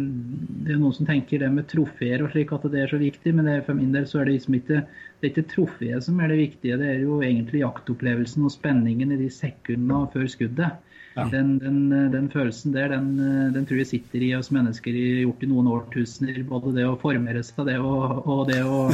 Det 0.63 0.77
er 0.77 0.79
noen 0.79 0.95
som 0.95 1.09
tenker 1.09 1.41
det 1.43 1.49
med 1.51 1.67
trofeer 1.73 2.23
og 2.23 2.31
slik 2.31 2.53
at 2.55 2.69
det 2.71 2.85
er 2.85 2.93
så 2.93 3.01
viktig, 3.01 3.33
men 3.35 3.49
det, 3.49 3.57
er- 3.59 3.65
for 3.67 3.75
min 3.81 3.91
del 3.97 4.07
så 4.07 4.21
er 4.21 4.29
det 4.29 4.37
liksom 4.37 4.55
ikke 4.61 4.85
det 4.85 5.27
er 5.27 5.33
ikke 5.33 5.49
trofeet 5.51 6.07
som 6.07 6.21
er 6.23 6.31
det 6.31 6.39
viktige, 6.45 6.79
det 6.79 6.87
er 6.93 7.03
jo 7.03 7.19
egentlig 7.27 7.65
jaktopplevelsen 7.65 8.47
og 8.47 8.55
spenningen 8.55 9.11
i 9.17 9.19
de 9.25 9.27
sekundene 9.35 10.07
før 10.15 10.31
skuddet. 10.31 10.79
Ja. 11.17 11.25
Den, 11.33 11.57
den, 11.59 11.91
den 12.13 12.29
følelsen 12.31 12.71
der, 12.71 12.93
den, 12.93 13.09
den 13.51 13.65
tror 13.67 13.81
jeg 13.81 13.89
sitter 13.91 14.23
i 14.23 14.29
oss 14.37 14.53
mennesker 14.55 14.95
i 14.95 15.25
gjort 15.25 15.43
i 15.43 15.49
noen 15.51 15.67
årtusener. 15.73 16.39
Både 16.47 16.71
det 16.77 16.85
å 16.87 16.95
formere 17.01 17.43
seg 17.43 17.67
det 17.67 17.79
og, 17.83 18.21
og 18.31 18.45
det 18.51 18.61
å, 18.63 18.85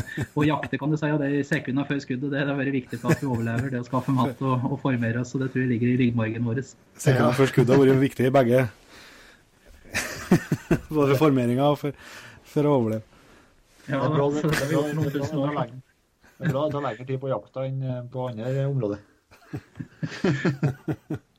jakte, 0.47 0.81
kan 0.81 0.95
du 0.95 0.97
si, 0.97 1.11
og 1.13 1.21
det 1.21 1.29
i 1.37 1.43
sekundene 1.45 1.85
før 1.89 2.01
skuddet. 2.01 2.33
Det 2.33 2.41
har 2.41 2.57
vært 2.57 2.73
viktig 2.79 3.01
for 3.03 3.13
at 3.13 3.21
vi 3.21 3.29
overlever. 3.29 3.69
Det 3.75 3.83
å 3.83 3.89
skaffe 3.89 4.15
mat 4.17 4.41
og, 4.41 4.65
og 4.71 4.81
formere 4.81 5.21
oss. 5.21 5.35
og 5.37 5.45
Det 5.45 5.51
tror 5.53 5.67
jeg 5.67 5.73
ligger 5.75 5.93
i 5.93 5.99
ryggmargen 6.05 6.49
vår. 6.49 6.63
Sekundene 6.97 7.37
før 7.37 7.53
skuddet 7.53 7.77
har 7.77 7.85
vært 7.85 8.05
viktig 8.07 8.31
i 8.31 8.35
begge. 8.39 8.65
Både 10.97 11.13
for 11.13 11.27
formeringa 11.27 11.69
og 11.69 11.79
for, 11.85 12.09
for 12.49 12.71
å 12.71 12.79
overleve. 12.81 13.05
Ja, 13.87 14.01
Det 14.01 14.09
er 14.09 14.17
bra 14.17 14.31
det 14.33 14.41
det 14.41 14.51
det 14.51 14.57
er 14.57 15.69
det 15.69 15.83
det 16.37 16.51
er 16.53 16.73
det 16.73 16.81
lengre 16.85 17.05
tid 17.07 17.21
på 17.21 17.31
jakta 17.31 17.63
enn 17.65 18.09
på 18.13 18.27
andre 18.29 18.67
områder. 18.69 18.99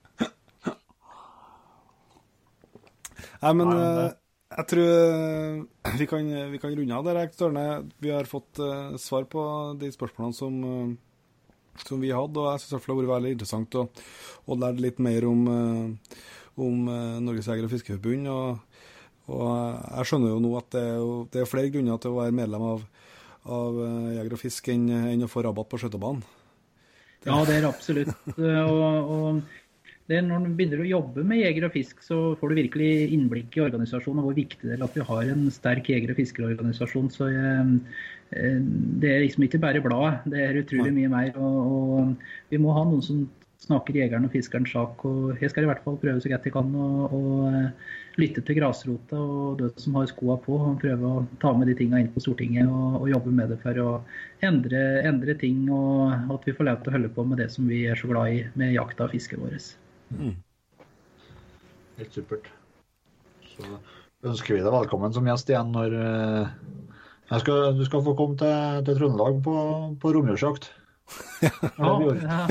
Nei, 3.41 3.53
men 3.53 3.69
Nei, 3.69 3.81
eh, 3.81 4.15
Jeg 4.57 4.69
tror 4.72 4.88
eh, 4.88 5.97
vi 5.99 6.07
kan, 6.09 6.30
vi 6.53 6.61
kan 6.61 6.76
runde 6.77 6.95
av 6.95 7.09
der, 7.09 7.19
Størne. 7.35 7.65
Vi 7.99 8.14
har 8.14 8.30
fått 8.30 8.61
uh, 8.64 8.95
svar 9.01 9.27
på 9.27 9.41
de 9.80 9.91
spørsmålene 9.91 10.38
som, 10.38 10.55
uh, 10.64 11.49
som 11.84 11.99
vi 12.01 12.14
hadde. 12.15 12.39
Og 12.39 12.47
jeg 12.53 12.64
syns 12.64 12.72
det 12.72 12.80
har 12.80 12.99
vært 13.01 13.11
veldig 13.11 13.34
interessant 13.35 13.77
å, 13.77 13.84
å 14.47 14.57
lære 14.57 14.85
litt 14.85 15.03
mer 15.03 15.27
om, 15.27 15.43
uh, 15.51 16.23
om 16.64 16.88
Norges 17.26 17.51
Jeger- 17.51 17.68
og 17.68 17.76
Fiskerforbund. 17.76 18.31
Og, 18.31 18.80
og, 19.27 19.51
jeg 19.99 20.09
skjønner 20.09 20.34
jo 20.34 20.39
nå 20.47 20.55
at 20.61 20.72
det 20.77 20.85
er, 20.85 20.97
jo, 21.03 21.19
det 21.34 21.43
er, 21.43 21.51
flere 21.51 21.73
grunner 21.76 21.99
til 22.01 22.15
å 22.15 22.22
være 22.22 22.39
medlem 22.39 22.68
av, 22.72 22.88
av 23.59 23.84
Jeger 24.15 24.39
og 24.39 24.43
Fisk 24.45 24.72
enn, 24.73 24.89
enn 25.11 25.27
å 25.27 25.31
få 25.31 25.43
rabatt 25.43 25.69
på 25.69 25.84
skøytebanen. 25.84 26.23
Ja, 27.27 27.41
det 27.43 27.59
er 27.59 27.68
absolutt. 27.68 28.15
og, 28.39 29.11
og 29.11 29.41
det 30.08 30.22
når 30.24 30.46
du 30.46 30.52
begynner 30.56 30.82
å 30.84 30.88
jobbe 30.88 31.24
med 31.28 31.42
jeger 31.42 31.66
og 31.68 31.74
fisk, 31.74 32.04
så 32.06 32.18
får 32.40 32.52
du 32.52 32.60
virkelig 32.62 32.92
innblikk 33.12 33.58
i 33.58 33.64
organisasjonen 33.66 34.22
og 34.22 34.30
hvor 34.30 34.38
viktig 34.38 34.64
det 34.64 34.78
er 34.78 34.86
at 34.86 34.94
vi 34.96 35.08
har 35.10 35.32
en 35.34 35.48
sterk 35.52 35.90
jeger- 35.92 36.14
og 36.14 36.20
fiskerorganisasjon. 36.22 37.10
Så 37.12 37.28
jeg, 37.34 37.66
eh, 38.32 38.62
det 39.04 39.10
er 39.12 39.26
liksom 39.26 39.44
ikke 39.44 39.60
bare 39.60 39.84
bladet, 39.84 40.22
det 40.32 40.46
er 40.46 40.62
utrolig 40.62 40.94
mye 40.96 41.12
mer. 41.12 41.34
Og, 41.36 41.58
og, 41.74 42.32
vi 42.54 42.62
må 42.64 42.76
ha 42.78 42.86
noen 42.88 43.04
som 43.04 43.26
snakker 43.68 43.98
jegeren 44.00 44.30
og 44.30 44.32
fiskerens 44.32 44.72
sak. 44.72 45.04
og 45.04 45.42
Jeg 45.42 45.52
skal 45.52 45.66
i 45.66 45.70
hvert 45.72 45.84
fall 45.84 45.98
prøve 46.00 46.22
så 46.24 46.32
godt 46.32 46.48
jeg 46.48 46.56
kan 46.56 46.70
å 46.78 47.22
lytte 48.18 48.42
til 48.46 48.58
grasrota 48.62 49.18
og 49.20 49.58
de 49.60 49.68
som 49.82 49.98
har 50.00 50.08
skoa 50.08 50.38
på. 50.46 50.56
og 50.70 50.78
Prøve 50.86 51.10
å 51.10 51.26
ta 51.42 51.52
med 51.58 51.68
de 51.68 51.76
tinga 51.82 52.00
inn 52.00 52.14
på 52.14 52.24
Stortinget 52.24 52.70
og, 52.70 53.02
og, 53.02 53.10
jobbe 53.12 53.34
med 53.34 53.52
det 53.52 53.60
for 53.66 53.82
å 53.84 53.90
endre, 54.46 54.86
endre 55.10 55.36
ting. 55.36 55.66
Og 55.68 56.32
at 56.38 56.48
vi 56.48 56.56
får 56.56 56.70
lov 56.70 56.80
til 56.86 56.94
å 56.94 56.96
holde 56.96 57.12
på 57.18 57.28
med 57.28 57.44
det 57.44 57.50
som 57.52 57.68
vi 57.68 57.84
er 57.92 58.00
så 58.00 58.08
glad 58.14 58.38
i 58.38 58.40
med 58.56 58.78
jakta 58.78 59.10
og 59.10 59.18
fisket 59.18 59.44
vårt. 59.44 59.76
Mm. 60.14 60.36
Helt 61.98 62.14
supert. 62.16 62.50
Så 63.56 63.78
ønsker 64.28 64.56
vi 64.56 64.64
deg 64.64 64.74
velkommen 64.74 65.14
som 65.16 65.28
gjest 65.28 65.50
igjen 65.52 65.72
når 65.74 65.96
uh, 65.98 67.40
skal, 67.42 67.72
Du 67.78 67.84
skal 67.88 68.04
få 68.06 68.16
komme 68.18 68.38
til, 68.40 68.84
til 68.88 69.00
Trøndelag 69.00 69.40
på, 69.46 69.56
på 70.02 70.14
romjulsjakt. 70.16 70.70
Ja, 71.78 71.94
ja. 72.04 72.48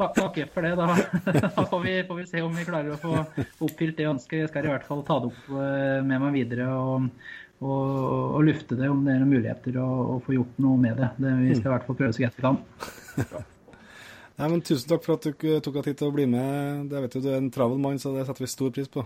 Takk 0.00 0.38
for 0.54 0.62
det, 0.64 0.74
da. 0.78 0.86
Da 1.56 1.64
får 1.66 1.80
vi, 1.84 1.94
får 2.08 2.16
vi, 2.20 2.26
se 2.26 2.42
om 2.44 2.56
vi 2.56 2.64
klarer 2.64 2.94
å 2.94 3.00
få 3.00 3.14
oppfylt 3.66 3.98
det 3.98 4.08
ønsket. 4.10 4.44
Jeg 4.44 4.50
skal 4.52 4.68
i 4.68 4.72
hvert 4.72 4.88
fall 4.88 5.04
ta 5.06 5.18
det 5.20 5.30
opp 5.32 5.48
eh, 5.50 6.00
med 6.06 6.22
meg 6.22 6.36
videre 6.38 6.68
og, 6.72 7.08
og, 7.60 7.86
og 8.38 8.44
lufte 8.48 8.78
det 8.78 8.90
om 8.92 9.02
det 9.04 9.16
er 9.16 9.22
noen 9.24 9.34
muligheter 9.34 9.80
å, 9.82 9.88
å 10.16 10.18
få 10.24 10.36
gjort 10.38 10.60
noe 10.62 10.80
med 10.80 11.00
det. 11.00 11.10
det 11.20 11.34
vi 11.42 11.56
skal 11.58 11.72
i 11.72 11.74
hvert 11.74 11.88
fall 11.88 11.98
prøve 12.00 12.16
så 12.16 12.24
godt 12.24 12.38
vi 12.38 12.46
kan. 12.46 13.50
Nei, 14.40 14.48
men 14.48 14.62
Tusen 14.64 14.88
takk 14.88 15.02
for 15.04 15.18
at 15.18 15.26
du 15.28 15.34
tok 15.60 15.74
deg 15.74 15.90
tid 15.90 15.98
til 16.00 16.08
å 16.08 16.12
bli 16.14 16.24
med. 16.24 16.86
Det 16.88 17.00
vet 17.04 17.12
Du 17.12 17.20
du 17.20 17.28
er 17.28 17.42
en 17.42 17.50
travel 17.52 17.76
mann, 17.76 17.98
så 18.00 18.14
det 18.14 18.22
setter 18.24 18.46
vi 18.46 18.48
stor 18.48 18.70
pris 18.72 18.88
på. 18.88 19.04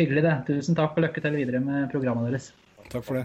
Hyggelig, 0.00 0.24
det. 0.24 0.32
Tusen 0.48 0.74
takk, 0.74 0.96
og 0.98 1.06
lykke 1.06 1.22
til 1.22 1.36
videre 1.38 1.60
med 1.62 1.86
programmet 1.92 2.32
deres. 2.32 2.50
Takk 2.90 3.06
for 3.06 3.20
det. 3.20 3.22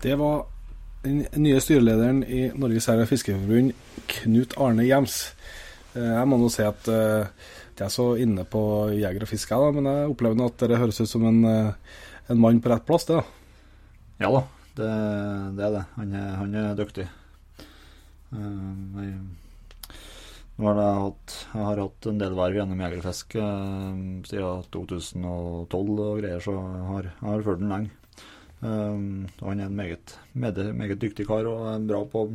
Det 0.00 0.14
var 0.22 0.46
den 1.02 1.26
nye 1.42 1.58
styrelederen 1.60 2.22
i 2.22 2.46
Norges 2.54 2.86
Herre- 2.86 3.02
og 3.02 3.10
Fiskerforbund, 3.10 3.74
Knut 4.14 4.54
Arne 4.56 4.86
Gjems. 4.86 5.18
Eh, 5.96 6.06
jeg 6.06 6.30
må 6.30 6.38
nå 6.38 6.54
si 6.54 6.62
at 6.62 6.86
jeg 6.86 7.26
eh, 7.26 7.84
er 7.84 7.90
så 7.92 8.12
inne 8.20 8.46
på 8.46 8.62
jeger 8.94 9.26
og 9.26 9.34
fiske, 9.34 9.62
men 9.74 9.90
jeg 9.90 10.10
opplever 10.14 10.46
at 10.46 10.68
det 10.70 10.78
høres 10.78 11.02
ut 11.02 11.10
som 11.10 11.26
en, 11.26 11.42
eh, 11.50 11.96
en 12.30 12.40
mann 12.46 12.62
på 12.62 12.70
rett 12.70 12.86
plass, 12.86 13.10
det 13.10 13.18
da. 13.18 13.24
Ja 14.22 14.36
da, 14.38 14.44
det, 14.78 14.92
det 15.58 15.66
er 15.66 15.80
det. 15.80 15.88
Han 15.96 16.14
er, 16.14 16.36
han 16.44 16.60
er 16.62 16.76
dyktig. 16.78 17.10
Eh, 18.30 19.06
jeg, 20.60 20.66
har 20.66 20.78
jeg, 20.78 20.98
hatt, 21.00 21.36
jeg 21.50 22.10
en 22.12 22.20
del 22.20 22.36
verv 22.38 22.58
gjennom 22.58 22.82
jegerfisk 22.84 23.36
uh, 23.40 23.94
siden 24.28 24.66
2012 24.76 26.02
og 26.04 26.20
greier, 26.20 26.42
så 26.44 26.54
jeg 26.54 26.84
har, 26.90 27.08
jeg 27.10 27.26
har 27.26 27.44
fulgt 27.46 27.64
den 27.64 27.74
lenge. 27.74 27.96
Um, 28.60 29.04
han 29.40 29.60
er 29.62 29.70
en 29.70 29.76
meget, 29.76 30.18
meget, 30.36 30.98
dyktig 31.00 31.24
kar 31.26 31.48
og 31.48 31.64
er 31.70 31.86
bra 31.88 32.02
på 32.04 32.26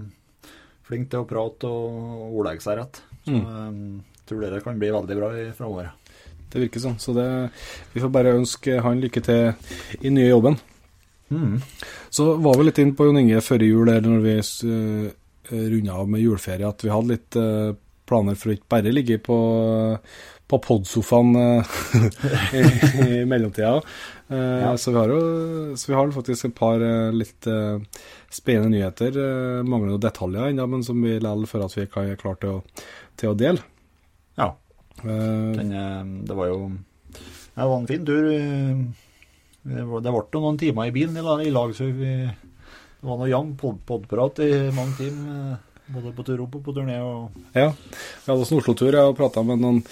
flink 0.86 1.12
til 1.12 1.22
å 1.22 1.28
prate 1.30 1.70
og 1.70 2.32
ordlegge 2.32 2.66
seg 2.66 2.80
rett. 2.82 3.02
Så 3.26 3.36
mm. 3.36 3.46
um, 3.46 4.24
tror 4.26 4.42
det 4.42 4.64
kan 4.66 4.82
bli 4.82 4.90
veldig 4.94 5.20
bra 5.20 5.30
framover. 5.58 5.92
Det 6.50 6.64
virker 6.64 6.82
sånn. 6.82 6.98
Så 7.02 7.14
det, 7.14 7.28
vi 7.94 8.02
får 8.02 8.14
bare 8.14 8.34
ønske 8.40 8.80
han 8.82 9.04
lykke 9.04 9.22
til 9.26 10.02
i 10.02 10.14
nye 10.14 10.32
jobben. 10.32 10.58
Mm. 11.30 11.60
Så 12.14 12.36
var 12.42 12.58
vi 12.58 12.68
litt 12.68 12.82
inn 12.82 12.96
på 12.98 13.08
Jon 13.08 13.22
Inge 13.22 13.42
før 13.46 13.66
jul, 13.66 13.90
der 13.90 14.06
når 14.06 14.26
vi 14.26 14.36
Eh, 15.50 15.94
av 15.94 16.10
med 16.10 16.22
juleferie 16.22 16.68
at 16.68 16.84
vi 16.84 16.90
hadde 16.90 17.12
litt 17.12 17.38
uh, 17.38 17.76
planer 18.10 18.38
for 18.38 18.50
å 18.50 18.56
ikke 18.56 18.70
bare 18.72 18.94
ligge 18.94 19.18
på, 19.22 19.38
på 20.50 20.60
podsofaen 20.62 21.36
uh, 21.38 21.76
i, 22.58 22.64
i, 23.06 23.24
mellomtida. 23.30 23.80
Ja. 24.26 24.72
så, 24.78 24.90
vi 24.90 24.98
har 24.98 25.12
jo, 25.14 25.20
så 25.78 25.92
vi 25.92 25.98
har 25.98 26.14
faktisk 26.16 26.48
et 26.48 26.56
par 26.58 26.82
litt 27.14 27.46
spennende 28.34 28.72
nyheter. 28.74 29.20
mangler 29.62 29.92
noen 29.92 30.02
detaljer 30.02 30.50
ennå, 30.50 30.66
men 30.72 30.82
som 30.86 30.98
vi 30.98 31.20
likevel 31.20 31.46
føler 31.52 31.68
at 31.68 31.76
vi 31.78 31.84
ikke 31.86 32.06
er 32.10 32.18
klare 32.18 32.40
til 32.42 32.88
til 33.22 33.36
å 33.36 33.38
dele. 33.38 33.62
Ja. 34.40 34.48
Den, 35.04 35.70
det 36.26 36.36
var 36.36 36.50
jo 36.50 36.58
Det 36.72 37.68
var 37.70 37.78
en 37.78 37.86
fin 37.92 38.10
tur. 38.10 38.32
Det 39.62 39.86
ble 39.86 40.26
noen 40.40 40.58
timer 40.58 40.90
i 40.90 40.96
bilen 40.96 41.22
i 41.22 41.54
lag, 41.54 41.78
så 41.78 41.92
vi 41.94 42.16
det 43.06 43.12
var 43.12 43.20
noe 43.22 43.30
jevn 43.30 43.52
podprat 43.86 44.40
i 44.42 44.52
mange 44.74 44.96
timer, 44.98 45.58
både 45.94 46.12
på 46.18 46.24
tur 46.26 46.40
opp 46.42 46.56
og 46.58 46.62
på 46.66 46.74
turné. 46.74 46.96
Og... 47.06 47.36
Ja, 47.54 47.68
vi 47.70 48.32
hadde 48.32 48.42
også 48.42 48.56
en 48.56 48.62
Oslo-tur 48.64 48.96
og 48.98 49.18
prata 49.20 49.44
med 49.46 49.62
noen 49.62 49.84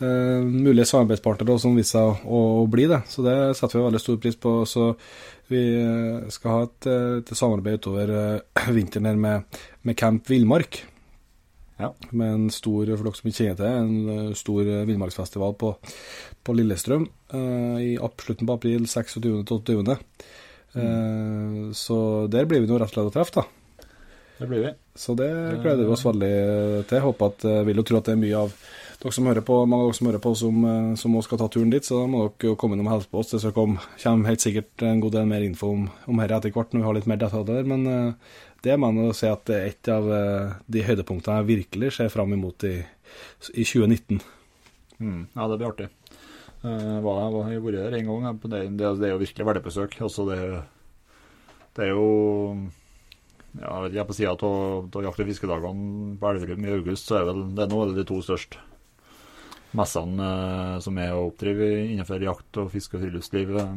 uh, 0.00 0.42
mulige 0.42 0.88
samarbeidspartnere 0.90 1.60
som 1.62 1.76
viste 1.78 1.94
seg 1.94 2.24
å, 2.26 2.40
å, 2.64 2.64
bli 2.66 2.88
det. 2.90 3.04
Så 3.06 3.22
det 3.22 3.36
setter 3.54 3.78
vi 3.78 3.84
veldig 3.84 4.00
stor 4.02 4.18
pris 4.24 4.38
på. 4.42 4.56
Så 4.66 4.88
vi 5.46 5.60
eh, 5.78 6.24
skal 6.34 6.50
ha 6.50 6.64
et, 6.66 6.88
et 7.20 7.30
samarbeid 7.38 7.78
utover 7.78 8.10
uh, 8.10 8.64
vinteren 8.76 9.06
her 9.12 9.20
med, 9.22 9.60
med 9.86 9.98
Camp 10.00 10.26
Villmark. 10.26 10.80
Ja. 11.78 11.92
Med 12.10 12.32
en 12.32 12.48
stor, 12.50 12.90
for 12.96 13.06
dere 13.06 13.20
som 13.20 13.30
ikke 13.30 13.44
kjenner 13.44 13.60
til, 13.60 14.18
en 14.24 14.34
stor 14.34 14.72
villmarksfestival 14.90 15.54
på, 15.60 15.70
på 16.42 16.58
Lillestrøm 16.58 17.06
uh, 17.30 17.78
i 17.78 17.94
slutten 18.24 18.50
på 18.50 18.58
april, 18.58 18.90
26.-28. 18.90 20.00
Mm. 20.76 21.70
Så 21.76 21.98
der 22.32 22.48
blir 22.48 22.62
vi 22.62 22.70
nå 22.70 22.78
rett 22.80 22.90
og 22.90 22.94
slett 22.94 23.12
å 23.12 23.14
treffe, 23.14 23.42
da. 23.42 23.46
Det 24.38 24.46
blir 24.46 24.66
vi. 24.66 24.72
Så 24.94 25.14
det 25.16 25.28
gleder 25.62 25.84
vi 25.84 25.92
oss 25.94 26.04
veldig 26.04 26.34
til. 26.88 27.00
Håper 27.04 27.30
at, 27.32 27.46
jeg 27.48 27.68
vil 27.68 27.80
jo 27.80 27.84
tro 27.88 28.00
at 28.00 28.08
det 28.08 28.16
er 28.16 28.20
mye 28.20 28.42
av 28.42 28.52
dere 29.00 29.12
som 29.12 29.28
hører 29.28 29.44
på, 29.44 29.56
mange 29.68 29.86
av 29.86 29.90
dere 29.90 29.98
som 29.98 30.10
hører 30.10 30.22
på, 30.24 30.32
som, 30.36 30.58
eh, 30.68 30.90
som 31.00 31.16
også 31.16 31.28
skal 31.30 31.40
ta 31.40 31.48
turen 31.52 31.72
dit. 31.72 31.84
Så 31.84 32.02
da 32.02 32.10
må 32.10 32.26
dere 32.26 32.50
jo 32.50 32.58
komme 32.60 32.76
innom 32.76 32.90
og 32.90 32.98
hilse 32.98 33.12
på 33.12 33.22
oss. 33.22 33.32
Det 33.32 33.54
kommer 33.56 34.28
helt 34.28 34.44
sikkert 34.44 34.84
en 34.84 35.00
god 35.04 35.16
del 35.16 35.30
mer 35.30 35.46
info 35.46 35.72
om, 35.72 35.88
om 36.06 36.20
dette 36.20 36.40
etter 36.40 36.56
hvert 36.56 36.74
når 36.74 36.82
vi 36.82 36.88
har 36.90 36.98
litt 36.98 37.10
mer 37.12 37.22
detaljer. 37.24 37.70
Men 37.72 37.88
det 38.66 38.78
mener 38.82 39.08
jeg 39.08 39.20
si 39.20 39.30
at 39.32 39.44
det 39.48 39.56
er 39.56 39.70
et 39.72 39.92
av 39.94 40.12
de 40.66 40.84
høydepunktene 40.84 41.40
jeg 41.40 41.50
virkelig 41.52 41.92
ser 41.96 42.12
fram 42.12 42.32
imot 42.36 42.68
i, 42.68 42.76
i 43.54 43.64
2019. 43.64 44.20
Mm, 44.98 45.22
ja, 45.32 45.48
det 45.48 45.58
blir 45.60 45.70
artig. 45.70 45.88
Uh, 46.66 46.98
var, 47.04 47.20
jeg 47.22 47.60
har 47.60 47.62
vært 47.62 47.78
der 47.78 47.96
en 48.00 48.08
gang. 48.10 48.40
Det, 48.42 48.62
det, 48.74 48.88
det 48.98 49.06
er 49.06 49.14
jo 49.14 49.22
virkelig 49.22 49.46
verdig 49.46 49.62
besøk. 49.62 49.94
Altså 50.02 50.26
det, 50.26 50.40
det, 51.76 51.86
er 51.86 51.92
jo 51.92 52.08
ja, 53.60 53.70
jeg 53.70 53.84
vet 53.84 53.94
ikke, 53.94 54.08
På 54.10 54.16
sida 54.16 54.34
av 54.34 55.04
jakt- 55.06 55.22
og 55.22 55.30
fiskedagene 55.30 56.16
på 56.20 56.32
Elverum 56.32 56.66
i 56.66 56.74
august, 56.74 57.06
så 57.06 57.20
er 57.20 57.28
vel, 57.30 57.44
det 57.56 57.64
er 57.64 57.72
nå 57.72 57.84
de 57.94 58.04
to 58.08 58.18
største 58.24 58.60
messene 59.76 60.22
eh, 60.22 60.78
som 60.84 60.98
er 61.00 61.10
å 61.14 61.26
oppdrive 61.28 61.66
innenfor 61.90 62.22
jakt 62.22 62.56
og 62.62 62.72
fiske 62.72 62.96
og 62.96 63.02
friluftsliv 63.04 63.48
eh, 63.60 63.74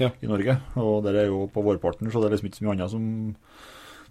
ja. 0.00 0.10
i 0.20 0.26
Norge. 0.30 0.54
Og 0.80 0.94
der 1.06 1.14
er 1.22 1.26
jo 1.30 1.38
på 1.52 1.64
vårparten, 1.66 2.10
så 2.10 2.18
det 2.20 2.26
er 2.28 2.32
liksom 2.36 2.48
ikke 2.50 2.60
så 2.60 2.64
mye 2.66 2.76
annet 2.76 2.94
som 2.94 3.04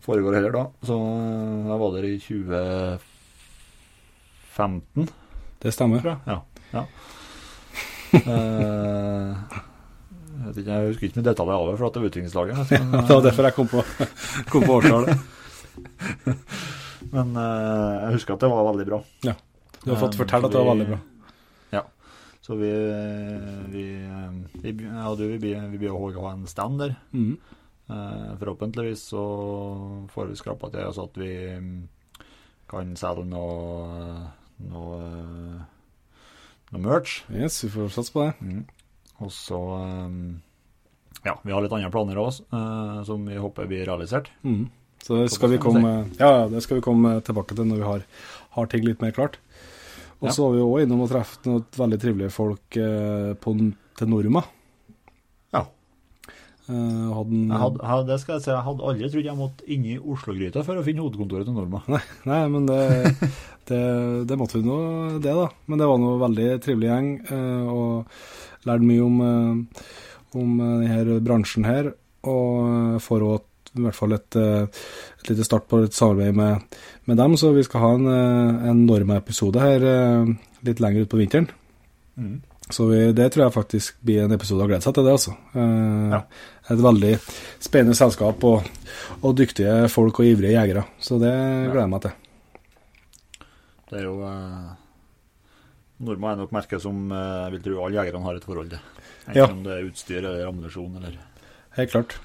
foregår 0.03 0.33
heller 0.39 0.53
da. 0.55 0.63
Så 0.85 0.95
jeg 0.99 1.77
var 1.83 1.89
der 1.95 2.05
i 2.07 2.19
2015. 2.19 5.09
Det 5.63 5.71
stemmer. 5.73 6.01
Ja. 6.27 6.37
ja. 6.73 6.83
Uh, 8.13 9.33
jeg, 10.43 10.51
ikke, 10.59 10.67
jeg, 10.69 10.89
husker 10.91 11.07
ikke 11.07 11.19
med 11.19 11.27
detaljer 11.29 11.55
av 11.55 11.69
det, 11.69 11.77
for 11.79 11.87
at 11.87 11.95
det 11.95 12.01
er 12.01 12.09
utviklingslaget. 12.11 12.73
Det 13.07 13.15
var 13.15 13.23
derfor 13.25 13.47
jeg 13.47 13.55
kom 13.57 13.71
på, 13.71 13.85
kom 14.51 14.67
på 14.67 14.75
årstallet. 14.77 15.23
men 17.15 17.33
uh, 17.37 18.03
jeg 18.03 18.19
husker 18.19 18.35
at 18.35 18.45
det 18.45 18.51
var 18.53 18.69
veldig 18.69 18.85
bra. 18.91 19.01
Ja, 19.25 19.33
Du 19.81 19.89
har 19.93 19.99
fått 20.03 20.19
fortelle 20.19 20.49
at 20.49 20.53
det 20.53 20.61
var 20.61 20.71
veldig 20.73 20.89
bra. 20.91 20.99
Ja. 21.73 21.83
Så 22.43 22.59
vi 22.59 22.71
Vi, 23.73 23.87
vi, 24.61 24.75
ja, 24.83 25.09
du, 25.17 25.25
vi, 25.41 25.55
vi, 25.77 25.89
å 25.89 26.13
ha 26.19 26.35
en 26.35 26.47
stand 26.49 26.83
der. 26.83 26.95
Mm. 27.15 27.37
Forhåpentligvis 28.39 29.01
så 29.11 29.23
får 30.13 30.29
vi 30.29 30.37
skrapa 30.39 30.69
til 30.71 30.93
så 30.95 31.07
at 31.09 31.17
vi 31.19 31.33
kan 32.69 32.95
selge 32.97 33.25
noe, 33.27 34.29
noe 34.71 34.99
noe 36.73 36.83
merch. 36.83 37.21
Yes, 37.31 37.61
vi 37.63 37.71
får 37.73 37.91
satse 37.93 38.13
på 38.13 38.25
det. 38.25 38.33
Mm. 38.41 38.63
Og 39.23 39.31
så 39.33 39.59
um, 39.59 40.41
Ja, 41.23 41.37
vi 41.43 41.53
har 41.53 41.63
litt 41.63 41.75
andre 41.75 41.91
planer 41.93 42.19
òg, 42.19 42.39
uh, 42.51 42.59
eh, 42.59 43.03
som 43.07 43.23
vi 43.29 43.39
håper 43.39 43.69
blir 43.69 43.85
realisert. 43.87 44.31
Mm. 44.43 44.65
Så 45.03 45.19
det 45.19 45.33
skal, 45.33 45.51
vi 45.51 45.59
komme, 45.59 45.91
ja, 46.15 46.47
det 46.47 46.61
skal 46.63 46.79
vi 46.79 46.85
komme 46.85 47.17
tilbake 47.27 47.55
til 47.57 47.67
når 47.67 47.81
vi 47.81 47.87
har, 47.87 48.03
har 48.55 48.67
ting 48.71 48.85
litt 48.87 49.01
mer 49.03 49.11
klart. 49.15 49.35
Og 50.23 50.31
så 50.31 50.45
var 50.45 50.53
vi 50.55 50.63
òg 50.63 50.85
innom 50.85 51.01
og 51.03 51.09
traff 51.11 51.33
noen 51.43 51.65
veldig 51.75 51.99
trivelige 51.99 52.31
folk 52.31 52.77
eh, 52.79 53.33
på, 53.35 53.55
til 53.99 54.07
Norma. 54.07 54.45
Eh, 56.71 57.07
hadde 57.11 57.57
had, 57.59 57.79
hadde, 57.83 58.07
det 58.07 58.17
skal 58.21 58.37
jeg 58.37 58.43
si, 58.45 58.51
jeg 58.53 58.63
hadde 58.63 58.85
aldri 58.87 59.07
trodd 59.11 59.25
jeg 59.27 59.35
måtte 59.35 59.65
inn 59.75 59.87
i 59.89 59.97
Oslo-gryta 59.99 60.61
for 60.63 60.79
å 60.79 60.83
finne 60.85 61.03
hovedkontoret 61.03 61.49
til 61.49 61.57
Norma. 61.57 61.81
Nei, 61.91 61.99
nei, 62.29 62.39
men 62.53 62.69
det, 62.69 62.83
det, 63.69 63.79
det 64.29 64.37
måtte 64.39 64.61
vi 64.61 64.67
nå, 64.67 64.77
det, 65.23 65.33
da. 65.35 65.49
Men 65.67 65.81
det 65.81 65.89
var 65.89 65.99
noe 65.99 66.21
veldig 66.21 66.47
trivelig 66.63 66.87
gjeng, 66.87 67.09
eh, 67.27 67.73
og 67.73 68.69
lærte 68.69 68.87
mye 68.87 69.03
om, 69.03 69.17
eh, 69.27 69.89
om 70.39 70.53
denne 70.85 71.17
bransjen 71.25 71.67
her. 71.67 71.91
Og 72.31 73.01
får 73.03 73.27
òg 73.27 73.49
i 73.73 73.83
hvert 73.83 73.97
fall 73.97 74.13
et, 74.15 74.37
et 74.37 75.29
lite 75.31 75.43
start 75.43 75.65
på 75.67 75.81
et 75.81 75.95
samarbeid 75.97 76.37
med, 76.37 76.75
med 77.09 77.17
dem, 77.19 77.35
så 77.41 77.49
vi 77.55 77.65
skal 77.65 77.81
ha 77.81 77.89
en, 77.97 78.07
en 78.69 78.83
Norma-episode 78.85 79.59
her 79.59 79.83
litt 80.63 80.79
lenger 80.79 81.07
utpå 81.07 81.19
vinteren. 81.19 81.49
Mm. 82.15 82.37
Så 82.73 82.87
vi, 82.89 82.99
det 83.13 83.27
tror 83.33 83.43
jeg 83.45 83.53
faktisk 83.53 83.99
blir 84.01 84.23
en 84.25 84.33
episode 84.33 84.65
å 84.65 84.69
glede 84.69 84.81
seg 84.85 84.95
til, 84.97 85.05
det, 85.05 85.13
altså. 85.13 85.35
Eh, 85.53 86.15
Ja. 86.17 86.23
Et 86.73 86.79
veldig 86.79 87.11
spennende 87.61 87.95
selskap 87.99 88.43
og, 88.47 88.63
og 89.21 89.33
dyktige 89.35 89.89
folk 89.91 90.21
og 90.23 90.25
ivrige 90.29 90.53
jegere. 90.55 90.85
Så 91.03 91.17
det 91.21 91.33
gleder 91.33 91.81
jeg 91.83 91.91
meg 91.91 92.05
til. 92.05 92.13
Det 93.91 93.99
er 93.99 94.05
jo 94.07 94.13
eh, 94.25 94.69
Norma 96.03 96.31
er 96.33 96.39
nok 96.41 96.53
merket 96.55 96.81
som 96.83 97.11
eh, 97.13 97.49
vil 97.53 97.61
tro 97.65 97.81
alle 97.85 97.99
jegerne 97.99 98.25
har 98.25 98.39
et 98.39 98.47
forhold 98.47 98.71
til. 98.73 98.79
Enten 99.27 99.37
Ja. 99.39 99.47
om 99.51 99.61
det 99.63 99.73
er 99.75 99.85
utstyr 99.89 100.21
eller 100.23 100.47
ammunisjon 100.49 100.95
eller 100.99 101.19
Helt 101.77 101.91
klart. 101.91 102.15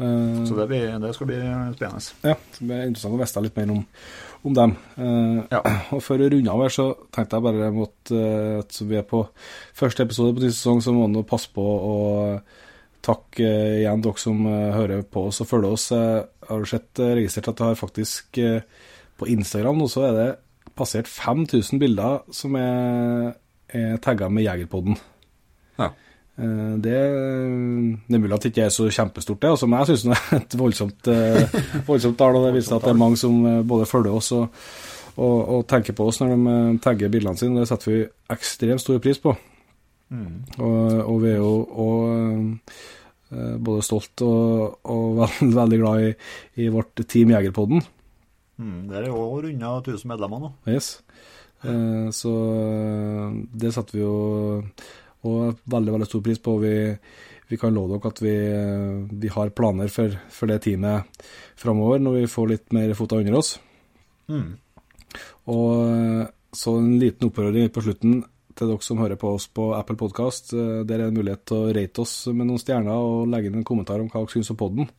Eh, 0.00 0.44
Så 0.48 0.56
det, 0.56 0.66
blir, 0.70 0.98
det 1.02 1.14
skal 1.16 1.26
bli 1.30 1.38
spennende. 1.76 2.02
Ja, 2.24 2.34
det 2.58 2.66
blir 2.66 2.84
interessant 2.88 3.14
å 3.16 3.20
vite 3.22 3.42
litt 3.46 3.56
mer 3.62 3.72
om, 3.74 3.82
om 4.46 4.56
dem. 4.56 4.76
Uh, 4.96 5.42
Ja. 5.52 5.60
Og 5.94 6.02
for 6.04 6.20
å 6.20 6.30
runde 6.30 6.50
av 6.50 6.64
her, 6.64 6.72
så 6.74 6.88
tenkte 7.12 7.36
jeg 7.38 7.46
bare 7.46 7.70
at 7.70 8.12
uh, 8.14 8.58
at 8.60 8.80
vi 8.80 8.98
er 8.98 9.06
på 9.06 9.24
første 9.76 10.06
episode 10.06 10.36
på 10.36 10.44
ny 10.44 10.50
sesong, 10.52 10.82
så 10.84 10.94
må 10.96 11.08
du 11.12 11.22
passe 11.28 11.50
på 11.52 11.64
å 11.64 11.96
takke 13.04 13.46
uh, 13.46 13.78
igjen 13.80 14.04
dere 14.04 14.20
som 14.20 14.44
eh, 14.46 14.74
hører 14.76 15.04
på 15.08 15.26
oss 15.30 15.40
og 15.42 15.48
følger 15.50 15.76
oss. 15.76 15.88
Jeg 15.94 16.26
har 16.50 16.66
sett 16.68 17.00
eh, 17.00 17.14
registrert 17.18 17.52
at 17.52 17.60
det 17.60 17.68
har 17.70 17.80
faktisk 17.80 18.40
eh, 18.42 18.66
på 19.20 19.28
Instagram 19.32 19.80
nå 19.80 19.88
så 19.90 20.06
er 20.08 20.18
det 20.18 20.28
passert 20.76 21.08
5000 21.10 21.80
bilder 21.80 22.20
som 22.34 22.56
er, 22.60 23.32
er 23.68 23.98
tagga 24.04 24.30
med 24.32 24.46
Jegerpodden. 24.46 24.96
Ja. 25.80 25.90
Eh, 26.40 26.76
Det, 26.80 27.00
det 28.08 28.16
er 28.16 28.22
mulig 28.22 28.36
at 28.36 28.46
det 28.46 28.52
ikke 28.52 28.68
er 28.68 28.72
så 28.74 28.86
kjempestort, 28.88 29.40
det, 29.42 29.50
altså, 29.54 29.68
men 29.68 29.82
jeg 29.82 29.90
syns 29.90 30.06
det 30.06 30.14
er 30.16 30.38
et 30.38 30.56
voldsomt, 30.60 31.10
eh, 31.12 31.58
voldsomt 31.88 32.18
tall. 32.18 32.38
Og 32.38 32.46
det 32.46 32.54
viser 32.56 32.76
at 32.76 32.86
det 32.86 32.94
er 32.94 33.02
mange 33.02 33.20
som 33.20 33.36
eh, 33.46 33.60
både 33.66 33.88
følger 33.90 34.16
oss 34.16 34.32
og, 34.36 34.46
og, 35.16 35.36
og 35.56 35.66
tenker 35.68 35.96
på 35.96 36.06
oss 36.08 36.22
når 36.22 36.32
de 36.32 36.54
tagger 36.84 37.12
bildene 37.12 37.40
sine. 37.40 37.60
Det 37.60 37.68
setter 37.68 37.92
vi 37.92 38.00
ekstremt 38.32 38.84
stor 38.84 39.02
pris 39.04 39.20
på. 39.20 39.34
Mm. 40.10 40.32
Og, 40.58 40.96
og 41.04 41.20
vi 41.22 41.30
er 41.30 41.38
jo 41.38 41.52
og, 41.84 42.72
både 43.62 43.84
stolt 43.86 44.24
og, 44.26 44.80
veld, 45.20 45.52
veldig 45.54 45.80
glad 45.82 46.06
i, 46.08 46.14
i 46.64 46.70
vårt 46.72 47.04
Team 47.06 47.30
Jegerpodden. 47.36 47.84
Mm, 48.60 48.88
det 48.88 48.96
er 48.98 49.06
jo 49.12 49.20
runda 49.44 49.76
1000 49.78 50.08
medlemmer 50.10 50.42
nå. 50.42 50.50
Yes. 50.68 50.96
Så 52.16 52.30
det 53.60 53.70
setter 53.76 53.98
vi 53.98 54.02
jo 54.02 54.16
og 55.28 55.60
veldig 55.70 55.94
veldig 55.96 56.08
stor 56.08 56.24
pris 56.24 56.40
på. 56.42 56.56
Vi, 56.62 56.74
vi 57.50 57.58
kan 57.60 57.74
love 57.76 57.96
dere 57.98 58.12
at 58.12 58.22
vi, 58.24 58.34
eh, 58.34 58.98
vi 59.22 59.32
har 59.34 59.54
planer 59.56 59.92
for, 59.92 60.16
for 60.32 60.50
det 60.50 60.62
teamet 60.66 61.22
framover, 61.60 62.02
når 62.02 62.20
vi 62.20 62.32
får 62.34 62.50
litt 62.54 62.76
mer 62.76 62.92
fota 62.98 63.20
under 63.20 63.38
oss. 63.40 63.54
Mm. 64.30 64.52
Og 65.52 65.72
eh, 65.86 66.26
så 66.56 66.76
en 66.78 66.92
liten 66.98 67.30
opprøring 67.30 67.70
på 67.74 67.84
slutten 67.84 68.22
til 68.58 68.72
dere 68.72 68.84
som 68.84 69.00
hører 69.00 69.18
på 69.20 69.34
oss 69.36 69.46
på 69.52 69.70
Apple 69.76 69.96
Podcast. 70.00 70.50
Der 70.52 70.82
er 70.82 71.04
det 71.06 71.10
en 71.10 71.18
mulighet 71.20 71.44
til 71.48 71.60
å 71.60 71.74
rate 71.76 72.02
oss 72.02 72.14
med 72.32 72.48
noen 72.48 72.60
stjerner 72.60 72.98
og 72.98 73.28
legge 73.30 73.48
inn 73.48 73.60
en 73.60 73.66
kommentar 73.66 74.02
om 74.02 74.08
hva 74.10 74.24
dere 74.24 74.34
syns 74.34 74.50
om 74.52 74.58
podden. 74.60 74.90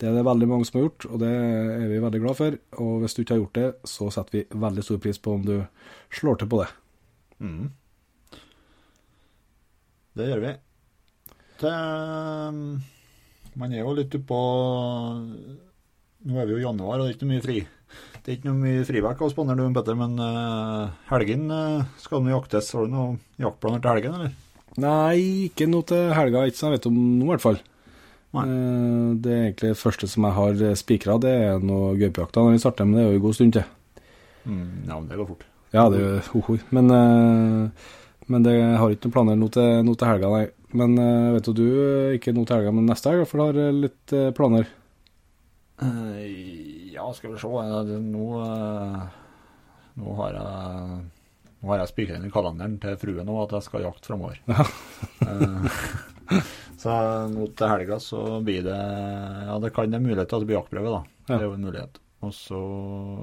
Det 0.00 0.08
er 0.08 0.16
det 0.16 0.24
veldig 0.26 0.48
mange 0.50 0.66
som 0.66 0.78
har 0.78 0.86
gjort, 0.86 1.04
og 1.10 1.20
det 1.22 1.30
er 1.30 1.84
vi 1.90 2.00
veldig 2.02 2.20
glad 2.24 2.38
for. 2.38 2.56
Og 2.82 3.02
hvis 3.02 3.14
du 3.14 3.20
ikke 3.22 3.36
har 3.36 3.42
gjort 3.42 3.58
det, 3.58 3.68
så 3.86 4.08
setter 4.14 4.38
vi 4.38 4.62
veldig 4.64 4.84
stor 4.86 4.98
pris 5.04 5.20
på 5.22 5.36
om 5.36 5.44
du 5.46 5.54
slår 6.14 6.40
til 6.40 6.50
på 6.50 6.62
det. 6.62 6.70
Mm. 7.42 7.68
Det 10.18 10.28
gjør 10.28 10.42
vi. 10.44 10.52
Det 11.62 11.72
um, 11.72 12.58
Man 13.60 13.72
er 13.72 13.84
jo 13.84 13.94
litt 13.96 14.14
oppå 14.18 14.40
Nå 16.22 16.38
er 16.38 16.46
vi 16.46 16.54
jo 16.54 16.60
i 16.60 16.64
januar, 16.66 17.00
og 17.00 17.06
det 17.06 17.12
er 17.12 17.16
ikke 17.16 17.30
mye 17.32 17.42
fri. 17.44 17.58
Det 18.22 18.30
er 18.30 18.36
ikke 18.36 18.48
noe 18.48 18.60
mye 18.62 18.84
frivekk 18.86 19.24
av 19.24 19.32
spandere 19.32 19.64
du, 19.64 19.74
Petter, 19.74 19.96
men 19.98 20.14
uh, 20.22 20.92
helgen 21.10 21.48
uh, 21.50 21.82
skal 22.00 22.22
nå 22.22 22.30
jaktes. 22.30 22.70
Har 22.76 22.86
du 22.86 22.94
noen 22.94 23.18
jaktplaner 23.42 23.82
til 23.82 23.90
helgen, 23.92 24.14
eller? 24.20 24.36
Nei, 24.82 25.48
ikke 25.50 25.66
noe 25.68 25.84
til 25.88 26.12
helga, 26.16 26.44
ikke 26.48 26.60
som 26.60 26.70
jeg 26.70 26.78
vet 26.78 26.88
om 26.88 27.00
nå, 27.00 27.26
i 27.26 27.30
hvert 27.34 27.44
fall. 27.44 27.58
Eh, 28.32 29.08
Det 29.20 29.32
er 29.32 29.42
egentlig 29.50 29.72
det 29.74 29.80
første 29.82 30.08
som 30.08 30.24
jeg 30.24 30.36
har 30.38 30.62
spikra, 30.80 31.18
det 31.20 31.32
er 31.50 31.66
noe 31.66 31.90
gaupejakta 32.00 32.40
når 32.46 32.54
vi 32.54 32.62
starter, 32.62 32.88
men 32.88 32.96
det 32.96 33.02
er 33.02 33.10
jo 33.10 33.18
en 33.18 33.26
god 33.26 33.36
stund 33.36 33.52
til. 33.58 33.66
Mm, 34.46 34.70
ja, 34.86 34.94
men 34.94 35.10
det 35.10 35.18
går 35.20 35.28
fort. 35.34 35.44
Ja, 35.74 35.84
det 35.92 36.00
er 36.00 36.06
jo 36.06 36.22
ho-ho. 36.30 36.56
Men, 36.72 36.88
men 38.32 38.44
det 38.46 38.54
har 38.80 38.92
ikke 38.92 39.08
noen 39.08 39.14
planer 39.14 39.38
noe 39.38 39.52
til, 39.52 39.80
noe 39.86 39.98
til 39.98 40.08
helga, 40.08 40.30
nei. 40.32 40.44
Men 40.78 40.94
eh, 40.98 41.32
vet 41.34 41.48
du, 41.48 41.52
du 41.58 41.66
eh, 41.68 42.14
ikke 42.16 42.32
noe 42.32 42.48
til 42.48 42.58
helga, 42.58 42.72
men 42.74 42.86
neste 42.88 43.12
helg, 43.12 43.26
du 43.28 43.42
har 43.42 43.58
eh, 43.60 43.80
litt 43.84 44.14
planer. 44.36 44.70
Ja, 45.82 47.08
skal 47.16 47.34
vi 47.34 47.42
se. 47.42 47.48
Nå, 47.48 48.26
nå 49.98 50.14
har 50.20 50.36
jeg 50.36 51.02
Nå 51.62 51.70
har 51.70 51.78
jeg 51.78 51.90
spikra 51.92 52.16
inn 52.18 52.26
i 52.26 52.30
kalenderen 52.34 52.72
til 52.82 52.96
fruen 52.98 53.26
nå 53.26 53.34
at 53.44 53.52
jeg 53.54 53.66
skal 53.68 53.84
jakte 53.84 54.10
framover. 54.10 54.40
så 56.82 56.94
nå 57.30 57.46
til 57.54 57.70
helga 57.70 57.98
så 58.02 58.22
blir 58.42 58.64
det 58.66 58.78
Ja, 58.78 59.60
det 59.62 59.70
kan 59.74 59.94
er 59.94 60.02
mulighet 60.02 60.30
til 60.30 60.40
at 60.40 60.42
det 60.42 60.50
blir 60.50 60.58
jaktprøve, 60.58 60.96
da. 60.96 61.02
Det 61.28 61.38
er 61.38 61.46
jo 61.46 61.54
en 61.54 61.68
mulighet. 61.68 62.00
Og 62.22 62.34
så, 62.34 62.58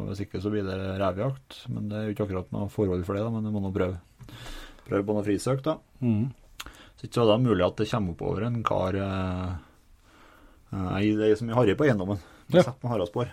hvis 0.10 0.23
ikke, 0.26 0.41
så 0.44 0.52
blir 0.52 0.68
det 0.68 0.77
revejakt. 0.99 1.61
Men 1.72 1.91
det 1.91 1.99
er 1.99 2.07
jo 2.07 2.15
ikke 2.15 2.30
akkurat 2.30 2.56
noe 2.56 2.72
forhold 2.72 3.03
for 3.07 3.19
det, 3.19 3.26
da, 3.27 3.34
men 3.36 3.48
det 3.48 3.56
må 3.56 3.64
nå 3.64 3.72
prøve. 3.76 3.99
Prøve 4.90 5.06
på 5.06 5.16
noe 5.16 5.26
frisøk, 5.26 5.61
da. 5.66 5.76
Mm. 6.02 6.30
Så 6.99 7.07
ikke 7.07 7.16
så 7.20 7.26
er 7.26 7.30
det 7.32 7.45
mulig 7.45 7.66
at 7.66 7.78
det 7.80 7.90
kommer 7.91 8.16
oppover 8.16 8.45
en 8.48 8.57
kar 8.68 8.98
eh, 8.99 9.52
eh, 10.74 10.95
Det 11.20 11.30
er 11.30 11.38
som 11.40 11.52
i 11.52 11.56
Harry 11.56 11.76
på 11.78 11.86
eiendommen. 11.88 12.20
Ja. 12.49 12.64
Sett 12.66 12.82
med 12.84 12.91
haraspor. 12.91 13.30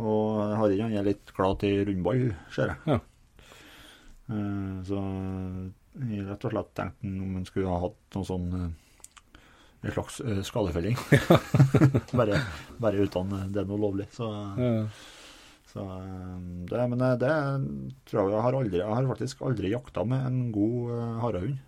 Og 0.00 0.40
Harry 0.56 0.80
han 0.80 0.96
er 0.96 1.06
litt 1.06 1.30
glad 1.36 1.60
til 1.62 1.84
rundball, 1.86 2.30
ser 2.54 2.72
jeg. 2.72 2.96
Ja. 2.96 2.98
Eh, 4.30 4.74
så 4.88 5.04
jeg 6.00 6.26
rett 6.26 6.46
og 6.46 6.54
slett 6.54 6.74
tenkte 6.78 7.10
om 7.10 7.38
han 7.38 7.46
skulle 7.48 7.70
ha 7.70 7.80
hatt 7.84 8.16
noe 8.16 8.26
sånn 8.26 8.50
en 9.80 9.94
slags 9.94 10.20
skadefelling. 10.44 10.96
bare, 12.18 12.36
bare 12.80 13.06
uten 13.06 13.32
det 13.52 13.62
er 13.62 13.68
noe 13.68 13.80
lovlig. 13.80 14.10
Så, 14.16 14.28
Ja. 14.60 14.84
Så 15.70 15.84
eh, 15.84 16.36
det, 16.70 16.86
Men 16.92 17.04
eh, 17.06 17.16
det 17.20 17.34
tror 18.10 18.20
jeg 18.20 18.34
jeg 18.34 18.44
har 18.46 18.58
aldri 18.58 18.80
Jeg 18.80 18.96
har 18.98 19.10
faktisk 19.10 19.42
aldri 19.46 19.72
jakta 19.72 20.04
med 20.08 20.26
en 20.26 20.40
god 20.54 20.94
uh, 20.94 21.18
harehund. 21.24 21.58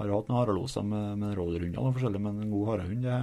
Har 0.00 0.12
hatt 0.14 0.28
noen 0.30 0.40
haraloser 0.40 0.84
med, 0.86 1.20
med 1.20 1.36
rådyrhunder 1.36 1.82
og 1.82 1.96
forskjellig, 1.96 2.20
men 2.24 2.40
en 2.40 2.52
god 2.52 2.68
harehund 2.70 3.04
det, 3.04 3.16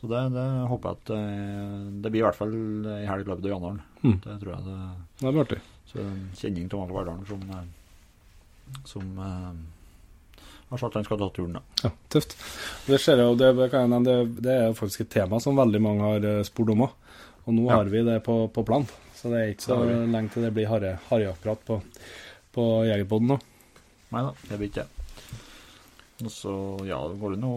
Så 0.00 0.08
det, 0.10 0.22
det 0.34 0.46
håper 0.68 0.90
jeg 0.90 0.98
at 0.98 1.12
eh, 1.16 1.76
det 2.04 2.12
blir 2.12 2.22
i 2.22 2.26
hvert 2.26 2.36
fall 2.36 2.54
i 2.54 3.08
helg 3.08 3.24
i 3.24 3.30
løpet 3.30 3.46
av 3.46 3.52
januar. 3.54 3.82
Mm. 4.02 4.16
Det 4.24 4.38
tror 4.42 4.54
jeg 4.54 4.66
det 4.66 4.78
Det 5.20 5.32
blir 5.32 5.44
artig. 5.44 5.60
Så 5.90 6.00
en 6.04 6.24
kjenning 6.38 6.68
til 6.70 6.80
mange 6.80 6.96
Verdalen 6.96 7.26
som, 7.28 7.40
eh, 7.56 8.82
som 8.88 9.22
eh, 9.24 10.42
har 10.70 10.78
sagt 10.78 10.98
han 11.00 11.06
skal 11.06 11.18
ta 11.18 11.30
turen, 11.34 11.56
da. 11.58 11.62
Ja, 11.82 11.90
tøft. 12.14 12.36
Det 12.86 13.00
ser 13.02 13.18
jeg 13.18 13.26
jo, 13.26 13.38
det, 13.40 13.50
det, 14.06 14.18
det 14.44 14.54
er 14.54 14.76
faktisk 14.78 15.06
et 15.06 15.12
tema 15.16 15.40
som 15.42 15.58
veldig 15.58 15.80
mange 15.82 16.12
har 16.12 16.28
eh, 16.32 16.42
spurt 16.46 16.70
om 16.76 16.86
òg. 16.86 16.94
Og 17.50 17.54
nå 17.56 17.66
Ja. 17.66 17.80
har 17.80 17.90
vi 17.90 18.04
det 18.06 18.20
på, 18.22 18.38
på 18.54 18.62
plan. 18.68 18.86
Så 19.18 19.28
det 19.32 19.40
er 19.42 19.50
ikke 19.52 19.66
så 19.66 19.76
har 19.82 20.06
lenge 20.06 20.30
til 20.32 20.44
det 20.46 20.52
blir 20.56 20.68
harre- 20.70 20.96
harrejaktprat 21.10 21.64
på, 21.66 21.80
på 22.54 22.66
Jegerpoden 22.88 23.32
nå. 23.34 23.38
Nei 24.14 24.22
da, 24.26 24.30
det 24.48 24.58
blir 24.60 24.70
ikke 24.70 24.84
det. 24.86 24.96
Og 26.20 26.28
så, 26.34 26.52
ja, 26.84 26.98
det 27.08 27.16
går 27.20 27.32
det 27.34 27.40
nå 27.40 27.50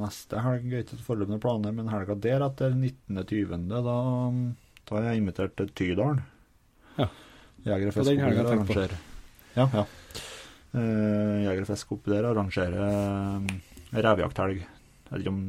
neste 0.00 0.40
helg, 0.42 0.72
ikke 0.80 0.98
foreløpig 1.06 1.30
noen 1.36 1.42
planer, 1.44 1.74
men 1.76 1.90
helga 1.92 2.16
der 2.18 2.42
etter 2.48 2.72
19.20., 2.74 3.68
da, 3.70 3.98
da 4.88 4.96
er 4.98 5.06
jeg 5.12 5.20
invitert 5.22 5.54
til 5.60 5.68
Tydalen. 5.78 6.22
Ja. 6.98 7.06
Jeger 7.68 7.92
og 7.92 7.94
Det 7.94 8.02
er 8.02 8.08
den 8.08 8.08
fisk 8.08 8.24
helga 8.24 8.26
oppi 8.26 8.34
der 8.34 8.42
jeg 8.42 8.50
tenkte 8.50 8.66
på. 8.66 8.80
arrangerer. 8.80 8.98
Ja, 9.54 9.68
ja. 9.78 9.84
Uh, 10.74 11.36
Jeger 11.46 11.62
og 11.64 11.70
fisk 11.70 11.92
oppi 11.94 12.12
der 12.12 12.26
arrangerer 12.32 12.82
uh, 12.82 13.54
revejakthelg. 13.94 14.58
Jeg 14.58 15.12
vet, 15.14 15.22
ikke 15.22 15.32
om, 15.32 15.40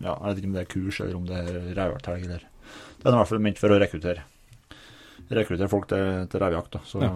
ja, 0.00 0.14
jeg 0.14 0.28
vet 0.30 0.38
ikke 0.40 0.48
om 0.52 0.54
det 0.56 0.62
er 0.62 0.70
kurs, 0.72 1.00
eller 1.04 1.18
om 1.18 1.26
det 1.28 1.40
er 1.42 1.58
revejakthelg, 1.76 2.22
eller 2.30 2.46
Det 3.02 3.10
er 3.10 3.16
i 3.16 3.18
hvert 3.18 3.30
fall 3.32 3.42
ment 3.42 3.58
for 3.58 3.74
å 3.74 3.78
rekruttere. 3.82 4.22
Rekruttere 5.32 5.70
folk 5.70 5.88
til, 5.90 6.26
til 6.30 6.42
revejakt. 6.42 6.78
Så 6.86 7.02
Ja. 7.02 7.10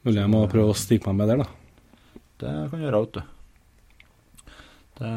Mulig 0.00 0.16
jeg 0.16 0.32
må 0.32 0.46
prøve 0.48 0.72
å 0.72 0.78
stikke 0.78 1.12
meg 1.12 1.18
med 1.18 1.28
der, 1.28 1.42
da. 1.42 2.22
Det 2.40 2.52
kan 2.72 2.80
gjøre, 2.80 3.00
vet 3.04 3.18
du. 3.18 4.54
Det 5.00 5.10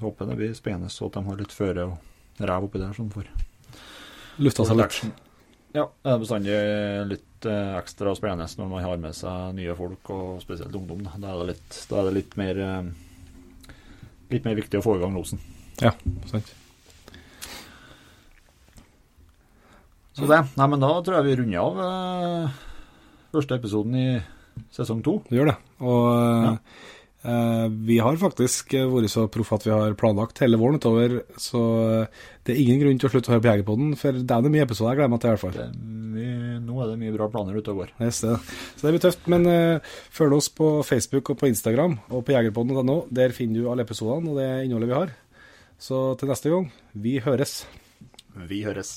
håper 0.00 0.30
det 0.30 0.36
blir 0.38 0.54
spennende, 0.56 0.88
så 0.92 1.10
at 1.10 1.18
de 1.18 1.22
har 1.26 1.36
litt 1.40 1.52
føre 1.52 1.84
og 1.90 2.40
rev 2.40 2.66
oppi 2.66 2.80
der 2.80 2.96
som 2.96 3.10
får 3.12 3.28
Lufta 4.42 4.64
seg 4.66 4.80
litt. 4.80 4.96
Ja, 5.74 5.84
det 6.02 6.10
er 6.10 6.20
bestandig 6.22 6.56
litt 7.10 7.46
eh, 7.50 7.76
ekstra 7.78 8.14
spennende 8.18 8.46
når 8.58 8.68
man 8.70 8.84
har 8.86 8.98
med 9.02 9.14
seg 9.14 9.54
nye 9.58 9.76
folk, 9.78 10.10
og 10.14 10.42
spesielt 10.42 10.74
ungdom. 10.74 11.04
Da, 11.06 11.14
da, 11.20 11.34
er, 11.34 11.40
det 11.44 11.54
litt, 11.54 11.78
da 11.90 12.00
er 12.00 12.08
det 12.08 12.16
litt 12.22 12.36
mer 12.40 12.60
eh, 12.64 12.92
Litt 14.32 14.46
mer 14.48 14.56
viktig 14.56 14.80
å 14.80 14.82
få 14.82 14.94
i 14.96 15.00
gang 15.02 15.12
losen. 15.14 15.38
Ja, 15.84 15.92
sant. 16.30 16.48
Så 20.14 20.28
det. 20.30 20.40
Nei, 20.58 20.66
men 20.70 20.82
da 20.82 20.92
tror 21.02 21.18
jeg 21.18 21.26
vi 21.28 21.36
runder 21.42 21.60
av 21.64 21.78
eh, 21.84 22.58
første 23.34 23.56
episoden 23.58 23.96
i 23.98 24.08
sesong 24.74 25.00
to. 25.02 25.18
Vi 25.30 25.40
gjør 25.40 25.50
det. 25.50 25.56
Og 25.82 26.04
eh, 27.26 27.66
vi 27.88 27.96
har 28.04 28.20
faktisk 28.20 28.76
eh, 28.78 28.86
vært 28.90 29.10
så 29.10 29.26
proffe 29.32 29.58
at 29.58 29.66
vi 29.66 29.72
har 29.74 29.96
planlagt 29.98 30.38
hele 30.44 30.60
våren 30.60 30.78
utover, 30.78 31.18
så 31.40 31.62
eh, 32.04 32.22
det 32.46 32.54
er 32.54 32.62
ingen 32.62 32.82
grunn 32.84 33.00
til 33.02 33.10
å 33.10 33.12
slutte 33.14 33.32
å 33.32 33.34
høre 33.34 33.42
på 33.46 33.50
Jegerpodden, 33.50 33.94
for 33.98 34.14
det 34.20 34.36
er 34.36 34.44
det 34.46 34.52
mye 34.54 34.66
episoder 34.68 34.92
jeg 34.94 35.00
gleder 35.02 35.14
meg 35.16 35.22
til, 35.24 35.32
i 35.32 35.34
hvert 35.34 35.44
fall. 35.48 35.76
Mye- 36.14 36.42
nå 36.64 36.78
er 36.80 36.90
det 36.92 36.98
mye 37.02 37.14
bra 37.14 37.28
planer 37.32 37.58
ute 37.58 37.72
og 37.74 37.80
går. 37.82 37.90
Yes, 38.02 38.20
det. 38.24 38.36
Så 38.78 38.86
det 38.86 38.92
blir 38.94 39.02
tøft. 39.02 39.26
Men 39.30 39.44
uh, 39.50 39.94
følg 40.14 40.36
oss 40.38 40.48
på 40.54 40.68
Facebook 40.86 41.30
og 41.34 41.40
på 41.42 41.50
Instagram 41.50 41.98
og 42.08 42.24
på 42.26 42.34
jegerpodden.no. 42.34 42.96
Der 43.14 43.34
finner 43.36 43.60
du 43.60 43.70
alle 43.72 43.84
episodene 43.86 44.32
og 44.32 44.38
det 44.40 44.48
innholdet 44.64 44.90
vi 44.90 44.96
har. 44.96 45.12
Så 45.82 46.04
til 46.20 46.30
neste 46.30 46.54
gang, 46.54 46.70
vi 46.94 47.18
høres. 47.24 47.64
Vi 48.48 48.62
høres. 48.64 48.96